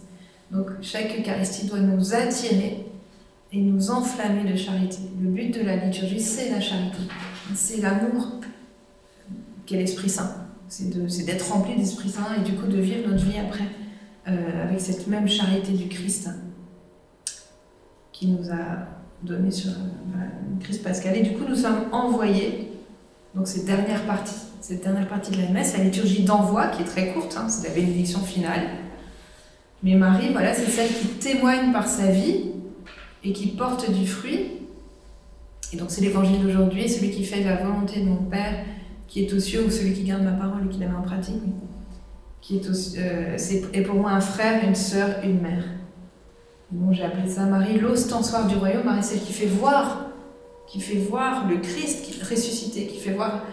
Donc 0.51 0.67
chaque 0.81 1.17
Eucharistie 1.19 1.67
doit 1.67 1.79
nous 1.79 2.13
attirer 2.13 2.85
et 3.53 3.59
nous 3.59 3.91
enflammer 3.91 4.49
de 4.49 4.55
charité. 4.55 4.97
Le 5.21 5.29
but 5.29 5.53
de 5.53 5.61
la 5.61 5.77
liturgie, 5.77 6.19
c'est 6.19 6.49
la 6.49 6.61
charité. 6.61 6.97
C'est 7.55 7.81
l'amour 7.81 8.27
qu'est 9.65 9.77
l'Esprit 9.77 10.09
Saint 10.09 10.41
c'est 10.71 11.25
d'être 11.25 11.51
rempli 11.51 11.75
d'Esprit 11.75 12.09
Saint 12.09 12.27
et 12.39 12.49
du 12.49 12.53
coup 12.53 12.67
de 12.67 12.77
vivre 12.77 13.09
notre 13.09 13.25
vie 13.25 13.37
après 13.37 13.65
euh, 14.27 14.63
avec 14.63 14.79
cette 14.79 15.07
même 15.07 15.27
charité 15.27 15.73
du 15.73 15.89
Christ 15.89 16.29
qui 18.13 18.27
nous 18.27 18.49
a 18.49 18.87
donné 19.21 19.51
sur 19.51 19.71
le 19.71 20.63
Christ 20.63 20.83
pascal. 20.83 21.17
Et 21.17 21.23
du 21.23 21.33
coup, 21.33 21.43
nous 21.47 21.55
sommes 21.55 21.85
envoyés, 21.91 22.71
donc 23.35 23.47
cette 23.47 23.65
dernière 23.65 24.03
partie, 24.05 24.35
cette 24.61 24.83
dernière 24.83 25.07
partie 25.07 25.31
de 25.31 25.41
la 25.41 25.49
messe, 25.49 25.75
la 25.77 25.83
liturgie 25.83 26.23
d'envoi 26.23 26.67
qui 26.67 26.83
est 26.83 26.85
très 26.85 27.13
courte, 27.13 27.35
hein, 27.37 27.49
c'est 27.49 27.67
la 27.67 27.73
bénédiction 27.73 28.19
finale. 28.19 28.61
Mais 29.83 29.95
Marie, 29.95 30.31
voilà, 30.31 30.53
c'est 30.53 30.69
celle 30.69 30.89
qui 30.89 31.07
témoigne 31.07 31.71
par 31.71 31.87
sa 31.87 32.07
vie 32.07 32.51
et 33.23 33.33
qui 33.33 33.47
porte 33.47 33.91
du 33.91 34.07
fruit. 34.07 34.51
Et 35.73 35.77
donc 35.77 35.89
c'est 35.89 36.01
l'évangile 36.01 36.41
d'aujourd'hui, 36.41 36.89
celui 36.89 37.11
qui 37.11 37.23
fait 37.23 37.43
la 37.43 37.55
volonté 37.55 38.01
de 38.01 38.05
mon 38.05 38.23
Père 38.23 38.65
qui 39.11 39.25
est 39.25 39.33
aux 39.33 39.39
cieux, 39.39 39.65
ou 39.65 39.69
celui 39.69 39.93
qui 39.93 40.03
garde 40.03 40.23
ma 40.23 40.31
parole 40.31 40.65
et 40.65 40.69
qui 40.69 40.79
la 40.79 40.87
met 40.87 40.95
en 40.95 41.01
pratique, 41.01 41.41
qui 42.39 42.55
est, 42.55 42.97
euh, 42.97 43.37
est 43.73 43.81
pour 43.81 43.95
moi 43.95 44.11
un 44.11 44.21
frère, 44.21 44.63
une 44.65 44.73
sœur, 44.73 45.17
une 45.23 45.41
mère. 45.41 45.65
Bon, 46.71 46.93
j'ai 46.93 47.03
appelé 47.03 47.29
ça 47.29 47.43
Marie, 47.43 47.77
l'ostensoir 47.77 48.47
du 48.47 48.55
royaume, 48.55 48.85
Marie, 48.85 49.03
celle 49.03 49.19
qui 49.19 49.33
fait 49.33 49.47
voir, 49.47 50.11
qui 50.65 50.79
fait 50.79 50.99
voir 50.99 51.45
le 51.49 51.57
Christ 51.57 52.05
qui, 52.05 52.23
ressuscité, 52.23 52.87
qui 52.87 52.99
fait 52.99 53.11
voir 53.11 53.43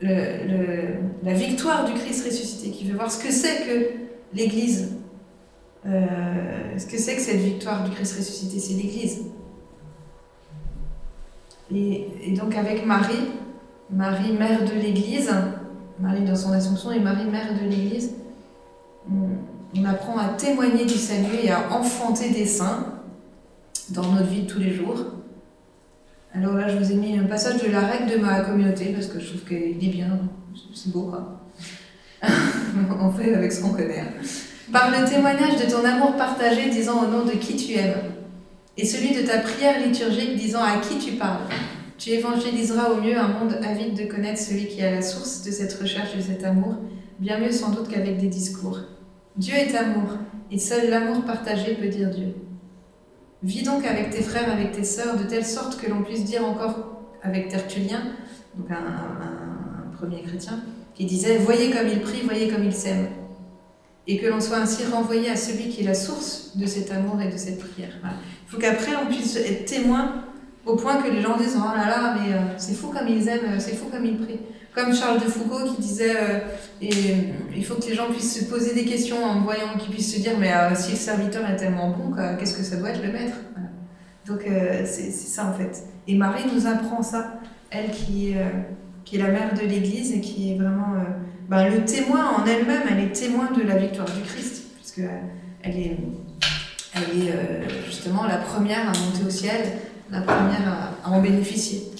la 0.00 1.32
victoire 1.32 1.84
du 1.84 1.94
Christ 1.94 2.24
ressuscité, 2.24 2.70
qui 2.70 2.84
fait 2.84 2.92
voir 2.92 3.10
ce 3.10 3.20
que 3.20 3.32
c'est 3.32 3.66
que 3.66 3.90
l'Église, 4.36 4.97
euh, 5.86 6.78
ce 6.78 6.86
que 6.86 6.98
c'est 6.98 7.14
que 7.16 7.22
cette 7.22 7.40
victoire 7.40 7.84
du 7.84 7.90
Christ 7.90 8.16
ressuscité, 8.16 8.58
c'est 8.58 8.74
l'Église. 8.74 9.22
Et, 11.74 12.34
donc 12.36 12.56
avec 12.56 12.86
Marie, 12.86 13.28
Marie 13.90 14.32
mère 14.32 14.64
de 14.64 14.72
l'Église, 14.72 15.30
Marie 16.00 16.24
dans 16.24 16.36
son 16.36 16.52
Assomption 16.52 16.92
et 16.92 17.00
Marie 17.00 17.26
mère 17.26 17.52
de 17.54 17.68
l'Église, 17.68 18.14
on, 19.10 19.84
apprend 19.84 20.18
à 20.18 20.28
témoigner 20.30 20.84
du 20.86 20.94
salut 20.94 21.36
et 21.42 21.50
à 21.50 21.72
enfanter 21.72 22.30
des 22.30 22.46
saints 22.46 22.94
dans 23.90 24.12
notre 24.12 24.26
vie 24.26 24.42
de 24.42 24.46
tous 24.46 24.58
les 24.58 24.74
jours. 24.74 25.04
Alors 26.34 26.54
là, 26.54 26.68
je 26.68 26.76
vous 26.78 26.92
ai 26.92 26.96
mis 26.96 27.18
un 27.18 27.24
passage 27.24 27.62
de 27.62 27.70
la 27.70 27.80
règle 27.80 28.10
de 28.12 28.16
ma 28.18 28.40
communauté 28.40 28.86
parce 28.92 29.06
que 29.06 29.20
je 29.20 29.28
trouve 29.28 29.44
qu'il 29.44 29.56
est 29.56 29.92
bien, 29.92 30.18
c'est 30.74 30.92
beau 30.92 31.04
quoi. 31.04 31.40
on 33.00 33.10
fait 33.12 33.34
avec 33.34 33.52
ce 33.52 33.62
qu'on 33.62 33.70
connaît. 33.70 34.04
Par 34.72 34.90
le 34.90 35.08
témoignage 35.08 35.56
de 35.56 35.70
ton 35.70 35.82
amour 35.82 36.16
partagé 36.16 36.68
disant 36.68 37.02
au 37.02 37.06
nom 37.06 37.24
de 37.24 37.30
qui 37.30 37.56
tu 37.56 37.72
aimes, 37.72 38.02
et 38.76 38.84
celui 38.84 39.14
de 39.14 39.26
ta 39.26 39.38
prière 39.38 39.80
liturgique 39.80 40.36
disant 40.36 40.62
à 40.62 40.76
qui 40.76 40.98
tu 40.98 41.12
parles. 41.12 41.46
Tu 41.96 42.10
évangéliseras 42.10 42.90
au 42.90 43.00
mieux 43.00 43.18
un 43.18 43.28
monde 43.28 43.58
avide 43.66 43.94
de 43.94 44.04
connaître 44.04 44.38
celui 44.38 44.66
qui 44.66 44.80
est 44.80 44.86
à 44.86 44.90
la 44.90 45.00
source 45.00 45.42
de 45.42 45.50
cette 45.50 45.72
recherche 45.72 46.14
de 46.14 46.20
cet 46.20 46.44
amour, 46.44 46.76
bien 47.18 47.38
mieux 47.38 47.50
sans 47.50 47.70
doute 47.70 47.88
qu'avec 47.88 48.18
des 48.18 48.26
discours. 48.26 48.78
Dieu 49.36 49.54
est 49.54 49.74
amour, 49.74 50.18
et 50.50 50.58
seul 50.58 50.90
l'amour 50.90 51.24
partagé 51.24 51.74
peut 51.74 51.88
dire 51.88 52.10
Dieu. 52.10 52.34
Vis 53.42 53.62
donc 53.62 53.86
avec 53.86 54.10
tes 54.10 54.22
frères, 54.22 54.52
avec 54.52 54.72
tes 54.72 54.84
sœurs, 54.84 55.16
de 55.16 55.24
telle 55.24 55.46
sorte 55.46 55.80
que 55.80 55.88
l'on 55.90 56.02
puisse 56.02 56.24
dire 56.24 56.44
encore 56.44 57.00
avec 57.22 57.48
Tertullien, 57.48 58.02
donc 58.54 58.70
un, 58.70 58.74
un 58.74 59.96
premier 59.96 60.20
chrétien, 60.20 60.60
qui 60.94 61.06
disait 61.06 61.38
Voyez 61.38 61.70
comme 61.70 61.88
il 61.88 62.00
prie, 62.00 62.20
voyez 62.22 62.48
comme 62.48 62.64
il 62.64 62.74
s'aime 62.74 63.08
et 64.08 64.16
que 64.16 64.26
l'on 64.26 64.40
soit 64.40 64.56
ainsi 64.56 64.84
renvoyé 64.86 65.28
à 65.28 65.36
celui 65.36 65.68
qui 65.68 65.82
est 65.82 65.84
la 65.84 65.94
source 65.94 66.56
de 66.56 66.64
cet 66.64 66.90
amour 66.90 67.20
et 67.20 67.30
de 67.30 67.36
cette 67.36 67.58
prière. 67.58 67.92
Il 68.02 68.50
faut 68.50 68.56
qu'après 68.56 68.92
on 68.96 69.06
puisse 69.06 69.36
être 69.36 69.66
témoin 69.66 70.24
au 70.64 70.76
point 70.76 70.96
que 71.02 71.10
les 71.10 71.20
gens 71.20 71.36
disent 71.36 71.56
Oh 71.56 71.76
là 71.76 71.86
là, 71.86 72.16
mais 72.18 72.32
euh, 72.32 72.38
c'est 72.56 72.74
fou 72.74 72.88
comme 72.88 73.06
ils 73.06 73.28
aiment, 73.28 73.58
c'est 73.58 73.74
fou 73.74 73.86
comme 73.92 74.06
ils 74.06 74.16
prient. 74.16 74.40
Comme 74.74 74.94
Charles 74.94 75.18
de 75.18 75.24
Foucault 75.24 75.74
qui 75.74 75.82
disait 75.82 76.16
euh, 76.16 76.38
et, 76.80 76.90
Il 77.54 77.64
faut 77.64 77.74
que 77.74 77.86
les 77.86 77.94
gens 77.94 78.10
puissent 78.10 78.40
se 78.40 78.44
poser 78.44 78.74
des 78.74 78.86
questions 78.86 79.22
en 79.22 79.40
voyant, 79.40 79.76
qu'ils 79.78 79.92
puissent 79.92 80.14
se 80.14 80.20
dire 80.20 80.32
Mais 80.38 80.52
euh, 80.54 80.74
si 80.74 80.92
le 80.92 80.96
serviteur 80.96 81.48
est 81.48 81.56
tellement 81.56 81.90
bon, 81.90 82.14
qu'est-ce 82.38 82.56
que 82.56 82.62
ça 82.62 82.76
doit 82.76 82.90
être 82.90 83.02
le 83.02 83.12
maître? 83.12 83.36
Donc 84.26 84.44
c'est 84.84 85.10
ça 85.10 85.46
en 85.46 85.52
fait. 85.52 85.84
Et 86.06 86.14
Marie 86.14 86.44
nous 86.54 86.66
apprend 86.66 87.02
ça, 87.02 87.40
elle 87.70 87.90
qui, 87.90 88.34
qui 89.04 89.16
est 89.16 89.18
la 89.18 89.28
mère 89.28 89.54
de 89.54 89.66
l'Église 89.66 90.12
et 90.12 90.20
qui 90.20 90.52
est 90.52 90.56
vraiment 90.56 90.96
bah, 91.48 91.66
le 91.66 91.84
témoin 91.84 92.36
en 92.36 92.44
elle-même, 92.44 92.82
elle 92.90 93.00
est 93.00 93.12
témoin 93.12 93.50
de 93.50 93.62
la 93.62 93.76
victoire 93.76 94.06
du 94.06 94.20
Christ, 94.20 94.64
puisque 94.76 95.08
elle 95.62 95.78
est, 95.78 95.96
elle 96.94 97.22
est 97.22 97.30
euh, 97.30 97.84
justement 97.86 98.24
la 98.24 98.36
première 98.36 98.80
à 98.80 98.92
monter 98.98 99.24
au 99.26 99.30
ciel, 99.30 99.62
la 100.10 100.20
première 100.20 100.92
à, 101.04 101.08
en 101.08 101.22
bénéficier. 101.22 101.90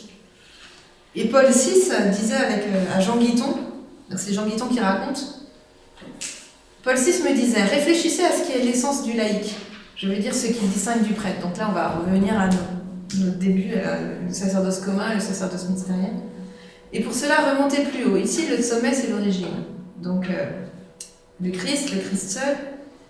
Et 1.14 1.28
Paul 1.28 1.46
VI 1.46 1.90
disait 2.10 2.36
avec, 2.36 2.64
euh, 2.64 2.94
à 2.94 3.00
Jean 3.00 3.16
Guiton, 3.16 3.56
c'est 4.16 4.34
Jean 4.34 4.46
Guiton 4.46 4.66
qui 4.66 4.80
raconte, 4.80 5.24
Paul 6.82 6.96
VI 6.96 7.22
me 7.22 7.34
disait, 7.34 7.62
réfléchissez 7.62 8.24
à 8.24 8.32
ce 8.32 8.44
qui 8.44 8.52
est 8.52 8.62
l'essence 8.62 9.02
du 9.02 9.14
laïc, 9.14 9.56
je 9.96 10.08
veux 10.08 10.16
dire 10.16 10.34
ce 10.34 10.46
qui 10.48 10.66
distingue 10.66 11.02
du 11.02 11.14
prêtre. 11.14 11.40
Donc 11.40 11.56
là, 11.56 11.68
on 11.70 11.72
va 11.72 11.88
revenir 11.88 12.38
à 12.38 12.48
notre 13.18 13.38
début, 13.38 13.72
le 14.26 14.32
sacerdoce 14.32 14.80
commun 14.80 15.12
et 15.12 15.14
le 15.14 15.20
sacerdoce 15.20 15.68
mystériel. 15.70 16.12
Et 16.92 17.00
pour 17.00 17.14
cela, 17.14 17.54
remonter 17.54 17.82
plus 17.82 18.04
haut. 18.04 18.16
Ici, 18.16 18.46
le 18.50 18.62
sommet, 18.62 18.92
c'est 18.92 19.08
l'origine. 19.08 19.48
Donc, 20.02 20.26
euh, 20.30 20.46
le 21.40 21.50
Christ, 21.50 21.92
le 21.94 22.00
Christ 22.00 22.30
seul, 22.30 22.56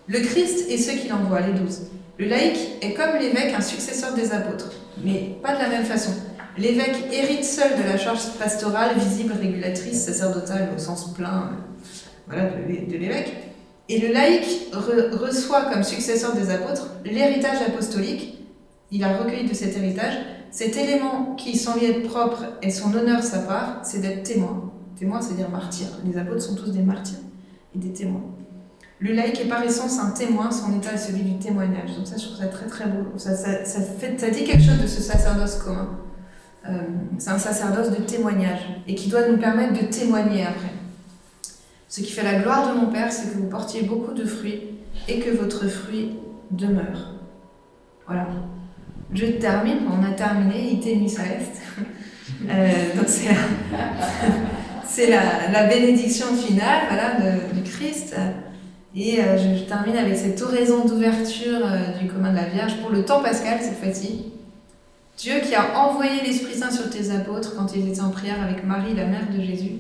le 0.07 0.21
Christ 0.21 0.67
et 0.69 0.79
ceux 0.79 0.93
qui 0.93 1.09
l'envoient, 1.09 1.41
les 1.41 1.53
douze. 1.53 1.83
Le 2.19 2.27
laïc 2.27 2.59
est 2.83 2.95
comme 2.95 3.17
l'évêque, 3.21 3.55
un 3.57 3.61
successeur 3.61 4.15
des 4.15 4.33
apôtres, 4.33 4.73
mais 5.05 5.37
pas 5.43 5.55
de 5.55 5.61
la 5.61 5.69
même 5.69 5.85
façon. 5.85 6.11
L'évêque 6.57 6.97
hérite 7.13 7.45
seul 7.45 7.79
de 7.79 7.85
la 7.85 7.97
charge 7.97 8.33
pastorale, 8.39 8.99
visible, 8.99 9.33
régulatrice, 9.41 10.05
sacerdotale 10.05 10.71
au 10.75 10.79
sens 10.79 11.15
plein 11.15 11.53
voilà, 12.27 12.51
de 12.51 12.97
l'évêque. 12.97 13.33
Et 13.89 14.01
le 14.01 14.13
laïc 14.13 14.45
reçoit 14.73 15.67
comme 15.73 15.85
successeur 15.85 16.35
des 16.35 16.51
apôtres 16.51 16.91
l'héritage 17.05 17.63
apostolique. 17.67 18.39
Il 18.91 19.05
a 19.05 19.17
recueilli 19.17 19.49
de 19.49 19.55
cet 19.55 19.77
héritage 19.77 20.15
cet 20.51 20.77
élément 20.77 21.35
qui 21.37 21.57
s'en 21.57 21.77
vient 21.77 21.91
être 21.91 22.09
propre 22.09 22.45
et 22.63 22.71
son 22.71 22.95
honneur 22.95 23.23
sa 23.23 23.41
part, 23.41 23.81
c'est 23.83 24.01
d'être 24.01 24.23
témoin. 24.23 24.73
Témoin, 24.97 25.21
c'est 25.21 25.35
dire 25.35 25.51
martyr. 25.51 25.87
Les 26.05 26.19
apôtres 26.19 26.43
sont 26.43 26.55
tous 26.55 26.71
des 26.71 26.83
martyrs 26.83 27.19
et 27.75 27.79
des 27.79 27.93
témoins. 27.93 28.25
Le 29.01 29.13
laïc 29.13 29.41
est 29.41 29.49
par 29.49 29.63
essence 29.63 30.01
un 30.01 30.11
témoin, 30.11 30.51
son 30.51 30.77
état 30.77 30.95
est 30.95 30.99
celui 30.99 31.23
du 31.23 31.39
témoignage. 31.39 31.97
Donc 31.97 32.07
ça, 32.07 32.17
je 32.17 32.25
trouve 32.25 32.39
ça 32.39 32.49
très 32.49 32.67
très 32.67 32.87
beau. 32.87 33.17
Ça, 33.17 33.37
ça, 33.37 33.65
ça, 33.65 33.81
fait, 33.81 34.19
ça 34.19 34.31
dit 34.31 34.45
quelque 34.45 34.65
chose 34.65 34.81
de 34.81 34.89
ce 34.89 35.01
sacerdoce 35.01 35.57
commun. 35.57 35.91
Euh, 36.69 36.81
c'est 37.19 37.31
un 37.31 37.39
sacerdoce 37.39 37.91
de 37.91 38.03
témoignage 38.03 38.61
et 38.89 38.95
qui 38.95 39.09
doit 39.09 39.29
nous 39.29 39.39
permettre 39.39 39.81
de 39.81 39.87
témoigner 39.87 40.45
après. 40.45 40.73
Ce 41.89 42.01
qui 42.01 42.11
fait 42.11 42.25
la 42.25 42.41
gloire 42.41 42.75
de 42.75 42.81
mon 42.81 42.89
Père, 42.89 43.13
c'est 43.13 43.31
que 43.31 43.39
vous 43.39 43.49
portiez 43.49 43.83
beaucoup 43.83 44.13
de 44.13 44.25
fruits 44.25 44.63
et 45.07 45.21
que 45.21 45.31
votre 45.31 45.69
fruit 45.69 46.17
demeure. 46.51 47.15
Voilà. 48.07 48.27
Je 49.13 49.27
termine, 49.27 49.79
on 49.89 50.05
a 50.05 50.13
terminé, 50.13 50.73
ite 50.73 51.01
missa 51.01 51.23
est. 51.23 51.53
Euh, 52.49 52.95
donc 52.95 53.07
c'est 54.85 55.11
la, 55.11 55.65
bénédiction 55.69 56.27
finale 56.35 56.83
voilà, 56.89 57.15
du 57.53 57.63
Christ. 57.63 58.15
Et 58.95 59.21
euh, 59.21 59.37
je, 59.39 59.65
termine 59.65 59.97
avec 59.97 60.17
cette 60.17 60.41
oraison 60.43 60.85
d'ouverture 60.85 61.61
euh, 61.65 61.99
du 61.99 62.09
commun 62.09 62.31
de 62.31 62.37
la 62.37 62.47
Vierge 62.47 62.77
pour 62.81 62.91
le 62.91 63.05
temps 63.05 63.23
pascal 63.23 63.59
cette 63.61 63.79
fois-ci. 63.79 64.33
Dieu 65.17 65.35
qui 65.43 65.55
a 65.55 65.79
envoyé 65.79 66.23
l'Esprit 66.25 66.55
Saint 66.55 66.71
sur 66.71 66.91
tes 66.91 67.11
apôtres 67.11 67.57
quand 67.57 67.75
ils 67.75 67.89
étaient 67.89 68.01
en 68.01 68.11
prière 68.11 68.43
avec 68.43 68.65
Marie, 68.65 68.95
la 68.95 69.07
mère 69.07 69.29
de 69.35 69.43
Jésus, 69.43 69.73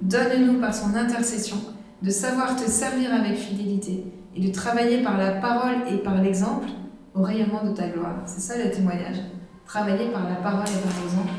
donne-nous 0.00 0.60
par 0.60 0.74
son 0.74 0.94
intercession 0.94 1.56
de 2.02 2.10
savoir 2.10 2.56
te 2.56 2.68
servir 2.68 3.12
avec 3.12 3.36
fidélité 3.36 4.04
et 4.36 4.40
de 4.40 4.52
travailler 4.52 5.02
par 5.02 5.18
la 5.18 5.32
parole 5.32 5.76
et 5.92 5.98
par 5.98 6.22
l'exemple 6.22 6.68
au 7.14 7.22
rayonnement 7.22 7.64
de 7.64 7.74
ta 7.74 7.88
gloire. 7.88 8.16
C'est 8.26 8.40
ça 8.40 8.56
le 8.62 8.70
témoignage. 8.70 9.16
Travailler 9.66 10.08
par 10.10 10.28
la 10.28 10.36
parole 10.36 10.66
et 10.66 10.80
par 10.80 10.92
l'exemple 11.02 11.32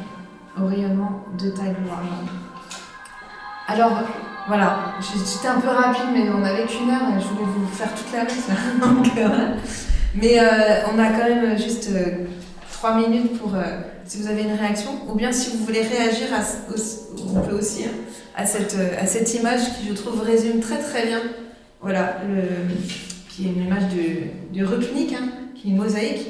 au 0.59 0.67
rayonnement 0.67 1.23
de 1.37 1.49
ta 1.49 1.63
gloire. 1.63 2.03
Alors, 3.67 4.03
voilà, 4.47 4.95
j'étais 4.99 5.47
un 5.47 5.61
peu 5.61 5.69
rapide, 5.69 6.09
mais 6.13 6.29
on 6.29 6.39
n'avait 6.39 6.65
qu'une 6.65 6.89
heure 6.89 7.15
et 7.15 7.21
je 7.21 7.27
voulais 7.27 7.45
vous 7.45 7.67
faire 7.67 7.93
toute 7.93 8.11
la 8.11 8.23
liste. 8.23 8.49
Euh, 9.17 9.55
mais 10.15 10.39
euh, 10.39 10.87
on 10.93 10.99
a 10.99 11.07
quand 11.07 11.29
même 11.29 11.57
juste 11.57 11.89
euh, 11.91 12.25
trois 12.71 12.95
minutes 12.95 13.39
pour 13.39 13.53
si 14.05 14.21
vous 14.21 14.27
avez 14.27 14.41
une 14.41 14.53
réaction, 14.53 14.91
ou 15.07 15.15
bien 15.15 15.31
si 15.31 15.55
vous 15.55 15.63
voulez 15.63 15.81
réagir, 15.81 16.27
à, 16.33 16.41
on 17.33 17.39
peut 17.41 17.55
aussi, 17.55 17.85
hein, 17.85 17.91
à, 18.35 18.45
cette, 18.45 18.75
à 18.99 19.05
cette 19.05 19.33
image 19.35 19.61
qui, 19.75 19.87
je 19.87 19.93
trouve, 19.93 20.21
résume 20.21 20.59
très 20.59 20.79
très 20.79 21.05
bien, 21.05 21.21
voilà, 21.79 22.17
le, 22.27 22.43
qui 23.29 23.45
est 23.45 23.51
une 23.51 23.63
image 23.63 23.83
de, 23.93 24.59
de 24.59 24.65
Rupnik, 24.65 25.13
hein, 25.13 25.29
une 25.65 25.75
mosaïque, 25.75 26.27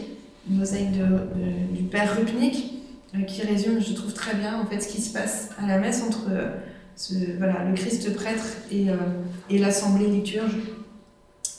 une 0.49 0.57
mosaïque 0.57 0.91
du 1.73 1.83
père 1.83 2.15
Rupnik, 2.15 2.81
euh, 3.13 3.23
qui 3.23 3.41
résume, 3.41 3.81
je 3.81 3.93
trouve 3.93 4.13
très 4.13 4.35
bien, 4.35 4.61
en 4.61 4.65
fait, 4.65 4.79
ce 4.79 4.87
qui 4.87 5.01
se 5.01 5.11
passe 5.11 5.49
à 5.61 5.67
la 5.67 5.79
messe 5.79 6.01
entre 6.01 6.27
euh, 6.29 6.55
ce, 6.95 7.13
voilà, 7.37 7.65
le 7.65 7.73
Christ 7.73 8.15
prêtre 8.15 8.45
et, 8.71 8.89
euh, 8.89 8.95
et 9.49 9.57
l'assemblée 9.57 10.07
liturge, 10.07 10.55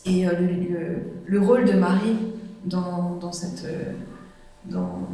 et 0.07 0.25
le, 0.25 1.03
le, 1.27 1.41
rôle 1.41 1.65
de 1.65 1.75
Marie 1.75 2.17
dans, 2.65 3.17
dans 3.17 3.31
cette, 3.31 3.65
dans, 4.65 5.09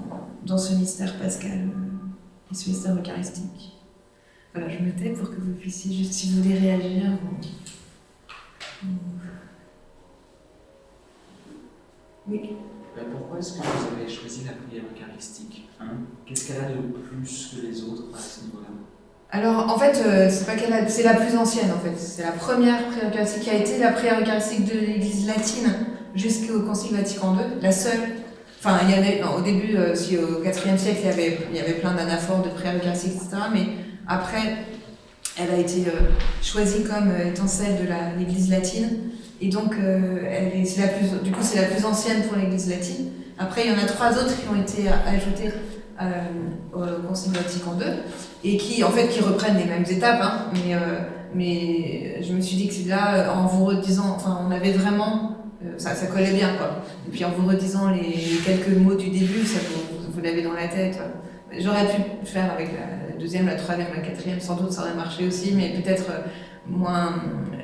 dans, 0.46 0.56
ce 0.56 0.74
mystère 0.76 1.18
pascal 1.18 1.68
et 2.50 2.54
ce 2.54 2.70
mystère 2.70 2.96
eucharistique. 2.96 3.76
Voilà, 4.54 4.70
je 4.70 4.82
me 4.82 4.92
tais 4.92 5.10
pour 5.10 5.28
que 5.28 5.40
vous 5.40 5.52
puissiez, 5.52 5.94
juste 5.94 6.14
si 6.14 6.30
vous 6.30 6.42
voulez 6.42 6.58
réagir. 6.58 7.02
Oui. 12.30 12.56
Ben, 12.94 13.04
pourquoi 13.10 13.38
est-ce 13.38 13.52
que 13.52 13.58
vous 13.58 13.96
avez 13.96 14.08
choisi 14.08 14.42
la 14.44 14.52
prière 14.52 14.84
eucharistique 14.94 15.68
hein? 15.80 15.86
Qu'est-ce 16.26 16.48
qu'elle 16.48 16.64
a 16.64 16.68
de 16.68 16.82
plus 16.92 17.54
que 17.54 17.66
les 17.66 17.82
autres 17.84 18.04
à 18.14 18.18
ce 18.18 18.44
niveau-là? 18.44 18.68
Alors, 19.30 19.72
en 19.72 19.78
fait, 19.78 20.02
euh, 20.04 20.28
c'est 20.30 20.46
pas 20.46 20.56
qu'elle 20.56 20.90
c'est 20.90 21.02
la 21.02 21.14
plus 21.14 21.36
ancienne, 21.36 21.70
en 21.70 21.78
fait. 21.78 21.96
C'est 21.96 22.22
la 22.22 22.32
première 22.32 22.86
prière 22.88 23.10
eucharistique 23.10 23.42
qui 23.42 23.50
a 23.50 23.54
été 23.54 23.78
la 23.78 23.92
prière 23.92 24.20
eucharistique 24.20 24.66
de 24.66 24.78
l'Église 24.78 25.26
latine 25.26 25.72
jusqu'au 26.14 26.60
Concile 26.60 26.96
Vatican 26.96 27.34
II, 27.34 27.62
la 27.62 27.72
seule. 27.72 28.00
Enfin, 28.58 28.80
il 28.84 28.90
y 28.90 28.94
avait, 28.94 29.22
au 29.22 29.40
début, 29.40 29.76
euh, 29.76 29.94
si 29.94 30.18
au 30.18 30.42
IVe 30.42 30.78
siècle, 30.78 31.00
il 31.02 31.06
y 31.06 31.12
avait, 31.12 31.38
il 31.50 31.56
y 31.56 31.60
avait 31.60 31.74
plein 31.74 31.94
d'anaphores 31.94 32.42
de 32.42 32.48
prières 32.48 32.76
eucharistiques, 32.76 33.12
etc. 33.14 33.36
Mais 33.52 33.66
après, 34.06 34.64
elle 35.40 35.54
a 35.54 35.58
été 35.58 35.86
euh, 35.86 36.10
choisie 36.42 36.82
comme 36.82 37.12
étant 37.24 37.46
celle 37.46 37.76
de 37.76 38.18
l'Église 38.18 38.50
latine. 38.50 39.10
Et 39.40 39.48
donc, 39.48 39.74
euh, 39.74 40.24
elle 40.28 40.60
est, 40.60 40.78
la 40.78 40.88
plus, 40.88 41.22
du 41.22 41.30
coup, 41.30 41.42
c'est 41.42 41.60
la 41.60 41.68
plus 41.68 41.84
ancienne 41.84 42.22
pour 42.22 42.36
l'Église 42.36 42.68
latine. 42.68 43.10
Après, 43.38 43.64
il 43.64 43.72
y 43.72 43.74
en 43.74 43.78
a 43.78 43.86
trois 43.86 44.10
autres 44.12 44.36
qui 44.36 44.48
ont 44.48 44.60
été 44.60 44.88
ajoutées 44.88 45.54
euh, 46.02 46.06
au 46.72 47.06
Concile 47.06 47.32
Vatican 47.32 47.76
II 47.78 47.86
et 48.42 48.56
qui, 48.56 48.82
en 48.82 48.90
fait, 48.90 49.08
qui 49.08 49.20
reprennent 49.20 49.56
les 49.56 49.64
mêmes 49.64 49.84
étapes. 49.88 50.20
Hein, 50.20 50.46
mais, 50.52 50.74
euh, 50.74 50.78
mais 51.34 52.22
je 52.22 52.32
me 52.32 52.40
suis 52.40 52.56
dit 52.56 52.66
que 52.66 52.74
c'est 52.74 52.88
là, 52.88 53.32
en 53.32 53.46
vous 53.46 53.66
redisant, 53.66 54.12
enfin, 54.16 54.40
on 54.44 54.50
avait 54.50 54.72
vraiment, 54.72 55.36
ça, 55.76 55.94
ça 55.94 56.06
collait 56.06 56.32
bien, 56.32 56.54
quoi. 56.56 56.82
Et 57.06 57.10
puis 57.12 57.24
en 57.24 57.30
vous 57.30 57.46
redisant 57.46 57.90
les, 57.90 58.40
quelques 58.44 58.76
mots 58.76 58.96
du 58.96 59.10
début, 59.10 59.44
ça 59.44 59.60
vous, 59.70 60.12
vous 60.12 60.20
l'avez 60.20 60.42
dans 60.42 60.54
la 60.54 60.66
tête. 60.66 60.98
J'aurais 61.60 61.86
pu 61.86 62.26
faire 62.26 62.52
avec 62.52 62.70
la 62.72 63.16
deuxième, 63.20 63.46
la 63.46 63.54
troisième, 63.54 63.88
la 63.94 64.02
quatrième, 64.02 64.40
sans 64.40 64.56
doute 64.56 64.72
ça 64.72 64.82
aurait 64.82 64.94
marché 64.94 65.26
aussi, 65.26 65.52
mais 65.54 65.70
peut-être 65.80 66.06
moins. 66.66 67.14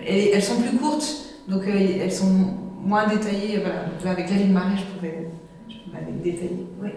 elles 0.06 0.42
sont 0.42 0.60
plus 0.60 0.76
courtes, 0.76 1.34
donc 1.48 1.62
elles 1.66 2.12
sont 2.12 2.54
moins 2.82 3.06
détaillées. 3.06 3.62
Voilà. 3.62 4.12
avec 4.12 4.30
la 4.30 4.36
vie 4.36 4.44
de 4.44 4.52
Marie, 4.52 4.78
je 4.78 4.94
pouvais, 4.94 5.28
je 5.68 5.74
pouvais 5.84 6.04
les 6.06 6.32
détailler. 6.32 6.66
Oui. 6.82 6.90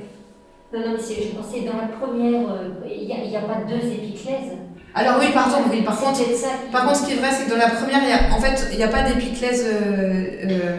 Non, 0.73 0.79
non, 0.81 0.97
mais 0.97 0.99
je 0.99 1.35
pensais 1.35 1.61
dans 1.61 1.77
la 1.77 1.87
première, 1.87 2.43
il 2.85 3.07
n'y 3.07 3.35
a, 3.35 3.39
a, 3.39 3.43
pas 3.43 3.61
deux 3.67 3.87
épiclèses. 3.87 4.57
Alors 4.93 5.17
oui, 5.19 5.27
pardon, 5.33 5.57
oui, 5.71 5.81
par 5.83 5.99
contre, 5.99 6.19
par 6.71 6.85
contre, 6.85 6.95
ce 6.97 7.05
qui 7.05 7.13
est 7.13 7.17
vrai, 7.17 7.29
c'est 7.31 7.45
que 7.45 7.51
dans 7.51 7.57
la 7.57 7.69
première, 7.69 8.03
y 8.03 8.11
a, 8.11 8.35
en 8.35 8.41
fait, 8.41 8.67
il 8.71 8.77
n'y 8.77 8.83
a 8.83 8.87
pas 8.87 9.03
d'épiclèse, 9.03 9.63
euh, 9.65 10.25
euh, 10.49 10.77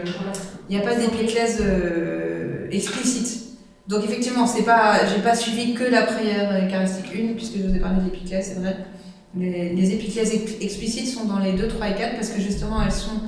il 0.69 0.75
n'y 0.75 0.81
a 0.81 0.85
pas 0.85 0.93
d'épiclèse 0.95 1.59
euh, 1.61 2.67
explicite. 2.69 3.57
Donc 3.87 4.03
effectivement, 4.03 4.45
c'est 4.45 4.63
pas, 4.63 5.05
j'ai 5.07 5.21
pas 5.21 5.35
suivi 5.35 5.73
que 5.73 5.85
la 5.85 6.03
prière 6.03 6.51
eucharistique 6.65 7.11
1, 7.15 7.33
puisque 7.33 7.57
je 7.57 7.63
vous 7.63 7.75
ai 7.75 7.79
parlé 7.79 8.03
d'épiclèse, 8.03 8.51
c'est 8.53 8.59
vrai. 8.59 8.75
Les, 9.35 9.73
les 9.73 9.91
épiclèses 9.93 10.33
explicites 10.61 11.07
sont 11.07 11.25
dans 11.25 11.39
les 11.39 11.53
2, 11.53 11.67
3 11.67 11.89
et 11.89 11.95
4, 11.95 12.15
parce 12.15 12.29
que 12.29 12.41
justement, 12.41 12.83
elles 12.83 12.91
sont 12.91 13.21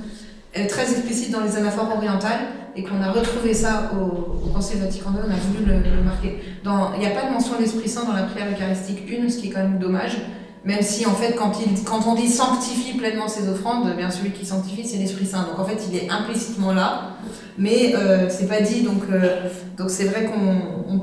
très 0.52 0.90
explicites 0.90 1.30
dans 1.30 1.40
les 1.40 1.56
anaphores 1.56 1.94
orientales, 1.96 2.40
et 2.74 2.82
qu'on 2.82 3.00
a 3.02 3.10
retrouvé 3.10 3.52
ça 3.52 3.90
au, 3.94 4.46
au 4.46 4.48
Concile 4.48 4.78
Vatican 4.78 5.10
II, 5.10 5.20
on 5.26 5.30
a 5.30 5.36
voulu 5.36 5.64
le, 5.66 6.02
marquer. 6.02 6.40
Il 6.64 7.00
n'y 7.00 7.06
a 7.06 7.10
pas 7.10 7.26
de 7.26 7.32
mention 7.32 7.56
de 7.56 7.62
l'Esprit 7.62 7.88
Saint 7.88 8.04
dans 8.04 8.14
la 8.14 8.22
prière 8.22 8.46
eucharistique 8.50 9.02
1, 9.10 9.28
ce 9.28 9.38
qui 9.38 9.48
est 9.48 9.50
quand 9.50 9.62
même 9.62 9.78
dommage. 9.78 10.18
Même 10.64 10.80
si, 10.80 11.04
en 11.06 11.12
fait, 11.12 11.34
quand, 11.34 11.52
il, 11.60 11.82
quand 11.84 12.06
on 12.06 12.14
dit 12.14 12.28
sanctifie 12.28 12.96
pleinement 12.96 13.28
ses 13.28 13.48
offrandes, 13.48 13.94
bien 13.96 14.10
celui 14.10 14.30
qui 14.30 14.46
sanctifie, 14.46 14.86
c'est 14.86 14.96
l'Esprit 14.96 15.26
Saint. 15.26 15.42
Donc, 15.42 15.58
en 15.58 15.64
fait, 15.64 15.86
il 15.90 15.96
est 15.96 16.08
implicitement 16.08 16.72
là, 16.72 17.16
mais 17.58 17.94
euh, 17.96 18.28
c'est 18.30 18.46
pas 18.46 18.60
dit. 18.60 18.82
Donc, 18.82 19.02
euh, 19.10 19.48
donc 19.76 19.90
c'est 19.90 20.04
vrai 20.04 20.26
qu'on. 20.26 21.00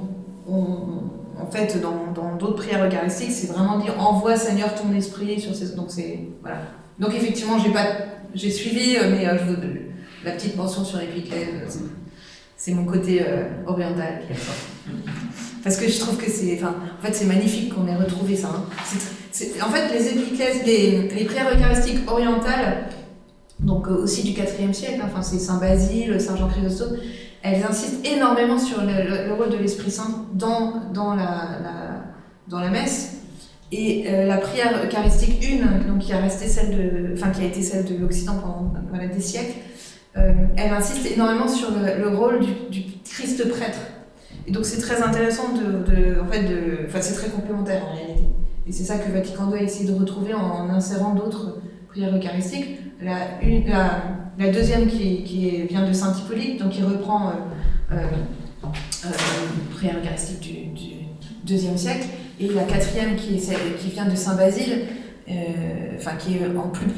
en 1.41 1.51
fait, 1.51 1.79
dans 1.81 2.35
d'autres 2.35 2.55
prières 2.55 2.85
eucharistiques, 2.85 3.31
c'est 3.31 3.51
vraiment 3.51 3.79
dire 3.79 3.93
envoie 3.99 4.37
Seigneur 4.37 4.73
ton 4.75 4.93
esprit 4.95 5.41
sur 5.41 5.53
ces. 5.53 5.75
Donc, 5.75 5.87
c'est. 5.89 6.19
Voilà. 6.41 6.59
Donc, 6.99 7.15
effectivement, 7.15 7.57
j'ai 7.59 7.71
pas. 7.71 7.85
J'ai 8.35 8.51
suivi, 8.51 8.95
euh, 8.95 9.09
mais 9.09 9.25
je 9.25 9.43
vous, 9.45 9.57
la 10.23 10.31
petite 10.31 10.55
mention 10.55 10.83
sur 10.83 10.99
l'épiclèse, 10.99 11.81
c'est 12.55 12.73
mon 12.73 12.85
côté 12.85 13.25
oriental 13.65 14.21
qui 14.27 14.37
Parce 15.63 15.77
que 15.77 15.89
je 15.89 15.99
trouve 15.99 16.17
que 16.17 16.29
c'est. 16.29 16.55
Enfin, 16.55 16.75
en 16.99 17.05
fait, 17.05 17.13
c'est 17.13 17.25
magnifique 17.25 17.73
qu'on 17.73 17.87
ait 17.87 17.95
retrouvé 17.95 18.35
ça. 18.35 18.49
Hein 18.49 18.65
en 19.61 19.69
fait, 19.69 19.93
les 19.93 20.07
épiclèses, 20.09 20.63
les, 20.65 21.07
les 21.09 21.25
prières 21.25 21.53
eucharistiques 21.55 22.09
orientales, 22.09 22.89
donc 23.59 23.87
euh, 23.87 24.03
aussi 24.03 24.23
du 24.23 24.29
IVe 24.31 24.73
siècle, 24.73 24.99
hein, 25.01 25.09
enfin, 25.11 25.21
c'est 25.21 25.39
Saint 25.39 25.59
Basile, 25.59 26.19
Saint 26.19 26.35
Jean 26.35 26.47
Chrysostome, 26.47 26.97
elles 27.41 27.63
insistent 27.63 28.05
énormément 28.05 28.57
sur 28.57 28.81
le, 28.81 29.33
rôle 29.33 29.49
de 29.49 29.57
l'Esprit 29.57 29.91
Saint 29.91 30.25
dans, 30.33 30.91
dans, 30.93 31.15
la, 31.15 31.59
dans 32.47 32.59
la 32.59 32.69
messe. 32.69 33.18
Et 33.71 34.05
euh, 34.07 34.25
la 34.25 34.37
prière 34.37 34.83
eucharistique 34.83 35.43
1, 35.43 35.87
donc 35.87 35.99
qui 35.99 36.13
a, 36.13 36.17
resté 36.17 36.47
celle 36.47 36.71
de, 36.71 37.13
enfin, 37.13 37.29
qui 37.29 37.41
a 37.41 37.45
été 37.45 37.61
celle 37.61 37.85
de 37.85 37.95
l'Occident 37.97 38.35
pendant 38.41 39.07
des 39.07 39.21
siècles, 39.21 39.59
euh, 40.17 40.33
elle 40.57 40.73
insiste 40.73 41.05
énormément 41.05 41.47
sur 41.47 41.69
le, 41.71 42.17
rôle 42.17 42.39
du, 42.71 42.83
Christ 43.05 43.47
prêtre. 43.49 43.79
Et 44.47 44.51
donc 44.51 44.65
c'est 44.65 44.79
très 44.79 45.01
intéressant 45.01 45.53
de, 45.53 46.19
en 46.19 46.25
fait, 46.31 46.43
de, 46.43 46.87
enfin 46.87 47.01
c'est 47.01 47.13
très 47.13 47.29
complémentaire 47.29 47.83
en 47.85 47.95
réalité. 47.95 48.23
Et 48.67 48.71
c'est 48.71 48.83
ça 48.83 48.97
que 48.97 49.11
Vatican 49.11 49.51
II 49.51 49.59
a 49.59 49.63
essayé 49.63 49.89
de 49.89 49.95
retrouver 49.95 50.33
en, 50.33 50.69
insérant 50.69 51.13
d'autres 51.13 51.59
prières 51.89 52.15
eucharistiques. 52.15 52.79
La, 53.01 53.41
une, 53.41 53.67
la, 53.67 54.51
deuxième 54.51 54.87
qui, 54.87 55.23
qui, 55.23 55.63
vient 55.63 55.87
de 55.87 55.93
Saint 55.93 56.13
Hippolyte, 56.13 56.59
donc 56.61 56.71
qui 56.71 56.83
reprend 56.83 57.29
euh, 57.91 57.95
euh 57.95 59.07
prière 59.75 59.95
eucharistique 60.01 60.39
du, 60.39 60.79
du, 60.79 60.95
deuxième 61.45 61.77
siècle, 61.77 62.05
et 62.39 62.47
la 62.49 62.63
quatrième 62.63 63.15
qui, 63.15 63.35
est 63.35 63.77
qui 63.77 63.89
vient 63.89 64.07
de 64.07 64.15
Saint 64.15 64.35
Basile, 64.35 64.85
euh, 65.29 65.33
enfin 65.97 66.15
qui 66.15 66.37
est 66.37 66.41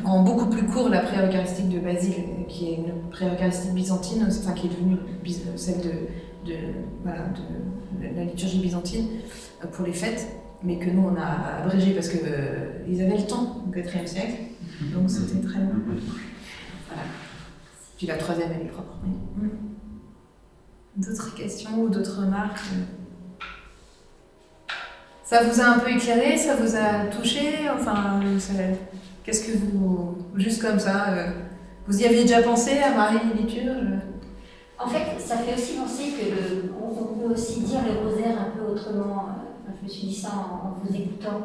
en, 0.05 0.23
beaucoup 0.23 0.47
plus 0.47 0.65
court 0.65 0.89
la 0.89 0.99
prière 0.99 1.27
eucharistique 1.27 1.69
de 1.69 1.79
Basile, 1.79 2.13
qui 2.47 2.69
est 2.69 2.75
une 2.75 3.09
prière 3.09 3.33
eucharistique 3.33 3.73
byzantine, 3.73 4.27
enfin 4.29 4.53
qui 4.53 4.67
est 4.67 4.69
devenue 4.69 4.97
celle 5.55 5.81
de, 5.81 6.53
la 8.15 8.23
liturgie 8.23 8.59
byzantine 8.59 9.07
pour 9.71 9.85
les 9.85 9.93
fêtes 9.93 10.27
mais 10.63 10.77
que 10.77 10.89
nous 10.89 11.09
on 11.11 11.15
a 11.15 11.63
abrégé 11.63 11.93
parce 11.93 12.09
qu'ils 12.09 12.19
euh, 12.23 13.05
avaient 13.05 13.17
le 13.17 13.27
temps 13.27 13.63
au 13.67 13.75
IVe 13.75 14.05
siècle, 14.05 14.35
donc 14.93 15.09
c'était 15.09 15.45
très 15.47 15.59
long. 15.59 15.71
Voilà. 16.87 17.03
Puis 17.97 18.07
la 18.07 18.17
troisième 18.17 18.49
elle 18.53 18.67
est 18.67 18.69
propre. 18.69 18.97
D'autres 20.97 21.35
questions 21.35 21.81
ou 21.81 21.89
d'autres 21.89 22.21
remarques? 22.21 22.59
Ça 25.31 25.43
vous 25.43 25.61
a 25.61 25.63
un 25.63 25.79
peu 25.79 25.89
éclairé 25.89 26.35
Ça 26.35 26.55
vous 26.57 26.75
a 26.75 27.05
touché 27.09 27.69
Enfin, 27.73 28.19
qu'est-ce 29.23 29.47
que 29.47 29.57
vous. 29.57 30.17
Juste 30.35 30.61
comme 30.61 30.77
ça, 30.77 31.05
euh, 31.11 31.31
vous 31.87 32.01
y 32.01 32.05
aviez 32.05 32.23
déjà 32.23 32.41
pensé 32.41 32.79
à 32.79 32.93
Marie 32.93 33.19
Liturge 33.37 33.93
En 34.77 34.89
fait, 34.89 35.17
ça 35.21 35.37
fait 35.37 35.53
aussi 35.53 35.77
penser 35.77 36.11
que 36.19 36.25
le, 36.31 36.73
on, 36.77 37.17
peut 37.17 37.33
aussi 37.33 37.61
dire 37.61 37.79
le 37.81 38.05
rosaire 38.05 38.41
un 38.41 38.57
peu 38.57 38.73
autrement. 38.73 39.29
Euh, 39.69 39.71
je 39.79 39.85
me 39.85 39.89
suis 39.89 40.07
dit 40.07 40.15
ça 40.15 40.31
en, 40.35 40.75
vous 40.83 40.93
écoutant. 40.93 41.43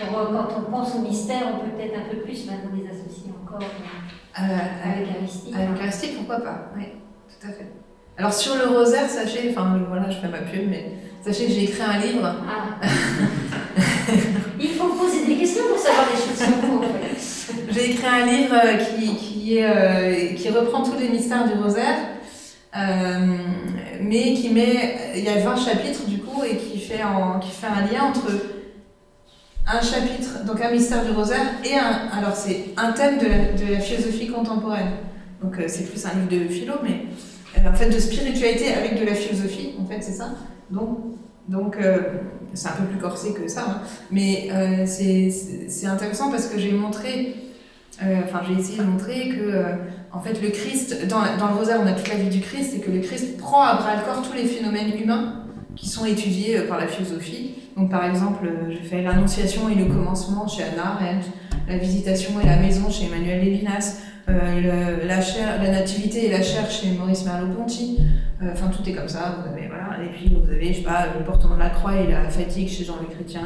Euh, 0.00 0.04
quand 0.04 0.48
on 0.58 0.70
pense 0.70 0.94
au 0.94 0.98
mystère, 0.98 1.44
on 1.46 1.64
peut 1.64 1.70
peut-être 1.78 1.98
un 1.98 2.14
peu 2.14 2.18
plus 2.18 2.44
maintenant 2.44 2.72
les 2.76 2.90
associer 2.90 3.32
encore 3.42 3.58
euh, 3.62 4.42
à 4.42 5.00
l'Eucharistie. 5.00 5.50
À 5.54 5.70
l'Eucharistie, 5.70 6.08
pourquoi 6.18 6.40
pas 6.40 6.72
Oui, 6.76 6.88
tout 7.30 7.46
à 7.48 7.52
fait. 7.52 7.72
Alors 8.18 8.34
sur 8.34 8.54
le 8.56 8.66
rosaire, 8.66 9.08
sachez, 9.08 9.48
enfin 9.50 9.80
voilà, 9.88 10.10
je 10.10 10.18
fais 10.18 10.28
ma 10.28 10.42
pub, 10.42 10.68
mais 10.68 10.92
sachez 11.24 11.46
que 11.46 11.52
j'ai 11.52 11.64
écrit 11.64 11.82
un 11.82 11.98
livre. 11.98 12.34
Ah. 12.48 12.86
Il 14.60 14.70
faut 14.70 14.88
poser 14.88 15.26
des 15.26 15.36
questions 15.36 15.64
pour 15.68 15.78
savoir 15.78 16.06
des 16.10 16.16
choses. 16.16 16.48
J'ai 17.70 17.90
écrit 17.90 18.06
un 18.06 18.26
livre 18.26 18.54
qui, 18.78 19.16
qui, 19.16 19.58
est, 19.58 20.34
qui 20.36 20.48
reprend 20.50 20.82
tous 20.82 20.98
les 20.98 21.08
mystères 21.08 21.46
du 21.46 21.54
rosaire. 21.60 21.96
Euh, 22.76 23.36
mais 24.00 24.34
qui 24.34 24.50
met, 24.50 25.12
il 25.16 25.24
y 25.24 25.28
a 25.28 25.38
20 25.38 25.56
chapitres 25.56 26.06
du 26.06 26.18
coup, 26.18 26.42
et 26.42 26.56
qui 26.56 26.80
fait, 26.80 27.04
en, 27.04 27.38
qui 27.38 27.50
fait 27.50 27.68
un 27.68 27.86
lien 27.86 28.04
entre 28.04 28.26
un 29.66 29.80
chapitre, 29.80 30.44
donc 30.44 30.60
un 30.60 30.70
mystère 30.72 31.04
du 31.04 31.12
rosaire, 31.12 31.46
et 31.64 31.74
un, 31.74 32.18
alors 32.18 32.34
c'est 32.34 32.70
un 32.76 32.92
thème 32.92 33.18
de 33.18 33.26
la, 33.26 33.52
de 33.52 33.72
la, 33.74 33.80
philosophie 33.80 34.26
contemporaine. 34.26 34.90
Donc 35.40 35.58
euh, 35.58 35.64
c'est 35.68 35.88
plus 35.88 36.04
un 36.04 36.14
livre 36.14 36.44
de 36.46 36.52
philo, 36.52 36.74
mais 36.82 37.06
euh, 37.56 37.70
en 37.70 37.74
fait 37.74 37.88
de 37.88 37.98
spiritualité 37.98 38.74
avec 38.74 38.98
de 38.98 39.06
la 39.06 39.14
philosophie, 39.14 39.74
en 39.80 39.86
fait 39.86 40.02
c'est 40.02 40.12
ça. 40.12 40.30
Donc, 40.70 40.98
donc 41.48 41.76
c'est 42.54 42.68
un 42.68 42.72
peu 42.72 42.84
plus 42.84 42.98
corsé 42.98 43.34
que 43.34 43.46
ça, 43.48 43.64
hein. 43.68 43.80
mais 44.10 44.48
c'est 44.86 45.86
intéressant 45.86 46.30
parce 46.30 46.46
que 46.46 46.58
j'ai 46.58 46.72
montré, 46.72 47.36
enfin 48.00 48.40
j'ai 48.48 48.58
essayé 48.58 48.78
de 48.78 48.84
montrer 48.84 49.28
que 49.28 49.76
en 50.14 50.20
fait, 50.20 50.40
le 50.40 50.50
Christ, 50.50 51.08
dans, 51.08 51.22
dans, 51.38 51.48
le 51.48 51.54
rosaire, 51.54 51.80
on 51.82 51.86
a 51.88 51.92
toute 51.92 52.08
la 52.08 52.14
vie 52.14 52.28
du 52.28 52.40
Christ, 52.40 52.74
et 52.76 52.80
que 52.80 52.90
le 52.90 53.00
Christ 53.00 53.36
prend 53.36 53.62
à 53.62 53.74
bras 53.74 53.96
le 53.96 54.02
corps 54.02 54.22
tous 54.22 54.32
les 54.32 54.44
phénomènes 54.44 54.92
humains 54.96 55.42
qui 55.74 55.88
sont 55.88 56.04
étudiés 56.04 56.58
euh, 56.58 56.68
par 56.68 56.78
la 56.78 56.86
philosophie. 56.86 57.56
Donc, 57.76 57.90
par 57.90 58.04
exemple, 58.04 58.46
euh, 58.46 58.70
j'ai 58.70 58.88
fait 58.88 59.02
l'Annonciation 59.02 59.68
et 59.68 59.74
le 59.74 59.86
commencement 59.86 60.46
chez 60.46 60.62
Anna 60.62 60.94
Arendt, 60.94 61.26
la 61.66 61.78
visitation 61.78 62.38
et 62.40 62.46
la 62.46 62.58
maison 62.58 62.88
chez 62.90 63.06
Emmanuel 63.06 63.44
Lévinas, 63.44 63.96
euh, 64.28 65.06
la, 65.06 65.70
nativité 65.70 66.26
et 66.26 66.30
la 66.30 66.42
chair 66.42 66.70
chez 66.70 66.92
Maurice 66.92 67.24
Merleau-Ponty. 67.24 67.98
Enfin, 68.52 68.68
tout 68.68 68.88
est 68.88 68.92
comme 68.92 69.08
ça. 69.08 69.38
Vous 69.38 69.52
avez, 69.52 69.68
voilà. 69.68 70.02
Et 70.02 70.08
puis, 70.08 70.34
vous 70.34 70.50
avez, 70.50 70.72
je 70.72 70.78
sais 70.78 70.84
pas, 70.84 71.06
le 71.18 71.24
portement 71.24 71.54
de 71.54 71.60
la 71.60 71.70
croix 71.70 71.96
et 71.96 72.10
la 72.10 72.28
fatigue 72.28 72.68
chez 72.68 72.84
Jean-Luc 72.84 73.10
Chrétien, 73.10 73.42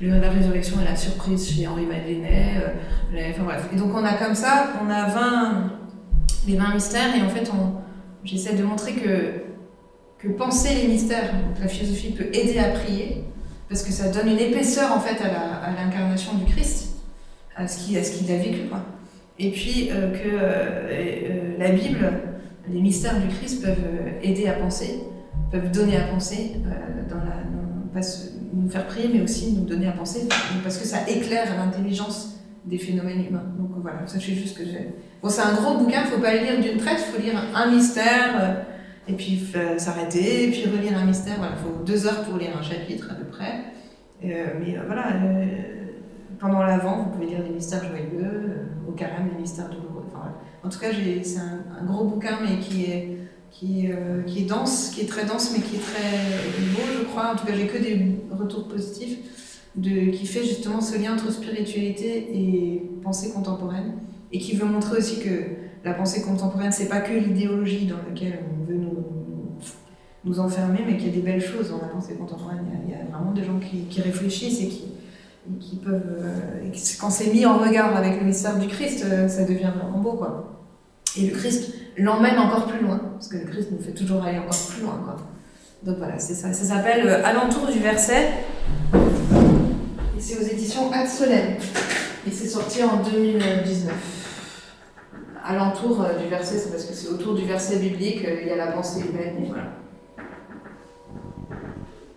la 0.00 0.30
résurrection 0.30 0.76
et 0.80 0.84
la 0.84 0.96
surprise 0.96 1.50
chez 1.50 1.66
Henri 1.66 1.86
Madeleine. 1.86 2.26
enfin, 3.30 3.42
bref. 3.44 3.68
Et 3.72 3.76
donc, 3.76 3.92
on 3.94 4.04
a 4.04 4.14
comme 4.14 4.34
ça, 4.34 4.72
on 4.84 4.90
a 4.90 5.08
20 5.08 5.84
les 6.46 6.56
20 6.56 6.74
mystères, 6.74 7.16
et 7.16 7.22
en 7.22 7.28
fait, 7.28 7.50
j'essaie 8.24 8.54
de 8.54 8.62
montrer 8.62 8.92
que, 8.94 9.42
que 10.18 10.28
penser 10.28 10.74
les 10.74 10.88
mystères, 10.88 11.32
la 11.60 11.68
philosophie 11.68 12.10
peut 12.10 12.28
aider 12.32 12.58
à 12.58 12.70
prier, 12.70 13.24
parce 13.68 13.82
que 13.82 13.92
ça 13.92 14.08
donne 14.10 14.28
une 14.28 14.38
épaisseur 14.38 14.92
en 14.92 15.00
fait 15.00 15.22
à 15.22 15.72
l'incarnation 15.72 16.34
du 16.34 16.44
Christ, 16.44 16.96
à 17.56 17.66
ce 17.66 17.78
qu'il 17.86 17.96
a 17.96 18.36
vécu. 18.36 18.68
Quoi. 18.68 18.80
Et 19.38 19.50
puis 19.50 19.88
euh, 19.90 20.12
que 20.12 20.28
euh, 20.28 20.88
euh, 20.90 21.58
la 21.58 21.70
Bible, 21.70 22.12
les 22.68 22.80
mystères 22.80 23.20
du 23.20 23.28
Christ 23.28 23.62
peuvent 23.62 23.76
aider 24.22 24.46
à 24.46 24.52
penser, 24.52 25.00
peuvent 25.50 25.70
donner 25.70 25.96
à 25.96 26.04
penser, 26.04 26.52
nous 28.52 28.70
faire 28.70 28.86
prier, 28.86 29.10
mais 29.12 29.20
aussi 29.20 29.52
nous 29.52 29.64
donner 29.64 29.88
à 29.88 29.92
penser, 29.92 30.28
parce 30.62 30.78
que 30.78 30.86
ça 30.86 30.98
éclaire 31.08 31.48
l'intelligence 31.56 32.40
des 32.64 32.78
phénomènes 32.78 33.26
humains. 33.26 33.44
Donc 33.58 33.70
voilà, 33.82 34.06
sachez 34.06 34.34
juste 34.34 34.56
que 34.56 34.64
j'ai 34.64 34.94
Bon, 35.22 35.28
c'est 35.28 35.42
un 35.42 35.54
gros 35.54 35.78
bouquin, 35.78 36.02
il 36.02 36.10
ne 36.10 36.14
faut 36.14 36.20
pas 36.20 36.34
le 36.34 36.40
lire 36.40 36.60
d'une 36.60 36.78
traite, 36.78 36.98
faut 36.98 37.20
lire 37.20 37.34
un 37.54 37.70
mystère, 37.70 38.64
et 39.08 39.12
puis 39.12 39.46
s'arrêter, 39.78 40.44
et 40.44 40.50
puis 40.50 40.64
relire 40.64 40.96
un 40.98 41.04
mystère. 41.04 41.36
Voilà, 41.38 41.54
il 41.58 41.62
faut 41.62 41.84
deux 41.84 42.06
heures 42.06 42.22
pour 42.24 42.38
lire 42.38 42.56
un 42.58 42.62
chapitre 42.62 43.10
à 43.10 43.14
peu 43.14 43.24
près. 43.24 43.64
Mais 44.22 44.76
voilà, 44.86 45.08
pendant 46.38 46.62
l'avant, 46.62 47.02
vous 47.02 47.10
pouvez 47.10 47.26
lire 47.26 47.42
les 47.42 47.50
mystères 47.50 47.84
joyeux, 47.84 48.68
au 48.88 48.92
carême, 48.92 49.30
les 49.32 49.40
mystères 49.40 49.68
douloureux. 49.68 50.04
Enfin, 50.08 50.32
En 50.62 50.68
tout 50.68 50.78
cas, 50.78 50.88
c'est 51.22 51.38
un, 51.38 51.84
gros 51.84 52.04
bouquin, 52.04 52.38
mais 52.42 52.58
qui 52.58 52.84
est, 52.84 53.18
qui, 53.50 53.90
euh, 53.90 54.22
qui 54.22 54.40
est 54.42 54.46
dense, 54.46 54.90
qui 54.90 55.02
est 55.02 55.06
très 55.06 55.24
dense, 55.24 55.52
mais 55.52 55.62
qui 55.62 55.76
est 55.76 55.80
très 55.80 56.72
beau, 56.74 56.82
je 56.98 57.04
crois. 57.04 57.32
En 57.32 57.36
tout 57.36 57.46
cas, 57.46 57.54
j'ai 57.54 57.66
que 57.66 57.78
des 57.78 58.16
retours 58.30 58.68
positifs, 58.68 59.18
de, 59.76 60.10
qui 60.10 60.26
fait 60.26 60.44
justement 60.44 60.80
ce 60.80 60.98
lien 60.98 61.14
entre 61.14 61.30
spiritualité 61.32 62.28
et 62.32 62.90
pensée 63.02 63.32
contemporaine, 63.32 63.94
et 64.32 64.38
qui 64.38 64.56
veut 64.56 64.66
montrer 64.66 64.98
aussi 64.98 65.20
que 65.20 65.64
la 65.84 65.94
pensée 65.94 66.22
contemporaine, 66.22 66.72
c'est 66.72 66.88
pas 66.88 67.00
que 67.00 67.12
l'idéologie 67.12 67.86
dans 67.86 67.98
laquelle 68.08 68.40
on 68.50 68.64
veut 68.64 68.78
nous, 68.78 69.04
nous 70.24 70.40
enfermer, 70.40 70.80
mais 70.86 70.96
qu'il 70.96 71.08
y 71.08 71.10
a 71.10 71.14
des 71.14 71.20
belles 71.20 71.44
choses 71.44 71.70
dans 71.70 71.78
la 71.78 71.88
pensée 71.88 72.14
contemporaine. 72.14 72.64
Il 72.86 72.92
y 72.92 72.94
a, 72.94 73.04
vraiment 73.04 73.32
des 73.32 73.44
gens 73.44 73.58
qui, 73.58 73.82
qui 73.82 74.00
réfléchissent 74.00 74.62
et 74.62 74.68
qui, 74.68 74.93
Euh, 75.46 76.70
quand 77.00 77.10
c'est 77.10 77.32
mis 77.32 77.44
en 77.44 77.58
regard 77.58 77.94
avec 77.96 78.18
le 78.18 78.26
mystère 78.26 78.58
du 78.58 78.66
Christ, 78.66 79.04
euh, 79.04 79.28
ça 79.28 79.44
devient 79.44 79.70
vraiment 79.76 79.98
beau, 79.98 80.12
quoi. 80.12 80.68
Et 81.16 81.26
le 81.26 81.36
Christ 81.36 81.74
l'emmène 81.98 82.38
encore 82.38 82.66
plus 82.66 82.80
loin, 82.82 82.98
parce 83.12 83.28
que 83.28 83.36
le 83.36 83.44
Christ 83.44 83.68
nous 83.70 83.78
fait 83.78 83.92
toujours 83.92 84.24
aller 84.24 84.38
encore 84.38 84.58
plus 84.70 84.82
loin, 84.82 85.00
quoi. 85.04 85.16
Donc 85.82 85.98
voilà, 85.98 86.18
c'est 86.18 86.34
ça. 86.34 86.52
Ça 86.52 86.64
s'appelle 86.64 87.06
euh, 87.06 87.24
Alentour 87.24 87.66
du 87.66 87.78
verset. 87.78 88.30
Et 90.16 90.20
c'est 90.20 90.38
aux 90.38 90.46
éditions 90.46 90.90
Ad. 90.92 91.08
Et 92.26 92.30
c'est 92.30 92.48
sorti 92.48 92.82
en 92.82 93.02
2019. 93.02 93.92
Alentour 95.44 96.06
du 96.22 96.30
verset, 96.30 96.56
c'est 96.56 96.70
parce 96.70 96.86
que 96.86 96.94
c'est 96.94 97.08
autour 97.08 97.34
du 97.34 97.44
verset 97.44 97.76
biblique, 97.76 98.26
il 98.42 98.48
y 98.48 98.50
a 98.50 98.56
la 98.56 98.68
pensée 98.68 99.00
humaine, 99.00 99.44
et 99.44 99.48
voilà. 99.48 99.83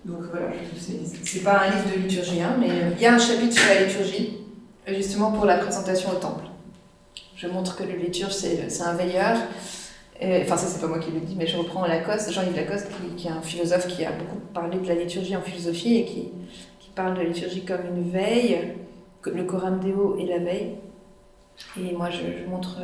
Donc 0.07 0.21
voilà, 0.31 0.47
c'est 1.23 1.43
pas 1.43 1.63
un 1.63 1.69
livre 1.69 1.89
de 1.93 2.01
liturgie, 2.07 2.41
hein, 2.41 2.55
mais 2.57 2.69
il 2.95 3.01
y 3.01 3.05
a 3.05 3.13
un 3.13 3.19
chapitre 3.19 3.53
sur 3.53 3.67
la 3.67 3.83
liturgie, 3.83 4.37
justement 4.87 5.33
pour 5.33 5.43
la 5.43 5.57
présentation 5.57 6.11
au 6.11 6.15
temple. 6.15 6.45
Je 7.35 7.47
montre 7.47 7.75
que 7.75 7.83
le 7.83 7.97
liturge, 7.97 8.31
c'est 8.31 8.81
un 8.81 8.93
veilleur. 8.93 9.35
enfin, 10.21 10.55
ça, 10.55 10.65
c'est 10.65 10.79
pas 10.79 10.87
moi 10.87 10.99
qui 10.99 11.11
le 11.11 11.19
dis, 11.19 11.35
mais 11.35 11.45
je 11.45 11.57
reprends 11.57 11.85
Lacoste, 11.85 12.31
Jean-Yves 12.31 12.55
Lacoste, 12.55 12.87
qui, 13.17 13.27
est 13.27 13.31
un 13.31 13.41
philosophe 13.41 13.87
qui 13.87 14.05
a 14.05 14.11
beaucoup 14.13 14.39
parlé 14.53 14.79
de 14.79 14.87
la 14.87 14.95
liturgie 14.95 15.35
en 15.35 15.41
philosophie 15.41 15.97
et 15.97 16.05
qui, 16.05 16.29
qui 16.79 16.89
parle 16.95 17.13
de 17.15 17.19
la 17.19 17.27
liturgie 17.27 17.65
comme 17.65 17.85
une 17.85 18.09
veille, 18.09 18.75
le 19.25 19.43
coram 19.43 19.81
deo 19.81 20.17
et 20.17 20.25
la 20.25 20.39
veille. 20.39 20.75
Et 21.77 21.91
moi, 21.91 22.09
je, 22.09 22.49
montre, 22.49 22.77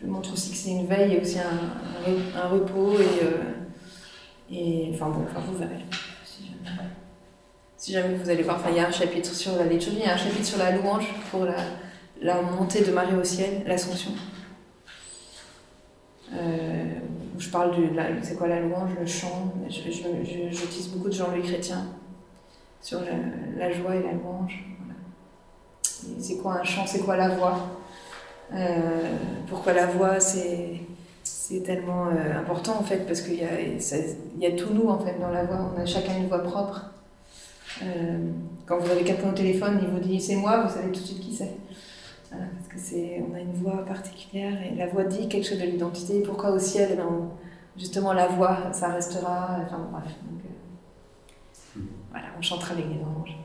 je 0.00 0.06
montre 0.06 0.32
aussi 0.32 0.52
que 0.52 0.56
c'est 0.56 0.70
une 0.70 0.86
veille 0.86 1.14
et 1.14 1.20
aussi 1.20 1.38
un, 1.38 2.48
repos 2.48 2.92
et, 2.92 3.24
euh, 3.24 4.52
et. 4.52 4.90
Enfin 4.94 5.08
bon, 5.08 5.24
enfin, 5.28 5.40
vous 5.44 5.58
verrez. 5.58 5.84
Si 7.78 7.92
jamais 7.92 8.16
vous 8.16 8.28
allez 8.28 8.42
voir, 8.42 8.60
il 8.68 8.74
y 8.74 8.80
a 8.80 8.88
un 8.88 8.90
chapitre 8.90 9.32
sur 9.32 9.54
la 9.54 9.64
liturgie, 9.64 10.00
il 10.00 10.04
y 10.04 10.08
a 10.08 10.14
un 10.14 10.16
chapitre 10.16 10.44
sur 10.44 10.58
la 10.58 10.72
louange 10.72 11.06
pour 11.30 11.44
la, 11.44 12.42
montée 12.42 12.82
de 12.82 12.90
Marie 12.90 13.14
au 13.14 13.22
ciel, 13.22 13.62
l'Assomption. 13.66 14.10
Euh, 16.34 16.84
je 17.38 17.48
parle 17.50 17.76
de 17.76 17.88
c'est 18.22 18.36
quoi 18.36 18.48
la 18.48 18.58
louange, 18.58 18.90
le 18.98 19.06
chant. 19.06 19.54
J'utilise 19.68 20.88
beaucoup 20.88 21.08
de 21.08 21.14
Jean-Louis 21.14 21.42
Chrétien 21.42 21.86
sur 22.82 23.00
la, 23.56 23.70
joie 23.70 23.94
et 23.94 24.02
la 24.02 24.12
louange. 24.12 24.60
C'est 26.18 26.38
quoi 26.38 26.54
un 26.54 26.64
chant 26.64 26.84
C'est 26.84 27.04
quoi 27.04 27.16
la 27.16 27.28
voix? 27.28 27.60
Euh, 28.54 29.12
Pourquoi 29.46 29.72
la 29.72 29.86
voix 29.86 30.18
c'est 30.18 30.80
tellement 31.64 32.08
euh, 32.08 32.40
important 32.40 32.76
en 32.80 32.82
fait 32.82 33.06
parce 33.06 33.22
qu'il 33.22 33.38
y 33.38 34.46
a 34.46 34.50
tout 34.52 34.74
nous 34.74 34.88
en 34.88 34.98
fait 34.98 35.16
dans 35.20 35.30
la 35.30 35.44
voix. 35.44 35.72
On 35.72 35.80
a 35.80 35.86
chacun 35.86 36.16
une 36.16 36.26
voix 36.26 36.42
propre. 36.42 36.97
Euh, 37.82 38.30
quand 38.66 38.78
vous 38.78 38.90
avez 38.90 39.04
quelqu'un 39.04 39.30
au 39.30 39.34
téléphone, 39.34 39.78
il 39.82 39.88
vous 39.88 40.00
dit 40.00 40.20
c'est 40.20 40.36
moi, 40.36 40.62
vous 40.62 40.72
savez 40.72 40.92
tout 40.92 41.00
de 41.00 41.06
suite 41.06 41.20
qui 41.20 41.34
c'est. 41.34 41.56
parce 42.30 42.68
que 42.68 42.78
c'est, 42.78 43.22
on 43.28 43.34
a 43.34 43.40
une 43.40 43.52
voix 43.52 43.84
particulière 43.84 44.54
et 44.62 44.74
la 44.74 44.86
voix 44.86 45.04
dit 45.04 45.28
quelque 45.28 45.46
chose 45.46 45.58
de 45.58 45.64
l'identité. 45.64 46.20
Pourquoi 46.20 46.50
au 46.50 46.58
ciel 46.58 46.96
ben, 46.96 47.30
Justement, 47.76 48.12
la 48.12 48.26
voix, 48.26 48.72
ça 48.72 48.88
restera. 48.88 49.58
Enfin 49.64 49.88
bref. 49.92 50.12
Donc, 50.28 50.40
euh, 50.44 51.80
voilà, 52.10 52.26
on 52.36 52.42
chantera 52.42 52.74
les 52.74 52.82
anges. 52.82 53.36